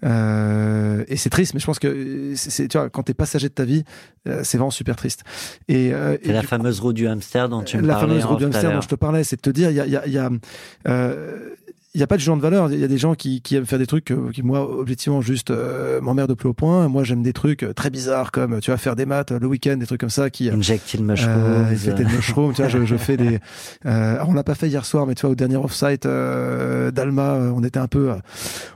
Euh, 0.04 1.04
et 1.08 1.16
c'est 1.16 1.30
triste, 1.30 1.54
mais 1.54 1.60
je 1.60 1.66
pense 1.66 1.78
que 1.78 2.32
c'est 2.36 2.68
tu 2.68 2.76
vois 2.78 2.90
quand 2.90 3.04
t'es 3.04 3.14
passager 3.14 3.48
de 3.48 3.54
ta 3.54 3.64
vie, 3.64 3.84
euh, 4.28 4.40
c'est 4.44 4.58
vraiment 4.58 4.70
super 4.70 4.96
triste. 4.96 5.22
Et, 5.68 5.92
euh, 5.94 6.16
et 6.22 6.32
la 6.32 6.42
fameuse 6.42 6.80
roue 6.80 6.92
du 6.92 7.06
hamster 7.08 7.48
dont 7.48 7.62
tu 7.62 7.78
me 7.78 7.86
la 7.86 7.94
parlais. 7.94 8.14
La 8.14 8.20
fameuse 8.20 8.24
roue 8.24 8.36
du 8.36 8.44
hamster 8.44 8.72
dont 8.72 8.80
je 8.80 8.88
te 8.88 8.94
parlais, 8.94 9.24
c'est 9.24 9.36
de 9.36 9.42
te 9.42 9.50
dire 9.50 9.70
il 9.70 9.76
y 9.76 9.80
a 9.80 9.86
y 9.86 9.96
a, 9.96 10.06
y 10.06 10.18
a 10.18 10.30
euh, 10.88 11.50
il 11.94 11.98
n'y 11.98 12.02
a 12.02 12.06
pas 12.06 12.14
de 12.14 12.20
jugement 12.20 12.38
de 12.38 12.42
valeur. 12.42 12.72
Il 12.72 12.80
y 12.80 12.84
a 12.84 12.88
des 12.88 12.96
gens 12.96 13.14
qui, 13.14 13.42
qui 13.42 13.54
aiment 13.54 13.66
faire 13.66 13.78
des 13.78 13.86
trucs 13.86 14.10
euh, 14.12 14.30
qui, 14.32 14.42
moi, 14.42 14.66
objectivement, 14.78 15.20
juste 15.20 15.50
euh, 15.50 16.00
m'emmerdent 16.00 16.34
plus 16.34 16.48
au 16.48 16.54
point. 16.54 16.88
Moi, 16.88 17.04
j'aime 17.04 17.22
des 17.22 17.34
trucs 17.34 17.64
euh, 17.64 17.74
très 17.74 17.90
bizarres 17.90 18.32
comme, 18.32 18.60
tu 18.60 18.70
vois, 18.70 18.78
faire 18.78 18.96
des 18.96 19.04
maths 19.04 19.30
le 19.30 19.46
week-end, 19.46 19.76
des 19.76 19.84
trucs 19.84 20.00
comme 20.00 20.08
ça 20.08 20.30
qui. 20.30 20.48
Injectil 20.48 21.04
mushroom. 21.04 21.34
Euh, 21.36 21.70
le 21.70 22.04
mushroom, 22.04 22.54
tu 22.54 22.62
vois, 22.62 22.70
je, 22.70 22.84
je 22.86 22.96
fais 22.96 23.16
des. 23.16 23.38
Euh, 23.84 24.16
on 24.26 24.32
l'a 24.32 24.44
pas 24.44 24.54
fait 24.54 24.68
hier 24.68 24.84
soir, 24.84 25.06
mais 25.06 25.14
tu 25.14 25.22
vois, 25.22 25.30
au 25.30 25.34
dernier 25.34 25.56
off-site 25.56 26.06
euh, 26.06 26.90
d'Alma, 26.90 27.34
on 27.54 27.64
était 27.64 27.80
un 27.80 27.88
peu, 27.88 28.12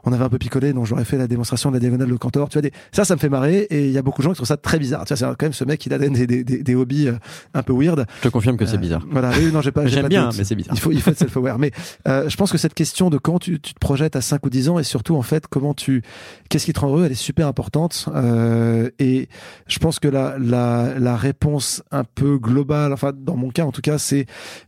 on 0.04 0.12
avait 0.12 0.24
un 0.24 0.28
peu 0.28 0.38
picolé, 0.38 0.72
donc 0.72 0.86
j'aurais 0.86 1.04
fait 1.04 1.16
la 1.16 1.28
démonstration 1.28 1.70
de 1.70 1.76
la 1.76 1.80
diagonale 1.80 2.08
de 2.08 2.16
Cantor. 2.16 2.48
Tu 2.48 2.54
vois, 2.54 2.62
des, 2.62 2.72
ça, 2.92 3.04
ça 3.04 3.14
me 3.14 3.20
fait 3.20 3.28
marrer, 3.28 3.60
et 3.70 3.86
il 3.86 3.92
y 3.92 3.98
a 3.98 4.02
beaucoup 4.02 4.22
de 4.22 4.24
gens 4.24 4.30
qui 4.30 4.36
trouvent 4.36 4.48
ça 4.48 4.56
très 4.56 4.78
bizarre. 4.78 5.04
Tu 5.04 5.14
vois, 5.14 5.16
c'est 5.16 5.36
quand 5.36 5.42
même 5.42 5.52
ce 5.52 5.64
mec 5.64 5.80
qui 5.80 5.92
a 5.92 5.98
des, 5.98 6.08
des, 6.10 6.26
des, 6.26 6.62
des 6.62 6.74
hobbies 6.74 7.08
un 7.54 7.62
peu 7.62 7.72
weird. 7.72 8.04
Je 8.18 8.28
te 8.28 8.28
confirme 8.28 8.56
que 8.56 8.66
c'est 8.66 8.78
bizarre. 8.78 9.04
Voilà, 9.10 9.30
oui, 9.38 9.52
non, 9.52 9.60
j'ai 9.60 9.72
pas. 9.72 9.86
J'aime 9.86 10.08
bien, 10.08 10.30
mais 10.36 10.44
c'est 10.44 10.56
bizarre. 10.56 10.74
Il 10.74 10.80
faut, 10.80 10.92
il 10.92 11.00
faut 11.00 11.10
être 11.10 11.18
self-aware. 11.18 11.58
mais 11.58 11.70
je 12.06 12.36
pense 12.36 12.50
que 12.50 12.58
cette 12.58 12.74
question 12.74 13.05
de 13.10 13.18
quand 13.18 13.38
tu, 13.38 13.60
te 13.60 13.78
projettes 13.78 14.16
à 14.16 14.20
5 14.20 14.44
ou 14.46 14.50
10 14.50 14.68
ans 14.68 14.78
et 14.78 14.84
surtout 14.84 15.16
en 15.16 15.22
fait 15.22 15.46
comment 15.46 15.74
tu 15.74 16.02
qu'est-ce 16.48 16.66
qui 16.66 16.72
te 16.72 16.80
rend 16.80 16.88
heureux 16.88 17.04
elle 17.04 17.12
est 17.12 17.14
super 17.14 17.46
importante 17.46 18.08
euh, 18.14 18.90
et 18.98 19.28
je 19.66 19.78
pense 19.78 19.98
que 19.98 20.08
la, 20.08 20.36
la, 20.38 20.98
la 20.98 21.16
réponse 21.16 21.82
un 21.90 22.04
peu 22.04 22.38
globale 22.38 22.92
enfin 22.92 23.12
dans 23.16 23.36
mon 23.36 23.50
cas 23.50 23.64
en 23.64 23.72
tout 23.72 23.82
cas 23.82 23.98
c'est 23.98 24.26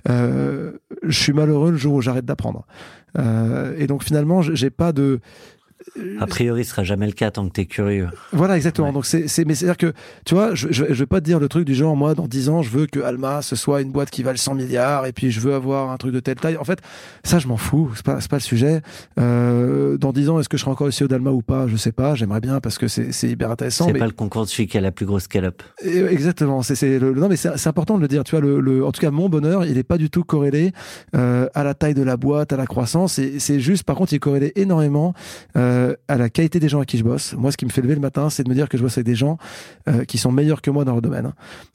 euh, 0.09 0.72
je 1.03 1.18
suis 1.18 1.32
malheureux 1.32 1.70
le 1.70 1.76
jour 1.76 1.95
où 1.95 2.01
j'arrête 2.01 2.24
d'apprendre. 2.24 2.66
Euh, 3.18 3.74
et 3.78 3.86
donc 3.86 4.05
finalement 4.05 4.43
j'ai 4.43 4.70
pas 4.70 4.93
de 4.93 5.20
a 6.20 6.26
priori, 6.26 6.64
ce 6.64 6.70
sera 6.70 6.85
jamais 6.85 7.07
le 7.07 7.12
cas 7.12 7.31
tant 7.31 7.49
que 7.49 7.53
tu 7.53 7.61
es 7.62 7.66
curieux. 7.66 8.09
Voilà, 8.33 8.57
exactement. 8.57 8.89
Ouais. 8.89 8.93
Donc 8.93 9.07
c'est, 9.07 9.29
c'est, 9.29 9.45
mais 9.45 9.55
c'est-à-dire 9.55 9.76
que, 9.76 9.93
tu 10.24 10.35
vois, 10.35 10.55
je, 10.55 10.68
je, 10.70 10.85
je 10.89 10.95
vais 10.95 11.07
pas 11.07 11.20
te 11.20 11.24
dire 11.24 11.39
le 11.41 11.49
truc 11.49 11.64
du 11.64 11.74
genre, 11.74 11.97
moi, 11.97 12.14
dans 12.14 12.26
10 12.26 12.49
ans, 12.49 12.62
je 12.62 12.70
veux 12.70 12.87
que 12.87 13.01
Alma, 13.01 13.43
ce 13.43 13.57
soit 13.57 13.81
une 13.81 13.91
boîte 13.91 14.11
qui 14.11 14.22
vale 14.22 14.39
100 14.39 14.55
milliards, 14.55 15.07
et 15.07 15.12
puis 15.12 15.31
je 15.31 15.41
veux 15.41 15.55
avoir 15.55 15.91
un 15.91 15.97
truc 15.97 16.12
de 16.12 16.20
telle 16.20 16.37
taille. 16.37 16.57
En 16.57 16.64
fait, 16.64 16.81
ça, 17.24 17.39
je 17.39 17.49
m'en 17.49 17.57
fous. 17.57 17.91
C'est 17.95 18.05
pas, 18.05 18.20
c'est 18.20 18.31
pas 18.31 18.37
le 18.37 18.43
sujet. 18.43 18.83
Euh, 19.18 19.97
dans 19.97 20.12
10 20.12 20.31
ans, 20.31 20.41
est-ce 20.41 20.49
que 20.49 20.57
je 20.57 20.62
serai 20.62 20.70
encore 20.70 20.89
CEO 20.89 21.09
d'Alma 21.09 21.31
ou 21.31 21.43
pas? 21.43 21.66
Je 21.66 21.76
sais 21.76 21.93
pas. 21.93 22.14
J'aimerais 22.14 22.41
bien 22.41 22.61
parce 22.61 22.79
que 22.79 22.89
c'est, 22.89 23.12
c'est 23.12 23.29
hyper 23.29 23.51
intéressant. 23.51 23.87
C'est 23.87 23.93
mais... 23.93 23.99
pas 23.99 24.07
le 24.07 24.12
concours 24.12 24.45
de 24.45 24.49
celui 24.49 24.66
qui 24.66 24.79
a 24.79 24.81
la 24.81 24.93
plus 24.93 25.07
grosse 25.07 25.24
scale-up. 25.24 25.62
Exactement. 25.83 26.62
C'est, 26.62 26.74
c'est 26.74 26.99
le, 26.99 27.12
non, 27.12 27.29
mais 27.29 27.37
c'est, 27.37 27.66
important 27.66 27.97
de 27.97 28.03
le 28.03 28.09
dire. 28.09 28.24
Tu 28.24 28.33
vois, 28.33 28.41
le, 28.41 28.61
le, 28.61 28.85
en 28.85 28.93
tout 28.93 29.01
cas, 29.01 29.11
mon 29.11 29.29
bonheur, 29.29 29.64
il 29.64 29.79
est 29.79 29.83
pas 29.83 29.99
du 29.99 30.11
tout 30.11 30.24
corrélé, 30.24 30.72
euh, 31.14 31.49
à 31.55 31.64
la 31.64 31.74
taille 31.74 31.95
de 31.95 32.03
la 32.03 32.16
boîte, 32.16 32.53
à 32.53 32.57
la 32.57 32.66
croissance. 32.66 33.18
Et 33.18 33.39
c'est 33.39 33.61
juste, 33.61 33.85
par 33.85 33.97
contre, 33.97 34.12
il 34.12 34.16
est 34.16 34.20
corrélé 34.20 34.53
énormément, 34.57 35.14
euh, 35.57 35.68
à 36.09 36.16
la 36.16 36.29
qualité 36.31 36.61
des 36.61 36.69
gens 36.69 36.81
à 36.81 36.85
qui 36.85 36.99
je 36.99 37.05
bosse. 37.05 37.35
Moi, 37.35 37.53
ce 37.53 37.57
qui 37.57 37.64
me 37.64 37.71
fait 37.71 37.83
lever 37.83 37.95
le 37.95 38.01
matin, 38.01 38.31
c'est 38.31 38.43
de 38.43 38.49
me 38.49 38.55
dire 38.55 38.69
que 38.69 38.79
je 38.79 38.83
bosse 38.83 38.99
avec 38.99 39.07
des 39.07 39.14
gens 39.14 39.39
euh, 39.89 40.05
qui 40.05 40.19
sont 40.19 40.33
meilleurs 40.33 40.62
que 40.62 40.71
moi 40.71 40.85
dans 40.85 40.93
leur 40.93 41.03
domaine. 41.03 41.33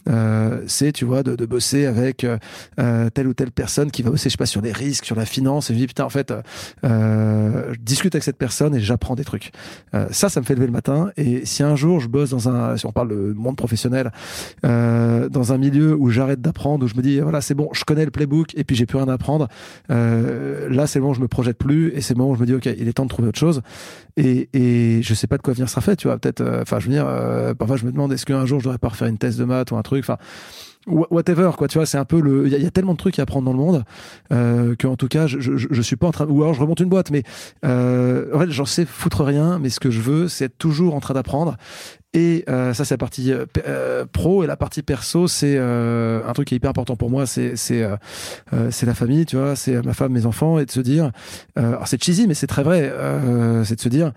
Euh, 0.10 0.62
c'est, 0.68 0.92
tu 0.92 1.06
vois, 1.06 1.24
de, 1.24 1.36
de 1.36 1.46
bosser 1.46 1.86
avec 1.86 2.24
euh, 2.24 3.10
telle 3.14 3.28
ou 3.28 3.34
telle 3.34 3.52
personne 3.52 3.92
qui 3.92 4.02
va 4.02 4.12
bosser, 4.12 4.30
je 4.30 4.34
sais 4.34 4.38
pas, 4.38 4.46
sur 4.46 4.62
les 4.62 4.72
risques, 4.72 5.06
sur 5.06 5.16
la 5.16 5.26
finance. 5.26 5.70
Et 5.70 5.74
je 5.74 5.80
me 5.80 5.82
dis, 5.82 5.88
putain, 5.88 6.06
en 6.06 6.10
fait, 6.10 6.34
je 6.84 7.80
discute 7.80 8.16
avec 8.16 8.24
cette 8.24 8.38
personne 8.38 8.76
et 8.76 8.80
j'apprends 8.80 9.16
des 9.16 9.24
trucs. 9.24 9.52
ça, 10.12 10.30
ça 10.30 10.40
me 10.40 10.46
fait 10.46 10.56
lever 10.56 10.68
le 10.68 10.72
matin. 10.72 11.12
Et 11.18 11.46
si 11.46 11.64
un 11.64 11.76
jour 11.76 12.00
je 12.00 12.08
bosse 12.08 12.32
dans 12.32 12.50
un, 12.50 12.78
si 12.78 12.86
on 12.86 12.92
parle 12.92 13.10
de 13.10 13.34
monde 13.34 13.56
professionnel, 13.56 14.12
dans 14.64 15.54
un 15.54 15.58
milieu 15.58 15.96
où 15.96 16.10
j'arrête 16.10 16.42
d'apprendre, 16.42 16.86
où 16.86 16.88
je 16.88 16.96
me 16.96 17.02
dis, 17.02 17.20
voilà, 17.20 17.42
c'est 17.42 17.56
bon, 17.56 17.70
je 17.74 17.84
connais 17.84 18.06
le 18.06 18.12
playbook 18.12 18.54
et 18.56 18.64
puis 18.64 18.76
j'ai 18.76 18.86
plus 18.86 18.98
rien 18.98 19.08
à 19.08 19.14
apprendre, 19.14 19.48
là, 19.90 20.88
c'est 20.88 21.00
le 21.00 21.02
moment 21.02 21.12
où 21.12 21.16
je 21.16 21.22
me 21.22 21.28
projette 21.28 21.58
plus 21.58 21.94
et 21.96 22.02
c'est 22.02 22.14
le 22.14 22.20
moment 22.20 22.32
où 22.32 22.36
je 22.36 22.42
me 22.42 22.46
dis, 22.46 22.54
ok, 22.54 22.66
il 22.66 22.88
est 22.88 22.94
temps 22.94 23.06
de 23.06 23.10
trouver 23.10 23.30
autre 23.30 23.40
chose. 23.40 23.62
Et, 24.16 24.50
et 24.54 25.02
je 25.02 25.14
sais 25.14 25.28
pas 25.28 25.38
de 25.38 25.42
quoi 25.42 25.54
venir 25.54 25.70
sera 25.70 25.82
fait, 25.82 25.96
tu 25.96 26.08
vois. 26.08 26.18
Peut-être, 26.18 26.42
enfin, 26.62 26.78
euh, 26.78 26.80
je 26.80 26.86
veux 26.88 26.94
dire, 26.94 27.08
euh, 27.08 27.54
parfois 27.54 27.78
je 27.78 27.86
me 27.86 27.92
demande 27.92 28.14
est-ce 28.14 28.26
qu'un 28.26 28.46
jour 28.46 28.60
je 28.60 28.66
devrais 28.66 28.78
pas 28.78 28.90
refaire 28.90 29.08
une 29.08 29.18
thèse 29.18 29.38
de 29.38 29.46
maths 29.46 29.72
ou 29.72 29.78
un 29.78 29.82
truc, 29.82 30.04
enfin, 30.04 30.18
whatever, 30.88 31.52
quoi. 31.58 31.68
Tu 31.68 31.78
vois, 31.78 31.86
c'est 31.86 31.98
un 31.98 32.06
peu 32.06 32.20
le. 32.20 32.48
Il 32.48 32.62
y, 32.62 32.66
a 32.66 32.72
tellement 32.72 32.94
de 32.94 32.98
trucs 32.98 33.20
à 33.20 33.24
apprendre 33.24 33.46
dans 33.46 33.54
le 33.54 33.58
monde 33.58 33.84
euh, 34.32 34.76
que, 34.76 34.88
en 34.88 34.96
tout 34.96 35.08
cas, 35.08 35.28
je, 35.28 35.40
je, 35.40 35.56
je, 35.56 35.82
suis 35.82 35.96
pas 35.96 36.08
en 36.08 36.12
train. 36.12 36.26
Ou 36.28 36.42
alors 36.42 36.54
je 36.54 36.62
remonte 36.62 36.80
une 36.80 36.90
boîte, 36.90 37.12
mais 37.12 37.24
euh, 37.66 38.34
en 38.34 38.40
fait, 38.40 38.52
j'en 38.52 38.66
sais 38.66 38.86
foutre 38.86 39.24
rien. 39.24 39.60
Mais 39.60 39.70
ce 39.70 39.80
que 39.80 39.92
je 39.92 40.02
veux, 40.02 40.28
c'est 40.28 40.46
être 40.46 40.58
toujours 40.58 40.96
en 40.96 41.00
train 41.00 41.14
d'apprendre. 41.14 41.58
Et 42.14 42.44
euh, 42.48 42.74
ça, 42.74 42.86
c'est 42.86 42.94
la 42.94 43.00
partie 43.00 43.34
euh, 43.34 44.06
pro 44.12 44.44
et 44.44 44.48
la 44.48 44.56
partie 44.56 44.84
perso, 44.84 45.28
c'est 45.28 45.56
euh, 45.58 46.22
un 46.28 46.34
truc 46.34 46.48
qui 46.48 46.54
est 46.54 46.58
hyper 46.58 46.70
important 46.70 46.96
pour 46.96 47.10
moi. 47.10 47.26
C'est 47.26 47.56
c'est 47.56 47.88
c'est 48.70 48.86
la 48.86 48.94
famille, 48.94 49.26
tu 49.26 49.36
vois, 49.36 49.56
c'est 49.56 49.84
ma 49.84 49.94
femme, 49.94 50.12
mes 50.12 50.26
enfants, 50.26 50.60
et 50.60 50.66
de 50.66 50.72
se 50.72 50.80
dire. 50.80 51.12
alors 51.56 51.88
c'est 51.88 52.02
cheesy, 52.02 52.28
mais 52.28 52.36
c'est 52.36 52.48
très 52.48 52.64
vrai. 52.64 52.94
c'est 53.66 53.76
de 53.76 53.82
se 53.82 53.90
dire 53.90 54.12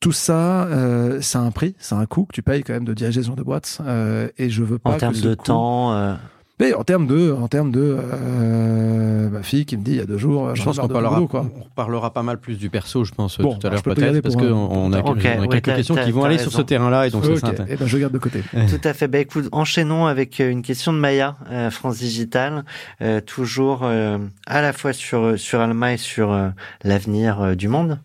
tout 0.00 0.12
ça, 0.12 0.64
euh, 0.66 1.20
ça 1.20 1.40
a 1.40 1.42
un 1.42 1.50
prix, 1.50 1.74
ça 1.78 1.96
a 1.96 2.00
un 2.00 2.06
coût 2.06 2.24
que 2.24 2.32
tu 2.32 2.42
payes 2.42 2.62
quand 2.62 2.72
même 2.72 2.84
de 2.84 2.94
diriger 2.94 3.22
ce 3.22 3.26
genre 3.26 3.36
de 3.36 3.42
boîte. 3.42 3.78
Euh, 3.84 4.28
et 4.38 4.48
je 4.50 4.62
veux 4.62 4.78
pas. 4.78 4.90
En 4.90 4.96
termes 4.96 5.14
de 5.14 5.34
coût... 5.34 5.44
temps. 5.44 5.92
Euh... 5.92 6.14
Mais 6.60 6.74
en 6.74 6.82
termes 6.82 7.06
de, 7.06 7.32
en 7.32 7.46
termes 7.46 7.70
de, 7.70 7.96
euh, 7.98 9.30
ma 9.30 9.42
fille 9.44 9.64
qui 9.64 9.76
me 9.76 9.84
dit 9.84 9.92
il 9.92 9.96
y 9.98 10.00
a 10.00 10.06
deux 10.06 10.18
jours, 10.18 10.56
je 10.56 10.62
pense 10.64 10.76
qu'on 10.76 10.88
parlera, 10.88 11.20
boulot, 11.20 11.28
on 11.32 11.68
parlera 11.76 12.12
pas 12.12 12.24
mal 12.24 12.38
plus 12.38 12.58
du 12.58 12.68
perso, 12.68 13.04
je 13.04 13.14
pense 13.14 13.38
bon, 13.38 13.54
tout 13.54 13.64
à 13.64 13.70
l'heure 13.70 13.82
peut-être, 13.82 14.20
parce 14.20 14.34
qu'on 14.34 14.44
on 14.44 14.92
a, 14.92 14.98
okay, 14.98 15.36
on 15.38 15.42
a 15.42 15.46
ouais, 15.46 15.48
quelques 15.60 15.76
questions 15.76 15.94
qui 15.94 16.10
vont 16.10 16.24
aller 16.24 16.36
raison. 16.36 16.50
sur 16.50 16.58
ce 16.58 16.62
terrain-là 16.62 17.06
et 17.06 17.10
donc 17.10 17.24
okay. 17.24 17.36
ça 17.36 17.52
eh 17.68 17.76
ben, 17.76 17.86
je 17.86 17.98
garde 17.98 18.12
de 18.12 18.18
côté. 18.18 18.42
Tout 18.50 18.80
à 18.88 18.92
fait. 18.92 19.06
Bah, 19.06 19.18
écoute, 19.18 19.48
enchaînons 19.52 20.06
avec 20.06 20.40
une 20.40 20.62
question 20.62 20.92
de 20.92 20.98
Maya, 20.98 21.36
euh, 21.48 21.70
France 21.70 21.98
Digital, 21.98 22.64
euh, 23.02 23.20
toujours 23.20 23.82
euh, 23.84 24.18
à 24.48 24.60
la 24.60 24.72
fois 24.72 24.92
sur 24.92 25.38
sur 25.38 25.60
Alma 25.60 25.92
et 25.92 25.96
sur 25.96 26.32
euh, 26.32 26.48
l'avenir 26.82 27.54
du 27.54 27.68
monde. 27.68 28.00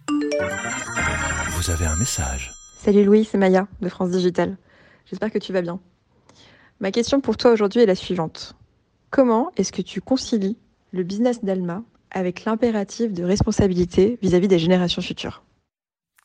Un 1.93 1.95
message. 1.95 2.51
Salut 2.79 3.03
Louis, 3.03 3.23
c'est 3.23 3.37
Maya 3.37 3.67
de 3.79 3.87
France 3.87 4.09
Digital. 4.09 4.57
J'espère 5.05 5.31
que 5.31 5.37
tu 5.37 5.53
vas 5.53 5.61
bien. 5.61 5.79
Ma 6.79 6.89
question 6.89 7.21
pour 7.21 7.37
toi 7.37 7.51
aujourd'hui 7.51 7.81
est 7.81 7.85
la 7.85 7.93
suivante. 7.93 8.55
Comment 9.11 9.51
est-ce 9.57 9.71
que 9.71 9.83
tu 9.83 10.01
concilies 10.01 10.57
le 10.91 11.03
business 11.03 11.43
d'Alma 11.43 11.83
avec 12.09 12.45
l'impératif 12.45 13.13
de 13.13 13.23
responsabilité 13.23 14.17
vis-à-vis 14.23 14.47
-vis 14.47 14.49
des 14.49 14.57
générations 14.57 15.03
futures? 15.03 15.43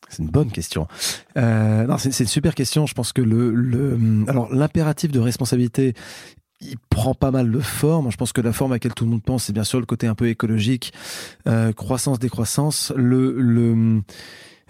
C'est 0.09 0.23
une 0.23 0.31
bonne 0.31 0.51
question. 0.51 0.89
Euh, 1.37 1.85
non, 1.85 1.99
c'est, 1.99 2.13
c'est 2.13 2.25
une 2.25 2.31
super 2.31 2.55
question. 2.55 2.87
Je 2.87 2.95
pense 2.95 3.13
que 3.13 3.21
le, 3.21 3.53
le 3.53 3.99
alors 4.27 4.51
l'impératif 4.51 5.13
de 5.13 5.21
responsabilité, 5.21 5.93
il 6.63 6.79
prend 6.89 7.13
pas 7.13 7.31
mal 7.31 7.51
de 7.51 7.61
formes. 7.61 8.11
Je 8.11 8.17
pense 8.17 8.33
que 8.33 8.41
la 8.41 8.55
forme 8.55 8.73
à 8.73 8.77
laquelle 8.77 8.95
tout 8.95 9.05
le 9.05 9.11
monde 9.11 9.23
pense, 9.23 9.45
c'est 9.45 9.53
bien 9.53 9.65
sûr 9.65 9.81
le 9.81 9.87
côté 9.87 10.07
un 10.07 10.15
peu 10.15 10.29
écologique, 10.29 10.95
euh, 11.47 11.75
croissance, 11.75 12.19
décroissance. 12.19 12.91
Le, 12.97 13.39
le 13.39 13.75
euh, 13.75 14.01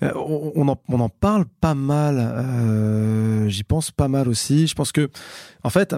on, 0.03 0.77
on, 0.89 1.01
en, 1.01 1.09
parle 1.09 1.45
pas 1.61 1.75
mal. 1.75 2.19
Euh, 2.19 3.49
J'y 3.49 3.65
pense 3.65 3.91
pas 3.91 4.09
mal 4.09 4.29
aussi. 4.29 4.67
Je 4.67 4.75
pense 4.75 4.93
que, 4.93 5.11
en 5.63 5.71
fait, 5.71 5.95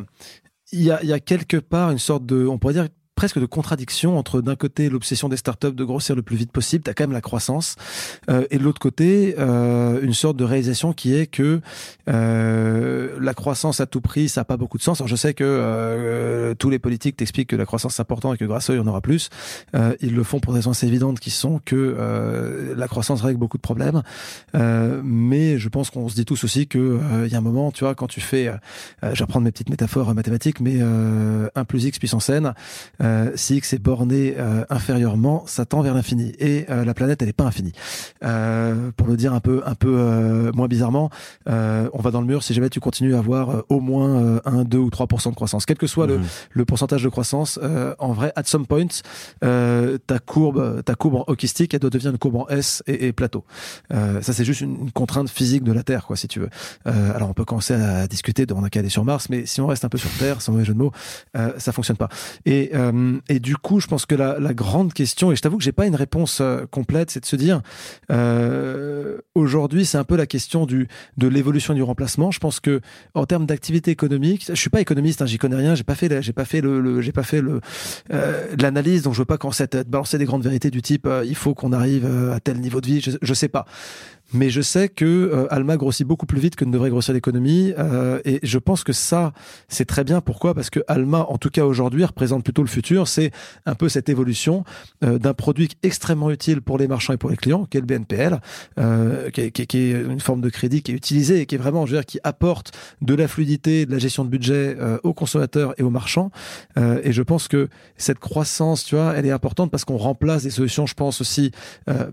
il 0.73 0.83
y 0.83 0.91
a, 0.91 1.03
y 1.05 1.13
a 1.13 1.21
quelque 1.21 1.57
part 1.57 1.91
une 1.91 1.99
sorte 1.99 2.25
de, 2.27 2.47
on 2.47 2.59
pourrait 2.59 2.75
dire 2.75 2.89
presque 3.21 3.39
de 3.39 3.45
contradiction 3.45 4.17
entre 4.17 4.41
d'un 4.41 4.57
côté 4.57 4.89
l'obsession 4.89 5.29
des 5.29 5.37
startups 5.37 5.75
de 5.75 5.85
grossir 5.85 6.17
le 6.17 6.23
plus 6.23 6.37
vite 6.37 6.53
possible, 6.53 6.85
t'as 6.85 6.95
quand 6.95 7.05
même 7.05 7.13
la 7.13 7.21
croissance, 7.21 7.77
euh, 8.31 8.47
et 8.51 8.57
de 8.57 8.63
l'autre 8.63 8.81
côté 8.81 9.35
euh, 9.39 10.01
une 10.01 10.15
sorte 10.15 10.39
de 10.39 10.45
réalisation 10.45 10.95
qui 10.95 11.15
est 11.15 11.27
que 11.27 11.61
euh, 12.09 13.19
la 13.21 13.35
croissance 13.35 13.79
à 13.81 13.85
tout 13.85 14.01
prix, 14.01 14.31
ça 14.31 14.41
n'a 14.41 14.47
pas 14.47 14.57
beaucoup 14.57 14.79
de 14.79 14.83
sens. 14.83 15.03
Alors 15.03 15.09
je 15.09 15.17
sais 15.17 15.35
que 15.35 15.45
euh, 15.45 16.55
tous 16.55 16.71
les 16.71 16.79
politiques 16.79 17.19
t'expliquent 17.19 17.51
que 17.51 17.57
la 17.57 17.67
croissance 17.67 17.97
c'est 17.97 18.01
important 18.01 18.33
et 18.33 18.39
que 18.39 18.47
grâce 18.47 18.71
à 18.71 18.73
eux 18.73 18.77
il 18.77 18.79
y 18.79 18.83
en 18.83 18.87
aura 18.87 19.03
plus. 19.03 19.29
Euh, 19.77 19.95
ils 20.01 20.15
le 20.15 20.23
font 20.23 20.41
pour 20.41 20.55
des 20.55 20.61
raisons 20.61 20.71
assez 20.71 20.87
évidentes 20.87 21.21
qui 21.21 21.31
sont 21.31 21.61
que 21.63 21.77
euh, 21.77 22.75
la 22.75 22.89
croissance 22.89 23.21
règle 23.21 23.39
beaucoup 23.39 23.59
de 23.59 23.63
problèmes, 23.63 24.03
mais 24.55 25.59
je 25.59 25.69
pense 25.69 25.91
qu'on 25.91 26.09
se 26.09 26.15
dit 26.15 26.25
tous 26.25 26.43
aussi 26.45 26.69
que 26.69 26.99
il 27.27 27.31
y 27.31 27.35
a 27.35 27.39
un 27.39 27.43
moment, 27.43 27.71
tu 27.71 27.85
vois, 27.85 27.95
quand 27.95 28.07
tu 28.07 28.23
fais, 28.23 28.51
je 29.03 29.09
vais 29.09 29.25
reprendre 29.25 29.45
mes 29.45 29.53
petites 29.53 29.69
métaphores 29.69 30.15
mathématiques, 30.15 30.61
mais 30.61 30.81
1 30.81 31.65
plus 31.67 31.85
x 31.85 31.99
puissance 31.99 32.31
n 32.31 32.55
euh, 33.11 33.33
si 33.35 33.57
x 33.57 33.73
est 33.73 33.79
borné 33.79 34.35
euh, 34.39 34.65
inférieurement, 34.71 35.43
ça 35.47 35.65
tend 35.65 35.81
vers 35.81 35.95
l'infini. 35.95 36.33
Et 36.39 36.67
euh, 36.71 36.85
la 36.85 36.95
planète, 36.95 37.23
elle 37.23 37.29
n'est 37.29 37.33
pas 37.33 37.45
infinie. 37.45 37.73
pour 38.97 39.07
le 39.07 39.17
dire 39.17 39.33
un 39.33 39.41
peu, 39.41 39.63
un 39.67 39.75
peu 39.75 40.51
moins 40.55 40.69
bizarrement, 40.69 41.11
on 41.47 42.01
va 42.01 42.11
dans 42.11 42.21
le 42.21 42.27
mur 42.27 42.43
si 42.43 42.55
jamais 42.55 42.71
tu 42.71 42.81
continues 42.81 43.15
à 43.15 43.19
avoir 43.19 43.65
au 43.69 43.81
moins 43.81 44.41
1, 44.45 44.65
2 44.65 44.79
ou 44.79 44.89
3% 44.89 45.31
de 45.31 45.35
croissance. 45.35 45.67
Quel 45.67 45.77
que 45.77 45.87
soit 45.87 46.07
le, 46.07 46.19
mhm. 46.19 46.25
le, 46.53 46.65
pourcentage 46.65 47.03
de 47.03 47.09
croissance, 47.09 47.59
en 47.99 48.13
vrai, 48.13 48.33
at 48.37 48.45
some 48.45 48.67
point, 48.67 48.87
ta 49.41 50.19
courbe, 50.19 50.83
ta 50.83 50.95
courbe 50.95 51.17
en 51.17 51.25
hockey 51.27 51.47
elle 51.73 51.79
doit 51.79 51.91
devenir 51.91 52.13
une 52.13 52.19
courbe 52.19 52.37
en 52.37 52.49
S 52.49 52.83
et, 52.87 53.09
et 53.09 53.13
plateau. 53.13 53.45
ça, 53.91 54.33
c'est 54.33 54.45
juste 54.45 54.61
une, 54.61 54.77
une, 54.83 54.93
contrainte 54.93 55.29
physique 55.29 55.65
de 55.65 55.73
la 55.73 55.83
Terre, 55.83 56.07
quoi, 56.07 56.17
si 56.17 56.29
tu 56.29 56.41
veux. 56.41 56.51
alors, 56.85 57.29
on 57.29 57.35
peut 57.35 57.45
commencer 57.45 57.75
à 57.75 58.07
discuter 58.07 58.47
de 58.47 58.55
on 58.55 58.65
a 58.65 58.71
qu'à 58.71 58.81
aller 58.81 58.89
sur 58.89 59.05
Mars, 59.05 59.29
mais 59.31 59.47
si 59.47 59.61
on 59.61 59.67
reste 59.67 59.85
un 59.85 59.89
peu 59.89 59.99
sur 59.99 60.11
Terre, 60.19 60.43
sans 60.43 60.53
mauvais 60.53 60.65
jeu 60.65 60.75
de 60.75 60.79
mots, 60.79 60.93
ça 61.59 61.73
fonctionne 61.73 61.97
pas. 61.97 62.09
Et, 62.47 62.73
et 63.29 63.41
du 63.41 63.57
coup, 63.57 63.81
je 63.81 63.87
pense 63.87 64.07
que 64.07 64.15
la, 64.15 64.39
la 64.39 64.55
grande 64.55 64.93
question, 64.93 65.33
et 65.33 65.37
je 65.37 65.43
t'avoue 65.43 65.59
que 65.59 65.65
j'ai 65.65 65.73
pas 65.73 65.87
une 65.87 65.95
réponse 65.95 66.41
euh, 66.41 66.67
complète, 66.71 67.11
c'est 67.11 67.21
de 67.21 67.27
se 67.27 67.37
dire 67.37 67.63
euh, 68.11 69.19
aujourd'hui, 69.35 69.85
c'est 69.85 69.99
un 69.99 70.05
peu 70.05 70.17
la 70.17 70.27
question 70.27 70.67
du 70.67 70.89
de 71.17 71.29
l'évolution 71.29 71.75
du 71.75 71.83
remplacement. 71.83 72.31
Je 72.31 72.41
pense 72.41 72.61
que 72.61 72.81
en 73.15 73.27
termes 73.27 73.47
d'activité 73.47 73.91
économique, 73.91 74.47
je 74.49 74.55
suis 74.55 74.71
pas 74.71 74.81
économiste, 74.81 75.23
hein, 75.23 75.27
j'y 75.27 75.39
connais 75.39 75.57
rien, 75.57 75.75
j'ai 75.75 75.85
pas 75.85 75.95
fait, 75.95 76.23
j'ai 76.23 76.33
pas 76.33 76.45
fait 76.45 76.61
le, 76.61 77.01
j'ai 77.01 77.13
pas 77.13 77.23
fait 77.23 77.41
le 77.41 77.61
euh, 78.13 78.47
l'analyse, 78.61 79.03
donc 79.03 79.15
je 79.15 79.19
veux 79.19 79.25
pas 79.25 79.39
commencer 79.39 79.65
à 79.65 79.85
balancer 79.85 80.19
des 80.19 80.25
grandes 80.25 80.43
vérités 80.43 80.71
du 80.71 80.83
type 80.83 81.07
euh, 81.07 81.25
il 81.27 81.35
faut 81.35 81.55
qu'on 81.55 81.73
arrive 81.73 82.05
euh, 82.07 82.35
à 82.35 82.41
tel 82.41 82.59
niveau 82.61 82.81
de 82.81 82.87
vie. 82.87 83.01
Je, 83.01 83.13
je 83.21 83.35
sais 83.35 83.49
pas. 83.49 83.67
Mais 84.33 84.51
je 84.51 84.61
sais 84.61 84.89
que 84.89 85.05
euh, 85.05 85.53
Alma 85.53 85.77
grossit 85.77 86.07
beaucoup 86.07 86.27
plus 86.27 86.41
vite 86.41 86.57
que 86.57 86.65
ne 86.65 86.73
devrait 86.73 86.91
grossir 86.91 87.15
l'économie. 87.15 87.73
Euh, 87.79 88.21
et 88.25 88.41
je 88.43 88.59
pense 88.59 88.85
que 88.85 88.93
ça, 88.93 89.33
c'est 89.69 89.87
très 89.87 90.05
bien. 90.05 90.21
Pourquoi? 90.21 90.55
Parce 90.55 90.71
que 90.71 90.81
Alma, 90.89 91.27
en 91.29 91.39
tout 91.39 91.51
cas 91.51 91.65
aujourd'hui, 91.65 92.05
représente 92.05 92.45
plutôt 92.45 92.63
le 92.63 92.69
futur. 92.69 93.09
C'est 93.09 93.33
un 93.67 93.75
peu 93.75 93.89
cette 93.89 94.09
évolution 94.09 94.65
euh, 95.05 95.19
d'un 95.19 95.35
produit 95.35 95.69
extrêmement 95.83 96.31
utile 96.31 96.61
pour 96.63 96.79
les 96.79 96.89
marchands 96.89 97.13
et 97.13 97.17
pour 97.17 97.31
les 97.31 97.37
clients, 97.37 97.65
qui 97.65 97.77
est 97.77 97.81
le 97.81 97.87
BNPL, 97.87 98.41
euh, 98.79 99.31
qui, 99.31 99.41
est, 99.41 99.51
qui, 99.51 99.79
est, 99.79 99.91
une 99.93 100.21
forme 100.21 100.41
de 100.41 100.49
crédit 100.49 100.83
qui 100.83 100.93
est 100.93 100.95
utilisée 100.95 101.41
et 101.41 101.47
qui 101.47 101.55
est 101.55 101.59
vraiment, 101.59 101.87
je 101.87 101.93
veux 101.93 101.99
dire, 101.99 102.07
qui 102.07 102.19
apporte 102.25 102.73
de 103.01 103.15
la 103.15 103.29
fluidité, 103.29 103.87
de 103.87 103.93
la 103.93 103.99
gestion 103.99 104.25
de 104.25 104.31
budget 104.31 104.77
euh, 104.79 104.99
aux 105.03 105.15
consommateurs 105.15 105.75
et 105.79 105.83
aux 105.83 105.91
marchands. 105.91 106.31
Euh, 106.79 107.01
et 107.05 107.13
je 107.13 107.23
pense 107.23 107.49
que 107.49 107.69
cette 107.97 108.19
croissance, 108.19 108.85
tu 108.85 108.95
vois, 108.95 109.15
elle 109.17 109.27
est 109.27 109.31
importante 109.31 109.71
parce 109.71 109.85
qu'on 109.85 109.97
remplace 109.97 110.43
des 110.43 110.51
solutions, 110.51 110.87
je 110.87 110.95
pense 110.95 111.21
aussi 111.21 111.53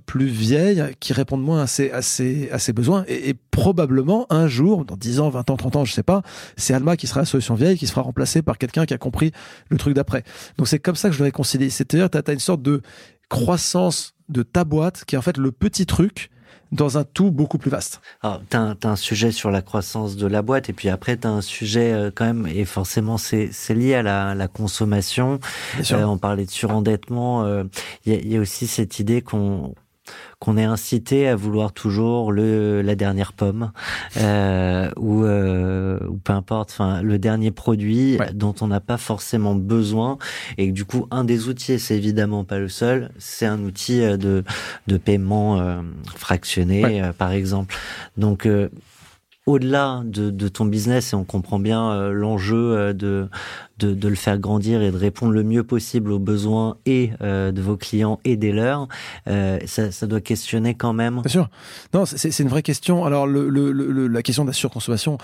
plus 0.05 0.28
vieilles, 0.28 0.84
qui 0.99 1.13
répondent 1.13 1.43
moins 1.43 1.61
à 1.61 1.68
ces, 1.68 1.91
à 1.91 2.01
à 2.51 2.60
ses, 2.60 2.74
besoins. 2.74 3.05
Et, 3.08 3.36
probablement, 3.51 4.26
un 4.30 4.47
jour, 4.47 4.86
dans 4.86 4.95
10 4.95 5.20
ans, 5.20 5.30
20 5.30 5.49
ans, 5.49 5.58
30 5.58 5.76
ans, 5.78 5.86
je 5.86 5.93
sais 5.93 6.03
pas, 6.03 6.22
c'est 6.55 6.74
Alma 6.74 6.97
qui 6.97 7.08
sera 7.08 7.22
la 7.22 7.26
solution 7.26 7.55
vieille, 7.55 7.78
qui 7.78 7.88
sera 7.88 8.01
remplacée 8.01 8.41
par 8.41 8.58
quelqu'un 8.58 8.86
qui 8.86 8.93
a 8.93 8.97
compris 8.97 9.32
le 9.70 9.78
truc 9.78 9.93
d'après. 9.93 10.24
Donc 10.58 10.68
c'est 10.68 10.80
comme 10.80 10.95
ça 10.95 11.10
que 11.10 11.14
je 11.14 11.20
le 11.20 11.26
réconcilie. 11.26 11.72
C'est-à-dire, 11.72 12.10
tu 12.10 12.18
as, 12.18 12.34
une 12.34 12.39
sorte 12.39 12.62
de 12.62 12.82
croissance 13.30 14.14
de 14.30 14.43
ta 14.43 14.64
boîte 14.64 15.05
qui 15.05 15.16
est 15.16 15.18
en 15.18 15.22
fait 15.22 15.38
le 15.38 15.51
petit 15.51 15.86
truc 15.86 16.30
dans 16.72 16.97
un 16.97 17.03
tout 17.03 17.32
beaucoup 17.32 17.58
plus 17.58 17.70
vaste. 17.70 18.01
Alors, 18.22 18.41
tu 18.49 18.58
as, 18.58 18.76
un 18.84 18.95
sujet 18.95 19.32
sur 19.32 19.51
la 19.51 19.62
croissance 19.62 20.18
de 20.18 20.28
la 20.28 20.41
boîte, 20.41 20.70
et 20.70 20.74
puis 20.74 20.89
après, 20.89 21.18
tu 21.18 21.28
as 21.28 21.32
un 21.32 21.41
sujet 21.41 21.93
euh, 21.93 22.12
quand 22.14 22.26
même, 22.26 22.47
et 22.47 22.66
forcément, 22.66 23.18
c'est 23.18 23.49
lié 23.70 23.95
à 23.95 24.03
la, 24.03 24.36
la 24.36 24.47
consommation. 24.47 25.39
Euh, 25.91 26.03
on 26.03 26.18
parlait 26.18 26.45
de 26.45 26.51
surendettement. 26.51 27.45
Euh, 27.45 27.64
il 28.05 28.28
y, 28.28 28.38
a 28.38 28.39
aussi 28.39 28.68
cette 28.68 28.99
idée 28.99 29.22
qu'on 29.22 29.74
qu'on 30.39 30.58
est 30.58 30.64
incité 30.64 31.28
à 31.28 31.36
vouloir 31.36 31.74
toujours 31.74 32.32
le 32.32 32.82
la 32.82 32.95
dernière 32.95 33.34
pomme 33.34 33.72
euh, 34.18 34.89
ou 34.97 35.24
euh, 35.24 35.99
ou 36.08 36.18
peu 36.18 36.34
importe, 36.34 36.72
enfin 36.72 37.01
le 37.01 37.18
dernier 37.18 37.51
produit 37.51 38.18
dont 38.34 38.53
on 38.62 38.68
n'a 38.68 38.80
pas 38.80 38.97
forcément 38.97 39.55
besoin. 39.55 40.18
Et 40.58 40.72
du 40.72 40.86
coup 40.86 41.08
un 41.12 41.24
des 41.24 41.47
outils, 41.47 41.80
c'est 41.80 41.97
évidemment 41.97 42.43
pas 42.43 42.60
le 42.60 42.70
seul, 42.70 43.12
c'est 43.18 43.45
un 43.45 43.64
outil 43.64 44.01
euh, 44.01 44.18
de 44.18 44.43
de 44.88 44.97
paiement 44.97 45.60
euh, 45.60 45.82
fractionné 46.16 47.01
par 47.18 47.32
exemple. 47.32 47.76
Donc 48.18 48.47
au-delà 49.45 50.01
de, 50.03 50.30
de, 50.30 50.47
ton 50.49 50.66
business 50.66 51.14
et 51.14 51.16
on 51.16 51.24
comprend 51.24 51.58
bien 51.58 52.10
l'enjeu 52.10 52.93
de 52.93 53.30
de, 53.80 53.93
de, 53.93 54.07
le 54.07 54.15
faire 54.15 54.38
grandir 54.39 54.82
et 54.82 54.91
de 54.91 54.97
répondre 54.97 55.34
le 55.34 55.43
mieux 55.43 55.63
possible 55.63 56.11
aux 56.11 56.19
besoins 56.19 56.78
et 56.86 57.11
euh, 57.21 57.51
de 57.51 57.61
vos 57.61 57.78
clients 57.78 58.19
et 58.23 58.36
des 58.38 58.51
leurs, 58.51 58.88
euh, 59.28 59.59
ça, 59.65 59.91
ça, 59.91 60.07
doit 60.07 60.21
questionner 60.21 60.75
quand 60.75 60.93
même. 60.93 61.21
Bien 61.21 61.32
sûr. 61.32 61.49
Non, 61.93 62.05
c'est 62.05 62.39
une 62.39 62.49
vraie 62.49 62.63
question. 62.63 63.05
Alors, 63.05 63.28
le, 63.28 63.49
le, 63.49 64.07
la 64.07 64.21
question 64.23 64.43
de 64.43 64.49
la 64.49 64.53
surconsommation 64.53 65.17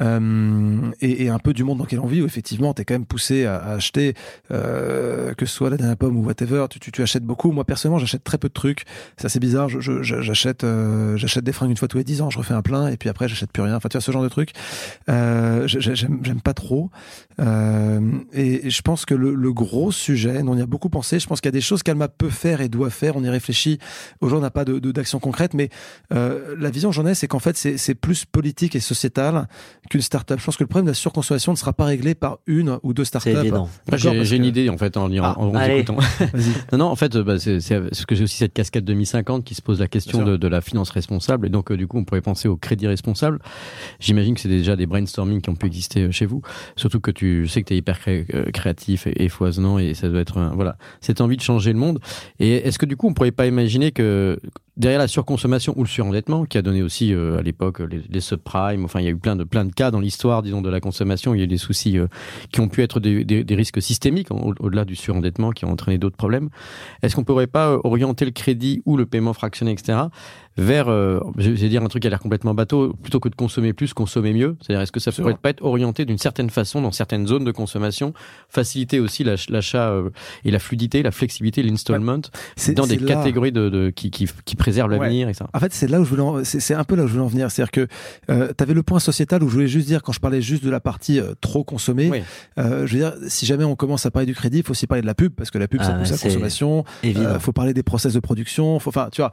euh, 0.00 0.90
et, 1.00 1.24
et, 1.24 1.28
un 1.28 1.38
peu 1.38 1.52
du 1.52 1.64
monde 1.64 1.78
dans 1.78 1.84
lequel 1.84 2.00
on 2.00 2.06
vit, 2.06 2.22
où 2.22 2.26
effectivement, 2.26 2.74
tu 2.74 2.82
es 2.82 2.84
quand 2.84 2.94
même 2.94 3.06
poussé 3.06 3.44
à, 3.46 3.56
à 3.56 3.72
acheter, 3.72 4.14
euh, 4.50 5.34
que 5.34 5.46
ce 5.46 5.54
soit 5.54 5.70
la 5.70 5.76
dernière 5.76 5.96
pomme 5.96 6.16
ou 6.16 6.24
whatever, 6.24 6.66
tu, 6.70 6.78
tu, 6.80 6.92
tu 6.92 7.02
achètes 7.02 7.24
beaucoup. 7.24 7.52
Moi, 7.52 7.64
personnellement, 7.64 7.98
j'achète 7.98 8.24
très 8.24 8.38
peu 8.38 8.48
de 8.48 8.54
trucs. 8.54 8.84
C'est 9.16 9.26
assez 9.26 9.40
bizarre. 9.40 9.68
J'achète 9.68 10.64
euh, 10.64 11.16
j'achète 11.16 11.44
des 11.44 11.52
fringues 11.52 11.70
une 11.70 11.76
fois 11.76 11.88
tous 11.88 11.98
les 11.98 12.04
10 12.04 12.22
ans, 12.22 12.30
je 12.30 12.38
refais 12.38 12.54
un 12.54 12.62
plein, 12.62 12.88
et 12.88 12.96
puis 12.96 13.08
après, 13.08 13.28
j'achète 13.28 13.52
plus 13.52 13.62
rien. 13.62 13.76
Enfin, 13.76 13.88
tu 13.88 13.96
vois, 13.96 14.02
ce 14.02 14.12
genre 14.12 14.22
de 14.22 14.28
trucs. 14.28 14.52
Euh, 15.08 15.66
J'aime 15.66 16.40
pas 16.42 16.54
trop. 16.54 16.90
Euh, 17.40 17.95
euh, 17.96 18.18
et, 18.32 18.70
je 18.70 18.82
pense 18.82 19.04
que 19.04 19.14
le, 19.14 19.52
gros 19.52 19.92
sujet, 19.92 20.42
on 20.46 20.56
y 20.56 20.60
a 20.60 20.66
beaucoup 20.66 20.88
pensé, 20.88 21.18
je 21.18 21.26
pense 21.26 21.40
qu'il 21.40 21.48
y 21.48 21.54
a 21.54 21.58
des 21.58 21.60
choses 21.60 21.82
qu'Alma 21.82 22.08
peut 22.08 22.30
faire 22.30 22.60
et 22.60 22.68
doit 22.68 22.90
faire. 22.90 23.16
On 23.16 23.24
y 23.24 23.28
réfléchit. 23.28 23.78
Aujourd'hui, 24.20 24.38
on 24.38 24.42
n'a 24.42 24.50
pas 24.50 24.64
de 24.64 24.78
d'action 24.78 25.18
concrète, 25.18 25.54
mais 25.54 25.68
euh, 26.12 26.54
la 26.58 26.70
vision 26.70 26.90
que 26.90 26.94
j'en 26.94 27.06
ai, 27.06 27.14
c'est 27.14 27.26
qu'en 27.26 27.38
fait, 27.38 27.56
c'est 27.56 27.94
plus 27.94 28.24
politique 28.24 28.76
et 28.76 28.80
sociétal 28.80 29.48
qu'une 29.90 30.00
start-up. 30.00 30.38
Je 30.38 30.44
pense 30.44 30.56
que 30.56 30.62
le 30.62 30.68
problème 30.68 30.86
de 30.86 30.90
la 30.90 30.94
surconsommation 30.94 31.52
ne 31.52 31.56
sera 31.56 31.72
pas 31.72 31.84
réglé 31.84 32.14
par 32.14 32.38
une 32.46 32.78
ou 32.82 32.92
deux 32.92 33.04
start-up. 33.04 33.46
J'ai 33.96 34.36
une 34.36 34.44
idée 34.44 34.68
en 34.68 34.78
fait 34.78 34.96
en, 34.96 35.10
en, 35.10 35.22
ah, 35.22 35.38
en 35.38 35.60
écoutant. 35.64 35.96
non, 36.72 36.78
non, 36.78 36.86
en 36.86 36.96
fait, 36.96 37.16
bah, 37.18 37.38
c'est 37.38 37.60
ce 37.60 38.06
que 38.06 38.14
j'ai 38.14 38.24
aussi 38.24 38.36
cette 38.36 38.52
casquette 38.52 38.84
2050 38.84 39.44
qui 39.44 39.54
se 39.54 39.62
pose 39.62 39.80
la 39.80 39.88
question 39.88 40.24
de, 40.24 40.36
de, 40.36 40.48
la 40.48 40.60
finance 40.60 40.90
responsable. 40.90 41.46
Et 41.46 41.50
donc, 41.50 41.70
euh, 41.70 41.76
du 41.76 41.86
coup, 41.86 41.98
on 41.98 42.04
pourrait 42.04 42.20
penser 42.20 42.48
au 42.48 42.56
crédit 42.56 42.86
responsable. 42.86 43.38
J'imagine 44.00 44.34
que 44.34 44.40
c'est 44.40 44.48
déjà 44.48 44.76
des 44.76 44.86
brainstorming 44.86 45.40
qui 45.40 45.50
ont 45.50 45.56
pu 45.56 45.66
exister 45.66 46.10
chez 46.12 46.26
vous. 46.26 46.42
Surtout 46.76 47.00
que 47.00 47.10
tu 47.10 47.48
sais 47.48 47.62
que 47.62 47.68
tu 47.68 47.74
es 47.74 47.76
euh, 47.88 48.50
créatif 48.52 49.06
et, 49.06 49.28
foisonnant 49.28 49.78
et 49.78 49.94
ça 49.94 50.08
doit 50.08 50.20
être 50.20 50.50
voilà 50.54 50.76
cette 51.00 51.20
envie 51.20 51.36
de 51.36 51.42
changer 51.42 51.72
le 51.72 51.78
monde. 51.78 52.00
Et 52.38 52.54
est-ce 52.66 52.78
que 52.78 52.86
du 52.86 52.96
coup 52.96 53.08
on 53.08 53.14
pourrait 53.14 53.30
pas 53.32 53.46
imaginer 53.46 53.92
que 53.92 54.38
derrière 54.76 54.98
la 54.98 55.08
surconsommation 55.08 55.72
ou 55.76 55.82
le 55.82 55.88
surendettement, 55.88 56.44
qui 56.44 56.58
a 56.58 56.62
donné 56.62 56.82
aussi 56.82 57.14
euh, 57.14 57.38
à 57.38 57.42
l'époque 57.42 57.80
les, 57.80 58.20
subprimes, 58.20 58.84
enfin 58.84 59.00
il 59.00 59.04
y 59.04 59.08
a 59.08 59.10
eu 59.10 59.16
plein 59.16 59.36
de 59.36 59.44
plein 59.44 59.64
de 59.64 59.72
cas 59.72 59.90
dans 59.90 60.00
l'histoire, 60.00 60.42
disons, 60.42 60.62
de 60.62 60.68
la 60.68 60.80
consommation, 60.80 61.34
il 61.34 61.38
y 61.38 61.40
a 61.40 61.44
eu 61.44 61.48
des 61.48 61.58
soucis 61.58 61.98
euh, 61.98 62.06
qui 62.52 62.60
ont 62.60 62.68
pu 62.68 62.82
être 62.82 63.00
des 63.00 63.54
risques 63.54 63.80
systémiques 63.80 64.28
au-delà 64.30 64.84
du 64.84 64.96
surendettement 64.96 65.52
qui 65.52 65.64
ont 65.64 65.70
entraîné 65.70 65.98
d'autres 65.98 66.16
problèmes. 66.16 66.50
Est-ce 67.02 67.16
qu'on 67.16 67.24
pourrait 67.24 67.46
pas 67.46 67.78
orienter 67.84 68.24
le 68.24 68.30
crédit 68.30 68.82
ou 68.84 68.96
le 68.96 69.06
paiement 69.06 69.32
fractionné, 69.32 69.72
etc 69.72 70.08
vers, 70.56 70.88
euh, 70.88 71.20
je 71.38 71.50
vais 71.50 71.68
dire 71.68 71.82
un 71.82 71.88
truc 71.88 72.02
qui 72.02 72.06
a 72.06 72.10
l'air 72.10 72.20
complètement 72.20 72.54
bateau, 72.54 72.94
plutôt 73.02 73.20
que 73.20 73.28
de 73.28 73.34
consommer 73.34 73.72
plus, 73.72 73.94
consommer 73.94 74.32
mieux. 74.32 74.56
C'est-à-dire, 74.60 74.82
est-ce 74.82 74.92
que 74.92 75.00
ça 75.00 75.12
pourrait 75.12 75.36
pas 75.40 75.50
être 75.50 75.62
orienté 75.62 76.04
d'une 76.04 76.18
certaine 76.18 76.50
façon 76.50 76.80
dans 76.80 76.92
certaines 76.92 77.26
zones 77.26 77.44
de 77.44 77.52
consommation, 77.52 78.14
faciliter 78.48 79.00
aussi 79.00 79.24
l'achat 79.24 79.90
euh, 79.90 80.10
et 80.44 80.50
la 80.50 80.58
fluidité, 80.58 81.02
la 81.02 81.10
flexibilité, 81.10 81.62
l'installment 81.62 82.22
dans 82.74 82.86
des 82.86 82.98
catégories 82.98 83.52
de, 83.52 83.68
de, 83.68 83.90
qui, 83.90 84.10
qui, 84.10 84.28
qui 84.44 84.56
préservent 84.56 84.90
l'avenir 84.90 85.28
et 85.28 85.34
ça. 85.34 85.48
En 85.52 85.60
fait, 85.60 85.72
c'est 85.72 85.88
là 85.88 86.00
où 86.00 86.04
je 86.04 86.14
voulais, 86.14 86.44
c'est 86.44 86.74
un 86.74 86.84
peu 86.84 86.96
là 86.96 87.04
où 87.04 87.06
je 87.06 87.12
voulais 87.12 87.24
en 87.24 87.28
venir. 87.28 87.50
C'est-à-dire 87.50 87.70
que 87.70 87.86
euh, 88.30 88.52
tu 88.56 88.62
avais 88.62 88.74
le 88.74 88.82
point 88.82 88.98
sociétal 88.98 89.42
où 89.42 89.48
je 89.48 89.54
voulais 89.54 89.68
juste 89.68 89.86
dire 89.86 90.02
quand 90.02 90.12
je 90.12 90.20
parlais 90.20 90.42
juste 90.42 90.64
de 90.64 90.70
la 90.70 90.80
partie 90.80 91.20
euh, 91.20 91.34
trop 91.40 91.64
consommée. 91.64 92.24
Euh, 92.58 92.86
je 92.86 92.92
veux 92.92 92.98
dire, 92.98 93.14
si 93.28 93.46
jamais 93.46 93.64
on 93.64 93.76
commence 93.76 94.06
à 94.06 94.10
parler 94.10 94.26
du 94.26 94.34
crédit, 94.34 94.58
il 94.58 94.64
faut 94.64 94.72
aussi 94.72 94.86
parler 94.86 95.02
de 95.02 95.06
la 95.06 95.14
pub 95.14 95.32
parce 95.32 95.50
que 95.50 95.58
la 95.58 95.68
pub 95.68 95.82
ça 95.82 95.94
ah, 95.94 95.98
pousse 95.98 96.10
la 96.10 96.18
consommation. 96.18 96.84
Il 97.02 97.16
faut 97.40 97.52
parler 97.52 97.74
des 97.74 97.82
process 97.82 98.12
de 98.12 98.20
production. 98.20 98.78
Faut, 98.78 98.90
enfin, 98.90 99.08
tu 99.12 99.22
vois, 99.22 99.32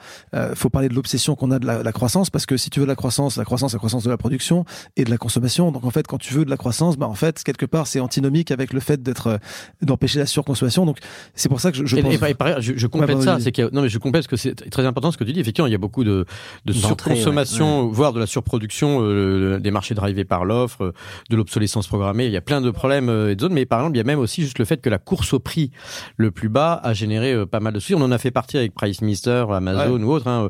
faut 0.55 0.69
parler 0.69 0.89
de 0.89 0.93
l'obsession 1.13 1.35
qu'on 1.35 1.51
a 1.51 1.59
de 1.59 1.65
la, 1.65 1.91
croissance, 1.91 2.29
parce 2.29 2.45
que 2.45 2.57
si 2.57 2.69
tu 2.69 2.79
veux 2.79 2.85
de 2.85 2.91
la 2.91 2.95
croissance, 2.95 3.37
la 3.37 3.45
croissance, 3.45 3.73
la 3.73 3.77
croissance 3.77 4.03
de 4.03 4.09
la 4.09 4.17
production 4.17 4.65
et 4.97 5.03
de 5.03 5.11
la 5.11 5.17
consommation. 5.17 5.71
Donc 5.71 5.85
en 5.85 5.91
fait, 5.91 6.07
quand 6.07 6.17
tu 6.17 6.33
veux 6.33 6.43
de 6.43 6.49
la 6.49 6.57
croissance, 6.57 6.97
bah 6.97 7.07
en 7.07 7.13
fait, 7.13 7.43
quelque 7.43 7.65
part, 7.67 7.85
c'est 7.85 7.99
antinomique 7.99 8.49
avec 8.49 8.73
le 8.73 8.79
fait 8.79 9.01
d'être 9.03 9.27
euh, 9.27 9.37
d'empêcher 9.81 10.19
la 10.19 10.25
surconsommation. 10.25 10.85
Donc 10.85 10.97
c'est 11.35 11.49
pour 11.49 11.59
ça 11.59 11.71
que 11.71 11.77
je, 11.77 11.85
je 11.85 11.97
pense. 11.97 12.13
je, 12.59 12.73
je 12.75 12.87
complète 12.87 13.21
ça, 13.21 13.37
c'est 13.39 13.57
non 13.71 13.83
mais 13.83 13.89
je 13.89 13.99
complète 13.99 14.27
que 14.27 14.35
c'est 14.35 14.55
très 14.71 14.85
important 14.85 15.11
ce 15.11 15.17
que 15.17 15.23
tu 15.23 15.33
dis. 15.33 15.39
Effectivement, 15.39 15.67
il 15.67 15.71
y 15.71 15.75
a 15.75 15.79
beaucoup 15.79 16.03
de, 16.03 16.25
de 16.65 16.73
surconsommation, 16.73 17.87
voire 17.89 18.13
de 18.13 18.19
la 18.19 18.25
surproduction, 18.25 18.99
euh, 19.01 19.59
des 19.59 19.71
marchés 19.71 19.93
drivés 19.93 20.25
par 20.25 20.45
l'offre, 20.45 20.93
de 21.29 21.35
l'obsolescence 21.35 21.87
programmée. 21.87 22.25
Il 22.25 22.31
y 22.31 22.37
a 22.37 22.41
plein 22.41 22.61
de 22.61 22.71
problèmes 22.71 23.09
euh, 23.09 23.31
et 23.31 23.35
de 23.35 23.41
zones, 23.41 23.53
mais 23.53 23.65
par 23.65 23.79
exemple, 23.79 23.97
il 23.97 23.99
y 23.99 24.01
a 24.01 24.05
même 24.05 24.19
aussi 24.19 24.41
juste 24.41 24.57
le 24.57 24.65
fait 24.65 24.81
que 24.81 24.89
la 24.89 24.97
course 24.97 25.33
au 25.33 25.39
prix 25.39 25.71
le 26.17 26.31
plus 26.31 26.49
bas 26.49 26.79
a 26.83 26.93
généré 26.93 27.45
pas 27.45 27.59
mal 27.59 27.73
de 27.73 27.79
soucis. 27.79 27.95
On 27.95 28.01
en 28.01 28.11
a 28.11 28.17
fait 28.17 28.31
partie 28.31 28.57
avec 28.57 28.73
Price 28.73 29.01
Mister, 29.01 29.45
Amazon 29.51 30.01
ou 30.01 30.11
autre. 30.11 30.27
Hein 30.27 30.49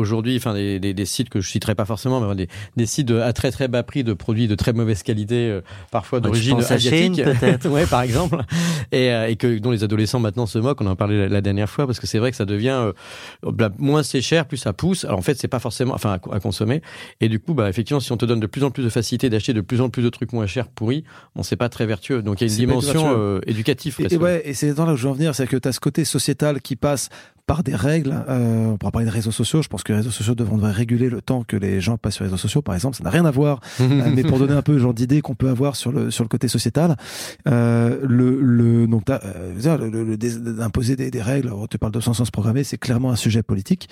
aujourd'hui, 0.00 0.36
enfin 0.36 0.54
des, 0.54 0.80
des, 0.80 0.94
des, 0.94 1.04
sites 1.04 1.28
que 1.28 1.40
je 1.40 1.48
citerai 1.48 1.74
pas 1.74 1.84
forcément, 1.84 2.20
mais 2.20 2.34
des, 2.34 2.48
des 2.76 2.86
sites 2.86 3.10
à 3.10 3.32
très 3.32 3.50
très 3.50 3.68
bas 3.68 3.82
prix 3.82 4.04
de 4.04 4.12
produits 4.12 4.48
de 4.48 4.54
très 4.54 4.72
mauvaise 4.72 5.02
qualité, 5.02 5.48
euh, 5.48 5.60
parfois 5.90 6.20
d'origine 6.20 6.58
asiatique, 6.58 7.22
peut-être, 7.22 7.68
ouais, 7.70 7.86
par 7.86 8.02
exemple, 8.02 8.42
et, 8.92 9.12
euh, 9.12 9.28
et, 9.28 9.36
que 9.36 9.58
dont 9.58 9.70
les 9.70 9.84
adolescents 9.84 10.20
maintenant 10.20 10.46
se 10.46 10.58
moquent. 10.58 10.80
On 10.80 10.86
en 10.86 10.96
parlait 10.96 11.18
la, 11.18 11.28
la 11.28 11.40
dernière 11.40 11.68
fois 11.68 11.86
parce 11.86 12.00
que 12.00 12.06
c'est 12.06 12.18
vrai 12.18 12.30
que 12.30 12.36
ça 12.36 12.44
devient 12.44 12.92
euh, 13.44 13.68
moins 13.78 14.02
c'est 14.02 14.20
cher, 14.20 14.46
plus 14.46 14.56
ça 14.56 14.72
pousse. 14.72 15.04
Alors 15.04 15.18
en 15.18 15.22
fait, 15.22 15.38
c'est 15.38 15.48
pas 15.48 15.58
forcément, 15.58 15.94
enfin, 15.94 16.18
à, 16.30 16.40
consommer. 16.40 16.82
Et 17.20 17.28
du 17.28 17.40
coup, 17.40 17.54
bah 17.54 17.68
effectivement, 17.68 18.00
si 18.00 18.12
on 18.12 18.16
te 18.16 18.24
donne 18.24 18.40
de 18.40 18.46
plus 18.46 18.64
en 18.64 18.70
plus 18.70 18.82
de 18.82 18.88
facilité 18.88 19.30
d'acheter 19.30 19.52
de 19.52 19.60
plus 19.60 19.80
en 19.80 19.90
plus 19.90 20.02
de 20.02 20.08
trucs 20.08 20.32
moins 20.32 20.46
chers, 20.46 20.68
pourris, 20.68 21.04
bon, 21.34 21.42
c'est 21.42 21.56
pas 21.56 21.68
très 21.68 21.86
vertueux. 21.86 22.22
Donc 22.22 22.40
il 22.40 22.48
y 22.48 22.50
a 22.50 22.52
une 22.52 22.58
dimension 22.58 23.14
euh, 23.16 23.40
éducative. 23.46 23.96
Et, 24.00 24.14
et, 24.14 24.16
ouais, 24.16 24.42
et 24.44 24.54
c'est 24.54 24.74
dans 24.74 24.86
là 24.86 24.92
où 24.92 24.96
je 24.96 25.04
veux 25.04 25.10
en 25.10 25.14
venir, 25.14 25.34
c'est 25.34 25.46
que 25.46 25.56
tu 25.56 25.68
as 25.68 25.72
ce 25.72 25.80
côté 25.80 26.04
sociétal 26.04 26.60
qui 26.60 26.76
passe 26.76 27.08
par 27.50 27.64
des 27.64 27.74
règles. 27.74 28.14
Euh, 28.28 28.66
on 28.66 28.76
pourra 28.76 28.92
parler 28.92 29.08
de 29.08 29.12
réseaux 29.12 29.32
sociaux. 29.32 29.60
Je 29.60 29.66
pense 29.66 29.82
que 29.82 29.90
les 29.92 29.98
réseaux 29.98 30.12
sociaux 30.12 30.36
devraient 30.36 30.70
réguler 30.70 31.10
le 31.10 31.20
temps 31.20 31.42
que 31.42 31.56
les 31.56 31.80
gens 31.80 31.98
passent 31.98 32.14
sur 32.14 32.22
les 32.22 32.28
réseaux 32.30 32.40
sociaux, 32.40 32.62
par 32.62 32.76
exemple. 32.76 32.96
Ça 32.96 33.02
n'a 33.02 33.10
rien 33.10 33.24
à 33.24 33.32
voir, 33.32 33.58
euh, 33.80 34.08
mais 34.14 34.22
pour 34.22 34.38
donner 34.38 34.52
un 34.52 34.62
peu 34.62 34.74
le 34.74 34.78
genre 34.78 34.94
d'idées 34.94 35.20
qu'on 35.20 35.34
peut 35.34 35.48
avoir 35.48 35.74
sur 35.74 35.90
le 35.90 36.12
sur 36.12 36.22
le 36.22 36.28
côté 36.28 36.46
sociétal, 36.46 36.94
euh, 37.48 37.98
le 38.06 38.40
le 38.40 38.86
donc 38.86 39.10
euh, 39.10 39.18
le, 39.78 40.04
le, 40.04 40.16
d'imposer 40.16 40.94
des, 40.94 41.10
des, 41.10 41.20
règles. 41.20 41.52
On 41.52 41.66
te 41.66 41.76
parle 41.76 41.90
d'obsolescence 41.90 42.30
programmée, 42.30 42.62
c'est 42.62 42.78
clairement 42.78 43.10
un 43.10 43.16
sujet 43.16 43.42
politique 43.42 43.88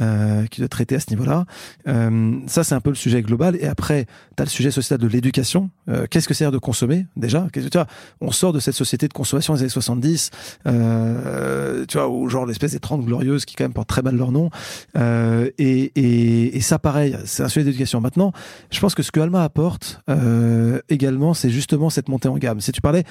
euh, 0.00 0.46
qui 0.46 0.60
doit 0.60 0.68
traiter 0.68 0.94
à 0.94 1.00
ce 1.00 1.10
niveau-là. 1.10 1.46
Euh, 1.88 2.38
ça, 2.46 2.62
c'est 2.62 2.76
un 2.76 2.80
peu 2.80 2.90
le 2.90 2.96
sujet 2.96 3.22
global. 3.22 3.56
Et 3.56 3.66
après, 3.66 4.06
tu 4.36 4.42
as 4.42 4.44
le 4.44 4.50
sujet 4.50 4.70
sociétal 4.70 4.98
de 4.98 5.08
l'éducation. 5.08 5.70
Qu'est-ce 6.10 6.28
que 6.28 6.34
c'est 6.34 6.48
de 6.48 6.58
consommer 6.58 7.06
déjà? 7.16 7.48
Tu 7.52 7.60
vois, 7.72 7.88
On 8.20 8.30
sort 8.30 8.52
de 8.52 8.60
cette 8.60 8.76
société 8.76 9.08
de 9.08 9.12
consommation 9.12 9.54
des 9.54 9.62
années 9.62 9.68
70, 9.68 10.30
tu 10.64 11.98
vois, 11.98 12.08
où 12.08 12.28
genre 12.28 12.46
l'espèce 12.46 12.72
des 12.72 12.78
30 12.78 12.99
glorieuses 13.04 13.44
qui 13.44 13.56
quand 13.56 13.64
même 13.64 13.72
portent 13.72 13.88
très 13.88 14.02
mal 14.02 14.16
leur 14.16 14.32
nom. 14.32 14.50
Euh, 14.96 15.50
et, 15.58 15.92
et, 15.96 16.56
et, 16.56 16.60
ça, 16.60 16.78
pareil, 16.78 17.16
c'est 17.24 17.42
un 17.42 17.48
sujet 17.48 17.64
d'éducation. 17.64 18.00
Maintenant, 18.00 18.32
je 18.70 18.80
pense 18.80 18.94
que 18.94 19.02
ce 19.02 19.10
que 19.10 19.20
Alma 19.20 19.42
apporte 19.44 20.00
euh, 20.08 20.80
également, 20.88 21.34
c'est 21.34 21.50
justement 21.50 21.90
cette 21.90 22.08
montée 22.08 22.28
en 22.28 22.36
gamme. 22.36 22.60
Si 22.60 22.72
tu 22.72 22.80
parlais 22.80 23.04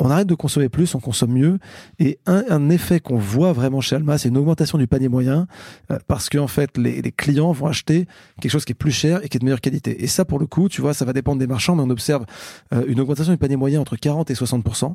on 0.00 0.10
arrête 0.10 0.26
de 0.26 0.34
consommer 0.34 0.68
plus, 0.68 0.94
on 0.94 1.00
consomme 1.00 1.32
mieux. 1.32 1.58
Et 1.98 2.18
un, 2.26 2.42
un 2.48 2.70
effet 2.70 3.00
qu'on 3.00 3.18
voit 3.18 3.52
vraiment 3.52 3.80
chez 3.80 3.96
Alma, 3.96 4.18
c'est 4.18 4.30
une 4.30 4.38
augmentation 4.38 4.78
du 4.78 4.86
panier 4.86 5.08
moyen, 5.08 5.46
euh, 5.90 5.98
parce 6.08 6.28
qu'en 6.30 6.46
fait, 6.46 6.76
les, 6.78 7.02
les, 7.02 7.12
clients 7.12 7.52
vont 7.52 7.66
acheter 7.66 8.06
quelque 8.40 8.50
chose 8.50 8.64
qui 8.64 8.72
est 8.72 8.74
plus 8.74 8.92
cher 8.92 9.20
et 9.22 9.28
qui 9.28 9.36
est 9.36 9.40
de 9.40 9.44
meilleure 9.44 9.60
qualité. 9.60 10.02
Et 10.02 10.06
ça, 10.06 10.24
pour 10.24 10.38
le 10.38 10.46
coup, 10.46 10.68
tu 10.68 10.80
vois, 10.80 10.94
ça 10.94 11.04
va 11.04 11.12
dépendre 11.12 11.38
des 11.38 11.46
marchands, 11.46 11.76
mais 11.76 11.82
on 11.82 11.90
observe 11.90 12.24
euh, 12.72 12.82
une 12.88 12.98
augmentation 12.98 13.32
du 13.32 13.38
panier 13.38 13.56
moyen 13.56 13.80
entre 13.80 13.96
40 13.96 14.30
et 14.30 14.34
60% 14.34 14.94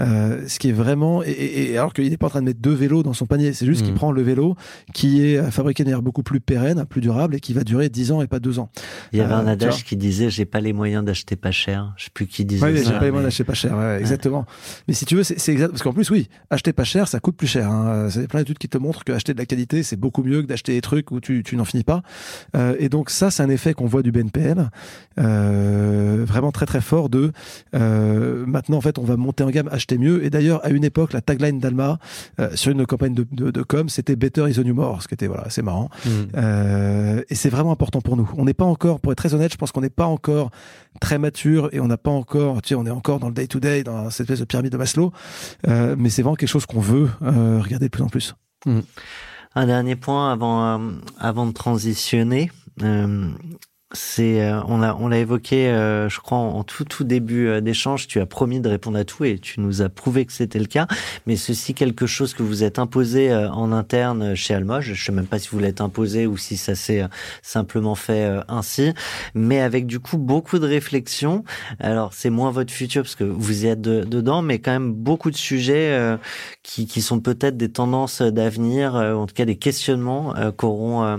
euh, 0.00 0.44
ce 0.46 0.58
qui 0.58 0.68
est 0.68 0.72
vraiment. 0.72 1.22
Et, 1.24 1.30
et 1.72 1.78
alors 1.78 1.92
qu'il 1.92 2.08
n'est 2.08 2.16
pas 2.16 2.26
en 2.26 2.30
train 2.30 2.40
de 2.40 2.46
mettre 2.46 2.60
deux 2.60 2.74
vélos 2.74 3.02
dans 3.02 3.12
son 3.12 3.26
panier, 3.26 3.52
c'est 3.52 3.66
juste 3.66 3.82
qu'il 3.82 3.92
mmh. 3.92 3.96
prend 3.96 4.12
le 4.12 4.22
vélo 4.22 4.54
qui 4.92 5.24
est 5.24 5.50
fabriqué 5.50 5.82
de 5.82 5.88
manière 5.88 6.02
beaucoup 6.02 6.22
plus 6.22 6.40
pérenne, 6.40 6.84
plus 6.84 7.00
durable 7.00 7.34
et 7.34 7.40
qui 7.40 7.54
va 7.54 7.64
durer 7.64 7.88
10 7.88 8.12
ans 8.12 8.22
et 8.22 8.28
pas 8.28 8.38
deux 8.38 8.60
ans. 8.60 8.70
Il 9.12 9.18
y 9.18 9.22
avait 9.22 9.34
un 9.34 9.46
adage 9.46 9.84
qui 9.84 9.96
disait 9.96 10.30
j'ai 10.30 10.44
pas 10.44 10.60
les 10.60 10.72
moyens 10.72 11.04
d'acheter 11.04 11.36
pas 11.36 11.50
cher. 11.50 11.92
Je 11.96 12.04
sais 12.04 12.10
plus 12.12 12.26
qui 12.26 12.44
disait 12.44 12.64
oui, 12.64 12.76
j'ai 12.76 12.92
pas 12.92 13.04
les 13.04 13.10
moyens 13.10 13.24
d'acheter 13.24 13.44
pas 13.44 13.54
cher. 13.54 13.76
Ouais, 13.76 13.98
exactement. 13.98 14.43
Mais 14.88 14.94
si 14.94 15.04
tu 15.04 15.16
veux, 15.16 15.22
c'est 15.22 15.52
exact 15.52 15.70
parce 15.70 15.82
qu'en 15.82 15.92
plus, 15.92 16.10
oui, 16.10 16.28
acheter 16.50 16.72
pas 16.72 16.84
cher, 16.84 17.08
ça 17.08 17.20
coûte 17.20 17.36
plus 17.36 17.46
cher. 17.46 17.70
Hein. 17.70 18.08
C'est 18.10 18.28
plein 18.28 18.40
d'études 18.40 18.58
qui 18.58 18.68
te 18.68 18.78
montrent 18.78 19.04
qu'acheter 19.04 19.34
de 19.34 19.38
la 19.38 19.46
qualité, 19.46 19.82
c'est 19.82 19.96
beaucoup 19.96 20.22
mieux 20.22 20.42
que 20.42 20.46
d'acheter 20.46 20.72
des 20.72 20.80
trucs 20.80 21.10
où 21.10 21.20
tu, 21.20 21.42
tu 21.42 21.56
n'en 21.56 21.64
finis 21.64 21.84
pas. 21.84 22.02
Euh, 22.56 22.76
et 22.78 22.88
donc 22.88 23.10
ça, 23.10 23.30
c'est 23.30 23.42
un 23.42 23.50
effet 23.50 23.74
qu'on 23.74 23.86
voit 23.86 24.02
du 24.02 24.12
BNPL, 24.12 24.70
euh, 25.18 26.24
vraiment 26.26 26.52
très 26.52 26.66
très 26.66 26.80
fort. 26.80 27.08
De 27.08 27.32
euh, 27.74 28.44
maintenant, 28.46 28.78
en 28.78 28.80
fait, 28.80 28.98
on 28.98 29.04
va 29.04 29.16
monter 29.16 29.44
en 29.44 29.50
gamme, 29.50 29.68
acheter 29.70 29.98
mieux. 29.98 30.24
Et 30.24 30.30
d'ailleurs, 30.30 30.64
à 30.64 30.70
une 30.70 30.84
époque, 30.84 31.12
la 31.12 31.20
tagline 31.20 31.58
d'Alma 31.58 31.98
euh, 32.40 32.50
sur 32.54 32.72
une 32.72 32.86
campagne 32.86 33.14
de, 33.14 33.26
de, 33.30 33.50
de, 33.50 33.62
com, 33.62 33.88
c'était 33.88 34.16
Better 34.16 34.48
is 34.48 34.54
the 34.54 34.64
new 34.64 34.74
more, 34.74 35.02
ce 35.02 35.08
qui 35.08 35.14
était 35.14 35.26
voilà, 35.26 35.44
c'est 35.50 35.62
marrant. 35.62 35.88
Mmh. 36.04 36.10
Euh, 36.36 37.22
et 37.28 37.34
c'est 37.34 37.50
vraiment 37.50 37.72
important 37.72 38.00
pour 38.00 38.16
nous. 38.16 38.30
On 38.36 38.44
n'est 38.44 38.54
pas 38.54 38.64
encore, 38.64 39.00
pour 39.00 39.12
être 39.12 39.18
très 39.18 39.34
honnête, 39.34 39.52
je 39.52 39.56
pense 39.56 39.72
qu'on 39.72 39.80
n'est 39.80 39.90
pas 39.90 40.06
encore 40.06 40.50
très 41.00 41.18
mature 41.18 41.68
et 41.72 41.80
on 41.80 41.88
n'a 41.88 41.96
pas 41.96 42.10
encore, 42.10 42.62
tu 42.62 42.70
sais, 42.70 42.74
on 42.74 42.86
est 42.86 42.90
encore 42.90 43.18
dans 43.18 43.28
le 43.28 43.34
day 43.34 43.46
to 43.46 43.60
day, 43.60 43.82
dans 43.82 44.10
cette 44.10 44.30
espèce 44.34 44.40
de 44.40 44.44
pyramide 44.44 44.72
de 44.72 44.76
Maslow. 44.76 45.12
Euh, 45.68 45.96
mais 45.98 46.10
c'est 46.10 46.22
vraiment 46.22 46.36
quelque 46.36 46.48
chose 46.48 46.66
qu'on 46.66 46.80
veut 46.80 47.10
euh, 47.22 47.60
regarder 47.60 47.86
de 47.86 47.90
plus 47.90 48.02
en 48.02 48.08
plus. 48.08 48.34
Mmh. 48.66 48.80
Un 49.56 49.66
dernier 49.66 49.96
point 49.96 50.32
avant, 50.32 50.64
euh, 50.64 50.90
avant 51.18 51.46
de 51.46 51.52
transitionner. 51.52 52.50
Euh, 53.94 54.14
c'est 54.14 54.42
euh, 54.42 54.60
on 54.68 54.82
a 54.82 54.94
on 54.94 55.08
l'a 55.08 55.18
évoqué 55.18 55.68
euh, 55.68 56.08
je 56.08 56.20
crois 56.20 56.38
en, 56.38 56.62
tout 56.62 56.84
tout 56.84 57.04
début 57.04 57.48
euh, 57.48 57.60
d'échange 57.60 58.06
tu 58.06 58.20
as 58.20 58.26
promis 58.26 58.60
de 58.60 58.68
répondre 58.68 58.98
à 58.98 59.04
tout 59.04 59.24
et 59.24 59.38
tu 59.38 59.60
nous 59.60 59.82
as 59.82 59.88
prouvé 59.88 60.24
que 60.24 60.32
c'était 60.32 60.58
le 60.58 60.66
cas. 60.66 60.86
Mais 61.26 61.36
ceci 61.36 61.74
quelque 61.74 62.06
chose 62.06 62.34
que 62.34 62.42
vous 62.42 62.62
êtes 62.62 62.78
imposé 62.78 63.34
en 63.34 63.72
interne 63.72 64.34
chez 64.34 64.54
Alma 64.54 64.80
je, 64.80 64.94
sais 64.94 65.12
même 65.12 65.26
pas 65.26 65.38
si 65.38 65.48
vous 65.48 65.58
l'êtes 65.58 65.80
imposé 65.80 66.26
ou 66.26 66.36
si 66.36 66.56
ça 66.56 66.74
s'est 66.74 67.04
simplement 67.42 67.94
fait 67.94 68.28
ainsi 68.48 68.92
mais 69.34 69.60
avec 69.60 69.86
du 69.86 70.00
coup 70.00 70.18
beaucoup 70.18 70.58
de 70.58 70.66
réflexion. 70.66 71.44
Alors 71.80 72.12
c'est 72.12 72.30
moins 72.30 72.50
votre 72.50 72.72
futur 72.72 73.02
parce 73.02 73.14
que 73.14 73.24
vous 73.24 73.64
y 73.64 73.68
êtes 73.68 73.80
dedans 73.80 74.42
mais 74.42 74.58
quand 74.58 74.72
même 74.72 74.92
beaucoup 74.92 75.30
de 75.30 75.36
sujets 75.36 76.16
qui 76.62 76.86
qui 76.86 77.02
sont 77.02 77.20
peut-être 77.20 77.56
des 77.56 77.70
tendances 77.70 78.22
d'avenir 78.22 78.94
en 78.94 79.26
tout 79.26 79.34
cas 79.34 79.44
des 79.44 79.56
questionnements 79.56 80.34
qu'auront 80.56 81.18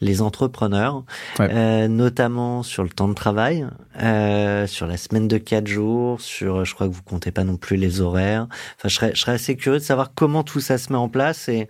les 0.00 0.22
entrepreneurs, 0.22 1.04
euh, 1.40 1.88
notamment 1.88 2.62
sur 2.62 2.82
le 2.82 2.88
temps 2.88 3.08
de 3.08 3.14
travail, 3.14 3.66
euh, 4.00 4.66
sur 4.66 4.86
la 4.86 4.96
semaine 4.96 5.28
de 5.28 5.38
quatre 5.38 5.66
jours, 5.66 6.20
sur, 6.20 6.64
je 6.64 6.74
crois 6.74 6.88
que 6.88 6.92
vous 6.92 7.02
comptez 7.02 7.30
pas 7.30 7.44
non 7.44 7.56
plus 7.56 7.76
les 7.76 8.00
horaires. 8.00 8.48
Enfin, 8.76 8.88
je 8.88 8.94
serais, 8.94 9.12
je 9.14 9.20
serais 9.20 9.32
assez 9.32 9.56
curieux 9.56 9.78
de 9.78 9.84
savoir 9.84 10.12
comment 10.14 10.42
tout 10.42 10.60
ça 10.60 10.78
se 10.78 10.92
met 10.92 10.98
en 10.98 11.08
place 11.08 11.48
et 11.48 11.68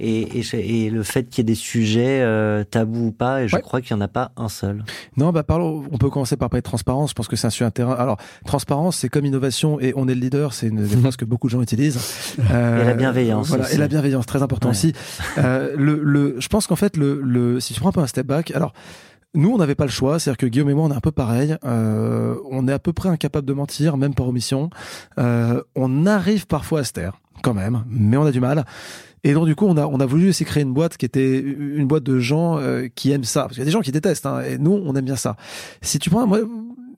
et, 0.00 0.40
et, 0.40 0.86
et, 0.86 0.90
le 0.90 1.02
fait 1.02 1.28
qu'il 1.28 1.38
y 1.38 1.40
ait 1.42 1.44
des 1.44 1.54
sujets 1.54 2.20
euh, 2.22 2.64
tabous 2.64 3.06
ou 3.06 3.12
pas, 3.12 3.42
et 3.42 3.48
je 3.48 3.56
crois 3.56 3.80
qu'il 3.80 3.96
n'y 3.96 4.02
en 4.02 4.04
a 4.04 4.08
pas 4.08 4.32
un 4.36 4.48
seul. 4.48 4.84
Non, 5.16 5.30
bah 5.30 5.42
parlons, 5.42 5.84
on 5.90 5.98
peut 5.98 6.10
commencer 6.10 6.36
par 6.36 6.50
parler 6.50 6.62
de 6.62 6.66
transparence, 6.66 7.10
je 7.10 7.14
pense 7.14 7.28
que 7.28 7.36
c'est 7.36 7.46
un 7.46 7.50
sujet 7.50 7.64
intéressant. 7.64 7.98
Alors, 7.98 8.18
transparence, 8.44 8.96
c'est 8.96 9.08
comme 9.08 9.24
innovation 9.24 9.80
et 9.80 9.92
on 9.96 10.08
est 10.08 10.14
le 10.14 10.20
leader, 10.20 10.52
c'est 10.52 10.68
une 10.68 10.84
des 10.84 10.96
phrases 10.96 11.16
que 11.16 11.24
beaucoup 11.24 11.46
de 11.46 11.52
gens 11.52 11.62
utilisent. 11.62 12.00
Euh, 12.50 12.82
et 12.82 12.84
la 12.84 12.94
bienveillance. 12.94 13.48
Voilà, 13.48 13.72
et 13.72 13.76
la 13.76 13.88
bienveillance, 13.88 14.26
très 14.26 14.42
important 14.42 14.70
aussi. 14.70 14.92
Euh, 15.38 15.74
le, 15.76 16.00
le, 16.02 16.36
je 16.38 16.48
pense 16.48 16.66
qu'en 16.66 16.76
fait, 16.76 16.96
le, 16.96 17.20
le, 17.22 17.60
si 17.60 17.74
tu 17.74 17.80
prends 17.80 17.90
un 17.90 17.92
peu 17.92 18.00
un 18.00 18.06
step 18.06 18.26
back, 18.26 18.50
alors, 18.50 18.72
nous, 19.34 19.50
on 19.50 19.58
n'avait 19.58 19.74
pas 19.74 19.84
le 19.84 19.90
choix, 19.90 20.18
c'est-à-dire 20.18 20.38
que 20.38 20.46
Guillaume 20.46 20.70
et 20.70 20.74
moi, 20.74 20.84
on 20.84 20.92
est 20.92 20.96
un 20.96 21.00
peu 21.00 21.10
pareil. 21.10 21.56
Euh, 21.64 22.36
on 22.50 22.68
est 22.68 22.72
à 22.72 22.78
peu 22.78 22.92
près 22.92 23.08
incapable 23.08 23.46
de 23.46 23.52
mentir, 23.52 23.96
même 23.96 24.14
par 24.14 24.28
omission. 24.28 24.70
Euh, 25.18 25.60
on 25.74 26.06
arrive 26.06 26.46
parfois 26.46 26.80
à 26.80 26.84
se 26.84 26.92
taire, 26.92 27.20
quand 27.42 27.54
même, 27.54 27.84
mais 27.88 28.16
on 28.16 28.24
a 28.24 28.30
du 28.30 28.40
mal. 28.40 28.64
Et 29.24 29.32
donc 29.32 29.46
du 29.46 29.56
coup, 29.56 29.66
on 29.66 29.76
a 29.76 29.86
on 29.86 29.98
a 30.00 30.06
voulu 30.06 30.28
essayer 30.28 30.44
de 30.44 30.50
créer 30.50 30.62
une 30.62 30.74
boîte 30.74 30.96
qui 30.96 31.06
était 31.06 31.40
une 31.40 31.86
boîte 31.86 32.04
de 32.04 32.18
gens 32.18 32.58
euh, 32.58 32.88
qui 32.94 33.10
aiment 33.10 33.24
ça. 33.24 33.42
Parce 33.42 33.54
qu'il 33.54 33.60
y 33.60 33.62
a 33.62 33.64
des 33.64 33.70
gens 33.70 33.80
qui 33.80 33.90
détestent, 33.90 34.26
hein, 34.26 34.42
et 34.42 34.58
nous, 34.58 34.72
on 34.72 34.94
aime 34.94 35.04
bien 35.04 35.16
ça. 35.16 35.36
Si 35.80 35.98
tu 35.98 36.10
prends, 36.10 36.26
moi, 36.26 36.40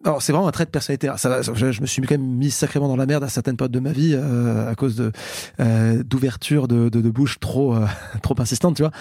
alors 0.06 0.22
c'est 0.22 0.32
vraiment 0.32 0.46
un 0.46 0.52
trait 0.52 0.64
de 0.64 0.70
personnalité. 0.70 1.10
Ça, 1.16 1.42
je, 1.42 1.72
je, 1.72 1.80
me 1.80 1.86
suis 1.86 2.00
quand 2.02 2.14
même 2.14 2.22
mis 2.22 2.52
sacrément 2.52 2.86
dans 2.86 2.96
la 2.96 3.06
merde 3.06 3.24
à 3.24 3.28
certaines 3.28 3.56
périodes 3.56 3.72
de 3.72 3.80
ma 3.80 3.90
vie 3.90 4.14
euh, 4.14 4.70
à 4.70 4.74
cause 4.76 4.94
de 4.94 5.10
euh, 5.58 6.02
d'ouverture 6.04 6.68
de, 6.68 6.88
de, 6.88 7.00
de, 7.00 7.10
bouche 7.10 7.40
trop 7.40 7.74
euh, 7.74 7.86
trop 8.22 8.36
insistante, 8.38 8.76
tu 8.76 8.82
vois. 8.82 8.92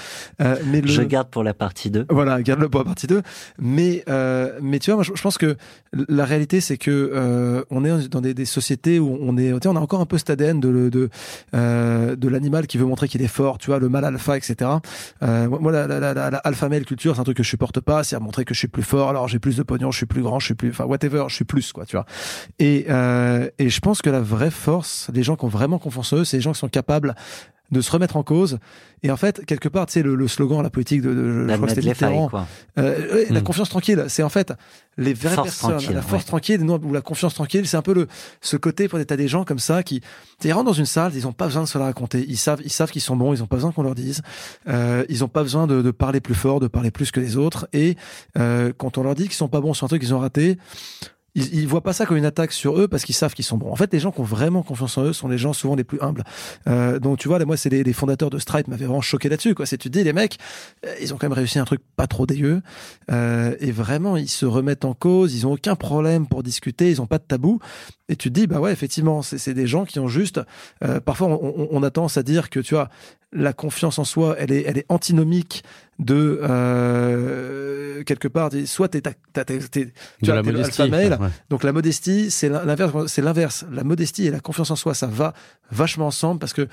Euh, 0.42 0.56
mais 0.66 0.82
le... 0.82 0.88
Je 0.88 1.04
garde 1.04 1.30
pour 1.30 1.44
la 1.44 1.54
partie 1.54 1.92
2. 1.92 2.08
Voilà, 2.10 2.42
garde-le 2.42 2.70
pour 2.70 2.80
la 2.80 2.86
partie 2.86 3.06
2. 3.06 3.22
Mais 3.60 4.04
euh, 4.10 4.58
mais 4.62 4.80
tu 4.80 4.90
vois, 4.90 4.96
moi, 4.96 5.04
je, 5.04 5.12
je, 5.16 5.22
pense 5.22 5.38
que 5.38 5.58
la 5.94 6.26
réalité 6.26 6.60
c'est 6.60 6.78
que 6.78 7.66
on 7.70 7.86
est 7.86 8.10
dans 8.10 8.22
des, 8.22 8.34
des, 8.34 8.46
sociétés 8.46 9.00
où 9.00 9.18
on 9.22 9.38
est, 9.38 9.54
on 9.68 9.76
a 9.76 9.80
encore 9.80 10.02
un 10.02 10.06
peu 10.06 10.18
cet 10.18 10.32
ADN 10.32 10.60
de 10.60 10.90
de 10.90 11.10
de 12.16 12.28
l'animal 12.28 12.66
qui 12.66 12.80
veut 12.80 12.86
montrer 12.86 13.08
qu'il 13.08 13.22
est 13.22 13.28
fort, 13.28 13.60
tu 13.60 13.70
vois, 13.70 13.78
le 13.80 13.90
mal 13.90 14.06
alpha, 14.06 14.38
etc. 14.38 14.72
moi, 15.22 15.72
la, 15.72 15.88
la, 15.88 16.00
la, 16.00 16.14
la, 16.14 16.38
alpha 16.38 16.68
male 16.68 16.86
culture, 16.86 17.14
c'est 17.14 17.22
un 17.22 17.24
truc 17.24 17.38
que 17.38 17.44
je 17.44 17.50
supporte 17.50 17.80
pas, 17.80 18.04
c'est 18.04 18.16
à 18.16 18.20
montrer 18.20 18.44
que 18.44 18.56
je 18.56 18.60
suis 18.60 18.68
plus 18.68 18.84
fort, 18.84 19.10
alors 19.10 19.28
j'ai 19.28 19.40
plus 19.40 19.58
de 19.58 19.64
pognon, 19.64 19.92
je 19.92 19.98
suis 19.98 20.06
plus 20.06 20.24
grand, 20.24 20.40
je 20.40 20.46
suis 20.46 20.56
plus, 20.56 20.70
enfin 20.70 20.86
whatever, 20.96 21.26
je 21.28 21.36
suis 21.36 21.46
plus, 21.46 21.72
quoi, 21.72 21.86
tu 21.86 21.96
vois. 21.96 22.06
Et, 22.60 22.86
euh, 22.90 23.50
et 23.60 23.70
je 23.70 23.80
pense 23.80 24.02
que 24.02 24.10
la 24.10 24.22
vraie 24.22 24.52
force, 24.52 25.10
les 25.14 25.24
gens 25.24 25.36
qui 25.36 25.46
ont 25.46 25.50
vraiment 25.50 25.80
confiance 25.80 26.14
en 26.14 26.18
eux, 26.18 26.26
c'est 26.26 26.38
les 26.38 26.42
gens 26.42 26.54
qui 26.54 26.60
sont 26.60 26.70
capables 26.70 27.16
de 27.72 27.82
se 27.82 27.92
remettre 27.92 28.18
en 28.18 28.24
cause. 28.24 28.60
Et 29.04 29.12
en 29.12 29.18
fait, 29.18 29.46
quelque 29.46 29.70
part, 29.70 29.86
tu 29.86 29.94
sais, 29.94 30.02
le, 30.02 30.16
le 30.16 30.28
slogan, 30.28 30.62
la 30.64 30.70
politique 30.70 31.02
de, 31.02 31.14
de 31.14 31.46
la, 31.48 31.56
je 31.56 32.30
quoi. 32.30 32.48
Euh, 32.78 33.26
la 33.30 33.40
hmm. 33.40 33.44
confiance 33.44 33.70
tranquille, 33.70 34.06
c'est 34.08 34.24
en 34.24 34.30
fait 34.30 34.54
les 34.98 35.14
vraies 35.14 35.36
personnes, 35.36 35.94
la 35.94 36.02
force 36.02 36.26
tranquille, 36.26 36.64
non, 36.64 36.80
ou 36.84 36.94
la 36.94 37.02
confiance 37.02 37.34
tranquille, 37.34 37.68
c'est 37.68 37.78
un 37.78 37.82
peu 37.82 37.94
le 37.94 38.08
ce 38.42 38.58
côté 38.58 38.88
pour 38.88 38.98
des 38.98 39.06
des 39.06 39.28
gens 39.28 39.44
comme 39.44 39.60
ça 39.60 39.84
qui, 39.84 40.02
ils 40.44 40.54
rentrent 40.54 40.66
dans 40.66 40.74
une 40.74 40.86
salle, 40.86 41.12
ils 41.16 41.28
ont 41.28 41.34
pas 41.34 41.46
besoin 41.46 41.64
de 41.64 41.68
se 41.68 41.78
la 41.78 41.86
raconter, 41.86 42.26
ils 42.28 42.38
savent, 42.38 42.62
ils 42.64 42.72
savent 42.72 42.92
qu'ils 42.92 43.02
sont 43.02 43.16
bons, 43.16 43.34
ils 43.34 43.44
ont 43.44 43.48
pas 43.48 43.58
besoin 43.58 43.72
qu'on 43.72 43.84
leur 43.84 43.96
dise, 43.96 44.22
euh, 44.68 45.06
ils 45.10 45.24
ont 45.24 45.28
pas 45.28 45.44
besoin 45.44 45.68
de, 45.68 45.82
de, 45.82 45.92
parler 45.92 46.22
plus 46.22 46.36
fort, 46.36 46.60
de 46.60 46.68
parler 46.68 46.92
plus 46.92 47.12
que 47.12 47.20
les 47.20 47.38
autres. 47.38 47.68
Et 47.74 47.98
euh, 48.38 48.72
quand 48.76 48.98
on 48.98 49.04
leur 49.04 49.16
dit 49.16 49.24
qu'ils 49.24 49.34
sont 49.34 49.48
pas 49.50 49.62
bons 49.62 49.74
sur 49.74 49.86
un 49.86 49.88
truc 49.88 50.02
qu'ils 50.02 50.14
ont 50.14 50.20
raté, 50.20 50.58
ils, 51.36 51.54
ils 51.54 51.68
voient 51.68 51.84
pas 51.84 51.94
ça 51.94 52.06
comme 52.06 52.18
une 52.18 52.26
attaque 52.26 52.52
sur 52.52 52.80
eux 52.80 52.88
parce 52.88 53.04
qu'ils 53.04 53.16
savent 53.16 53.34
qu'ils 53.34 53.46
sont 53.46 53.58
bons. 53.58 53.72
En 53.72 53.76
fait, 53.76 53.92
les 53.94 54.00
gens 54.00 54.12
qui 54.12 54.22
ont 54.22 54.26
vraiment 54.26 54.64
confiance 54.64 54.98
en 54.98 55.04
eux 55.04 55.14
sont 55.14 55.28
les 55.28 55.38
gens 55.38 55.54
souvent 55.54 55.76
les 55.76 55.84
plus 55.84 56.02
humbles. 56.02 56.24
Euh, 56.68 57.00
donc 57.00 57.20
tu 57.20 57.28
vois, 57.28 57.44
moi, 57.46 57.58
c'est 57.58 57.70
les, 57.70 57.84
les, 57.84 57.94
fondateurs 57.94 58.30
de 58.30 58.40
Stripe 58.40 58.68
m'avaient 58.68 58.86
vraiment 58.86 59.02
choqué 59.02 59.30
là-dessus. 59.30 59.54
Quoi, 59.54 59.66
c'est 59.66 59.78
tu 59.78 59.90
te 59.90 59.98
dis 59.98 60.04
les 60.04 60.14
mecs, 60.14 60.38
euh, 60.86 60.94
ils 61.02 61.14
ont 61.14 61.18
quand 61.18 61.28
même 61.28 61.38
réussi 61.38 61.60
un 61.60 61.66
truc 61.66 61.82
pas 61.96 62.08
trop 62.08 62.26
dégueu 62.26 62.62
euh, 63.12 63.56
et 63.60 63.72
vraiment 63.72 64.18
ils 64.18 64.30
se 64.30 64.46
remettent 64.46 64.86
en 64.86 64.94
cause. 64.94 65.36
Ils 65.36 65.46
ont 65.46 65.54
aucun 65.54 65.76
problème 65.76 66.28
pour 66.28 66.44
discuter. 66.44 66.90
Ils 66.90 67.02
ont 67.02 67.08
pas 67.08 67.18
de 67.18 67.24
tabou. 67.24 67.60
Et 68.08 68.16
tu 68.16 68.30
te 68.30 68.40
dis 68.40 68.46
bah 68.46 68.60
ouais, 68.60 68.72
effectivement, 68.72 69.24
c'est 69.24 69.54
des 69.54 69.66
gens 69.66 69.86
qui 69.86 70.00
ont 70.00 70.08
juste. 70.08 70.40
Euh, 70.84 71.00
parfois, 71.00 71.28
on, 71.28 71.68
on, 71.72 71.84
a 71.84 71.90
tendance 71.90 72.18
à 72.18 72.24
dire 72.24 72.52
que 72.52 72.60
tu 72.60 72.76
vois 72.76 72.90
la 73.32 73.52
confiance 73.52 74.00
en 74.00 74.06
soi, 74.06 74.36
elle 74.40 74.52
est, 74.52 74.64
elle 74.66 74.78
est 74.78 74.86
antinomique 74.90 75.64
de 76.00 76.40
euh, 76.42 78.04
quelque 78.04 78.28
part. 78.28 78.52
Soit 78.66 78.90
t'es, 78.90 79.02
tu 79.02 80.32
as 80.32 80.36
la 80.36 80.44
modestie, 80.44 80.90
mail, 80.90 81.18
donc 81.50 81.64
la 81.64 81.74
modestie, 81.74 82.32
c'est 82.32 82.50
l'inverse. 82.50 83.08
C'est 83.08 83.22
l'inverse. 83.22 83.66
La 83.72 83.84
modestie 83.84 84.28
et 84.28 84.32
la 84.32 84.40
confiance 84.40 84.72
en 84.72 84.76
soi, 84.76 84.94
ça 84.94 85.08
va 85.08 85.34
vachement 85.72 86.08
ensemble 86.08 86.40
parce 86.40 86.54
que 86.54 86.68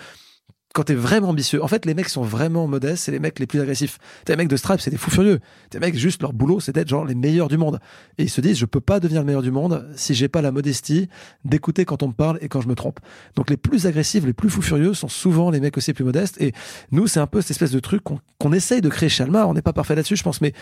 quand 0.75 0.85
t'es 0.85 0.95
vraiment 0.95 1.31
ambitieux, 1.31 1.63
en 1.63 1.69
fait, 1.69 1.85
les 1.85 1.95
mecs 1.95 2.09
sont 2.09 2.23
vraiment 2.23 2.67
modestes, 2.67 3.05
c'est 3.05 3.13
les 3.13 3.19
mecs 3.19 3.39
les 3.39 3.47
plus 3.47 3.61
agressifs. 3.61 3.99
T'es 4.25 4.33
les 4.33 4.37
mecs 4.37 4.49
de 4.49 4.57
Stripe, 4.57 4.81
c'est 4.81 4.91
des 4.91 4.97
fous 4.97 5.11
furieux. 5.11 5.41
T'es 5.71 5.79
les 5.79 5.87
mecs, 5.87 5.97
juste 5.97 6.23
leur 6.23 6.33
boulot, 6.33 6.61
c'est 6.61 6.73
d'être 6.73 6.89
genre 6.89 7.05
les 7.05 7.15
meilleurs 7.15 7.49
du 7.49 7.59
monde. 7.59 7.79
Et 8.19 8.25
ils 8.25 8.31
se 8.31 8.41
disent, 8.41 8.57
je 8.57 8.67
peux 8.67 8.81
pas 8.81 9.01
devenir 9.01 9.21
le 9.21 9.27
meilleur 9.27 9.43
du 9.43 9.51
monde 9.51 9.87
si 9.97 10.15
j'ai 10.15 10.29
pas 10.29 10.41
la 10.41 10.51
modestie 10.51 11.09
d'écouter 11.45 11.85
quand 11.85 12.03
on 12.03 12.09
me 12.09 12.13
parle 12.13 12.39
et 12.41 12.49
quand 12.49 12.61
je 12.61 12.69
me 12.69 12.75
trompe. 12.75 13.01
Donc 13.37 13.51
les 13.51 13.57
plus 13.57 13.87
agressifs, 13.87 14.25
les 14.25 14.33
plus 14.33 14.49
fous 14.49 14.63
furieux 14.63 14.95
sont 14.95 15.09
souvent 15.09 15.51
les 15.51 15.61
mecs 15.61 15.77
aussi 15.77 15.93
plus 15.93 16.05
modestes. 16.05 16.41
Et 16.41 16.53
nous, 16.91 17.07
c'est 17.07 17.21
un 17.21 17.27
peu 17.27 17.41
cette 17.41 17.51
espèce 17.51 17.73
de 17.73 17.81
truc 17.81 18.03
qu'on 18.03 18.53
essaye 18.53 18.81
de 18.81 18.89
créer 18.89 19.09
chez 19.09 19.25
Alma. 19.25 19.47
On 19.47 19.55
n'est 19.55 19.63
pas 19.63 19.73
parfait 19.73 19.95
là-dessus, 19.95 20.17
je 20.17 20.23
pense, 20.23 20.41
mais 20.41 20.55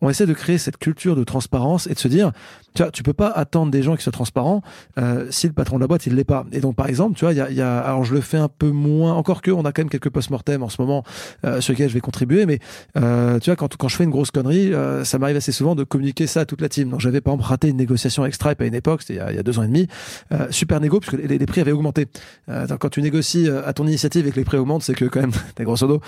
on 0.00 0.08
essaie 0.08 0.26
de 0.26 0.34
créer 0.34 0.58
cette 0.58 0.78
culture 0.78 1.14
de 1.14 1.24
transparence 1.24 1.86
et 1.86 1.94
de 1.94 1.98
se 1.98 2.08
dire, 2.08 2.32
tu 2.74 2.82
vois, 2.82 2.90
tu 2.90 3.02
peux 3.02 3.12
pas 3.12 3.28
attendre 3.28 3.70
des 3.70 3.82
gens 3.82 3.96
qui 3.96 4.02
soient 4.02 4.12
transparents 4.12 4.62
euh, 4.98 5.26
si 5.30 5.46
le 5.46 5.52
patron 5.52 5.76
de 5.76 5.82
la 5.82 5.88
boîte 5.88 6.06
il 6.06 6.14
l'est 6.14 6.24
pas. 6.24 6.46
Et 6.52 6.60
donc 6.60 6.76
par 6.76 6.88
exemple, 6.88 7.16
tu 7.16 7.24
vois, 7.24 7.34
il 7.34 7.56
y 7.56 7.60
a, 7.60 7.78
alors 7.80 8.04
je 8.04 8.14
le 8.14 8.20
fais 8.20 8.38
un 8.38 8.48
peu 8.48 8.70
moins, 8.70 9.12
encore 9.14 9.42
que 9.42 9.50
on 9.58 9.64
a 9.64 9.72
quand 9.72 9.82
même 9.82 9.90
quelques 9.90 10.10
post-mortem 10.10 10.62
en 10.62 10.68
ce 10.68 10.80
moment 10.80 11.04
euh, 11.44 11.60
sur 11.60 11.72
lesquels 11.72 11.88
je 11.88 11.94
vais 11.94 12.00
contribuer, 12.00 12.46
mais 12.46 12.58
euh, 12.96 13.38
tu 13.38 13.50
vois, 13.50 13.56
quand, 13.56 13.76
quand 13.76 13.88
je 13.88 13.96
fais 13.96 14.04
une 14.04 14.10
grosse 14.10 14.30
connerie, 14.30 14.72
euh, 14.72 15.04
ça 15.04 15.18
m'arrive 15.18 15.36
assez 15.36 15.52
souvent 15.52 15.74
de 15.74 15.84
communiquer 15.84 16.26
ça 16.26 16.40
à 16.40 16.44
toute 16.44 16.60
la 16.60 16.68
team. 16.68 16.90
Donc 16.90 17.00
j'avais 17.00 17.20
par 17.20 17.34
exemple 17.34 17.48
raté 17.48 17.68
une 17.68 17.76
négociation 17.76 18.22
avec 18.22 18.34
Stripe 18.34 18.60
à 18.60 18.66
une 18.66 18.74
époque, 18.74 19.02
c'était 19.02 19.20
il, 19.30 19.36
y 19.36 19.38
a 19.38 19.42
deux 19.42 19.58
ans 19.58 19.62
et 19.62 19.66
demi, 19.66 19.86
euh, 20.32 20.46
super 20.50 20.80
négo 20.80 21.00
puisque 21.00 21.20
les, 21.22 21.38
prix 21.46 21.60
avaient 21.60 21.72
augmenté. 21.72 22.06
Euh, 22.48 22.66
quand 22.78 22.90
tu 22.90 23.02
négocies 23.02 23.48
à 23.48 23.72
ton 23.72 23.86
initiative 23.86 24.26
et 24.26 24.30
que 24.30 24.36
les 24.36 24.44
prix 24.44 24.58
augmentent, 24.58 24.82
c'est 24.82 24.94
que 24.94 25.04
quand 25.06 25.20
même, 25.20 25.32
t'as 25.54 25.64
grosso 25.64 25.86
modo 25.86 26.00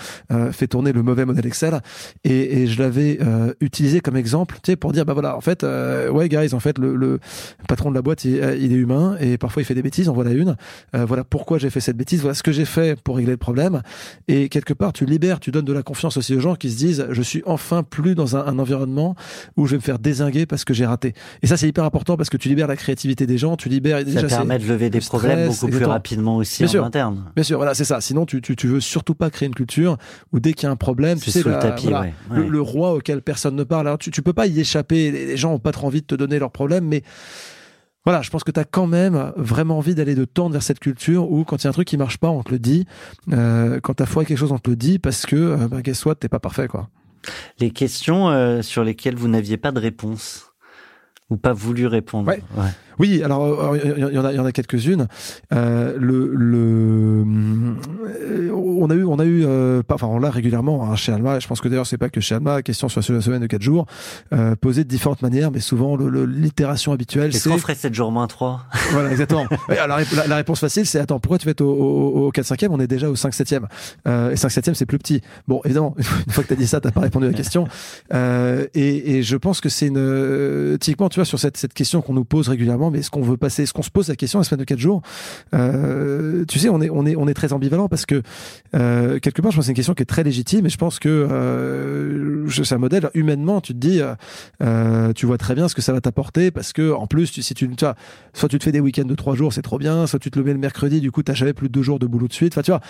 fait 0.51 0.67
tourner 0.67 0.91
le 0.91 1.03
mauvais 1.03 1.25
modèle 1.25 1.45
Excel. 1.45 1.79
Et, 2.23 2.61
et 2.61 2.67
je 2.67 2.81
l'avais 2.81 3.19
utilisé 3.59 4.01
comme 4.01 4.15
exemple, 4.15 4.55
tu 4.63 4.71
sais, 4.71 4.75
pour 4.75 4.91
dire 4.91 5.05
bah 5.05 5.13
voilà, 5.13 5.35
en 5.35 5.41
fait, 5.41 5.63
ouais 5.63 6.29
guys, 6.29 6.53
en 6.53 6.59
fait 6.59 6.77
le, 6.77 6.95
le 6.95 7.19
patron 7.67 7.89
de 7.89 7.95
la 7.95 8.01
boîte 8.01 8.25
il, 8.25 8.37
est 8.37 8.67
humain 8.75 9.17
et 9.19 9.37
parfois 9.37 9.61
il 9.61 9.65
fait 9.65 9.73
des 9.73 9.81
bêtises. 9.81 10.09
En 10.09 10.13
voilà 10.13 10.31
une. 10.31 10.55
voilà 10.93 11.23
pourquoi 11.23 11.57
j'ai 11.57 11.69
fait 11.69 11.79
cette 11.79 11.97
bêtise. 11.97 12.21
Voilà 12.21 12.33
ce 12.33 12.43
que 12.43 12.51
j'ai 12.51 12.65
fait 12.65 12.99
pour 13.01 13.17
régler 13.17 13.31
le 13.31 13.37
problème. 13.41 13.81
Et 14.29 14.47
quelque 14.47 14.73
part, 14.73 14.93
tu 14.93 15.05
libères, 15.05 15.41
tu 15.41 15.51
donnes 15.51 15.65
de 15.65 15.73
la 15.73 15.83
confiance 15.83 16.15
aussi 16.15 16.33
aux 16.33 16.39
gens 16.39 16.55
qui 16.55 16.71
se 16.71 16.77
disent, 16.77 17.07
je 17.09 17.21
suis 17.21 17.43
enfin 17.45 17.83
plus 17.83 18.15
dans 18.15 18.37
un, 18.37 18.45
un 18.45 18.57
environnement 18.59 19.15
où 19.57 19.65
je 19.65 19.71
vais 19.71 19.77
me 19.77 19.81
faire 19.81 19.99
désinguer 19.99 20.45
parce 20.45 20.63
que 20.63 20.73
j'ai 20.73 20.85
raté. 20.85 21.13
Et 21.41 21.47
ça, 21.47 21.57
c'est 21.57 21.67
hyper 21.67 21.83
important 21.83 22.15
parce 22.15 22.29
que 22.29 22.37
tu 22.37 22.47
libères 22.47 22.67
la 22.67 22.77
créativité 22.77 23.27
des 23.27 23.37
gens, 23.37 23.57
tu 23.57 23.67
libères. 23.67 23.99
Ça 24.07 24.27
permet 24.27 24.59
de 24.59 24.65
lever 24.65 24.89
des 24.89 25.01
problèmes 25.01 25.49
beaucoup 25.49 25.67
plus 25.67 25.85
rapidement 25.85 26.37
aussi 26.37 26.63
bien 26.63 26.67
en 26.67 26.71
sûr, 26.71 26.85
interne. 26.85 27.31
Bien 27.35 27.43
sûr, 27.43 27.57
voilà, 27.57 27.73
c'est 27.73 27.83
ça. 27.83 27.99
Sinon, 27.99 28.25
tu, 28.25 28.41
tu, 28.41 28.55
tu 28.55 28.67
veux 28.67 28.79
surtout 28.79 29.15
pas 29.15 29.29
créer 29.29 29.47
une 29.47 29.55
culture 29.55 29.97
où 30.31 30.39
dès 30.39 30.53
qu'il 30.53 30.67
y 30.67 30.69
a 30.69 30.71
un 30.71 30.75
problème, 30.75 31.19
tu 31.19 31.31
sais, 31.31 31.41
sous 31.41 31.49
la, 31.49 31.55
le 31.55 31.61
tapis, 31.61 31.87
voilà, 31.87 32.01
ouais, 32.01 32.13
le, 32.31 32.41
ouais. 32.43 32.49
le 32.49 32.61
roi 32.61 32.93
auquel 32.93 33.21
personne 33.21 33.55
ne 33.55 33.63
parle. 33.63 33.87
Alors, 33.87 33.97
tu, 33.97 34.11
tu 34.11 34.21
peux 34.21 34.33
pas 34.33 34.47
y 34.47 34.59
échapper. 34.59 35.11
Les, 35.11 35.25
les 35.25 35.37
gens 35.37 35.53
ont 35.53 35.59
pas 35.59 35.71
trop 35.71 35.87
envie 35.87 36.01
de 36.01 36.05
te 36.07 36.15
donner 36.15 36.39
leurs 36.39 36.51
problèmes, 36.51 36.85
mais 36.85 37.03
voilà, 38.03 38.21
je 38.21 38.29
pense 38.29 38.43
que 38.43 38.51
tu 38.51 38.59
as 38.59 38.63
quand 38.63 38.87
même 38.87 39.31
vraiment 39.35 39.77
envie 39.77 39.93
d'aller 39.93 40.15
de 40.15 40.25
tendre 40.25 40.53
vers 40.53 40.63
cette 40.63 40.79
culture 40.79 41.31
où 41.31 41.43
quand 41.43 41.57
il 41.57 41.65
y 41.65 41.67
a 41.67 41.69
un 41.69 41.73
truc 41.73 41.87
qui 41.87 41.97
marche 41.97 42.17
pas, 42.17 42.29
on 42.29 42.41
te 42.41 42.51
le 42.51 42.59
dit. 42.59 42.87
Euh, 43.31 43.79
quand 43.79 43.95
tu 43.95 44.03
as 44.03 44.05
foiré 44.05 44.25
quelque 44.25 44.39
chose, 44.39 44.51
on 44.51 44.59
te 44.59 44.69
le 44.69 44.75
dit 44.75 44.97
parce 44.97 45.25
que, 45.25 45.35
euh, 45.35 45.67
bah, 45.67 45.81
guess 45.81 46.03
what, 46.05 46.15
t'es 46.15 46.29
pas 46.29 46.39
parfait, 46.39 46.67
quoi. 46.67 46.89
Les 47.59 47.69
questions 47.69 48.29
euh, 48.29 48.63
sur 48.63 48.83
lesquelles 48.83 49.15
vous 49.15 49.27
n'aviez 49.27 49.57
pas 49.57 49.71
de 49.71 49.79
réponse 49.79 50.51
ou 51.29 51.37
pas 51.37 51.53
voulu 51.53 51.85
répondre. 51.85 52.31
Ouais. 52.31 52.41
Oui, 53.01 53.23
alors 53.23 53.75
il 53.83 53.97
y, 53.97 54.19
en 54.19 54.25
a, 54.25 54.31
il 54.31 54.35
y 54.35 54.39
en 54.39 54.45
a 54.45 54.51
quelques-unes. 54.51 55.07
Euh, 55.53 55.95
le, 55.97 56.31
le, 56.35 57.25
on 58.53 58.89
a 58.91 58.93
eu, 58.93 59.03
on 59.05 59.17
a 59.17 59.25
eu, 59.25 59.43
euh, 59.43 59.81
pas, 59.81 59.95
enfin 59.95 60.05
on 60.05 60.19
l'a 60.19 60.29
régulièrement 60.29 60.85
hein, 60.85 60.95
chez 60.95 61.11
Alma. 61.11 61.39
Je 61.39 61.47
pense 61.47 61.61
que 61.61 61.67
d'ailleurs 61.67 61.87
c'est 61.87 61.97
pas 61.97 62.09
que 62.09 62.21
chez 62.21 62.35
Alma. 62.35 62.61
Question 62.61 62.89
sur 62.89 63.01
la 63.01 63.21
semaine 63.21 63.41
de 63.41 63.47
4 63.47 63.59
jours, 63.59 63.87
euh, 64.33 64.55
posée 64.55 64.83
de 64.83 64.89
différentes 64.89 65.23
manières, 65.23 65.49
mais 65.49 65.61
souvent 65.61 65.97
l'itération 65.97 66.91
habituelle. 66.91 67.31
Qu'est-ce 67.31 67.49
qu'on 67.49 67.57
ferait 67.57 67.73
7 67.73 67.91
jours 67.95 68.11
moins 68.11 68.27
3 68.27 68.67
Voilà, 68.91 69.09
exactement. 69.09 69.47
alors, 69.67 69.97
la, 70.15 70.27
la, 70.27 70.35
réponse 70.35 70.59
facile, 70.59 70.85
c'est 70.85 70.99
attends, 70.99 71.19
pourquoi 71.19 71.39
tu 71.39 71.45
vas 71.45 71.51
être 71.51 71.61
au, 71.61 71.73
au, 71.73 72.27
au 72.27 72.31
4 72.31 72.45
5 72.45 72.63
e 72.63 72.67
On 72.69 72.79
est 72.79 72.85
déjà 72.85 73.09
au 73.09 73.15
5 73.15 73.33
7 73.33 73.53
e 73.53 73.59
euh, 74.07 74.31
Et 74.31 74.35
5 74.35 74.49
7 74.49 74.69
e 74.69 74.73
c'est 74.75 74.85
plus 74.85 74.99
petit. 74.99 75.21
Bon, 75.47 75.59
évidemment, 75.65 75.95
une 75.97 76.31
fois 76.31 76.43
que 76.43 76.49
tu 76.49 76.53
as 76.53 76.57
dit 76.57 76.67
ça, 76.67 76.79
t'as 76.79 76.91
pas 76.91 77.01
répondu 77.01 77.25
à 77.25 77.29
la 77.29 77.35
question. 77.35 77.67
Euh, 78.13 78.67
et, 78.75 79.17
et 79.17 79.23
je 79.23 79.37
pense 79.37 79.59
que 79.59 79.69
c'est 79.69 79.87
une, 79.87 80.77
typiquement, 80.79 81.09
tu 81.09 81.15
vois, 81.15 81.25
sur 81.25 81.39
cette, 81.39 81.57
cette 81.57 81.73
question 81.73 82.03
qu'on 82.03 82.13
nous 82.13 82.25
pose 82.25 82.47
régulièrement, 82.47 82.90
mais 82.91 82.99
est-ce 82.99 83.09
qu'on 83.09 83.21
veut 83.21 83.37
passer, 83.37 83.63
est-ce 83.63 83.73
qu'on 83.73 83.81
se 83.81 83.89
pose 83.89 84.09
la 84.09 84.15
question 84.15 84.39
la 84.39 84.43
semaine 84.43 84.59
de 84.59 84.65
4 84.65 84.79
jours? 84.79 85.01
Euh, 85.53 86.45
Tu 86.47 86.59
sais, 86.59 86.69
on 86.69 86.81
est, 86.81 86.89
on 86.89 87.05
est, 87.05 87.15
on 87.15 87.27
est 87.27 87.33
très 87.33 87.53
ambivalent 87.53 87.87
parce 87.87 88.05
que 88.05 88.21
euh, 88.75 89.19
quelque 89.19 89.41
part, 89.41 89.51
je 89.51 89.57
pense 89.57 89.63
que 89.63 89.65
c'est 89.67 89.71
une 89.71 89.75
question 89.75 89.93
qui 89.93 90.03
est 90.03 90.05
très 90.05 90.23
légitime 90.23 90.65
et 90.65 90.69
je 90.69 90.77
pense 90.77 90.99
que 90.99 91.09
euh, 91.09 92.47
c'est 92.49 92.75
un 92.75 92.77
modèle 92.77 93.09
humainement. 93.13 93.61
Tu 93.61 93.73
te 93.73 93.79
dis, 93.79 94.01
tu 95.15 95.25
vois 95.25 95.37
très 95.37 95.55
bien 95.55 95.67
ce 95.67 95.75
que 95.75 95.81
ça 95.81 95.93
va 95.93 96.01
t'apporter 96.01 96.51
parce 96.51 96.73
que 96.73 96.91
en 96.91 97.07
plus, 97.07 97.31
tu, 97.31 97.41
si 97.41 97.53
tu, 97.53 97.67
tu 97.69 97.85
soit 98.33 98.49
tu 98.49 98.59
te 98.59 98.63
fais 98.63 98.71
des 98.71 98.79
week-ends 98.79 99.05
de 99.05 99.15
3 99.15 99.35
jours, 99.35 99.53
c'est 99.53 99.61
trop 99.61 99.77
bien, 99.77 100.07
soit 100.07 100.19
tu 100.19 100.31
te 100.31 100.37
le 100.37 100.45
mets 100.45 100.53
le 100.53 100.59
mercredi, 100.59 101.01
du 101.01 101.11
coup, 101.11 101.23
t'as 101.23 101.33
jamais 101.33 101.53
plus 101.53 101.67
de 101.67 101.73
deux 101.73 101.83
jours 101.83 101.99
de 101.99 102.05
boulot 102.05 102.27
de 102.27 102.33
suite. 102.33 102.53
Enfin, 102.53 102.61
tu 102.61 102.71
vois, 102.71 102.81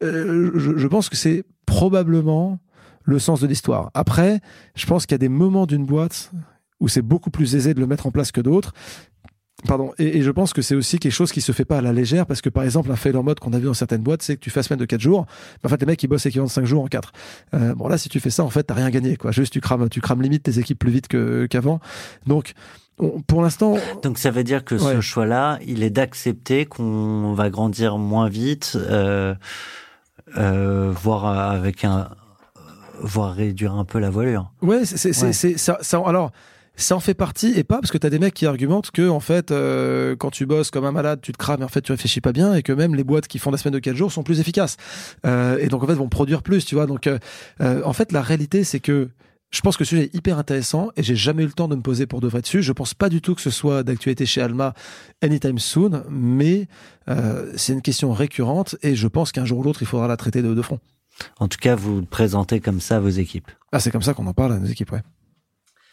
je 0.00 0.86
pense 0.86 1.08
que 1.08 1.16
c'est 1.16 1.44
probablement 1.66 2.58
le 3.08 3.18
sens 3.18 3.40
de 3.40 3.46
l'histoire. 3.46 3.90
Après, 3.94 4.40
je 4.74 4.86
pense 4.86 5.06
qu'il 5.06 5.14
y 5.14 5.16
a 5.16 5.18
des 5.18 5.30
moments 5.30 5.66
d'une 5.66 5.86
boîte 5.86 6.30
où 6.78 6.88
c'est 6.88 7.02
beaucoup 7.02 7.30
plus 7.30 7.56
aisé 7.56 7.74
de 7.74 7.80
le 7.80 7.86
mettre 7.86 8.06
en 8.06 8.10
place 8.10 8.32
que 8.32 8.40
d'autres. 8.40 8.72
Pardon. 9.66 9.92
Et, 9.98 10.18
et, 10.18 10.22
je 10.22 10.30
pense 10.30 10.52
que 10.52 10.62
c'est 10.62 10.76
aussi 10.76 11.00
quelque 11.00 11.12
chose 11.12 11.32
qui 11.32 11.40
se 11.40 11.50
fait 11.50 11.64
pas 11.64 11.78
à 11.78 11.80
la 11.80 11.92
légère 11.92 12.26
parce 12.26 12.40
que 12.40 12.48
par 12.48 12.62
exemple, 12.62 12.92
un 12.92 12.96
failure 12.96 13.24
mode 13.24 13.40
qu'on 13.40 13.52
a 13.52 13.58
vu 13.58 13.64
dans 13.66 13.74
certaines 13.74 14.02
boîtes, 14.02 14.22
c'est 14.22 14.36
que 14.36 14.40
tu 14.40 14.50
fais 14.50 14.62
semaine 14.62 14.78
de 14.78 14.84
4 14.84 15.00
jours. 15.00 15.26
Mais 15.62 15.66
en 15.66 15.68
fait, 15.70 15.80
les 15.80 15.86
mecs, 15.86 16.00
ils 16.02 16.06
bossent 16.06 16.26
équivalent 16.26 16.46
de 16.46 16.52
5 16.52 16.64
jours 16.64 16.84
en 16.84 16.86
4. 16.86 17.12
Euh, 17.54 17.74
bon, 17.74 17.88
là, 17.88 17.98
si 17.98 18.08
tu 18.08 18.20
fais 18.20 18.30
ça, 18.30 18.44
en 18.44 18.50
fait, 18.50 18.62
t'as 18.62 18.74
rien 18.74 18.90
gagné, 18.90 19.16
quoi. 19.16 19.32
Juste, 19.32 19.52
tu 19.52 19.60
crames, 19.60 19.88
tu 19.88 20.00
crames 20.00 20.22
limite 20.22 20.44
tes 20.44 20.60
équipes 20.60 20.78
plus 20.78 20.92
vite 20.92 21.08
que, 21.08 21.46
qu'avant. 21.46 21.80
Donc, 22.26 22.52
on, 23.00 23.20
pour 23.20 23.42
l'instant. 23.42 23.76
Donc, 24.04 24.18
ça 24.18 24.30
veut 24.30 24.44
dire 24.44 24.64
que 24.64 24.76
Ouais. 24.76 24.94
ce 24.96 25.00
choix-là, 25.00 25.58
il 25.66 25.82
est 25.82 25.90
d'accepter 25.90 26.64
qu'on 26.64 27.32
va 27.34 27.50
grandir 27.50 27.98
moins 27.98 28.28
vite, 28.28 28.76
euh, 28.76 29.34
euh, 30.36 30.92
voire 31.02 31.26
avec 31.50 31.84
un, 31.84 32.10
voire 33.00 33.32
réduire 33.34 33.74
un 33.74 33.84
peu 33.84 33.98
la 33.98 34.10
voilure. 34.10 34.52
Ouais, 34.62 34.84
c'est, 34.84 34.96
c'est, 35.12 35.26
Ouais. 35.26 35.32
c'est, 35.32 35.58
ça, 35.58 35.78
ça, 35.80 36.00
alors, 36.06 36.30
ça 36.78 36.96
en 36.96 37.00
fait 37.00 37.14
partie 37.14 37.52
et 37.58 37.64
pas 37.64 37.80
parce 37.80 37.90
que 37.90 37.98
t'as 37.98 38.10
des 38.10 38.18
mecs 38.18 38.34
qui 38.34 38.46
argumentent 38.46 38.90
que 38.90 39.08
en 39.08 39.20
fait 39.20 39.50
euh, 39.50 40.16
quand 40.16 40.30
tu 40.30 40.46
bosses 40.46 40.70
comme 40.70 40.84
un 40.84 40.92
malade 40.92 41.20
tu 41.20 41.32
te 41.32 41.38
crames 41.38 41.60
et 41.60 41.64
en 41.64 41.68
fait 41.68 41.82
tu 41.82 41.92
réfléchis 41.92 42.20
pas 42.20 42.32
bien 42.32 42.54
et 42.54 42.62
que 42.62 42.72
même 42.72 42.94
les 42.94 43.04
boîtes 43.04 43.26
qui 43.26 43.38
font 43.38 43.50
la 43.50 43.58
semaine 43.58 43.74
de 43.74 43.78
4 43.80 43.96
jours 43.96 44.12
sont 44.12 44.22
plus 44.22 44.40
efficaces 44.40 44.76
euh, 45.26 45.58
et 45.58 45.66
donc 45.66 45.82
en 45.82 45.86
fait 45.86 45.94
vont 45.94 46.08
produire 46.08 46.42
plus 46.42 46.64
tu 46.64 46.76
vois 46.76 46.86
donc 46.86 47.06
euh, 47.06 47.18
euh, 47.60 47.82
en 47.84 47.92
fait 47.92 48.12
la 48.12 48.22
réalité 48.22 48.64
c'est 48.64 48.80
que 48.80 49.08
je 49.50 49.60
pense 49.62 49.76
que 49.78 49.84
ce 49.84 49.90
sujet 49.90 50.04
est 50.04 50.14
hyper 50.14 50.38
intéressant 50.38 50.90
et 50.96 51.02
j'ai 51.02 51.16
jamais 51.16 51.42
eu 51.42 51.46
le 51.46 51.52
temps 51.52 51.68
de 51.68 51.74
me 51.74 51.80
poser 51.80 52.06
pour 52.06 52.20
de 52.20 52.28
vrai 52.28 52.42
dessus. 52.42 52.62
Je 52.62 52.72
pense 52.72 52.92
pas 52.92 53.08
du 53.08 53.22
tout 53.22 53.34
que 53.34 53.40
ce 53.40 53.48
soit 53.48 53.82
d'actualité 53.82 54.26
chez 54.26 54.42
Alma 54.42 54.74
anytime 55.22 55.58
soon, 55.58 56.02
mais 56.10 56.68
euh, 57.08 57.50
c'est 57.56 57.72
une 57.72 57.80
question 57.80 58.12
récurrente 58.12 58.76
et 58.82 58.94
je 58.94 59.08
pense 59.08 59.32
qu'un 59.32 59.46
jour 59.46 59.60
ou 59.60 59.62
l'autre 59.62 59.80
il 59.80 59.86
faudra 59.86 60.06
la 60.06 60.18
traiter 60.18 60.42
de, 60.42 60.52
de 60.52 60.62
front. 60.62 60.80
En 61.38 61.48
tout 61.48 61.58
cas, 61.58 61.74
vous 61.76 62.04
présentez 62.04 62.60
comme 62.60 62.80
ça 62.80 63.00
vos 63.00 63.08
équipes. 63.08 63.50
Ah, 63.72 63.80
c'est 63.80 63.90
comme 63.90 64.02
ça 64.02 64.12
qu'on 64.12 64.26
en 64.26 64.34
parle 64.34 64.52
à 64.52 64.58
nos 64.58 64.66
équipes, 64.66 64.92
ouais. 64.92 65.02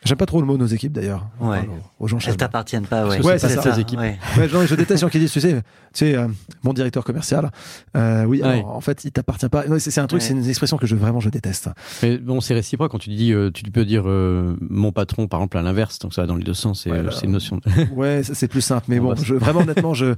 J'aime 0.03 0.17
pas 0.17 0.27
trop 0.27 0.39
le 0.39 0.45
mot 0.45 0.55
nos 0.55 0.67
équipes 0.67 0.91
d'ailleurs. 0.91 1.25
Ouais. 1.39 1.57
Enfin, 1.57 1.67
aux 1.99 2.07
gens 2.07 2.19
Elles 2.27 2.37
t'appartiennent 2.37 2.85
pas, 2.85 3.07
ouais. 3.07 3.19
Ouais, 3.25 3.39
c'est 3.39 3.49
ça. 3.49 3.61
Ces 3.73 3.79
équipes. 3.79 3.97
Ouais. 3.99 4.19
Ouais, 4.37 4.47
genre, 4.47 4.63
je 4.63 4.75
déteste 4.75 4.91
les 4.91 4.97
gens 4.97 5.09
qui 5.09 5.17
disent, 5.17 5.31
tu 5.31 5.41
sais, 5.41 5.53
tu 5.53 5.61
sais, 5.93 6.15
euh, 6.15 6.27
mon 6.61 6.73
directeur 6.73 7.03
commercial, 7.03 7.49
euh, 7.97 8.23
oui, 8.25 8.39
Ouais. 8.43 8.49
alors, 8.49 8.75
en 8.75 8.81
fait, 8.81 9.03
il 9.03 9.11
t'appartient 9.11 9.49
pas. 9.49 9.65
Non, 9.65 9.79
C'est 9.79 9.89
c'est 9.89 10.01
un 10.01 10.05
truc, 10.05 10.21
Ouais. 10.21 10.27
c'est 10.27 10.33
une 10.35 10.47
expression 10.47 10.77
que 10.77 10.85
je 10.85 10.95
vraiment 10.95 11.19
je 11.21 11.29
déteste. 11.29 11.69
Mais 12.03 12.19
bon, 12.19 12.39
c'est 12.39 12.53
réciproque 12.53 12.91
quand 12.91 12.99
tu 12.99 13.09
dis, 13.09 13.33
euh, 13.33 13.49
tu 13.51 13.63
peux 13.63 13.83
dire 13.83 14.03
euh, 14.05 14.55
mon 14.69 14.91
patron, 14.91 15.27
par 15.27 15.39
exemple, 15.39 15.57
à 15.57 15.63
l'inverse, 15.63 15.97
donc 15.97 16.13
ça 16.13 16.21
va 16.21 16.27
dans 16.27 16.35
les 16.35 16.43
deux 16.43 16.53
sens, 16.53 16.83
c'est 16.83 16.91
Ouais, 16.91 16.99
euh, 16.99 17.03
bah, 17.03 17.11
c'est 17.11 17.25
une 17.25 17.31
notion. 17.31 17.57
de- 17.57 17.61
Ouais, 17.95 18.21
c'est 18.23 18.47
plus 18.47 18.61
simple, 18.61 18.85
mais 18.89 18.99
On 18.99 19.03
bon, 19.05 19.13
va- 19.15 19.23
je, 19.23 19.33
vraiment 19.33 19.61
honnêtement, 19.61 19.95
je, 19.95 20.13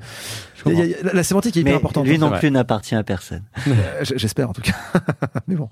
Je 0.65 0.69
il 0.69 0.77
y 0.77 0.81
a- 0.81 0.85
il 0.85 0.91
y 0.91 0.95
a- 0.95 1.03
la, 1.03 1.13
la 1.13 1.23
sémantique 1.23 1.55
est 1.55 1.61
hyper 1.61 1.77
importante. 1.77 2.05
lui 2.05 2.15
hein. 2.15 2.17
non 2.17 2.31
plus 2.31 2.51
n'appartient 2.51 2.95
à 2.95 3.03
personne. 3.03 3.43
Euh, 3.67 3.73
J'espère 4.03 4.49
en 4.49 4.53
tout 4.53 4.61
cas. 4.61 4.75
mais 5.47 5.55
bon. 5.55 5.69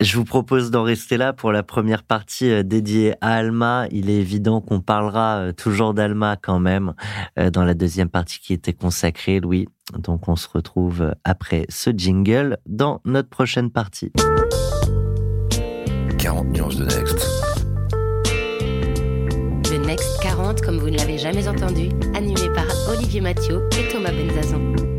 Je 0.00 0.16
vous 0.18 0.24
propose 0.24 0.70
d'en 0.70 0.82
rester 0.82 1.16
là 1.16 1.32
pour 1.32 1.52
la 1.52 1.62
première 1.62 2.02
partie 2.02 2.50
euh, 2.50 2.62
dédiée 2.62 3.14
à 3.22 3.36
Alma. 3.36 3.86
Il 3.90 4.10
est 4.10 4.18
évident 4.18 4.60
qu'on 4.60 4.80
parlera 4.80 5.38
euh, 5.38 5.52
toujours 5.52 5.94
d'Alma 5.94 6.36
quand 6.36 6.58
même 6.58 6.92
euh, 7.38 7.50
dans 7.50 7.64
la 7.64 7.72
deuxième 7.72 8.10
partie 8.10 8.38
qui 8.38 8.52
était 8.52 8.74
consacrée, 8.74 9.40
Louis. 9.40 9.68
Donc 9.98 10.28
on 10.28 10.36
se 10.36 10.48
retrouve 10.52 11.14
après 11.24 11.64
ce 11.70 11.90
jingle 11.96 12.58
dans 12.66 13.00
notre 13.06 13.30
prochaine 13.30 13.70
partie. 13.70 14.12
40 16.18 16.48
nuances 16.48 16.76
de 16.76 16.84
Next. 16.84 17.26
Le 19.70 19.86
Next 19.86 20.20
40, 20.20 20.60
comme 20.60 20.78
vous 20.78 20.90
ne 20.90 20.98
l'avez 20.98 21.16
jamais 21.16 21.48
entendu, 21.48 21.88
animé 22.14 22.52
par 22.54 22.66
Olivier 22.90 23.22
Mathieu 23.22 23.62
et 23.78 23.88
Thomas 23.88 24.12
Benzazan. 24.12 24.95